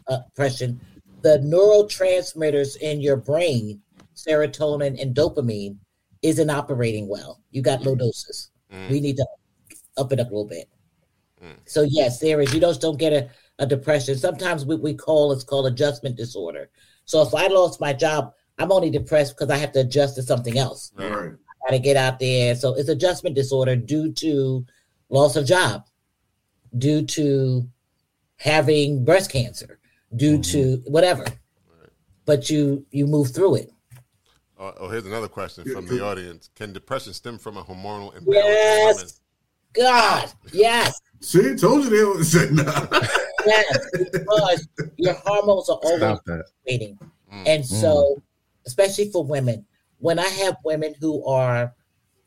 uh, 0.09 0.19
depression, 0.19 0.81
the 1.23 1.39
neurotransmitters 1.39 2.77
in 2.77 3.01
your 3.01 3.17
brain, 3.17 3.83
serotonin 4.15 5.01
and 5.03 5.17
dopamine, 5.17 5.79
isn't 6.23 6.49
operating 6.49 7.09
well. 7.09 7.41
You 7.51 7.61
got 7.63 7.83
low 7.83 7.97
doses. 7.97 8.51
Mm. 8.73 8.89
We 8.91 9.01
need 9.01 9.17
to 9.17 9.27
up 9.97 10.13
it 10.13 10.21
up 10.21 10.29
a 10.29 10.31
little 10.31 10.47
bit. 10.47 10.69
Mm. 11.45 11.57
So 11.67 11.83
yes, 11.83 12.21
there 12.21 12.41
is. 12.41 12.55
You 12.55 12.61
just 12.61 12.81
don't 12.81 12.99
get 12.99 13.13
a, 13.13 13.29
a 13.59 13.67
depression. 13.67 14.17
Sometimes 14.17 14.65
what 14.65 14.81
we 14.81 14.95
call 14.95 15.33
it's 15.33 15.45
called 15.45 15.67
adjustment 15.67 16.17
disorder. 16.17 16.71
So 17.05 17.23
if 17.23 17.35
I 17.35 17.47
lost 17.47 17.81
my 17.81 17.93
job, 17.93 18.33
I'm 18.59 18.73
only 18.73 18.91
depressed 18.91 19.37
because 19.37 19.51
I 19.51 19.59
have 19.59 19.73
to 19.73 19.81
adjust 19.81 20.17
to 20.17 20.23
something 20.23 20.59
else. 20.59 20.93
Right. 20.97 21.09
I 21.09 21.71
got 21.71 21.71
to 21.71 21.79
get 21.79 21.97
out 21.97 22.19
there. 22.19 22.55
So 22.55 22.75
it's 22.75 22.89
adjustment 22.89 23.37
disorder 23.37 23.77
due 23.77 24.13
to 24.13 24.67
loss 25.09 25.37
of 25.37 25.47
job, 25.47 25.87
due 26.77 27.05
to 27.07 27.69
having 28.37 29.05
breast 29.05 29.31
cancer, 29.31 29.79
due 30.15 30.41
to 30.43 30.59
mm-hmm. 30.59 30.93
whatever. 30.93 31.23
Right. 31.23 31.91
But 32.25 32.51
you 32.51 32.85
you 32.91 33.07
move 33.07 33.33
through 33.33 33.57
it. 33.57 33.71
Oh, 34.59 34.73
oh, 34.81 34.89
here's 34.89 35.05
another 35.05 35.29
question 35.29 35.71
from 35.71 35.87
the 35.87 36.05
audience: 36.05 36.51
Can 36.55 36.73
depression 36.73 37.13
stem 37.13 37.39
from 37.39 37.57
a 37.57 37.63
hormonal 37.63 38.17
imbalance? 38.17 38.27
Yes. 38.27 39.21
God. 39.75 40.33
Yes. 40.53 41.01
See, 41.21 41.55
told 41.57 41.85
you 41.85 41.91
they 41.91 42.05
would 42.05 42.25
say 42.25 42.49
no. 42.51 42.65
Yes. 43.47 43.91
Because 44.13 44.69
your 44.97 45.15
hormones 45.15 45.69
are 45.69 45.79
always 45.83 45.99
Stop 45.99 46.25
that. 46.27 46.45
Mm. 47.33 47.47
And 47.47 47.67
so, 47.67 48.23
especially 48.67 49.11
for 49.11 49.25
women, 49.25 49.65
when 49.99 50.19
I 50.19 50.29
have 50.29 50.57
women 50.65 50.95
who 51.01 51.25
are 51.27 51.75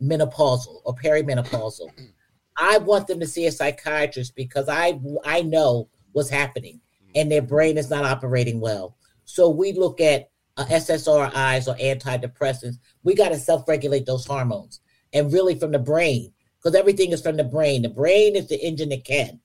menopausal 0.01 0.81
or 0.85 0.95
perimenopausal, 0.95 1.91
I 2.57 2.77
want 2.79 3.07
them 3.07 3.19
to 3.19 3.27
see 3.27 3.45
a 3.45 3.51
psychiatrist 3.51 4.35
because 4.35 4.67
I 4.67 4.99
I 5.23 5.41
know 5.43 5.87
what's 6.11 6.29
happening 6.29 6.81
and 7.15 7.31
their 7.31 7.41
brain 7.41 7.77
is 7.77 7.89
not 7.89 8.05
operating 8.05 8.59
well. 8.59 8.95
So 9.25 9.49
we 9.49 9.73
look 9.73 10.01
at 10.01 10.29
uh, 10.57 10.65
SSRIs 10.65 11.67
or 11.67 11.75
antidepressants. 11.77 12.75
We 13.03 13.15
got 13.15 13.29
to 13.29 13.37
self-regulate 13.37 14.05
those 14.05 14.25
hormones 14.25 14.81
and 15.13 15.31
really 15.31 15.57
from 15.57 15.71
the 15.71 15.79
brain 15.79 16.33
because 16.57 16.75
everything 16.75 17.11
is 17.11 17.21
from 17.21 17.37
the 17.37 17.43
brain. 17.43 17.81
The 17.81 17.89
brain 17.89 18.35
is 18.35 18.47
the 18.47 18.61
engine 18.61 18.89
that 18.89 19.05
can. 19.05 19.39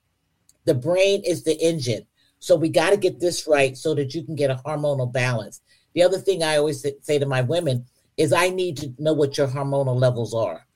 The 0.64 0.74
brain 0.74 1.22
is 1.24 1.42
the 1.42 1.54
engine. 1.60 2.06
So 2.38 2.56
we 2.56 2.68
got 2.68 2.90
to 2.90 2.96
get 2.96 3.20
this 3.20 3.46
right 3.46 3.76
so 3.76 3.94
that 3.94 4.14
you 4.14 4.22
can 4.22 4.34
get 4.34 4.50
a 4.50 4.60
hormonal 4.66 5.10
balance. 5.10 5.60
The 5.94 6.02
other 6.02 6.18
thing 6.18 6.42
I 6.42 6.56
always 6.56 6.82
say- 6.82 7.18
to 7.18 7.26
my 7.26 7.42
women 7.42 7.86
is 8.16 8.32
I 8.32 8.48
need 8.50 8.76
to 8.78 8.92
know 8.98 9.12
what 9.12 9.38
your 9.38 9.48
hormonal 9.48 9.98
levels 9.98 10.34
are. 10.34 10.66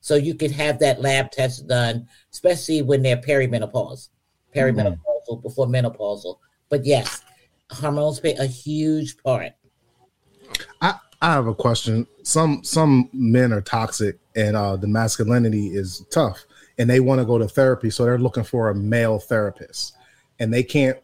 So 0.00 0.14
you 0.14 0.34
can 0.34 0.52
have 0.52 0.78
that 0.78 1.00
lab 1.00 1.30
test 1.30 1.66
done, 1.66 2.06
especially 2.32 2.82
when 2.82 3.02
they're 3.02 3.16
perimenopause, 3.16 4.08
perimenopausal 4.54 5.42
before 5.42 5.66
menopausal. 5.66 6.38
But 6.68 6.86
yes, 6.86 7.22
hormones 7.70 8.20
play 8.20 8.34
a 8.34 8.46
huge 8.46 9.20
part. 9.22 9.52
I, 10.80 10.94
I 11.20 11.32
have 11.32 11.46
a 11.46 11.54
question. 11.54 12.06
Some 12.22 12.62
some 12.62 13.10
men 13.12 13.52
are 13.52 13.60
toxic 13.60 14.18
and 14.36 14.56
uh 14.56 14.76
the 14.76 14.86
masculinity 14.86 15.68
is 15.74 16.04
tough 16.10 16.44
and 16.78 16.88
they 16.88 17.00
want 17.00 17.20
to 17.20 17.24
go 17.24 17.38
to 17.38 17.48
therapy, 17.48 17.90
so 17.90 18.04
they're 18.04 18.18
looking 18.18 18.44
for 18.44 18.70
a 18.70 18.74
male 18.74 19.18
therapist. 19.18 19.96
And 20.38 20.52
they 20.52 20.62
can't 20.62 20.98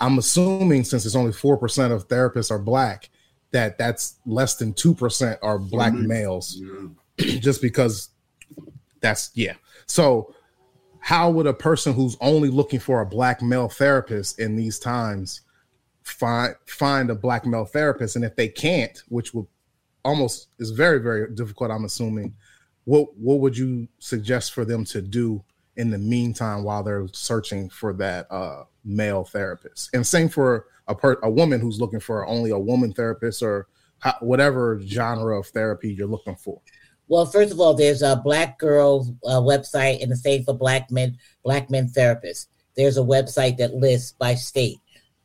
I'm 0.00 0.16
assuming 0.18 0.84
since 0.84 1.04
it's 1.04 1.16
only 1.16 1.32
4% 1.32 1.90
of 1.90 2.06
therapists 2.06 2.52
are 2.52 2.58
black, 2.60 3.10
that 3.50 3.78
that's 3.78 4.20
less 4.26 4.54
than 4.54 4.72
2% 4.72 5.36
are 5.42 5.58
black 5.58 5.92
Mhm. 5.92 6.06
males 6.06 6.56
Yeah. 6.60 6.86
just 7.40 7.60
because 7.60 8.10
that's 9.00 9.30
yeah. 9.34 9.54
So 9.86 10.34
how 11.00 11.30
would 11.30 11.46
a 11.48 11.52
person 11.52 11.94
who's 11.94 12.16
only 12.20 12.48
looking 12.48 12.78
for 12.78 13.00
a 13.00 13.06
black 13.06 13.42
male 13.42 13.68
therapist 13.68 14.38
in 14.38 14.54
these 14.54 14.78
times 14.78 15.40
find 16.04 16.54
find 16.66 17.10
a 17.10 17.14
black 17.16 17.44
male 17.44 17.64
therapist? 17.64 18.14
And 18.16 18.24
if 18.24 18.36
they 18.36 18.48
can't, 18.48 19.02
which 19.08 19.34
will 19.34 19.48
almost 20.04 20.48
is 20.60 20.70
very 20.70 21.00
very 21.00 21.28
difficult, 21.34 21.70
I'm 21.72 21.84
assuming. 21.84 22.34
What 22.88 23.14
what 23.18 23.40
would 23.40 23.54
you 23.54 23.86
suggest 23.98 24.54
for 24.54 24.64
them 24.64 24.82
to 24.86 25.02
do 25.02 25.44
in 25.76 25.90
the 25.90 25.98
meantime 25.98 26.64
while 26.64 26.82
they're 26.82 27.06
searching 27.12 27.68
for 27.68 27.92
that 27.92 28.26
uh, 28.32 28.64
male 28.82 29.24
therapist? 29.24 29.90
And 29.92 30.06
same 30.06 30.30
for 30.30 30.68
a 30.86 30.94
per, 30.94 31.18
a 31.22 31.28
woman 31.28 31.60
who's 31.60 31.82
looking 31.82 32.00
for 32.00 32.26
only 32.26 32.48
a 32.48 32.58
woman 32.58 32.94
therapist 32.94 33.42
or 33.42 33.68
how, 33.98 34.14
whatever 34.20 34.80
genre 34.80 35.38
of 35.38 35.48
therapy 35.48 35.92
you're 35.92 36.06
looking 36.06 36.36
for. 36.36 36.62
Well, 37.08 37.26
first 37.26 37.52
of 37.52 37.60
all, 37.60 37.74
there's 37.74 38.00
a 38.00 38.22
Black 38.24 38.58
Girl 38.58 39.14
uh, 39.22 39.40
website 39.40 40.02
and 40.02 40.10
the 40.10 40.16
same 40.16 40.44
for 40.44 40.54
Black 40.54 40.90
men, 40.90 41.18
Black 41.44 41.68
men 41.68 41.90
therapists. 41.94 42.46
There's 42.74 42.96
a 42.96 43.02
website 43.02 43.58
that 43.58 43.74
lists 43.74 44.12
by 44.12 44.34
state, 44.34 44.78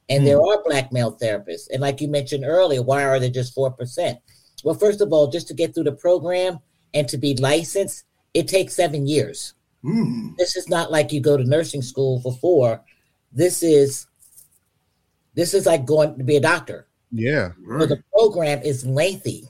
and 0.10 0.28
there 0.28 0.42
are 0.46 0.64
Black 0.66 0.92
male 0.92 1.18
therapists. 1.18 1.70
And 1.72 1.80
like 1.80 2.02
you 2.02 2.10
mentioned 2.10 2.44
earlier, 2.44 2.84
why 2.84 3.06
are 3.06 3.22
they 3.22 3.30
just 3.30 3.54
four 3.54 3.72
percent? 3.72 4.20
Well, 4.66 4.76
first 4.76 5.00
of 5.00 5.14
all, 5.14 5.32
just 5.32 5.48
to 5.48 5.54
get 5.54 5.74
through 5.74 5.86
the 5.86 5.94
program 5.94 6.60
and 6.94 7.08
to 7.10 7.18
be 7.18 7.36
licensed, 7.36 8.06
it 8.34 8.48
takes 8.48 8.74
seven 8.74 9.08
years. 9.08 9.54
Mm. 9.84 10.36
This 10.38 10.56
is 10.56 10.70
not 10.70 10.92
like 10.92 11.12
you 11.12 11.20
go 11.20 11.38
to 11.38 11.44
nursing 11.44 11.82
school 11.82 12.20
for 12.22 12.34
four. 12.34 12.82
This 13.32 13.64
is 13.64 14.08
this 15.34 15.54
is 15.54 15.66
like 15.66 15.86
going 15.86 16.18
to 16.18 16.24
be 16.24 16.36
a 16.38 16.40
doctor. 16.42 16.88
Yeah. 17.12 17.52
So 17.80 17.86
the 17.86 18.04
program 18.14 18.62
is 18.62 18.86
lengthy 18.86 19.46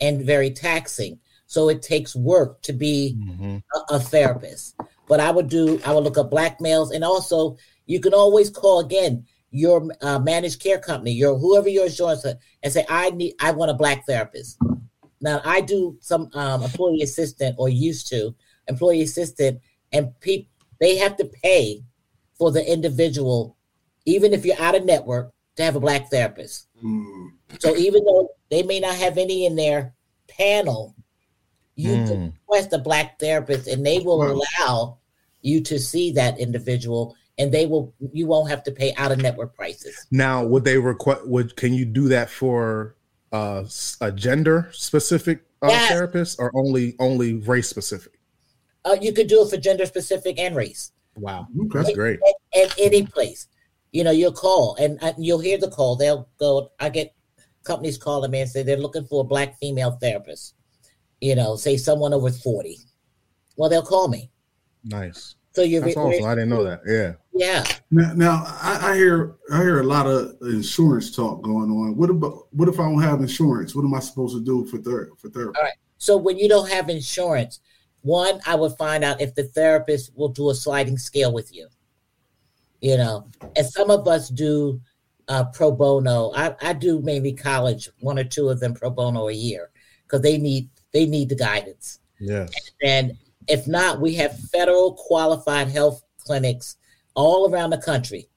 and 0.00 0.24
very 0.24 0.50
taxing. 0.50 1.18
So 1.46 1.68
it 1.68 1.80
takes 1.82 2.14
work 2.14 2.60
to 2.62 2.72
be 2.72 3.16
Mhm. 3.18 3.62
a, 3.74 3.94
a 3.94 4.00
therapist. 4.00 4.76
But 5.08 5.20
I 5.20 5.30
would 5.30 5.48
do, 5.48 5.80
I 5.86 5.92
would 5.94 6.04
look 6.04 6.18
up 6.18 6.30
black 6.30 6.60
males, 6.60 6.90
and 6.90 7.04
also 7.04 7.56
you 7.86 8.00
can 8.00 8.12
always 8.12 8.50
call 8.50 8.80
again 8.80 9.24
your 9.50 9.88
uh, 10.02 10.18
managed 10.18 10.60
care 10.60 10.78
company, 10.78 11.12
your 11.12 11.38
whoever 11.38 11.68
your 11.68 11.86
insurance, 11.86 12.24
and 12.24 12.72
say, 12.72 12.84
I 12.88 13.10
need, 13.10 13.34
I 13.40 13.52
want 13.52 13.70
a 13.70 13.74
black 13.74 14.04
therapist. 14.06 14.58
Now 15.20 15.40
I 15.44 15.60
do 15.60 15.96
some 16.00 16.28
um, 16.34 16.62
employee 16.62 17.02
assistant 17.02 17.56
or 17.58 17.68
used 17.68 18.08
to 18.08 18.34
employee 18.68 19.02
assistant, 19.02 19.60
and 19.92 20.18
people 20.20 20.50
they 20.80 20.96
have 20.96 21.16
to 21.16 21.24
pay 21.24 21.82
for 22.38 22.50
the 22.52 22.70
individual, 22.70 23.56
even 24.04 24.34
if 24.34 24.44
you're 24.44 24.60
out 24.60 24.74
of 24.74 24.84
network, 24.84 25.32
to 25.56 25.62
have 25.62 25.76
a 25.76 25.80
black 25.80 26.10
therapist. 26.10 26.68
Mm. 26.84 27.30
So 27.60 27.74
even 27.76 28.04
though 28.04 28.28
they 28.50 28.62
may 28.62 28.80
not 28.80 28.94
have 28.96 29.16
any 29.16 29.46
in 29.46 29.56
their 29.56 29.94
panel, 30.28 30.94
you 31.76 31.96
Mm. 31.96 32.06
can 32.08 32.32
request 32.48 32.72
a 32.72 32.78
black 32.78 33.18
therapist 33.18 33.66
and 33.68 33.86
they 33.86 34.00
will 34.00 34.18
Wow. 34.18 34.42
allow 34.58 34.98
you 35.40 35.60
to 35.62 35.78
see 35.78 36.10
that 36.12 36.38
individual 36.38 37.14
and 37.38 37.52
they 37.52 37.66
will 37.66 37.94
you 38.12 38.26
won't 38.26 38.50
have 38.50 38.62
to 38.64 38.72
pay 38.72 38.92
out 38.96 39.12
of 39.12 39.18
network 39.18 39.54
prices. 39.54 40.06
Now, 40.10 40.44
would 40.44 40.64
they 40.64 40.76
request? 40.78 41.26
Would 41.26 41.56
can 41.56 41.72
you 41.72 41.84
do 41.84 42.08
that 42.08 42.28
for 42.30 42.95
uh, 43.36 43.64
a 44.00 44.12
gender 44.12 44.68
specific 44.72 45.42
uh, 45.62 45.68
Yes. 45.68 45.88
therapist 45.90 46.38
or 46.38 46.50
only 46.54 46.94
only 46.98 47.34
race 47.34 47.68
specific? 47.68 48.12
Uh, 48.84 48.96
you 49.00 49.12
could 49.12 49.26
do 49.26 49.42
it 49.42 49.50
for 49.50 49.56
gender 49.56 49.86
specific 49.86 50.38
and 50.38 50.54
race. 50.54 50.92
Wow, 51.16 51.48
that's 51.72 51.92
great. 51.92 52.20
at, 52.54 52.62
at 52.62 52.78
any 52.78 53.06
place. 53.06 53.48
You 53.92 54.04
know, 54.04 54.10
you'll 54.10 54.32
call 54.32 54.76
and, 54.76 54.98
and 55.02 55.14
you'll 55.24 55.38
hear 55.40 55.58
the 55.58 55.70
call. 55.70 55.96
They'll 55.96 56.28
go. 56.38 56.70
I 56.78 56.88
get 56.90 57.14
companies 57.64 57.98
calling 57.98 58.30
me 58.30 58.40
and 58.42 58.50
say 58.50 58.62
they're 58.62 58.76
looking 58.76 59.06
for 59.06 59.22
a 59.22 59.24
black 59.24 59.58
female 59.58 59.92
therapist. 59.92 60.54
You 61.20 61.34
know, 61.34 61.56
say 61.56 61.76
someone 61.76 62.12
over 62.12 62.30
forty. 62.30 62.78
Well, 63.56 63.70
they'll 63.70 63.82
call 63.82 64.08
me. 64.08 64.30
Nice. 64.84 65.36
So 65.54 65.62
you're 65.62 65.80
That's 65.80 65.96
awesome. 65.96 66.26
I 66.26 66.34
didn't 66.34 66.50
know 66.50 66.64
that. 66.64 66.82
Yeah. 66.86 67.14
Yeah. 67.36 67.64
Now, 67.90 68.12
now 68.14 68.44
I, 68.62 68.92
I 68.92 68.96
hear 68.96 69.36
I 69.52 69.58
hear 69.58 69.80
a 69.80 69.84
lot 69.84 70.06
of 70.06 70.36
insurance 70.42 71.14
talk 71.14 71.42
going 71.42 71.70
on. 71.70 71.96
What 71.96 72.10
about 72.10 72.48
what 72.52 72.68
if 72.68 72.80
I 72.80 72.84
don't 72.84 73.02
have 73.02 73.20
insurance? 73.20 73.74
What 73.74 73.84
am 73.84 73.94
I 73.94 74.00
supposed 74.00 74.34
to 74.36 74.44
do 74.44 74.64
for 74.66 74.78
ther- 74.78 75.10
for 75.18 75.28
therapy? 75.28 75.58
All 75.58 75.64
right. 75.64 75.74
So 75.98 76.16
when 76.16 76.38
you 76.38 76.48
don't 76.48 76.70
have 76.70 76.88
insurance, 76.88 77.60
one, 78.00 78.40
I 78.46 78.54
would 78.54 78.72
find 78.72 79.04
out 79.04 79.20
if 79.20 79.34
the 79.34 79.44
therapist 79.44 80.12
will 80.16 80.28
do 80.28 80.50
a 80.50 80.54
sliding 80.54 80.98
scale 80.98 81.32
with 81.32 81.54
you. 81.54 81.68
You 82.80 82.96
know, 82.96 83.28
and 83.56 83.66
some 83.66 83.90
of 83.90 84.06
us 84.08 84.28
do 84.28 84.80
uh, 85.28 85.44
pro 85.44 85.72
bono. 85.72 86.32
I, 86.34 86.54
I 86.62 86.72
do 86.72 87.00
mainly 87.00 87.32
college, 87.32 87.88
one 88.00 88.18
or 88.18 88.24
two 88.24 88.48
of 88.48 88.60
them 88.60 88.74
pro 88.74 88.90
bono 88.90 89.28
a 89.28 89.32
year 89.32 89.70
because 90.04 90.22
they 90.22 90.38
need 90.38 90.70
they 90.92 91.06
need 91.06 91.28
the 91.28 91.36
guidance. 91.36 92.00
Yes. 92.18 92.50
And 92.82 93.18
if 93.48 93.66
not, 93.66 94.00
we 94.00 94.14
have 94.14 94.38
federal 94.50 94.94
qualified 94.94 95.68
health 95.68 96.02
clinics 96.18 96.76
all 97.16 97.52
around 97.52 97.70
the 97.70 97.78
country. 97.78 98.28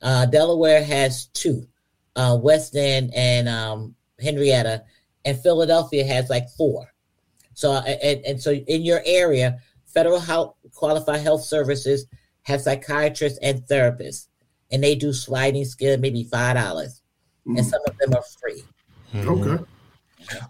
Uh, 0.00 0.26
Delaware 0.26 0.84
has 0.84 1.26
two, 1.26 1.66
uh, 2.14 2.38
West 2.40 2.76
End 2.76 3.12
and 3.14 3.48
um, 3.48 3.96
Henrietta, 4.20 4.84
and 5.24 5.38
Philadelphia 5.40 6.04
has 6.04 6.30
like 6.30 6.48
four. 6.50 6.86
So, 7.54 7.72
and, 7.72 8.24
and 8.24 8.40
so 8.40 8.52
in 8.52 8.82
your 8.82 9.02
area, 9.04 9.58
federal 9.86 10.20
health 10.20 10.54
qualified 10.74 11.20
health 11.20 11.42
services 11.42 12.06
have 12.42 12.60
psychiatrists 12.60 13.38
and 13.42 13.62
therapists, 13.62 14.28
and 14.70 14.84
they 14.84 14.94
do 14.94 15.12
sliding 15.12 15.64
scale, 15.64 15.98
maybe 15.98 16.22
five 16.24 16.56
dollars, 16.56 17.02
and 17.46 17.64
some 17.64 17.80
of 17.88 17.96
them 17.98 18.14
are 18.14 18.22
free. 18.40 18.62
Okay. 19.14 19.64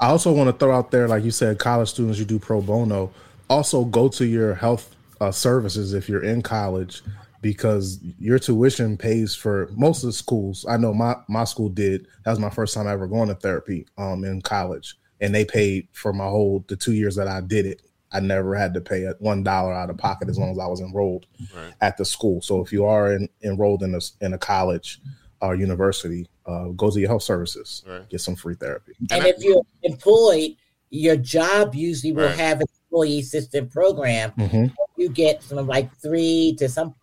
I 0.00 0.08
also 0.08 0.32
want 0.32 0.48
to 0.48 0.52
throw 0.52 0.76
out 0.76 0.90
there, 0.90 1.06
like 1.06 1.22
you 1.22 1.30
said, 1.30 1.58
college 1.58 1.90
students, 1.90 2.18
you 2.18 2.24
do 2.24 2.38
pro 2.38 2.60
bono. 2.60 3.12
Also, 3.48 3.84
go 3.84 4.08
to 4.08 4.26
your 4.26 4.54
health 4.54 4.94
uh, 5.20 5.30
services 5.30 5.94
if 5.94 6.08
you're 6.08 6.24
in 6.24 6.42
college, 6.42 7.02
because 7.42 7.98
your 8.18 8.38
tuition 8.38 8.96
pays 8.96 9.34
for 9.34 9.68
most 9.74 10.02
of 10.02 10.08
the 10.08 10.12
schools. 10.12 10.64
I 10.68 10.76
know 10.76 10.92
my 10.94 11.16
my 11.28 11.44
school 11.44 11.68
did. 11.68 12.06
That 12.24 12.30
was 12.32 12.40
my 12.40 12.50
first 12.50 12.74
time 12.74 12.86
ever 12.86 13.06
going 13.06 13.28
to 13.28 13.34
therapy 13.34 13.86
um, 13.98 14.24
in 14.24 14.42
college, 14.42 14.96
and 15.20 15.34
they 15.34 15.44
paid 15.44 15.88
for 15.92 16.12
my 16.12 16.26
whole 16.26 16.64
the 16.68 16.76
two 16.76 16.92
years 16.92 17.16
that 17.16 17.28
I 17.28 17.40
did 17.40 17.66
it. 17.66 17.82
I 18.12 18.20
never 18.20 18.54
had 18.54 18.72
to 18.74 18.80
pay 18.80 19.04
one 19.18 19.42
dollar 19.42 19.72
out 19.72 19.90
of 19.90 19.98
pocket 19.98 20.28
as 20.28 20.38
long 20.38 20.50
as 20.52 20.58
I 20.58 20.66
was 20.66 20.80
enrolled 20.80 21.26
Right. 21.54 21.72
at 21.80 21.96
the 21.96 22.04
school. 22.04 22.40
So 22.40 22.60
if 22.62 22.72
you 22.72 22.84
are 22.84 23.12
in, 23.12 23.28
enrolled 23.42 23.82
in 23.82 23.94
a 23.94 24.00
in 24.24 24.32
a 24.32 24.38
college 24.38 25.00
or 25.42 25.54
university, 25.54 26.28
uh, 26.46 26.68
go 26.68 26.90
to 26.90 26.98
your 26.98 27.08
health 27.08 27.24
services, 27.24 27.82
Right. 27.86 28.08
get 28.08 28.20
some 28.20 28.36
free 28.36 28.54
therapy. 28.54 28.92
And 29.10 29.24
I- 29.24 29.28
if 29.28 29.36
you're 29.40 29.62
employed, 29.82 30.52
your 30.90 31.16
job 31.16 31.74
usually 31.74 32.12
will 32.12 32.26
Right. 32.26 32.38
have 32.38 32.60
an 32.60 32.66
employee 32.86 33.18
assistant 33.18 33.70
program. 33.70 34.30
Mhm. 34.38 34.72
You 34.96 35.10
get 35.10 35.42
from 35.42 35.66
like 35.66 35.94
three 35.98 36.54
to 36.58 36.68
some 36.68 36.94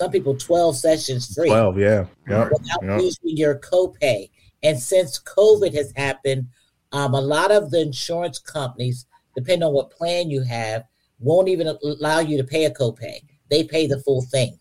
some 0.00 0.10
people 0.10 0.34
twelve 0.34 0.76
sessions 0.76 1.34
free 1.34 1.50
Twelve, 1.50 1.78
yeah, 1.78 2.06
yeah, 2.26 2.44
without 2.44 2.82
yeah. 2.82 2.98
using 2.98 3.36
your 3.36 3.56
copay. 3.56 4.30
And 4.62 4.78
since 4.78 5.20
COVID 5.20 5.74
has 5.74 5.92
happened, 5.94 6.46
um, 6.92 7.12
a 7.12 7.20
lot 7.20 7.50
of 7.50 7.70
the 7.70 7.82
insurance 7.82 8.38
companies, 8.38 9.04
depending 9.36 9.62
on 9.62 9.74
what 9.74 9.90
plan 9.90 10.30
you 10.30 10.40
have, 10.40 10.84
won't 11.18 11.48
even 11.48 11.66
allow 11.82 12.20
you 12.20 12.38
to 12.38 12.44
pay 12.44 12.64
a 12.64 12.70
copay. 12.70 13.20
They 13.50 13.62
pay 13.62 13.86
the 13.86 14.00
full 14.00 14.22
thing. 14.22 14.58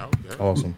Okay. 0.00 0.40
Awesome. 0.40 0.74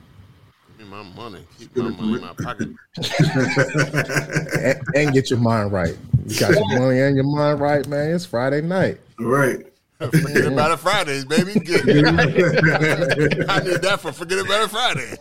Give 0.77 0.87
me 0.87 0.93
my 0.93 1.03
money. 1.03 1.41
Keep 1.59 1.75
my 1.75 1.89
money 1.89 2.14
in 2.17 2.21
my 2.21 2.35
pocket. 2.35 2.69
and, 4.62 4.79
and 4.95 5.14
get 5.14 5.31
your 5.31 5.39
mind 5.39 5.73
right. 5.73 5.97
You 6.27 6.39
got 6.39 6.51
your 6.51 6.69
money 6.81 7.01
and 7.01 7.17
your 7.17 7.25
mind 7.25 7.61
right, 7.61 7.87
man. 7.89 8.14
It's 8.14 8.27
Friday 8.27 8.61
night. 8.61 9.01
All 9.19 9.25
right. 9.25 9.64
Forget 9.99 10.47
about 10.53 10.70
it 10.72 10.78
Fridays, 10.78 11.24
baby. 11.24 11.55
Get- 11.61 11.82
I 13.49 13.61
need 13.61 13.80
that 13.82 13.99
for 14.01 14.12
forget 14.12 14.38
about 14.38 14.64
it 14.64 14.70
Fridays. 14.70 15.18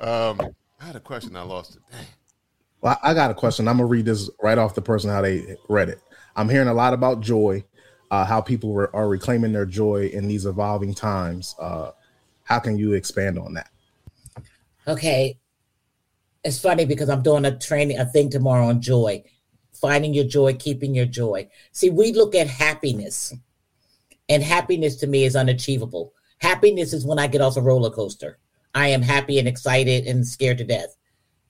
um, 0.00 0.40
I 0.80 0.84
had 0.84 0.96
a 0.96 1.00
question. 1.00 1.36
I 1.36 1.42
lost 1.42 1.76
it. 1.76 1.82
Dang. 1.90 2.06
Well, 2.80 2.98
I 3.02 3.14
got 3.14 3.30
a 3.30 3.34
question. 3.34 3.68
I'm 3.68 3.76
gonna 3.76 3.88
read 3.88 4.04
this 4.04 4.28
right 4.42 4.58
off 4.58 4.74
the 4.74 4.82
person 4.82 5.10
how 5.10 5.22
they 5.22 5.56
read 5.68 5.88
it. 5.88 6.00
I'm 6.36 6.48
hearing 6.48 6.68
a 6.68 6.74
lot 6.74 6.94
about 6.94 7.20
joy, 7.20 7.64
uh, 8.10 8.24
how 8.24 8.40
people 8.40 8.74
re- 8.74 8.88
are 8.92 9.08
reclaiming 9.08 9.52
their 9.52 9.66
joy 9.66 10.06
in 10.12 10.26
these 10.28 10.46
evolving 10.46 10.94
times. 10.94 11.54
Uh, 11.58 11.90
how 12.44 12.58
can 12.58 12.76
you 12.76 12.92
expand 12.94 13.38
on 13.38 13.54
that? 13.54 13.70
Okay. 14.86 15.38
It's 16.44 16.58
funny 16.58 16.84
because 16.84 17.08
I'm 17.08 17.22
doing 17.22 17.44
a 17.44 17.56
training, 17.56 17.98
a 17.98 18.04
thing 18.06 18.30
tomorrow 18.30 18.66
on 18.66 18.80
joy, 18.80 19.22
finding 19.72 20.12
your 20.12 20.24
joy, 20.24 20.54
keeping 20.54 20.94
your 20.94 21.06
joy. 21.06 21.48
See, 21.72 21.90
we 21.90 22.12
look 22.12 22.34
at 22.34 22.48
happiness, 22.48 23.32
and 24.28 24.42
happiness 24.42 24.96
to 24.96 25.06
me 25.06 25.24
is 25.24 25.36
unachievable. 25.36 26.12
Happiness 26.38 26.92
is 26.92 27.06
when 27.06 27.18
I 27.18 27.28
get 27.28 27.40
off 27.40 27.56
a 27.56 27.62
roller 27.62 27.90
coaster. 27.90 28.38
I 28.74 28.88
am 28.88 29.02
happy 29.02 29.38
and 29.38 29.46
excited 29.46 30.06
and 30.06 30.26
scared 30.26 30.58
to 30.58 30.64
death. 30.64 30.96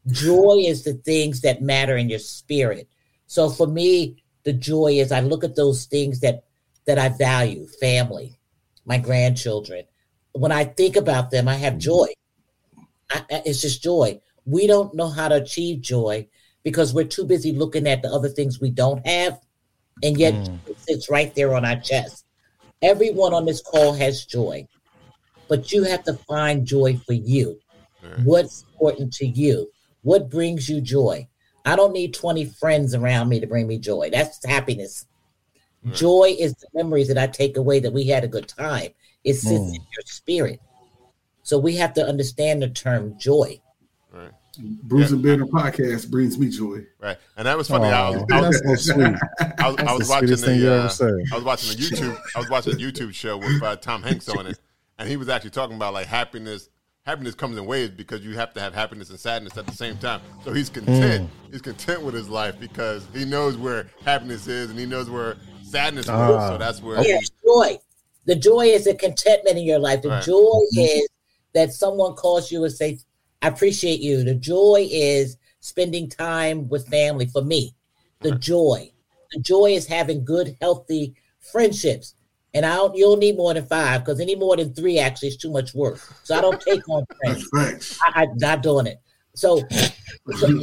Joy 0.08 0.64
is 0.66 0.82
the 0.82 0.94
things 0.94 1.40
that 1.42 1.62
matter 1.62 1.96
in 1.96 2.08
your 2.08 2.18
spirit. 2.18 2.88
So 3.26 3.48
for 3.48 3.66
me, 3.66 4.22
the 4.44 4.52
joy 4.52 4.94
is 4.94 5.12
I 5.12 5.20
look 5.20 5.44
at 5.44 5.56
those 5.56 5.86
things 5.86 6.20
that 6.20 6.44
that 6.84 6.98
I 6.98 7.10
value, 7.10 7.66
family, 7.80 8.36
my 8.84 8.98
grandchildren. 8.98 9.84
When 10.32 10.50
I 10.50 10.64
think 10.64 10.96
about 10.96 11.30
them, 11.30 11.46
I 11.46 11.54
have 11.54 11.74
mm-hmm. 11.74 11.80
joy. 11.80 12.06
I, 13.10 13.24
I- 13.30 13.42
it's 13.46 13.62
just 13.62 13.82
joy. 13.82 14.20
We 14.44 14.66
don't 14.66 14.94
know 14.94 15.08
how 15.08 15.28
to 15.28 15.36
achieve 15.36 15.80
joy 15.80 16.28
because 16.62 16.94
we're 16.94 17.04
too 17.04 17.24
busy 17.24 17.52
looking 17.52 17.86
at 17.86 18.02
the 18.02 18.08
other 18.08 18.28
things 18.28 18.60
we 18.60 18.70
don't 18.70 19.06
have, 19.06 19.38
and 20.02 20.18
yet 20.18 20.34
mm. 20.34 20.58
it 20.66 20.78
sits 20.80 21.10
right 21.10 21.34
there 21.34 21.54
on 21.54 21.64
our 21.64 21.80
chest. 21.80 22.24
Everyone 22.80 23.32
on 23.32 23.44
this 23.44 23.60
call 23.60 23.92
has 23.94 24.24
joy, 24.24 24.66
but 25.48 25.72
you 25.72 25.84
have 25.84 26.04
to 26.04 26.14
find 26.14 26.66
joy 26.66 26.96
for 27.06 27.12
you. 27.12 27.58
What's 28.24 28.64
important 28.72 29.12
to 29.14 29.26
you? 29.26 29.70
What 30.02 30.28
brings 30.28 30.68
you 30.68 30.80
joy? 30.80 31.28
I 31.64 31.76
don't 31.76 31.92
need 31.92 32.14
20 32.14 32.46
friends 32.46 32.94
around 32.94 33.28
me 33.28 33.38
to 33.38 33.46
bring 33.46 33.68
me 33.68 33.78
joy. 33.78 34.10
That's 34.10 34.44
happiness. 34.44 35.06
Joy 35.92 36.36
is 36.38 36.54
the 36.54 36.68
memories 36.74 37.08
that 37.08 37.18
I 37.18 37.26
take 37.26 37.56
away 37.56 37.80
that 37.80 37.92
we 37.92 38.06
had 38.06 38.22
a 38.22 38.28
good 38.28 38.46
time. 38.48 38.90
It 39.24 39.34
sits 39.34 39.60
mm. 39.60 39.74
in 39.74 39.74
your 39.74 40.04
spirit. 40.04 40.60
So 41.42 41.58
we 41.58 41.76
have 41.76 41.92
to 41.94 42.06
understand 42.06 42.62
the 42.62 42.68
term 42.68 43.18
joy. 43.18 43.60
Right. 44.58 44.82
Brews 44.82 45.12
and 45.12 45.22
Banter 45.22 45.46
podcast 45.46 46.10
brings 46.10 46.38
me 46.38 46.48
joy. 46.50 46.84
Right. 47.00 47.16
And 47.36 47.46
that 47.46 47.56
was 47.56 47.68
funny. 47.68 47.86
I 47.86 48.10
was, 48.10 48.24
I 48.30 48.40
was, 48.40 48.60
that's 48.62 48.84
so 48.86 48.92
sweet. 48.94 49.14
I 49.58 49.68
was, 49.68 49.76
I 49.78 49.92
was 49.92 50.06
the 50.08 50.12
watching 50.12 50.26
sweetest 50.28 50.44
thing 50.44 50.58
you 50.60 50.66
the, 50.66 50.82
uh, 50.82 50.88
said. 50.88 51.14
I 51.32 51.34
was 51.36 51.44
watching 51.44 51.70
a 51.70 51.74
YouTube. 51.74 52.18
I 52.36 52.38
was 52.38 52.50
watching 52.50 52.72
a 52.74 52.76
YouTube 52.76 53.14
show 53.14 53.38
with 53.38 53.62
uh, 53.62 53.76
Tom 53.76 54.02
Hanks 54.02 54.28
on 54.28 54.46
it, 54.46 54.58
and 54.98 55.08
he 55.08 55.16
was 55.16 55.28
actually 55.28 55.50
talking 55.50 55.76
about 55.76 55.94
like 55.94 56.06
happiness. 56.06 56.68
Happiness 57.04 57.34
comes 57.34 57.56
in 57.58 57.66
waves 57.66 57.90
because 57.90 58.20
you 58.24 58.36
have 58.36 58.52
to 58.54 58.60
have 58.60 58.74
happiness 58.74 59.10
and 59.10 59.18
sadness 59.18 59.56
at 59.58 59.66
the 59.66 59.72
same 59.72 59.96
time. 59.96 60.20
So 60.44 60.52
he's 60.52 60.68
content. 60.70 61.28
Mm. 61.48 61.52
He's 61.52 61.62
content 61.62 62.02
with 62.02 62.14
his 62.14 62.28
life 62.28 62.60
because 62.60 63.04
he 63.12 63.24
knows 63.24 63.56
where 63.56 63.88
happiness 64.04 64.46
is 64.46 64.70
and 64.70 64.78
he 64.78 64.86
knows 64.86 65.10
where 65.10 65.36
sadness 65.64 66.08
Ah. 66.08 66.28
is. 66.44 66.48
So 66.50 66.58
that's 66.58 66.80
where. 66.80 67.02
Yeah, 67.04 67.18
joy. 67.44 67.78
The 68.26 68.36
joy 68.36 68.66
is 68.66 68.86
a 68.86 68.94
contentment 68.94 69.58
in 69.58 69.64
your 69.64 69.80
life. 69.80 70.02
The 70.02 70.10
Right. 70.10 70.22
joy 70.22 70.60
is 70.76 71.08
that 71.54 71.72
someone 71.72 72.14
calls 72.14 72.52
you 72.52 72.62
and 72.62 72.72
say, 72.72 73.00
I 73.42 73.48
appreciate 73.48 74.00
you. 74.00 74.22
The 74.22 74.34
joy 74.34 74.88
is 74.90 75.36
spending 75.60 76.08
time 76.08 76.68
with 76.68 76.88
family 76.88 77.26
for 77.26 77.42
me. 77.42 77.74
The 78.20 78.36
joy. 78.36 78.92
The 79.32 79.40
joy 79.40 79.72
is 79.72 79.86
having 79.86 80.24
good, 80.24 80.56
healthy 80.60 81.14
friendships. 81.40 82.14
And 82.54 82.64
I 82.64 82.76
don't 82.76 82.94
you'll 82.94 83.16
need 83.16 83.36
more 83.36 83.52
than 83.54 83.66
five 83.66 84.04
because 84.04 84.20
any 84.20 84.36
more 84.36 84.56
than 84.56 84.74
three 84.74 84.98
actually 84.98 85.28
is 85.28 85.36
too 85.36 85.50
much 85.50 85.74
work. 85.74 85.98
So 86.22 86.36
I 86.36 86.40
don't 86.40 86.60
take 86.68 86.88
on 86.88 87.04
friends. 87.20 87.48
That's. 87.52 88.00
I, 88.02 88.22
I'm 88.22 88.36
not 88.36 88.62
doing 88.62 88.86
it. 88.86 89.00
So, 89.34 89.62
so, 90.36 90.60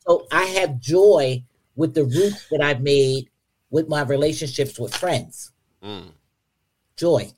so 0.00 0.26
I 0.32 0.44
have 0.44 0.80
joy 0.80 1.42
with 1.76 1.94
the 1.94 2.04
roots 2.04 2.48
that 2.50 2.60
I've 2.60 2.82
made 2.82 3.30
with 3.70 3.88
my 3.88 4.02
relationships 4.02 4.78
with 4.78 4.94
friends. 4.94 5.52
Mm. 5.82 6.10
Joy. 6.96 7.30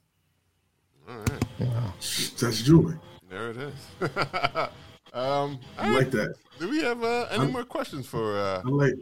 All 1.08 1.16
right. 1.16 1.44
That's 2.38 2.62
joy. 2.62 2.94
There 3.30 3.50
it 3.50 3.56
is. 3.58 3.72
um, 5.14 5.60
I 5.78 5.88
right. 5.88 5.94
like 5.94 6.10
that. 6.10 6.34
Do 6.58 6.68
we 6.68 6.82
have 6.82 7.04
uh, 7.04 7.28
any 7.30 7.46
more 7.46 7.62
questions 7.62 8.06
for 8.06 8.36
uh, 8.36 8.60
like 8.64 8.94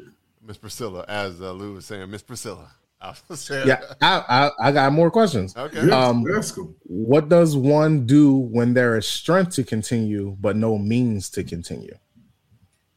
Miss 0.47 0.59
Priscilla? 0.59 1.07
As 1.09 1.41
uh, 1.41 1.53
Lou 1.53 1.75
was 1.75 1.87
saying, 1.87 2.11
Miss 2.11 2.23
Priscilla. 2.23 2.71
I 3.01 3.15
Yeah, 3.49 3.81
I, 4.03 4.25
I, 4.29 4.51
I 4.69 4.73
got 4.73 4.93
more 4.93 5.11
questions. 5.11 5.57
Okay. 5.57 5.87
Yes, 5.87 5.93
Um, 5.93 6.25
ask. 6.37 6.59
What 6.83 7.29
does 7.29 7.57
one 7.57 8.07
do 8.07 8.35
when 8.37 8.75
there 8.75 8.99
is 8.99 9.07
strength 9.07 9.55
to 9.55 9.65
continue, 9.65 10.37
but 10.41 10.57
no 10.57 10.77
means 10.77 11.31
to 11.31 11.45
continue? 11.45 11.97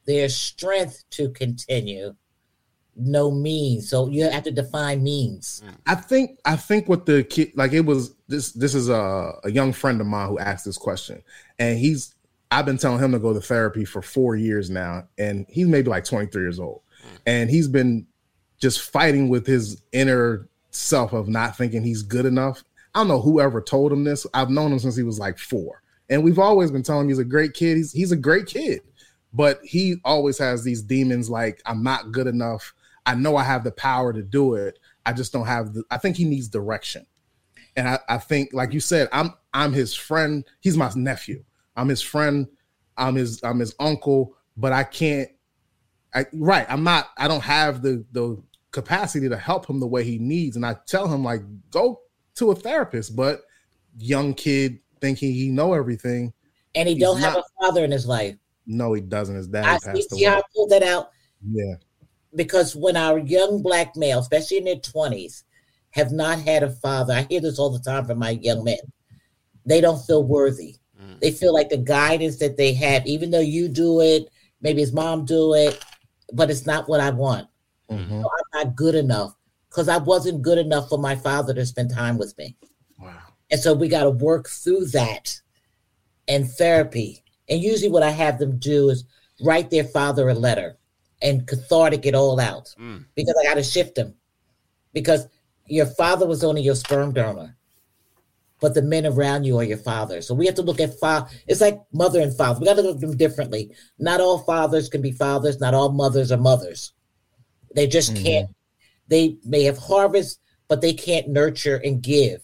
There's 0.05 0.35
strength 0.35 1.03
to 1.11 1.29
continue, 1.29 2.15
no 2.95 3.31
means. 3.31 3.89
So 3.89 4.09
you 4.09 4.29
have 4.29 4.43
to 4.43 4.51
define 4.51 5.03
means. 5.03 5.63
I 5.87 5.95
think 5.95 6.39
I 6.45 6.55
think 6.55 6.89
what 6.89 7.05
the 7.05 7.23
kid 7.23 7.51
like 7.55 7.73
it 7.73 7.81
was 7.81 8.13
this 8.27 8.51
this 8.51 8.75
is 8.75 8.89
a, 8.89 9.33
a 9.43 9.51
young 9.51 9.73
friend 9.73 10.01
of 10.01 10.07
mine 10.07 10.29
who 10.29 10.39
asked 10.39 10.65
this 10.65 10.77
question 10.77 11.21
and 11.59 11.79
he's 11.79 12.15
I've 12.51 12.65
been 12.65 12.77
telling 12.77 12.99
him 12.99 13.13
to 13.13 13.19
go 13.19 13.33
to 13.33 13.39
therapy 13.39 13.85
for 13.85 14.01
four 14.01 14.35
years 14.35 14.69
now 14.69 15.07
and 15.17 15.45
he's 15.49 15.67
maybe 15.67 15.89
like 15.89 16.03
23 16.03 16.41
years 16.41 16.59
old 16.59 16.81
mm. 17.01 17.17
and 17.25 17.49
he's 17.49 17.67
been 17.67 18.07
just 18.59 18.81
fighting 18.81 19.29
with 19.29 19.47
his 19.47 19.81
inner 19.91 20.47
self 20.69 21.13
of 21.13 21.27
not 21.27 21.57
thinking 21.57 21.83
he's 21.83 22.03
good 22.03 22.25
enough. 22.25 22.63
I 22.93 22.99
don't 22.99 23.07
know 23.07 23.21
whoever 23.21 23.61
told 23.61 23.91
him 23.91 24.03
this. 24.03 24.25
I've 24.33 24.49
known 24.49 24.71
him 24.71 24.79
since 24.79 24.95
he 24.95 25.03
was 25.03 25.19
like 25.19 25.37
four. 25.37 25.81
And 26.09 26.23
we've 26.23 26.39
always 26.39 26.71
been 26.71 26.83
telling 26.83 27.03
him 27.03 27.09
he's 27.09 27.19
a 27.19 27.25
great 27.25 27.53
kid. 27.53 27.77
He's 27.77 27.91
he's 27.91 28.11
a 28.11 28.17
great 28.17 28.45
kid. 28.45 28.81
But 29.33 29.61
he 29.63 29.95
always 30.03 30.37
has 30.39 30.63
these 30.63 30.81
demons 30.81 31.29
like 31.29 31.61
I'm 31.65 31.83
not 31.83 32.11
good 32.11 32.27
enough. 32.27 32.73
I 33.05 33.15
know 33.15 33.35
I 33.35 33.43
have 33.43 33.63
the 33.63 33.71
power 33.71 34.13
to 34.13 34.21
do 34.21 34.55
it. 34.55 34.79
I 35.05 35.13
just 35.13 35.33
don't 35.33 35.47
have 35.47 35.73
the 35.73 35.83
I 35.89 35.97
think 35.97 36.17
he 36.17 36.25
needs 36.25 36.47
direction. 36.47 37.05
And 37.75 37.87
I, 37.87 37.99
I 38.09 38.17
think, 38.17 38.53
like 38.53 38.73
you 38.73 38.79
said, 38.79 39.07
I'm 39.11 39.33
I'm 39.53 39.73
his 39.73 39.93
friend. 39.93 40.45
He's 40.59 40.77
my 40.77 40.91
nephew. 40.95 41.43
I'm 41.75 41.87
his 41.87 42.01
friend. 42.01 42.47
I'm 42.97 43.15
his 43.15 43.43
I'm 43.43 43.59
his 43.59 43.73
uncle, 43.79 44.35
but 44.57 44.73
I 44.73 44.83
can't 44.83 45.29
I 46.13 46.25
right. 46.33 46.65
I'm 46.69 46.83
not 46.83 47.09
I 47.17 47.27
don't 47.27 47.43
have 47.43 47.81
the 47.81 48.05
the 48.11 48.41
capacity 48.71 49.27
to 49.29 49.37
help 49.37 49.69
him 49.69 49.79
the 49.79 49.87
way 49.87 50.03
he 50.03 50.17
needs. 50.17 50.55
And 50.55 50.65
I 50.65 50.75
tell 50.87 51.07
him 51.07 51.23
like 51.23 51.41
go 51.71 52.01
to 52.35 52.51
a 52.51 52.55
therapist, 52.55 53.15
but 53.15 53.41
young 53.97 54.33
kid 54.33 54.79
thinking 54.99 55.33
he 55.33 55.49
know 55.49 55.73
everything. 55.73 56.33
And 56.75 56.87
he 56.87 56.95
don't 56.95 57.19
have 57.19 57.35
a 57.35 57.43
father 57.59 57.83
in 57.83 57.91
his 57.91 58.05
life. 58.05 58.35
No, 58.65 58.93
he 58.93 59.01
doesn't. 59.01 59.35
His 59.35 59.47
dad 59.47 59.65
I 59.65 59.79
passed 59.79 60.09
see 60.11 60.23
how 60.23 60.37
I 60.37 60.41
pulled 60.55 60.69
that 60.69 60.83
out 60.83 61.09
Yeah. 61.49 61.75
Because 62.35 62.75
when 62.75 62.95
our 62.95 63.17
young 63.17 63.61
black 63.61 63.95
males, 63.95 64.25
especially 64.25 64.57
in 64.57 64.65
their 64.65 64.75
twenties, 64.77 65.43
have 65.91 66.11
not 66.11 66.39
had 66.39 66.63
a 66.63 66.69
father, 66.69 67.13
I 67.13 67.23
hear 67.23 67.41
this 67.41 67.59
all 67.59 67.69
the 67.69 67.79
time 67.79 68.05
from 68.05 68.19
my 68.19 68.31
young 68.31 68.63
men. 68.63 68.77
They 69.65 69.81
don't 69.81 70.03
feel 70.05 70.23
worthy. 70.23 70.77
They 71.21 71.31
feel 71.31 71.53
like 71.53 71.69
the 71.69 71.77
guidance 71.77 72.37
that 72.37 72.57
they 72.57 72.73
have, 72.73 73.05
even 73.05 73.31
though 73.31 73.39
you 73.39 73.67
do 73.67 74.01
it, 74.01 74.27
maybe 74.61 74.81
his 74.81 74.93
mom 74.93 75.25
do 75.25 75.53
it, 75.53 75.83
but 76.33 76.49
it's 76.49 76.65
not 76.65 76.87
what 76.87 76.99
I 76.99 77.09
want. 77.11 77.47
Mhm. 77.89 78.21
So 78.21 78.29
I'm 78.29 78.65
not 78.65 78.75
good 78.75 78.95
enough 78.95 79.35
because 79.69 79.87
I 79.87 79.97
wasn't 79.97 80.41
good 80.41 80.57
enough 80.57 80.89
for 80.89 80.97
my 80.97 81.15
father 81.15 81.53
to 81.53 81.65
spend 81.65 81.91
time 81.91 82.17
with 82.17 82.37
me. 82.37 82.55
Wow. 82.99 83.17
And 83.49 83.59
so 83.59 83.73
we 83.73 83.87
got 83.87 84.03
to 84.03 84.09
work 84.09 84.49
through 84.49 84.87
that 84.87 85.39
in 86.27 86.45
therapy. 86.45 87.23
And 87.49 87.61
usually, 87.61 87.91
what 87.91 88.03
I 88.03 88.11
have 88.11 88.39
them 88.39 88.57
do 88.57 88.89
is 88.89 89.03
write 89.41 89.69
their 89.69 89.83
father 89.83 90.29
a 90.29 90.33
letter 90.33 90.77
and 91.21 91.45
cathartic 91.47 92.05
it 92.05 92.15
all 92.15 92.39
out 92.39 92.73
Mm. 92.79 93.05
because 93.15 93.35
I 93.39 93.43
got 93.45 93.55
to 93.55 93.63
shift 93.63 93.95
them. 93.95 94.15
Because 94.93 95.27
your 95.67 95.85
father 95.85 96.25
was 96.25 96.43
only 96.43 96.61
your 96.61 96.75
sperm 96.75 97.13
donor, 97.13 97.55
but 98.59 98.73
the 98.73 98.81
men 98.81 99.05
around 99.05 99.43
you 99.43 99.57
are 99.57 99.63
your 99.63 99.77
father. 99.77 100.21
So 100.21 100.33
we 100.33 100.45
have 100.45 100.55
to 100.55 100.61
look 100.61 100.79
at 100.79 100.99
father. 100.99 101.29
It's 101.47 101.61
like 101.61 101.79
mother 101.93 102.21
and 102.21 102.35
father. 102.35 102.59
We 102.59 102.65
got 102.65 102.75
to 102.75 102.81
look 102.81 102.95
at 102.95 103.01
them 103.01 103.17
differently. 103.17 103.71
Not 103.97 104.19
all 104.21 104.39
fathers 104.39 104.89
can 104.89 105.01
be 105.01 105.11
fathers. 105.11 105.59
Not 105.59 105.73
all 105.73 105.91
mothers 105.91 106.31
are 106.31 106.37
mothers. 106.37 106.93
They 107.73 107.87
just 107.87 108.13
Mhm. 108.13 108.23
can't. 108.23 108.49
They 109.07 109.37
may 109.45 109.63
have 109.63 109.77
harvest, 109.77 110.39
but 110.67 110.81
they 110.81 110.93
can't 110.93 111.29
nurture 111.29 111.77
and 111.77 112.01
give 112.01 112.41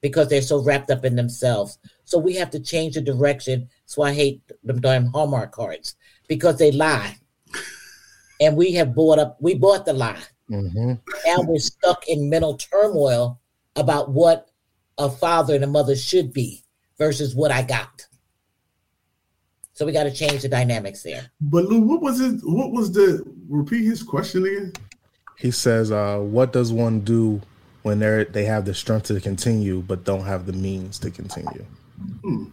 because 0.00 0.28
they're 0.28 0.40
so 0.42 0.58
wrapped 0.62 0.90
up 0.90 1.04
in 1.04 1.16
themselves. 1.16 1.78
So 2.04 2.18
we 2.18 2.34
have 2.36 2.50
to 2.50 2.60
change 2.60 2.94
the 2.94 3.00
direction. 3.02 3.68
So 3.86 4.02
I 4.02 4.12
hate 4.14 4.40
them 4.64 4.80
damn 4.80 5.06
Hallmark 5.06 5.52
cards 5.52 5.96
because 6.28 6.56
they 6.56 6.72
lie. 6.72 7.16
And 8.40 8.56
we 8.56 8.72
have 8.72 8.94
bought 8.94 9.18
up, 9.18 9.36
we 9.40 9.54
bought 9.54 9.84
the 9.84 9.92
lie. 9.92 10.22
Mhm. 10.50 10.98
Now 11.26 11.42
we're 11.42 11.58
stuck 11.58 12.08
in 12.08 12.28
mental 12.28 12.56
turmoil 12.56 13.38
about 13.76 14.10
what 14.10 14.50
a 14.98 15.10
father 15.10 15.54
and 15.54 15.64
a 15.64 15.68
mother 15.68 15.94
should 15.94 16.32
be 16.32 16.64
versus 16.98 17.34
what 17.34 17.50
I 17.50 17.62
got. 17.62 18.06
So 19.72 19.86
we 19.86 19.92
got 19.92 20.04
to 20.04 20.10
change 20.10 20.42
the 20.42 20.48
dynamics 20.48 21.02
there. 21.02 21.30
But 21.40 21.64
Lou, 21.64 21.80
what 21.80 22.02
was 22.02 22.20
it? 22.20 22.40
What 22.42 22.72
was 22.72 22.92
the 22.92 23.24
repeat 23.48 23.84
his 23.84 24.02
question 24.02 24.44
again? 24.44 24.72
He 25.38 25.50
says, 25.50 25.90
uh, 25.90 26.18
what 26.18 26.52
does 26.52 26.70
one 26.70 27.00
do 27.00 27.40
when 27.82 27.98
they're 27.98 28.24
they 28.24 28.44
have 28.44 28.66
the 28.66 28.74
strength 28.74 29.06
to 29.06 29.18
continue 29.20 29.80
but 29.80 30.04
don't 30.04 30.24
have 30.24 30.44
the 30.44 30.52
means 30.52 30.98
to 30.98 31.10
continue? 31.10 31.64
Hmm. 32.22 32.44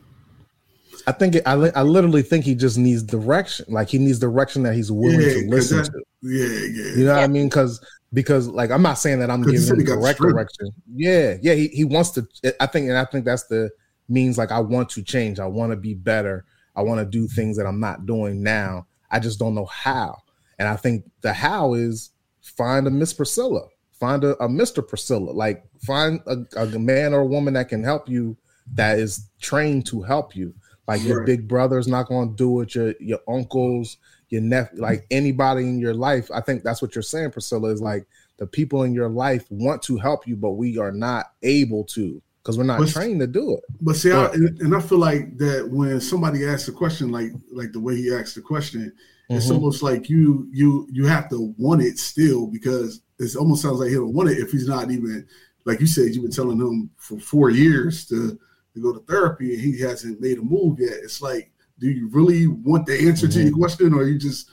I 1.07 1.13
think 1.13 1.35
it, 1.35 1.43
I, 1.45 1.55
li- 1.55 1.71
I 1.73 1.81
literally 1.83 2.21
think 2.21 2.43
he 2.45 2.53
just 2.53 2.77
needs 2.77 3.01
direction. 3.01 3.65
Like 3.69 3.87
he 3.89 3.97
needs 3.97 4.19
direction 4.19 4.63
that 4.63 4.75
he's 4.75 4.91
willing 4.91 5.21
Yeah, 5.21 5.33
to 5.33 5.47
listen 5.49 5.77
that- 5.77 5.85
to. 5.85 6.03
Yeah, 6.21 6.45
yeah. 6.47 6.95
You 6.97 7.05
know 7.05 7.15
what 7.15 7.23
I 7.23 7.27
mean? 7.27 7.47
Because 7.47 7.79
because 8.13 8.47
like 8.47 8.71
I'm 8.71 8.81
not 8.81 8.95
saying 8.97 9.19
that 9.19 9.29
I'm 9.31 9.41
giving 9.43 9.65
him 9.79 9.83
direct 9.85 10.19
direction. 10.19 10.69
Yeah, 10.93 11.35
yeah. 11.41 11.53
He, 11.53 11.67
he 11.69 11.83
wants 11.85 12.11
to. 12.11 12.27
Eh, 12.43 12.51
I 12.59 12.65
think, 12.65 12.89
and 12.89 12.97
I 12.97 13.05
think 13.05 13.23
that's 13.25 13.45
the 13.47 13.69
means. 14.09 14.37
Like 14.37 14.51
I 14.51 14.59
want 14.59 14.89
to 14.91 15.03
change. 15.03 15.39
I 15.39 15.45
want 15.45 15.71
to 15.71 15.75
be 15.77 15.93
better. 15.93 16.45
I 16.75 16.81
want 16.81 16.99
to 16.99 17.05
do 17.05 17.27
things 17.27 17.55
that 17.57 17.65
I'm 17.65 17.79
not 17.79 18.05
doing 18.05 18.43
now. 18.43 18.87
I 19.11 19.19
just 19.19 19.39
don't 19.39 19.55
know 19.55 19.65
how. 19.65 20.17
And 20.59 20.67
I 20.67 20.75
think 20.75 21.05
the 21.21 21.31
how 21.33 21.73
is 21.75 22.09
find 22.41 22.87
a 22.87 22.89
Miss 22.89 23.13
Priscilla, 23.13 23.61
find 23.93 24.23
a, 24.23 24.31
a 24.43 24.47
Mr. 24.49 24.85
Priscilla. 24.85 25.31
Like 25.31 25.63
find 25.85 26.19
a, 26.27 26.45
a 26.59 26.65
man 26.79 27.13
or 27.13 27.21
a 27.21 27.25
woman 27.27 27.53
that 27.53 27.69
can 27.69 27.83
help 27.83 28.09
you. 28.09 28.35
That 28.73 28.99
is 28.99 29.29
trained 29.39 29.85
to 29.87 30.01
help 30.01 30.35
you. 30.35 30.53
Like 30.87 31.03
your 31.03 31.25
big 31.25 31.47
brother's 31.47 31.87
not 31.87 32.07
going 32.07 32.29
to 32.29 32.35
do 32.35 32.61
it. 32.61 32.73
Your 32.75 32.93
your 32.99 33.19
uncles, 33.27 33.97
your 34.29 34.41
nephew, 34.41 34.81
like 34.81 35.05
anybody 35.11 35.63
in 35.63 35.79
your 35.79 35.93
life. 35.93 36.29
I 36.33 36.41
think 36.41 36.63
that's 36.63 36.81
what 36.81 36.95
you're 36.95 37.01
saying, 37.01 37.31
Priscilla. 37.31 37.69
Is 37.69 37.81
like 37.81 38.07
the 38.37 38.47
people 38.47 38.83
in 38.83 38.93
your 38.93 39.09
life 39.09 39.45
want 39.49 39.81
to 39.83 39.97
help 39.97 40.27
you, 40.27 40.35
but 40.37 40.51
we 40.51 40.77
are 40.77 40.91
not 40.91 41.33
able 41.43 41.83
to 41.85 42.21
because 42.41 42.57
we're 42.57 42.63
not 42.63 42.79
But- 42.79 42.89
trained 42.89 43.19
to 43.19 43.27
do 43.27 43.53
it. 43.55 43.63
But 43.81 43.97
see, 43.97 44.11
I, 44.11 44.27
and, 44.31 44.61
and 44.61 44.75
I 44.75 44.79
feel 44.79 44.99
like 44.99 45.37
that 45.39 45.69
when 45.69 45.99
somebody 45.99 46.45
asks 46.45 46.69
a 46.69 46.71
question 46.71 47.11
like 47.11 47.31
like 47.51 47.73
the 47.73 47.79
way 47.81 47.97
he 47.97 48.13
asked 48.13 48.35
the 48.35 48.41
question, 48.41 48.93
it's 49.29 49.47
Mhm. 49.47 49.55
almost 49.55 49.83
like 49.83 50.09
you 50.09 50.47
you 50.53 50.87
you 50.89 51.05
have 51.07 51.29
to 51.31 51.53
want 51.57 51.81
it 51.81 51.99
still 51.99 52.47
because 52.47 53.01
it 53.19 53.35
almost 53.35 53.61
sounds 53.61 53.79
like 53.79 53.89
he 53.89 53.95
don't 53.95 54.13
want 54.13 54.29
it 54.29 54.37
if 54.37 54.51
he's 54.51 54.67
not 54.69 54.89
even 54.91 55.25
like 55.65 55.81
you 55.81 55.87
said 55.87 56.13
you've 56.13 56.23
been 56.23 56.31
telling 56.31 56.57
him 56.57 56.89
for 56.95 57.19
four 57.19 57.49
years 57.49 58.05
to 58.05 58.39
to 58.77 58.81
go 58.81 58.93
to 58.93 58.99
therapy 59.05 59.53
and 59.53 59.61
he 59.61 59.79
hasn't 59.81 60.21
made 60.21 60.37
a 60.37 60.41
move 60.41 60.79
yet. 60.79 60.93
It's 61.03 61.21
like, 61.21 61.51
do 61.79 61.89
you 61.89 62.07
really 62.09 62.47
want 62.47 62.85
the 62.85 63.07
answer 63.07 63.27
to 63.27 63.41
your 63.41 63.51
Mhm. 63.51 63.55
question, 63.59 63.93
or 63.93 64.03
you 64.07 64.17
just 64.17 64.49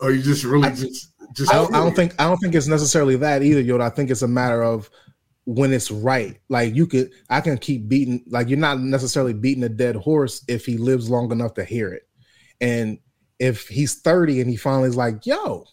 or 0.00 0.10
you 0.12 0.20
just 0.22 0.44
really 0.44 0.68
I- 0.68 0.74
just 0.74 1.08
just 1.34 1.50
I 1.52 1.54
don't, 1.56 1.74
I 1.74 1.78
don't 1.78 1.94
think 1.96 2.14
I 2.20 2.24
don't 2.24 2.38
think 2.38 2.54
it's 2.54 2.66
necessarily 2.66 3.16
that 3.16 3.42
either, 3.42 3.62
Yoda. 3.62 3.82
I 3.82 3.88
think 3.90 4.10
it's 4.10 4.22
a 4.22 4.28
matter 4.28 4.62
of 4.62 4.90
when 5.44 5.72
it's 5.72 5.90
right. 5.90 6.38
Like 6.48 6.74
you 6.74 6.86
could, 6.86 7.10
I 7.30 7.40
can 7.40 7.56
keep 7.58 7.88
beating. 7.88 8.22
Like 8.28 8.48
you're 8.48 8.58
not 8.58 8.80
necessarily 8.80 9.32
beating 9.32 9.64
a 9.64 9.68
dead 9.68 9.96
horse 9.96 10.44
if 10.48 10.66
he 10.66 10.76
lives 10.76 11.08
long 11.10 11.32
enough 11.32 11.54
to 11.54 11.64
hear 11.64 11.88
it. 11.92 12.02
And 12.60 12.98
if 13.38 13.66
he's 13.68 13.94
30 13.96 14.40
and 14.40 14.48
he 14.50 14.56
finally 14.56 14.88
is 14.88 14.96
like, 14.96 15.24
"Yo, 15.26 15.64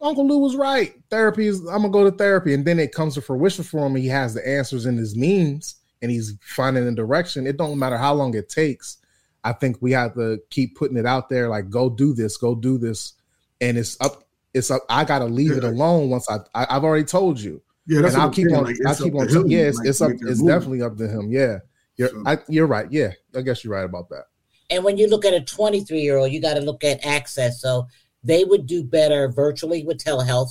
Uncle 0.00 0.26
Lou 0.26 0.38
was 0.38 0.56
right. 0.56 0.94
Therapy 1.10 1.46
is. 1.48 1.60
I'm 1.60 1.82
gonna 1.82 1.90
go 1.90 2.08
to 2.08 2.16
therapy," 2.16 2.54
and 2.54 2.64
then 2.64 2.78
it 2.78 2.92
comes 2.94 3.14
to 3.14 3.20
fruition 3.20 3.64
for 3.64 3.86
him. 3.86 3.94
He 3.96 4.08
has 4.08 4.34
the 4.34 4.46
answers 4.48 4.86
in 4.86 4.96
his 4.96 5.16
means, 5.16 5.76
and 6.02 6.10
he's 6.10 6.34
finding 6.42 6.86
a 6.86 6.92
direction. 6.92 7.46
It 7.46 7.56
don't 7.56 7.78
matter 7.78 7.96
how 7.96 8.12
long 8.14 8.34
it 8.34 8.48
takes. 8.48 8.98
I 9.44 9.52
think 9.52 9.78
we 9.80 9.92
have 9.92 10.14
to 10.14 10.40
keep 10.50 10.76
putting 10.76 10.96
it 10.96 11.06
out 11.06 11.28
there. 11.28 11.48
Like, 11.48 11.70
go 11.70 11.88
do 11.88 12.12
this. 12.12 12.36
Go 12.36 12.54
do 12.54 12.76
this. 12.76 13.14
And 13.60 13.78
it's 13.78 13.96
up. 14.00 14.24
It's 14.52 14.70
up. 14.70 14.82
I 14.90 15.04
gotta 15.04 15.24
leave 15.24 15.52
it 15.52 15.64
alone 15.64 16.10
once 16.10 16.28
I, 16.28 16.38
I. 16.54 16.76
I've 16.76 16.84
already 16.84 17.04
told 17.04 17.40
you 17.40 17.62
yeah, 17.86 17.96
and 17.96 18.04
that's 18.04 18.16
what 18.16 18.22
I'll 18.22 18.30
keep 18.30 18.48
saying, 18.48 18.56
on. 18.56 18.64
like, 18.64 18.76
I'll 18.86 18.94
keep 18.94 19.14
on. 19.14 19.28
to 19.28 19.44
yeah, 19.48 19.60
it's, 19.60 19.78
like, 19.78 19.88
it's 19.88 20.00
up. 20.00 20.12
It's 20.12 20.40
move. 20.40 20.48
definitely 20.48 20.82
up 20.82 20.96
to 20.98 21.08
him. 21.08 21.30
Yeah, 21.30 21.58
you're. 21.96 22.08
So- 22.08 22.22
I, 22.26 22.38
you're 22.48 22.66
right. 22.66 22.86
Yeah, 22.90 23.12
I 23.34 23.42
guess 23.42 23.64
you're 23.64 23.72
right 23.72 23.84
about 23.84 24.08
that. 24.10 24.24
And 24.70 24.84
when 24.84 24.96
you 24.96 25.08
look 25.08 25.24
at 25.24 25.34
a 25.34 25.40
23 25.40 26.00
year 26.00 26.16
old, 26.16 26.32
you 26.32 26.40
got 26.40 26.54
to 26.54 26.60
look 26.60 26.84
at 26.84 27.04
access. 27.04 27.60
So 27.60 27.86
they 28.24 28.44
would 28.44 28.66
do 28.66 28.82
better 28.82 29.28
virtually 29.28 29.84
with 29.84 29.98
telehealth 29.98 30.50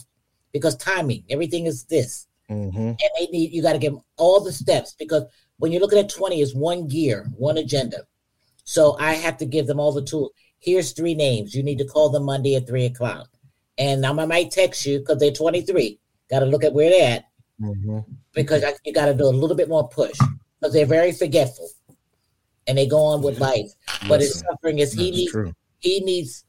because 0.51 0.75
timing, 0.75 1.23
everything 1.29 1.65
is 1.65 1.85
this. 1.85 2.27
Hmm 2.51 2.77
And 2.77 3.11
they 3.17 3.27
need, 3.31 3.51
you 3.51 3.61
got 3.61 3.73
to 3.73 3.79
give 3.79 3.93
them 3.93 4.01
all 4.17 4.43
the 4.43 4.51
steps 4.51 4.93
because 4.97 5.23
when 5.57 5.71
you're 5.71 5.81
looking 5.81 5.99
at 5.99 6.09
20, 6.09 6.41
is 6.41 6.55
one 6.55 6.87
gear, 6.87 7.27
one 7.37 7.57
agenda. 7.57 7.99
So 8.63 8.97
I 8.99 9.13
have 9.13 9.37
to 9.37 9.45
give 9.45 9.67
them 9.67 9.79
all 9.79 9.91
the 9.91 10.03
tools. 10.03 10.31
Here's 10.59 10.91
three 10.91 11.15
names. 11.15 11.55
You 11.55 11.63
need 11.63 11.77
to 11.79 11.85
call 11.85 12.09
them 12.09 12.25
Monday 12.25 12.55
at 12.55 12.67
three 12.67 12.85
o'clock. 12.85 13.29
And 13.77 14.05
I 14.05 14.11
might 14.11 14.51
text 14.51 14.85
you 14.85 14.99
because 14.99 15.19
they're 15.19 15.31
23. 15.31 15.99
Got 16.29 16.39
to 16.39 16.45
look 16.45 16.63
at 16.63 16.73
where 16.73 16.89
they're 16.89 17.15
at 17.17 17.25
hmm 17.59 17.99
because 18.33 18.63
I, 18.63 18.73
you 18.85 18.93
got 18.93 19.07
to 19.07 19.13
do 19.13 19.25
a 19.25 19.29
little 19.29 19.55
bit 19.55 19.69
more 19.69 19.87
push 19.87 20.17
because 20.59 20.73
they're 20.73 20.85
very 20.85 21.11
forgetful 21.11 21.69
and 22.67 22.77
they 22.77 22.87
go 22.87 23.03
on 23.03 23.21
with 23.21 23.39
life. 23.39 23.71
But 24.07 24.21
his 24.21 24.39
suffering 24.39 24.79
is 24.79 24.93
he 24.93 25.11
That's 25.11 25.17
needs 25.17 25.31
true. 25.31 25.53
he 25.79 25.99
needs 26.01 26.45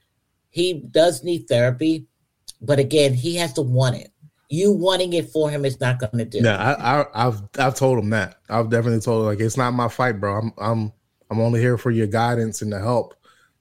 he 0.51 0.75
does 0.75 1.25
need 1.25 1.49
therapy, 1.49 2.07
but 2.61 2.79
again, 2.79 3.15
he 3.15 3.37
has 3.37 3.53
to 3.55 3.63
want 3.63 3.97
it. 3.97 4.12
You 4.53 4.71
wanting 4.71 5.15
it 5.15 5.31
for 5.31 5.49
him 5.49 5.65
is 5.65 5.81
not 5.81 5.99
going 5.99 6.19
to 6.19 6.27
do. 6.27 6.41
Yeah, 6.45 6.59
I, 6.59 7.01
I, 7.01 7.27
I've 7.27 7.43
I've 7.59 7.75
told 7.75 7.99
him 7.99 8.11
that. 8.11 8.37
I've 8.51 8.69
definitely 8.69 9.01
told 9.01 9.21
him 9.23 9.27
like 9.27 9.41
it's 9.41 9.57
not 9.57 9.71
my 9.73 9.89
fight, 9.89 10.21
bro. 10.21 10.37
I'm 10.37 10.53
I'm 10.59 10.93
I'm 11.31 11.41
only 11.41 11.59
here 11.59 11.79
for 11.79 11.91
your 11.91 12.07
guidance 12.07 12.61
and 12.61 12.71
the 12.71 12.79
help, 12.79 13.15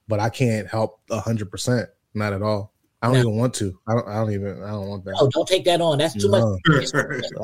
but 0.06 0.20
I 0.20 0.28
can't 0.28 0.68
help 0.68 1.00
hundred 1.10 1.50
percent. 1.50 1.88
Not 2.12 2.34
at 2.34 2.42
all. 2.42 2.74
I 3.00 3.06
don't 3.06 3.14
No. 3.14 3.20
even 3.20 3.36
want 3.38 3.54
to. 3.54 3.78
I 3.88 3.94
don't. 3.94 4.06
I 4.06 4.14
don't 4.16 4.32
even. 4.32 4.62
I 4.62 4.70
don't 4.72 4.86
want 4.88 5.04
that. 5.06 5.16
Oh, 5.18 5.30
don't 5.32 5.48
take 5.48 5.64
that 5.64 5.80
on. 5.80 5.96
That's 5.96 6.12
too 6.14 6.28
much. 6.28 6.60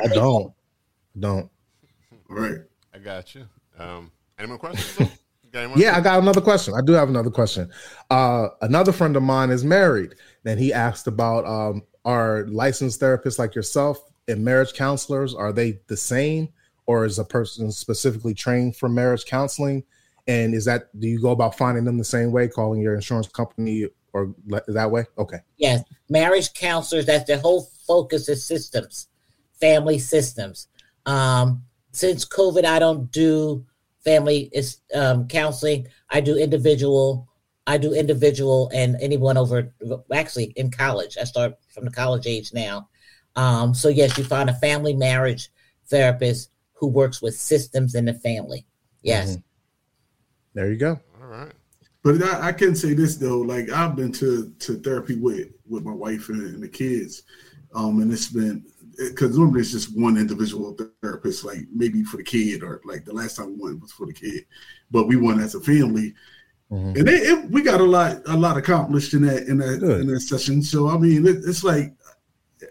I 0.05 0.09
don't. 0.09 0.53
Don't. 1.19 1.51
right. 2.29 2.59
I 2.95 2.99
got 2.99 3.35
you. 3.35 3.47
Um, 3.79 4.13
any 4.39 4.49
more 4.49 4.59
questions? 4.59 5.11
You 5.43 5.51
got 5.51 5.61
any 5.61 5.69
more? 5.69 5.79
Yeah, 5.79 5.97
I 5.97 6.03
got 6.03 6.21
another 6.21 6.43
question. 6.43 6.75
I 6.75 6.83
do 6.85 6.93
have 6.93 7.09
another 7.09 7.31
question. 7.31 7.71
Uh, 8.11 8.49
another 8.61 8.93
friend 8.93 9.17
of 9.17 9.23
mine 9.23 9.49
is 9.49 9.65
married. 9.65 10.17
and 10.45 10.61
he 10.61 10.71
asked 10.73 11.07
about 11.07 11.47
um, 11.47 11.83
are 12.05 12.47
licensed 12.47 13.01
therapists 13.01 13.39
like 13.39 13.55
yourself 13.55 14.09
and 14.29 14.45
marriage 14.45 14.75
counselors 14.75 15.35
are 15.35 15.53
they 15.53 15.81
the 15.89 15.97
same, 15.97 16.51
or 16.87 17.05
is 17.05 17.19
a 17.19 17.25
person 17.25 17.73
specifically 17.73 18.35
trained 18.35 18.77
for 18.77 18.89
marriage 18.89 19.25
counseling? 19.25 19.83
And 20.27 20.55
is 20.55 20.67
that 20.67 20.89
do 20.99 21.09
you 21.09 21.21
go 21.21 21.31
about 21.31 21.57
finding 21.57 21.85
them 21.85 21.97
the 21.97 22.05
same 22.05 22.31
way, 22.31 22.49
calling 22.49 22.81
your 22.81 22.95
insurance 22.95 23.29
company 23.29 23.87
or 24.13 24.35
that 24.69 24.91
way? 24.91 25.07
Okay. 25.17 25.39
Yes, 25.57 25.83
marriage 26.11 26.53
counselors. 26.53 27.07
That's 27.07 27.25
the 27.25 27.39
whole 27.39 27.71
focus 27.87 28.29
is 28.29 28.47
systems, 28.47 29.09
family 29.59 29.99
systems. 29.99 30.69
Um, 31.07 31.65
since 31.93 32.27
COVID, 32.27 32.67
I 32.67 32.79
don't 32.79 33.11
do 33.11 33.65
family 34.05 34.53
um, 34.95 35.27
counseling. 35.29 35.89
I 36.11 36.21
do 36.21 36.37
individual. 36.37 37.29
I 37.69 37.77
do 37.77 37.93
individual 37.93 38.71
and 38.73 38.97
anyone 38.99 39.37
over 39.37 39.71
actually 40.13 40.47
in 40.57 40.71
college. 40.71 41.19
I 41.21 41.25
start 41.25 41.53
from 41.69 41.85
the 41.85 41.91
college 41.91 42.27
age 42.27 42.55
now. 42.55 42.89
Um, 43.37 43.75
so 43.75 43.91
yes, 43.91 44.17
you 44.17 44.25
find 44.25 44.49
a 44.49 44.55
family 44.55 44.95
marriage 44.95 45.51
therapist 45.89 46.51
who 46.73 46.87
works 46.87 47.21
with 47.21 47.35
systems 47.35 47.95
in 47.95 48.07
the 48.07 48.15
family. 48.15 48.65
Yes. 49.03 49.37
Mhm. 49.37 49.43
There 50.55 50.71
you 50.73 50.79
go. 50.79 50.99
All 51.21 51.29
right. 51.29 51.53
But 52.03 52.23
I, 52.23 52.49
I 52.49 52.53
can 52.53 52.75
say 52.75 52.95
this 52.95 53.17
though, 53.17 53.41
like 53.41 53.69
I've 53.71 53.95
been 53.95 54.13
to 54.13 54.51
to 54.61 54.79
therapy 54.79 55.17
with 55.17 55.49
with 55.69 55.85
my 55.85 55.93
wife 55.93 56.31
and, 56.31 56.41
and 56.41 56.63
the 56.63 56.69
kids, 56.69 57.25
um, 57.75 58.01
and 58.01 58.11
it's 58.11 58.29
been 58.29 58.65
because 58.97 59.37
normally 59.37 59.61
it's 59.61 59.73
just 59.73 59.95
one 59.97 60.17
individual 60.17 60.75
therapist, 61.03 61.45
like 61.45 61.61
maybe 61.73 62.03
for 62.03 62.17
the 62.17 62.25
kid 62.25 62.63
or 62.63 62.81
like 62.87 63.05
the 63.05 63.13
last 63.13 63.37
time 63.37 63.53
we 63.53 63.63
went 63.69 63.83
was 63.83 63.93
for 63.93 64.07
the 64.07 64.13
kid, 64.13 64.47
but 64.91 65.07
we 65.07 65.17
went 65.17 65.41
as 65.41 65.55
a 65.55 65.61
family, 65.61 66.15
Mhm. 66.71 66.99
and 66.99 67.09
it, 67.09 67.23
it, 67.23 67.51
we 67.51 67.63
got 67.63 67.81
a 67.81 67.85
lot 67.85 68.21
a 68.27 68.37
lot 68.37 68.59
accomplished 68.59 69.15
in 69.15 69.23
that 69.23 69.45
in 69.49 69.57
that 69.59 69.79
Good. 69.81 70.03
in 70.03 70.07
that 70.09 70.21
session. 70.21 70.63
So 70.63 70.89
I 70.89 70.99
mean, 70.99 71.27
it, 71.27 71.37
it's 71.47 71.65
like, 71.65 71.95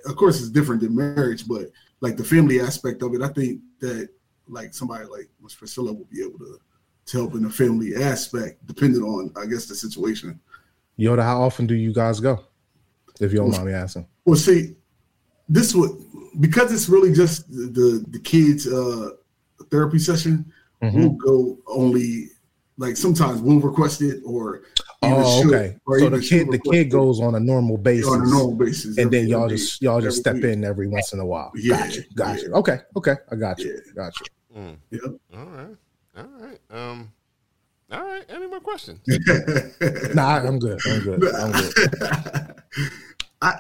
of 0.06 0.16
course, 0.16 0.40
it's 0.40 0.50
different 0.50 0.82
than 0.82 0.96
marriage, 0.96 1.48
but 1.48 1.72
like 2.02 2.16
the 2.16 2.24
family 2.24 2.60
aspect 2.60 3.02
of 3.02 3.16
it, 3.16 3.22
I 3.24 3.30
think 3.30 3.62
that 3.80 4.10
like 4.48 4.74
somebody 4.76 5.06
like 5.06 5.30
Miss 5.42 5.56
Priscilla 5.56 5.92
will 5.94 6.08
be 6.12 6.22
able 6.24 6.38
to 6.40 6.60
to 7.08 7.18
help 7.18 7.34
in 7.36 7.44
the 7.44 7.50
family 7.50 7.96
aspect, 7.96 8.66
depending 8.68 9.02
on 9.02 9.32
I 9.36 9.46
guess 9.48 9.66
the 9.66 9.74
situation. 9.76 10.40
Yoda, 11.00 11.24
how 11.24 11.42
often 11.42 11.66
do 11.66 11.74
you 11.76 11.92
guys 11.94 12.20
go? 12.20 12.44
If 13.20 13.32
you 13.32 13.40
don't 13.40 13.52
mind 13.52 13.66
me 13.66 13.74
asking. 13.74 14.06
Well, 14.26 14.36
see, 14.36 14.76
this 15.50 15.74
would 15.74 15.92
because 16.40 16.72
it's 16.72 16.88
really 16.88 17.14
just 17.14 17.50
the 17.52 17.66
the, 17.68 18.06
the 18.10 18.20
kids' 18.20 18.68
uh, 18.68 19.12
therapy 19.72 19.98
session. 19.98 20.52
Mhm. 20.84 20.94
We'll 20.94 21.10
go 21.10 21.58
only 21.66 22.30
like 22.78 22.96
sometimes 22.98 23.42
we'll 23.42 23.60
request 23.60 24.02
it 24.02 24.22
or 24.26 24.62
Oh, 25.04 25.42
she'll- 25.42 25.54
okay. 25.54 25.78
or 25.86 26.00
So 26.00 26.10
the 26.10 26.20
kid, 26.20 26.50
the 26.52 26.58
kid 26.60 26.90
goes 26.90 27.20
on 27.22 27.36
a 27.36 27.40
normal 27.40 27.78
basis, 27.78 28.08
on 28.10 28.22
a 28.22 28.26
normal 28.26 28.56
basis, 28.56 28.98
and 28.98 29.12
then 29.12 29.28
y'all 29.28 29.46
every- 29.46 29.58
just 29.58 29.82
y'all 29.82 30.02
just 30.02 30.18
step 30.18 30.36
week. 30.36 30.46
in 30.46 30.64
every 30.64 30.88
once 30.88 31.14
in 31.14 31.20
a 31.20 31.26
while. 31.26 31.52
Yeah, 31.56 31.78
Got 31.80 31.96
you, 31.96 32.04
got 32.16 32.42
you. 32.42 32.50
yeah. 32.52 32.58
Okay, 32.58 32.80
okay, 32.98 33.16
I 33.32 33.36
got 33.36 33.60
you, 33.60 33.74
Yeah. 33.86 33.94
got 33.96 34.14
you. 34.20 34.26
Mm. 34.60 34.76
Yep. 34.90 35.04
All 35.36 35.46
right. 35.46 35.76
All 36.18 36.30
right. 36.40 36.60
Um. 36.72 37.12
All 37.92 38.04
right. 38.04 38.26
Any 38.28 38.48
more 38.48 38.60
questions? 38.60 39.00
Nah, 40.16 40.38
I'm 40.40 40.58
good. 40.60 40.80
I'm 40.88 41.00
good. 41.02 41.24
I'm 41.36 41.52
good. 41.52 42.56
I 43.42 43.60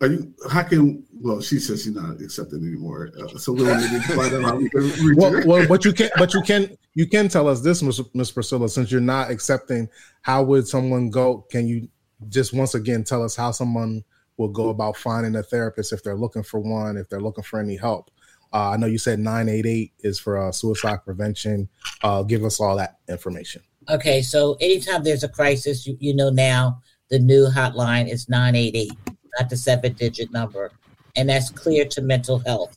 are 0.00 0.08
you 0.08 0.34
how 0.50 0.62
can 0.62 1.04
well 1.12 1.40
she 1.40 1.58
says 1.58 1.82
she's 1.84 1.94
not 1.94 2.20
accepting 2.20 2.60
anymore. 2.66 3.10
Uh, 3.18 3.38
so 3.38 3.52
we 3.52 3.64
don't 3.64 3.80
need 3.80 4.02
to 4.02 4.14
find 4.14 4.34
out 4.34 4.42
how 4.42 4.56
we 4.56 4.68
can 4.68 4.82
reach 4.82 5.16
Well, 5.16 5.42
well, 5.46 5.66
but 5.66 5.84
you 5.84 5.92
can, 5.92 6.10
but 6.18 6.34
you 6.34 6.42
can, 6.42 6.76
you 6.94 7.06
can 7.06 7.28
tell 7.28 7.48
us 7.48 7.62
this, 7.62 7.82
Miss 7.82 8.00
Miss 8.14 8.30
Priscilla, 8.30 8.68
since 8.68 8.92
you're 8.92 9.00
not 9.00 9.30
accepting. 9.30 9.88
How 10.22 10.42
would 10.42 10.68
someone 10.68 11.10
go? 11.10 11.46
Can 11.50 11.66
you 11.66 11.88
just 12.28 12.52
once 12.52 12.74
again 12.74 13.04
tell 13.04 13.22
us 13.22 13.36
how 13.36 13.50
someone 13.52 14.04
will 14.36 14.48
go 14.48 14.68
about 14.68 14.96
finding 14.96 15.34
a 15.36 15.42
therapist 15.42 15.92
if 15.92 16.02
they're 16.02 16.14
looking 16.14 16.42
for 16.42 16.60
one, 16.60 16.98
if 16.98 17.08
they're 17.08 17.20
looking 17.20 17.44
for 17.44 17.58
any 17.58 17.76
help? 17.76 18.10
Uh, 18.52 18.70
I 18.70 18.76
know 18.76 18.86
you 18.86 18.98
said 18.98 19.18
nine 19.18 19.48
eight 19.48 19.66
eight 19.66 19.92
is 20.00 20.18
for 20.18 20.36
uh, 20.36 20.52
suicide 20.52 20.98
prevention. 21.04 21.68
Uh, 22.02 22.22
give 22.22 22.44
us 22.44 22.60
all 22.60 22.76
that 22.76 22.98
information. 23.08 23.62
Okay, 23.88 24.20
so 24.20 24.56
anytime 24.60 25.04
there's 25.04 25.22
a 25.22 25.28
crisis, 25.28 25.86
you, 25.86 25.96
you 26.00 26.14
know 26.14 26.28
now 26.28 26.82
the 27.08 27.18
new 27.18 27.46
hotline 27.48 28.10
is 28.10 28.28
988, 28.28 28.90
not 29.38 29.50
the 29.50 29.56
seven 29.56 29.92
digit 29.94 30.32
number. 30.32 30.70
And 31.16 31.28
that's 31.28 31.50
clear 31.50 31.84
to 31.86 32.02
mental 32.02 32.38
health. 32.40 32.76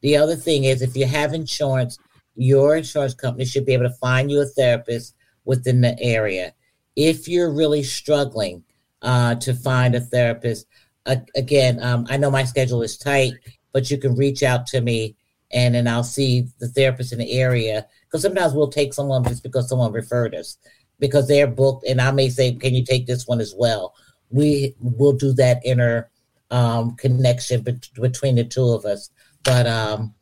The 0.00 0.16
other 0.16 0.36
thing 0.36 0.64
is 0.64 0.82
if 0.82 0.96
you 0.96 1.06
have 1.06 1.34
insurance, 1.34 1.98
your 2.36 2.76
insurance 2.76 3.14
company 3.14 3.44
should 3.44 3.66
be 3.66 3.74
able 3.74 3.88
to 3.88 3.94
find 3.94 4.30
you 4.30 4.40
a 4.40 4.46
therapist 4.46 5.14
within 5.44 5.80
the 5.80 6.00
area. 6.00 6.54
If 6.96 7.28
you're 7.28 7.52
really 7.52 7.82
struggling 7.82 8.64
uh, 9.02 9.34
to 9.36 9.54
find 9.54 9.94
a 9.94 10.00
therapist, 10.00 10.66
uh, 11.06 11.16
again, 11.34 11.82
um, 11.82 12.06
I 12.08 12.16
know 12.16 12.30
my 12.30 12.44
schedule 12.44 12.82
is 12.82 12.96
tight, 12.96 13.34
but 13.72 13.90
you 13.90 13.98
can 13.98 14.14
reach 14.14 14.42
out 14.42 14.66
to 14.68 14.80
me 14.80 15.16
and 15.52 15.74
then 15.74 15.88
I'll 15.88 16.04
see 16.04 16.46
the 16.60 16.68
therapist 16.68 17.12
in 17.12 17.18
the 17.18 17.32
area. 17.32 17.86
Because 18.04 18.22
sometimes 18.22 18.54
we'll 18.54 18.68
take 18.68 18.94
someone 18.94 19.24
just 19.24 19.42
because 19.42 19.68
someone 19.68 19.92
referred 19.92 20.34
us 20.34 20.58
because 21.00 21.26
they're 21.26 21.46
booked, 21.46 21.86
and 21.86 22.00
I 22.00 22.10
may 22.12 22.28
say, 22.28 22.52
"Can 22.52 22.74
you 22.74 22.84
take 22.84 23.06
this 23.06 23.26
one 23.26 23.40
as 23.40 23.54
well?" 23.56 23.94
We 24.30 24.74
will 24.80 25.12
do 25.12 25.32
that 25.34 25.60
inner 25.64 26.10
um, 26.50 26.96
connection 26.96 27.62
bet- 27.62 27.88
between 27.94 28.36
the 28.36 28.44
two 28.44 28.68
of 28.68 28.84
us. 28.84 29.10
But 29.44 29.66
um, 29.66 30.14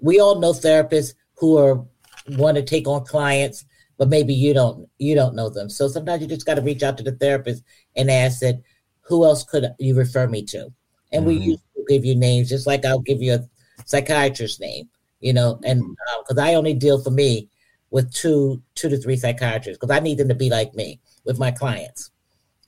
we 0.00 0.20
all 0.20 0.40
know 0.40 0.52
therapists 0.52 1.14
who 1.36 1.58
are 1.58 1.84
want 2.30 2.56
to 2.56 2.62
take 2.62 2.86
on 2.86 3.04
clients, 3.04 3.64
but 3.96 4.08
maybe 4.08 4.34
you 4.34 4.52
don't 4.52 4.88
you 4.98 5.14
don't 5.14 5.34
know 5.34 5.48
them. 5.48 5.70
So 5.70 5.88
sometimes 5.88 6.22
you 6.22 6.28
just 6.28 6.46
got 6.46 6.54
to 6.54 6.62
reach 6.62 6.82
out 6.82 6.96
to 6.98 7.04
the 7.04 7.12
therapist 7.12 7.62
and 7.96 8.10
ask 8.10 8.40
that, 8.40 8.60
"Who 9.02 9.24
else 9.24 9.44
could 9.44 9.72
you 9.78 9.94
refer 9.94 10.26
me 10.28 10.42
to?" 10.44 10.72
And 11.12 11.24
we 11.24 11.36
Mhm. 11.38 11.42
usually 11.42 11.62
give 11.88 12.04
you 12.04 12.14
names, 12.14 12.50
just 12.50 12.66
like 12.66 12.84
I'll 12.84 12.98
give 12.98 13.22
you 13.22 13.34
a 13.34 13.48
psychiatrist's 13.86 14.60
name, 14.60 14.88
you 15.20 15.32
know, 15.32 15.58
and 15.64 15.82
because 16.20 16.38
I 16.38 16.54
only 16.54 16.74
deal 16.74 17.02
for 17.02 17.10
me 17.10 17.48
with 17.90 18.12
two 18.12 18.62
two 18.74 18.88
to 18.90 18.98
three 18.98 19.16
psychiatrists 19.16 19.78
because 19.80 19.94
I 19.96 20.00
need 20.00 20.18
them 20.18 20.28
to 20.28 20.34
be 20.34 20.50
like 20.50 20.74
me 20.74 21.00
with 21.24 21.38
my 21.38 21.50
clients, 21.50 22.10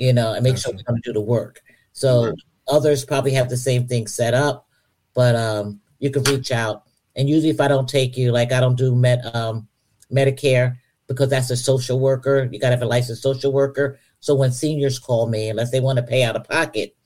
you 0.01 0.15
know, 0.15 0.33
and 0.33 0.43
make 0.43 0.57
sure 0.57 0.73
we're 0.73 0.83
going 0.83 1.01
to 1.01 1.09
do 1.09 1.13
the 1.13 1.21
work. 1.21 1.61
So 1.93 2.35
others 2.67 3.05
probably 3.05 3.33
have 3.33 3.51
the 3.51 3.57
same 3.57 3.87
thing 3.87 4.07
set 4.07 4.33
up, 4.33 4.67
but 5.15 5.37
um, 5.37 5.81
you 5.99 6.11
can 6.11 6.23
reach 6.25 6.51
out. 6.51 6.85
And 7.17 7.29
usually, 7.29 7.51
if 7.51 7.61
I 7.61 7.69
don't 7.69 7.89
take 7.89 8.17
you, 8.17 8.33
like 8.33 8.51
I 8.51 8.61
don't 8.61 8.79
do 8.79 8.97
med 8.97 9.21
um, 9.35 9.69
Medicare 10.11 10.77
because 11.07 11.29
that's 11.29 11.51
a 11.51 11.57
social 11.57 12.01
worker. 12.01 12.49
You 12.51 12.59
got 12.59 12.71
to 12.71 12.77
have 12.77 12.83
a 12.83 12.87
licensed 12.87 13.23
social 13.23 13.53
worker. 13.53 13.99
So 14.21 14.35
when 14.35 14.53
seniors 14.53 14.99
call 14.99 15.29
me, 15.29 15.51
unless 15.51 15.71
they 15.71 15.81
want 15.81 15.99
to 15.99 16.03
pay 16.03 16.23
out 16.23 16.37
of 16.37 16.49
pocket, 16.49 16.97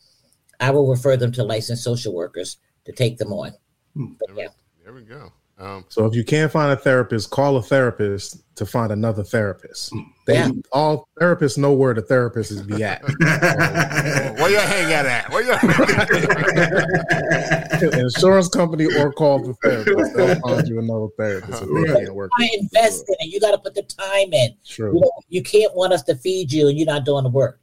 I 0.60 0.70
will 0.70 0.88
refer 0.88 1.16
them 1.16 1.32
to 1.32 1.42
licensed 1.42 1.82
social 1.82 2.14
workers 2.14 2.58
to 2.84 2.92
take 2.92 3.18
them 3.18 3.32
on. 3.32 3.52
But 3.96 4.28
There 4.28 4.36
we, 4.36 4.42
yeah. 4.42 4.48
there 4.84 4.92
we 4.92 5.02
go. 5.02 5.32
Um, 5.58 5.84
So 5.88 6.06
if 6.06 6.14
you 6.14 6.22
can't 6.22 6.52
find 6.52 6.70
a 6.70 6.76
therapist, 6.76 7.30
call 7.30 7.56
a 7.56 7.62
therapist 7.62 8.42
to 8.56 8.66
find 8.66 8.92
another 8.92 9.24
therapist. 9.24 9.92
They 10.26 10.34
Yeah. 10.34 10.50
all 10.72 11.06
therapists 11.20 11.58
know 11.58 11.72
where 11.74 11.92
the 11.92 12.00
therapist 12.00 12.50
is 12.50 12.62
be 12.62 12.82
at. 12.82 13.02
where 14.38 14.50
you 14.50 14.56
hang 14.58 14.92
out 14.94 15.04
at? 15.06 15.30
Where 15.30 15.42
you? 15.42 15.52
Insurance 18.00 18.48
company 18.48 18.86
or 18.86 19.12
call 19.12 19.40
the 19.40 19.52
therapist. 19.62 20.16
They'll 20.16 20.40
find 20.40 20.66
you 20.68 20.78
another 20.78 21.08
therapist 21.18 21.62
if 21.62 21.68
they 21.68 21.92
can't 22.04 22.14
work. 22.14 22.30
I 22.38 22.48
invest 22.58 23.04
in 23.08 23.14
it. 23.20 23.32
You 23.32 23.40
got 23.40 23.50
to 23.52 23.58
put 23.58 23.74
the 23.74 23.82
time 23.82 24.32
in. 24.32 24.54
You, 24.64 24.92
know, 25.00 25.10
you 25.28 25.42
can't 25.42 25.74
want 25.74 25.92
us 25.92 26.02
to 26.04 26.14
feed 26.14 26.50
you 26.52 26.68
and 26.68 26.78
you're 26.78 26.86
not 26.86 27.04
doing 27.04 27.24
the 27.24 27.30
work. 27.30 27.60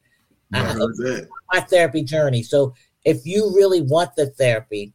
I 0.54 0.60
I, 0.60 0.64
heard 0.64 0.96
that. 0.98 1.28
my 1.52 1.62
therapy 1.62 2.04
journey. 2.04 2.44
So 2.44 2.74
if 3.06 3.26
you 3.26 3.52
really 3.56 3.82
want 3.82 4.16
the 4.16 4.28
therapy, 4.28 4.94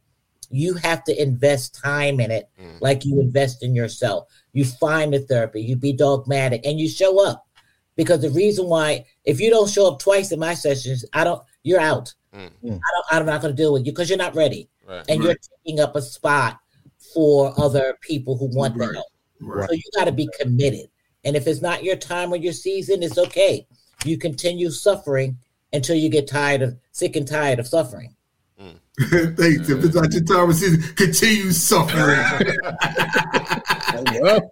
you 0.49 0.75
have 0.75 1.03
to 1.05 1.21
invest 1.21 1.75
time 1.75 2.19
in 2.21 2.31
it 2.31 2.47
Mm. 2.61 2.79
like 2.79 3.03
you 3.03 3.19
invest 3.19 3.63
in 3.63 3.75
yourself. 3.75 4.27
You 4.53 4.63
find 4.65 5.13
the 5.13 5.19
therapy, 5.19 5.61
you 5.61 5.75
be 5.75 5.91
dogmatic, 5.93 6.65
and 6.65 6.79
you 6.79 6.87
show 6.87 7.19
up. 7.25 7.45
Because 7.97 8.21
the 8.21 8.29
reason 8.29 8.67
why, 8.67 9.05
if 9.25 9.41
you 9.41 9.49
don't 9.49 9.69
show 9.69 9.91
up 9.91 9.99
twice 9.99 10.31
in 10.31 10.39
my 10.39 10.53
sessions, 10.53 11.03
I 11.11 11.25
don't, 11.25 11.41
you're 11.63 11.81
out. 11.81 12.13
Mm. 12.33 12.49
I 12.63 12.67
don't, 12.69 12.81
I'm 13.11 13.25
not 13.25 13.41
going 13.41 13.53
to 13.53 13.61
deal 13.61 13.73
with 13.73 13.85
you 13.85 13.91
because 13.91 14.07
you're 14.09 14.17
not 14.17 14.35
ready, 14.35 14.69
Right. 14.87 15.03
and 15.09 15.21
you're 15.21 15.35
taking 15.65 15.79
up 15.81 15.95
a 15.95 16.01
spot 16.01 16.59
for 17.13 17.53
other 17.59 17.97
people 18.01 18.37
who 18.37 18.45
want 18.55 18.75
the 18.77 18.85
Right. 18.85 18.93
help. 18.95 19.07
Right. 19.41 19.67
So 19.69 19.73
you 19.75 19.81
got 19.95 20.05
to 20.05 20.11
be 20.11 20.29
committed. 20.39 20.89
And 21.25 21.35
if 21.35 21.47
it's 21.47 21.61
not 21.61 21.83
your 21.83 21.95
time 21.97 22.31
or 22.31 22.37
your 22.37 22.53
season, 22.53 23.03
it's 23.03 23.17
okay. 23.17 23.67
You 24.05 24.17
continue 24.17 24.69
suffering 24.69 25.37
until 25.73 25.95
you 25.95 26.09
get 26.09 26.27
tired 26.27 26.61
of 26.61 26.77
sick 26.91 27.15
and 27.15 27.27
tired 27.27 27.59
of 27.59 27.67
suffering. 27.67 28.15
Thanks. 28.57 29.69
If 29.69 29.83
it's 29.83 29.95
not 29.95 30.11
your 30.13 30.23
time 30.23 30.49
of 30.49 30.55
season, 30.55 30.81
continue 30.95 31.51
suffering. 31.51 32.19
Well, 34.21 34.39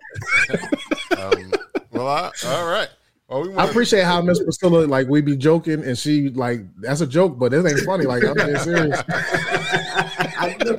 Um, 1.17 1.53
well, 1.91 2.07
I, 2.07 2.31
all 2.45 2.67
right. 2.67 2.89
Well, 3.35 3.49
we 3.49 3.55
I 3.55 3.65
appreciate 3.67 4.03
how 4.05 4.21
Miss 4.21 4.41
Priscilla 4.41 4.85
like 4.87 5.07
we 5.09 5.19
be 5.21 5.35
joking 5.35 5.83
and 5.83 5.97
she 5.97 6.29
like 6.29 6.61
that's 6.79 7.01
a 7.01 7.07
joke, 7.07 7.37
but 7.37 7.53
it 7.53 7.65
ain't 7.65 7.81
funny. 7.81 8.05
Like 8.05 8.23
I'm 8.23 8.33
being 8.33 8.55
serious. 8.59 9.01
I 9.09 10.55
know. 10.63 10.77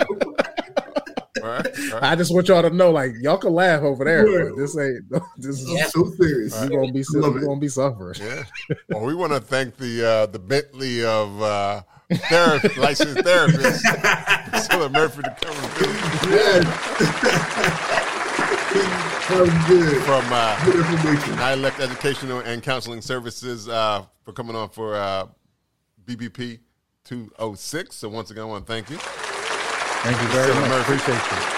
All 1.42 1.52
right, 1.52 1.66
all 1.66 2.00
right. 2.00 2.02
I 2.02 2.16
just 2.16 2.32
want 2.34 2.48
y'all 2.48 2.62
to 2.62 2.70
know, 2.70 2.90
like 2.90 3.12
y'all 3.20 3.36
can 3.36 3.52
laugh 3.52 3.82
over 3.82 4.04
there, 4.06 4.24
Right. 4.26 4.48
but 4.48 4.56
this 4.56 4.74
ain't. 4.78 5.04
This 5.36 5.60
is 5.60 5.68
I'm 5.70 5.88
so 5.90 6.10
serious. 6.18 6.58
you 6.62 6.70
gonna 6.70 6.90
be 6.92 7.00
you 7.00 7.40
gonna 7.46 7.60
be 7.60 7.68
suffering. 7.68 8.18
Yeah. 8.20 8.44
Well, 8.88 9.04
we 9.04 9.14
want 9.14 9.32
to 9.34 9.40
thank 9.40 9.76
the 9.76 10.06
uh, 10.06 10.26
the 10.26 10.38
Bentley 10.38 11.04
of 11.04 11.42
uh, 11.42 11.82
therapy, 12.10 12.80
licensed 12.80 13.18
therapists, 13.18 13.82
Priscilla 14.50 14.88
Murphy, 14.88 15.22
to 15.24 15.36
come 15.42 15.54
That 16.30 18.12
was 18.78 19.50
good. 19.68 20.02
from 20.02 20.24
uh, 20.30 20.64
Good 20.64 20.76
information. 20.76 21.34
Nylex 21.34 21.80
Educational 21.80 22.40
and 22.40 22.62
Counseling 22.62 23.00
Services 23.00 23.68
uh, 23.68 24.04
for 24.24 24.32
coming 24.32 24.56
on 24.56 24.68
for 24.68 24.96
uh, 24.96 25.26
BBP 26.04 26.60
206. 27.04 27.96
So 27.96 28.08
once 28.08 28.30
again, 28.30 28.44
I 28.44 28.46
want 28.46 28.66
to 28.66 28.72
thank 28.72 28.90
you. 28.90 28.96
Thank 28.98 30.20
you 30.22 30.28
very 30.28 30.52
Priscilla 30.52 30.60
much. 30.60 30.88
Murphy. 30.88 30.94
Appreciate 30.94 31.30
you. 31.32 31.56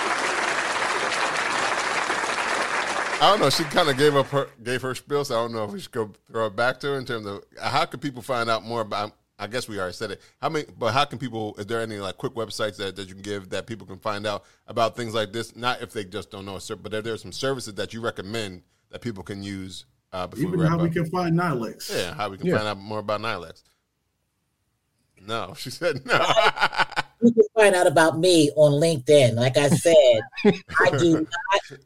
I 3.21 3.31
don't 3.31 3.41
know. 3.41 3.51
She 3.51 3.65
kind 3.65 3.89
of 3.89 3.97
gave 3.99 4.15
up 4.15 4.27
her 4.29 4.49
gave 4.63 4.81
her 4.83 4.95
spiel, 4.95 5.25
so 5.25 5.35
I 5.37 5.39
don't 5.43 5.53
know 5.53 5.65
if 5.65 5.73
we 5.73 5.81
should 5.81 5.91
go 5.91 6.13
throw 6.31 6.47
it 6.47 6.55
back 6.55 6.79
to 6.81 6.87
her 6.89 6.99
in 6.99 7.05
terms 7.05 7.27
of 7.27 7.43
how 7.61 7.85
can 7.85 7.99
people 7.99 8.23
find 8.23 8.49
out 8.49 8.65
more 8.65 8.81
about. 8.81 9.13
I 9.39 9.47
guess 9.47 9.69
we 9.69 9.79
already 9.79 9.93
said 9.95 10.11
it. 10.11 10.21
How 10.41 10.49
many? 10.49 10.67
But 10.79 10.93
how 10.93 11.05
can 11.05 11.19
people? 11.19 11.55
Is 11.59 11.67
there 11.67 11.81
any 11.81 11.99
like 11.99 12.17
quick 12.17 12.35
websites 12.35 12.77
that, 12.79 12.97
that 12.97 13.09
you 13.09 13.15
can 13.15 13.23
give 13.23 13.51
that 13.51 13.67
people 13.67 13.87
can 13.87 13.99
find 13.99 14.27
out 14.27 14.45
about 14.67 14.97
things 14.97 15.15
like 15.15 15.33
this? 15.33 15.55
Not 15.55 15.81
if 15.81 15.93
they 15.93 16.05
just 16.05 16.31
don't 16.31 16.45
know, 16.45 16.57
a 16.57 16.61
ser- 16.61 16.77
but 16.77 16.93
are 16.95 17.03
there 17.03 17.15
are 17.15 17.19
some 17.19 17.33
services 17.33 17.75
that 17.75 17.95
you 17.95 18.01
recommend 18.01 18.63
that 18.91 19.01
people 19.01 19.23
can 19.23 19.43
use 19.43 19.85
uh, 20.13 20.27
before 20.27 20.47
Even 20.49 20.59
we 20.59 20.63
wrap 20.65 20.73
how 20.73 20.79
we 20.79 20.89
up? 20.89 20.95
can 20.95 21.07
find 21.11 21.39
Nylex. 21.39 21.95
yeah, 21.95 22.15
how 22.15 22.29
we 22.31 22.37
can 22.39 22.47
Yeah. 22.49 22.57
find 22.57 22.69
out 22.69 22.79
more 22.79 22.99
about 22.99 23.21
Nylex. 23.21 23.63
No, 25.21 25.55
she 25.57 25.71
said 25.71 26.05
no. 26.07 26.15
You 27.23 27.33
can 27.33 27.43
find 27.55 27.75
out 27.75 27.87
about 27.87 28.19
me 28.19 28.51
on 28.57 28.73
LinkedIn. 28.81 29.35
Like 29.35 29.57
I 29.57 29.69
said, 29.69 29.95
I 30.45 30.91
do 30.99 31.13
not 31.21 31.27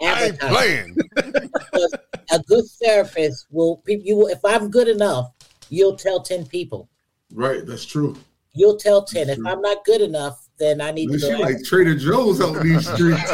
I 0.03 0.25
ain't 0.25 0.43
advertise. 0.43 0.51
playing. 0.51 0.97
because 1.15 1.95
a 2.31 2.39
good 2.47 2.65
therapist 2.83 3.47
will 3.51 3.79
pe- 3.79 4.01
you 4.03 4.17
will 4.17 4.29
if 4.29 4.45
I'm 4.45 4.71
good 4.71 4.89
enough, 4.89 5.33
you'll 5.71 5.97
tell 5.97 6.23
10 6.23 6.47
people. 6.47 6.89
Right, 7.33 7.65
that's 7.67 7.85
true. 7.85 8.17
You'll 8.55 8.77
tell 8.77 9.03
10. 9.05 9.27
That's 9.27 9.39
If 9.39 9.43
true. 9.45 9.53
I'm 9.53 9.63
not 9.63 9.85
good 9.85 10.03
enough, 10.03 10.47
then 10.59 10.81
I 10.81 10.91
need 10.91 11.07
to 11.07 11.13
Man, 11.13 11.21
go. 11.21 11.27
she 11.29 11.33
out. 11.35 11.41
like 11.41 11.65
Trader 11.65 11.95
Joe's 11.95 12.41
out 12.41 12.63
these 12.63 12.87
streets. 12.95 13.31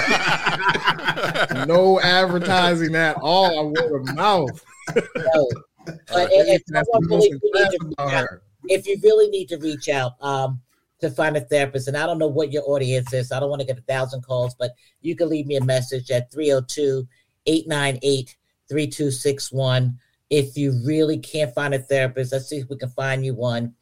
No 1.67 2.01
advertising 2.01 2.95
at 2.95 3.17
all. 3.21 3.59
I 3.59 3.63
Word 3.65 4.09
of 4.09 4.15
mouth. 4.15 4.65
No. 4.95 5.49
But 5.87 6.29
if, 6.33 6.63
That's 6.67 6.87
someone 6.93 7.09
the 7.09 7.17
really 7.17 7.31
most 7.33 7.73
need 7.73 7.79
to 7.79 7.87
reach 7.87 8.13
out, 8.15 8.29
if 8.65 8.87
you 8.87 8.99
really 9.03 9.31
need 9.31 9.49
to 9.49 9.57
reach 9.57 9.89
out 9.89 10.13
um, 10.21 10.61
to 11.01 11.09
find 11.11 11.35
a 11.35 11.41
therapist, 11.41 11.89
and 11.89 11.97
I 11.97 12.05
don't 12.05 12.19
know 12.19 12.27
what 12.29 12.53
your 12.53 12.63
audience 12.69 13.11
is, 13.15 13.33
I 13.33 13.41
don't 13.41 13.49
want 13.49 13.61
to 13.61 13.67
get 13.67 13.79
a 13.79 13.83
thousand 13.83 14.21
calls, 14.21 14.55
but 14.55 14.73
you 15.01 15.17
can 15.17 15.31
leave 15.31 15.47
me 15.47 15.57
a 15.57 15.65
message 15.65 16.11
at 16.11 16.31
302 16.31 17.09
898 17.47 18.37
3261. 18.69 19.99
If 20.29 20.59
you 20.59 20.79
really 20.85 21.17
can't 21.17 21.55
find 21.55 21.73
a 21.73 21.79
therapist, 21.79 22.33
let's 22.33 22.49
see 22.51 22.59
if 22.59 22.69
we 22.69 22.77
can 22.77 22.91
find 22.91 23.25
you 23.25 23.35
one. 23.35 23.75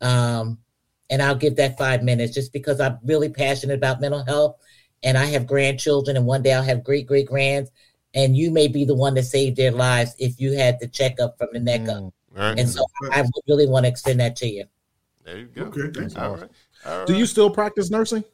Um, 0.00 0.58
and 1.10 1.22
I'll 1.22 1.34
give 1.34 1.56
that 1.56 1.78
five 1.78 2.02
minutes 2.02 2.34
just 2.34 2.52
because 2.52 2.80
I'm 2.80 2.98
really 3.04 3.28
passionate 3.30 3.74
about 3.74 4.00
mental 4.00 4.24
health 4.24 4.56
and 5.02 5.16
I 5.16 5.26
have 5.26 5.46
grandchildren, 5.46 6.16
and 6.16 6.26
one 6.26 6.42
day 6.42 6.52
I'll 6.52 6.62
have 6.62 6.82
great 6.84 7.06
great 7.06 7.26
grands. 7.26 7.70
And 8.14 8.36
you 8.36 8.50
may 8.50 8.68
be 8.68 8.84
the 8.84 8.94
one 8.94 9.14
that 9.14 9.24
saved 9.24 9.56
their 9.56 9.70
lives 9.70 10.14
if 10.18 10.40
you 10.40 10.52
had 10.52 10.80
the 10.80 10.88
checkup 10.88 11.36
from 11.38 11.48
the 11.52 11.60
neck 11.60 11.82
up. 11.88 11.96
Mm. 11.96 12.00
All 12.00 12.12
right, 12.36 12.58
And 12.58 12.68
so 12.68 12.84
I 13.12 13.22
really 13.46 13.66
want 13.66 13.84
to 13.84 13.88
extend 13.90 14.18
that 14.20 14.34
to 14.36 14.48
you. 14.48 14.64
there 15.24 15.38
you 15.38 15.46
go. 15.46 15.62
Okay, 15.64 15.90
thanks. 15.94 16.16
All 16.16 16.36
right. 16.36 16.50
All 16.86 17.04
Do 17.06 17.14
you 17.16 17.26
still 17.26 17.50
practice 17.50 17.90
nursing? 17.90 18.24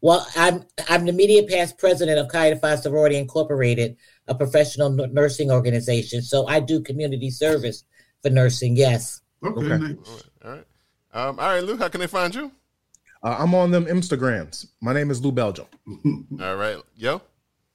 Well, 0.00 0.26
I'm 0.36 0.64
I'm 0.88 1.06
the 1.06 1.12
media 1.12 1.44
past 1.44 1.78
president 1.78 2.18
of 2.18 2.28
Chi 2.28 2.54
Phi 2.56 2.76
Sorority 2.76 3.16
Incorporated, 3.16 3.96
a 4.28 4.34
professional 4.34 5.00
n- 5.00 5.14
nursing 5.14 5.50
organization. 5.50 6.20
So 6.20 6.46
I 6.46 6.60
do 6.60 6.80
community 6.82 7.30
service 7.30 7.84
for 8.22 8.28
nursing. 8.30 8.76
Yes. 8.76 9.22
Okay, 9.42 9.64
Okay. 9.64 9.78
nice. 9.78 10.24
All 11.14 11.22
right. 11.22 11.28
Um, 11.28 11.38
all 11.38 11.48
right, 11.48 11.64
Lou, 11.64 11.76
how 11.76 11.88
can 11.88 12.00
they 12.00 12.06
find 12.06 12.34
you? 12.34 12.50
Uh, 13.22 13.36
I'm 13.38 13.54
on 13.54 13.70
them 13.70 13.84
Instagrams. 13.86 14.66
My 14.80 14.92
name 14.92 15.10
is 15.10 15.24
Lou 15.24 15.32
Belgium. 15.32 15.66
All 16.40 16.56
right. 16.56 16.76
Yo. 16.96 17.22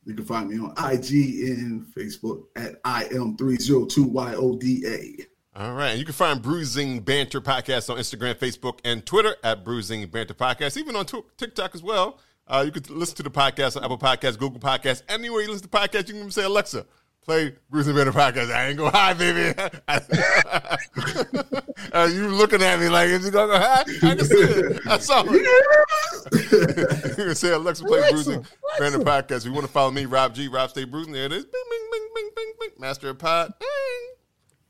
You 0.06 0.14
can 0.14 0.26
find 0.26 0.50
me 0.50 0.60
on 0.60 0.72
IG 0.72 1.12
and 1.50 1.86
Facebook 1.86 2.44
at 2.56 2.82
IM302YODA. 2.84 5.26
All 5.56 5.74
right. 5.74 5.90
And 5.90 6.00
you 6.00 6.06
can 6.06 6.14
find 6.14 6.42
Brews 6.42 6.78
and 6.78 7.04
Banter 7.04 7.42
Podcast 7.42 7.90
on 7.90 7.98
Instagram, 7.98 8.36
Facebook, 8.36 8.80
and 8.86 9.06
Twitter 9.06 9.36
at 9.44 9.66
Brews 9.66 9.92
and 9.92 10.10
Banter 10.12 10.36
Podcast, 10.36 10.78
even 10.78 10.96
on 10.96 11.06
Tw- 11.06 11.26
TikTok 11.38 11.76
as 11.76 11.84
well. 11.84 12.20
Uh, 12.48 12.64
you 12.66 12.72
can 12.72 12.84
listen 12.98 13.18
to 13.18 13.24
the 13.24 13.30
podcast 13.30 13.78
on 13.78 13.84
Apple 13.84 14.00
Podcasts, 14.00 14.40
Google 14.40 14.60
Podcasts, 14.60 15.04
anywhere 15.08 15.42
you 15.42 15.50
listen 15.50 15.70
to 15.70 15.70
podcasts, 15.70 16.08
you 16.08 16.14
can 16.14 16.18
even 16.18 16.32
say, 16.32 16.44
Alexa, 16.44 16.84
play 17.30 17.54
Brews 17.70 17.86
and 17.86 17.96
Banter 17.96 18.12
Podcast. 18.12 18.52
I 18.52 18.70
ain't 18.70 18.78
going 18.78 18.92
to 18.92 18.98
hide, 18.98 19.20
baby. 19.20 19.54
uh, 21.94 22.10
you 22.12 22.28
looking 22.30 22.64
at 22.64 22.80
me 22.80 22.90
like, 22.90 23.10
is 23.10 23.24
he 23.24 23.30
going 23.30 23.50
to 23.50 23.54
go 23.54 23.60
hide? 23.60 23.86
I 23.88 24.16
can 24.16 24.26
see 24.26 24.36
it. 24.36 24.82
I 24.88 24.98
saw 24.98 25.24
it. 25.28 25.32
you 27.20 27.26
can 27.26 27.36
say, 27.36 27.52
Alexa, 27.52 27.84
play 27.84 28.00
Alexa, 28.00 28.14
Brews 28.14 28.28
and 28.30 28.48
Banter 28.80 29.00
Podcast. 29.00 29.38
If 29.42 29.46
you 29.46 29.54
want 29.54 29.68
to 29.68 29.72
follow 29.72 29.92
me, 29.92 30.06
Rob 30.06 30.34
G, 30.34 30.48
Rob 30.48 30.72
Stay 30.72 30.86
Bruising, 30.86 31.14
there 31.14 31.26
it 31.26 31.32
is. 31.32 31.46
Bing, 31.46 31.64
bing, 31.70 31.88
bing, 31.92 32.10
bing, 32.16 32.30
bing, 32.36 32.54
bing. 32.60 32.70
Master 32.80 33.10
of 33.10 33.20
Pod. 33.20 33.54
Bing. 33.60 33.68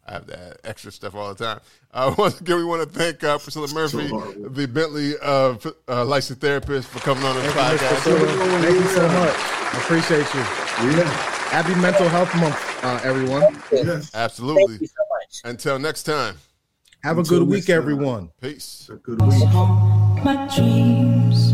I 0.06 0.14
have 0.14 0.28
that 0.28 0.58
extra 0.66 0.92
stuff 0.92 1.16
all 1.16 1.34
the 1.34 1.46
time. 1.46 1.62
Uh, 1.94 2.14
once 2.18 2.42
again, 2.42 2.58
we 2.58 2.66
want 2.66 2.82
to 2.82 2.90
thank 3.00 3.24
uh, 3.24 3.38
Priscilla 3.38 3.70
Murphy, 3.74 4.10
horrible. 4.10 4.50
the 4.50 4.68
Bentley 4.68 5.14
uh, 5.24 5.52
f- 5.52 5.68
uh, 5.88 6.04
licensed 6.04 6.42
therapist, 6.42 6.90
for 6.90 7.00
coming 7.00 7.24
on 7.24 7.36
the 7.38 7.42
Thank 7.44 7.80
podcast. 7.80 8.62
Thank 8.62 8.76
you 8.76 8.88
so 8.90 9.08
much. 9.08 9.36
I 9.38 9.78
appreciate 9.78 10.34
you. 10.34 10.98
Yeah. 10.98 11.36
Happy 11.50 11.74
Mental 11.82 12.08
Health 12.10 12.34
Month, 12.36 12.84
uh, 12.84 13.00
everyone. 13.04 13.42
Yes. 13.72 14.12
Absolutely. 14.14 14.68
Thank 14.68 14.82
you 14.82 14.88
so 14.88 15.04
much. 15.10 15.42
Until 15.52 15.80
next 15.80 16.04
time, 16.04 16.36
Have 17.04 17.18
a 17.18 17.24
good 17.24 17.48
week, 17.48 17.66
time. 17.68 17.78
everyone. 17.78 18.30
peace. 18.42 18.88
A 18.92 18.96
good 18.98 19.20
week. 19.22 19.44
my 20.24 20.48
dreams. 20.56 21.52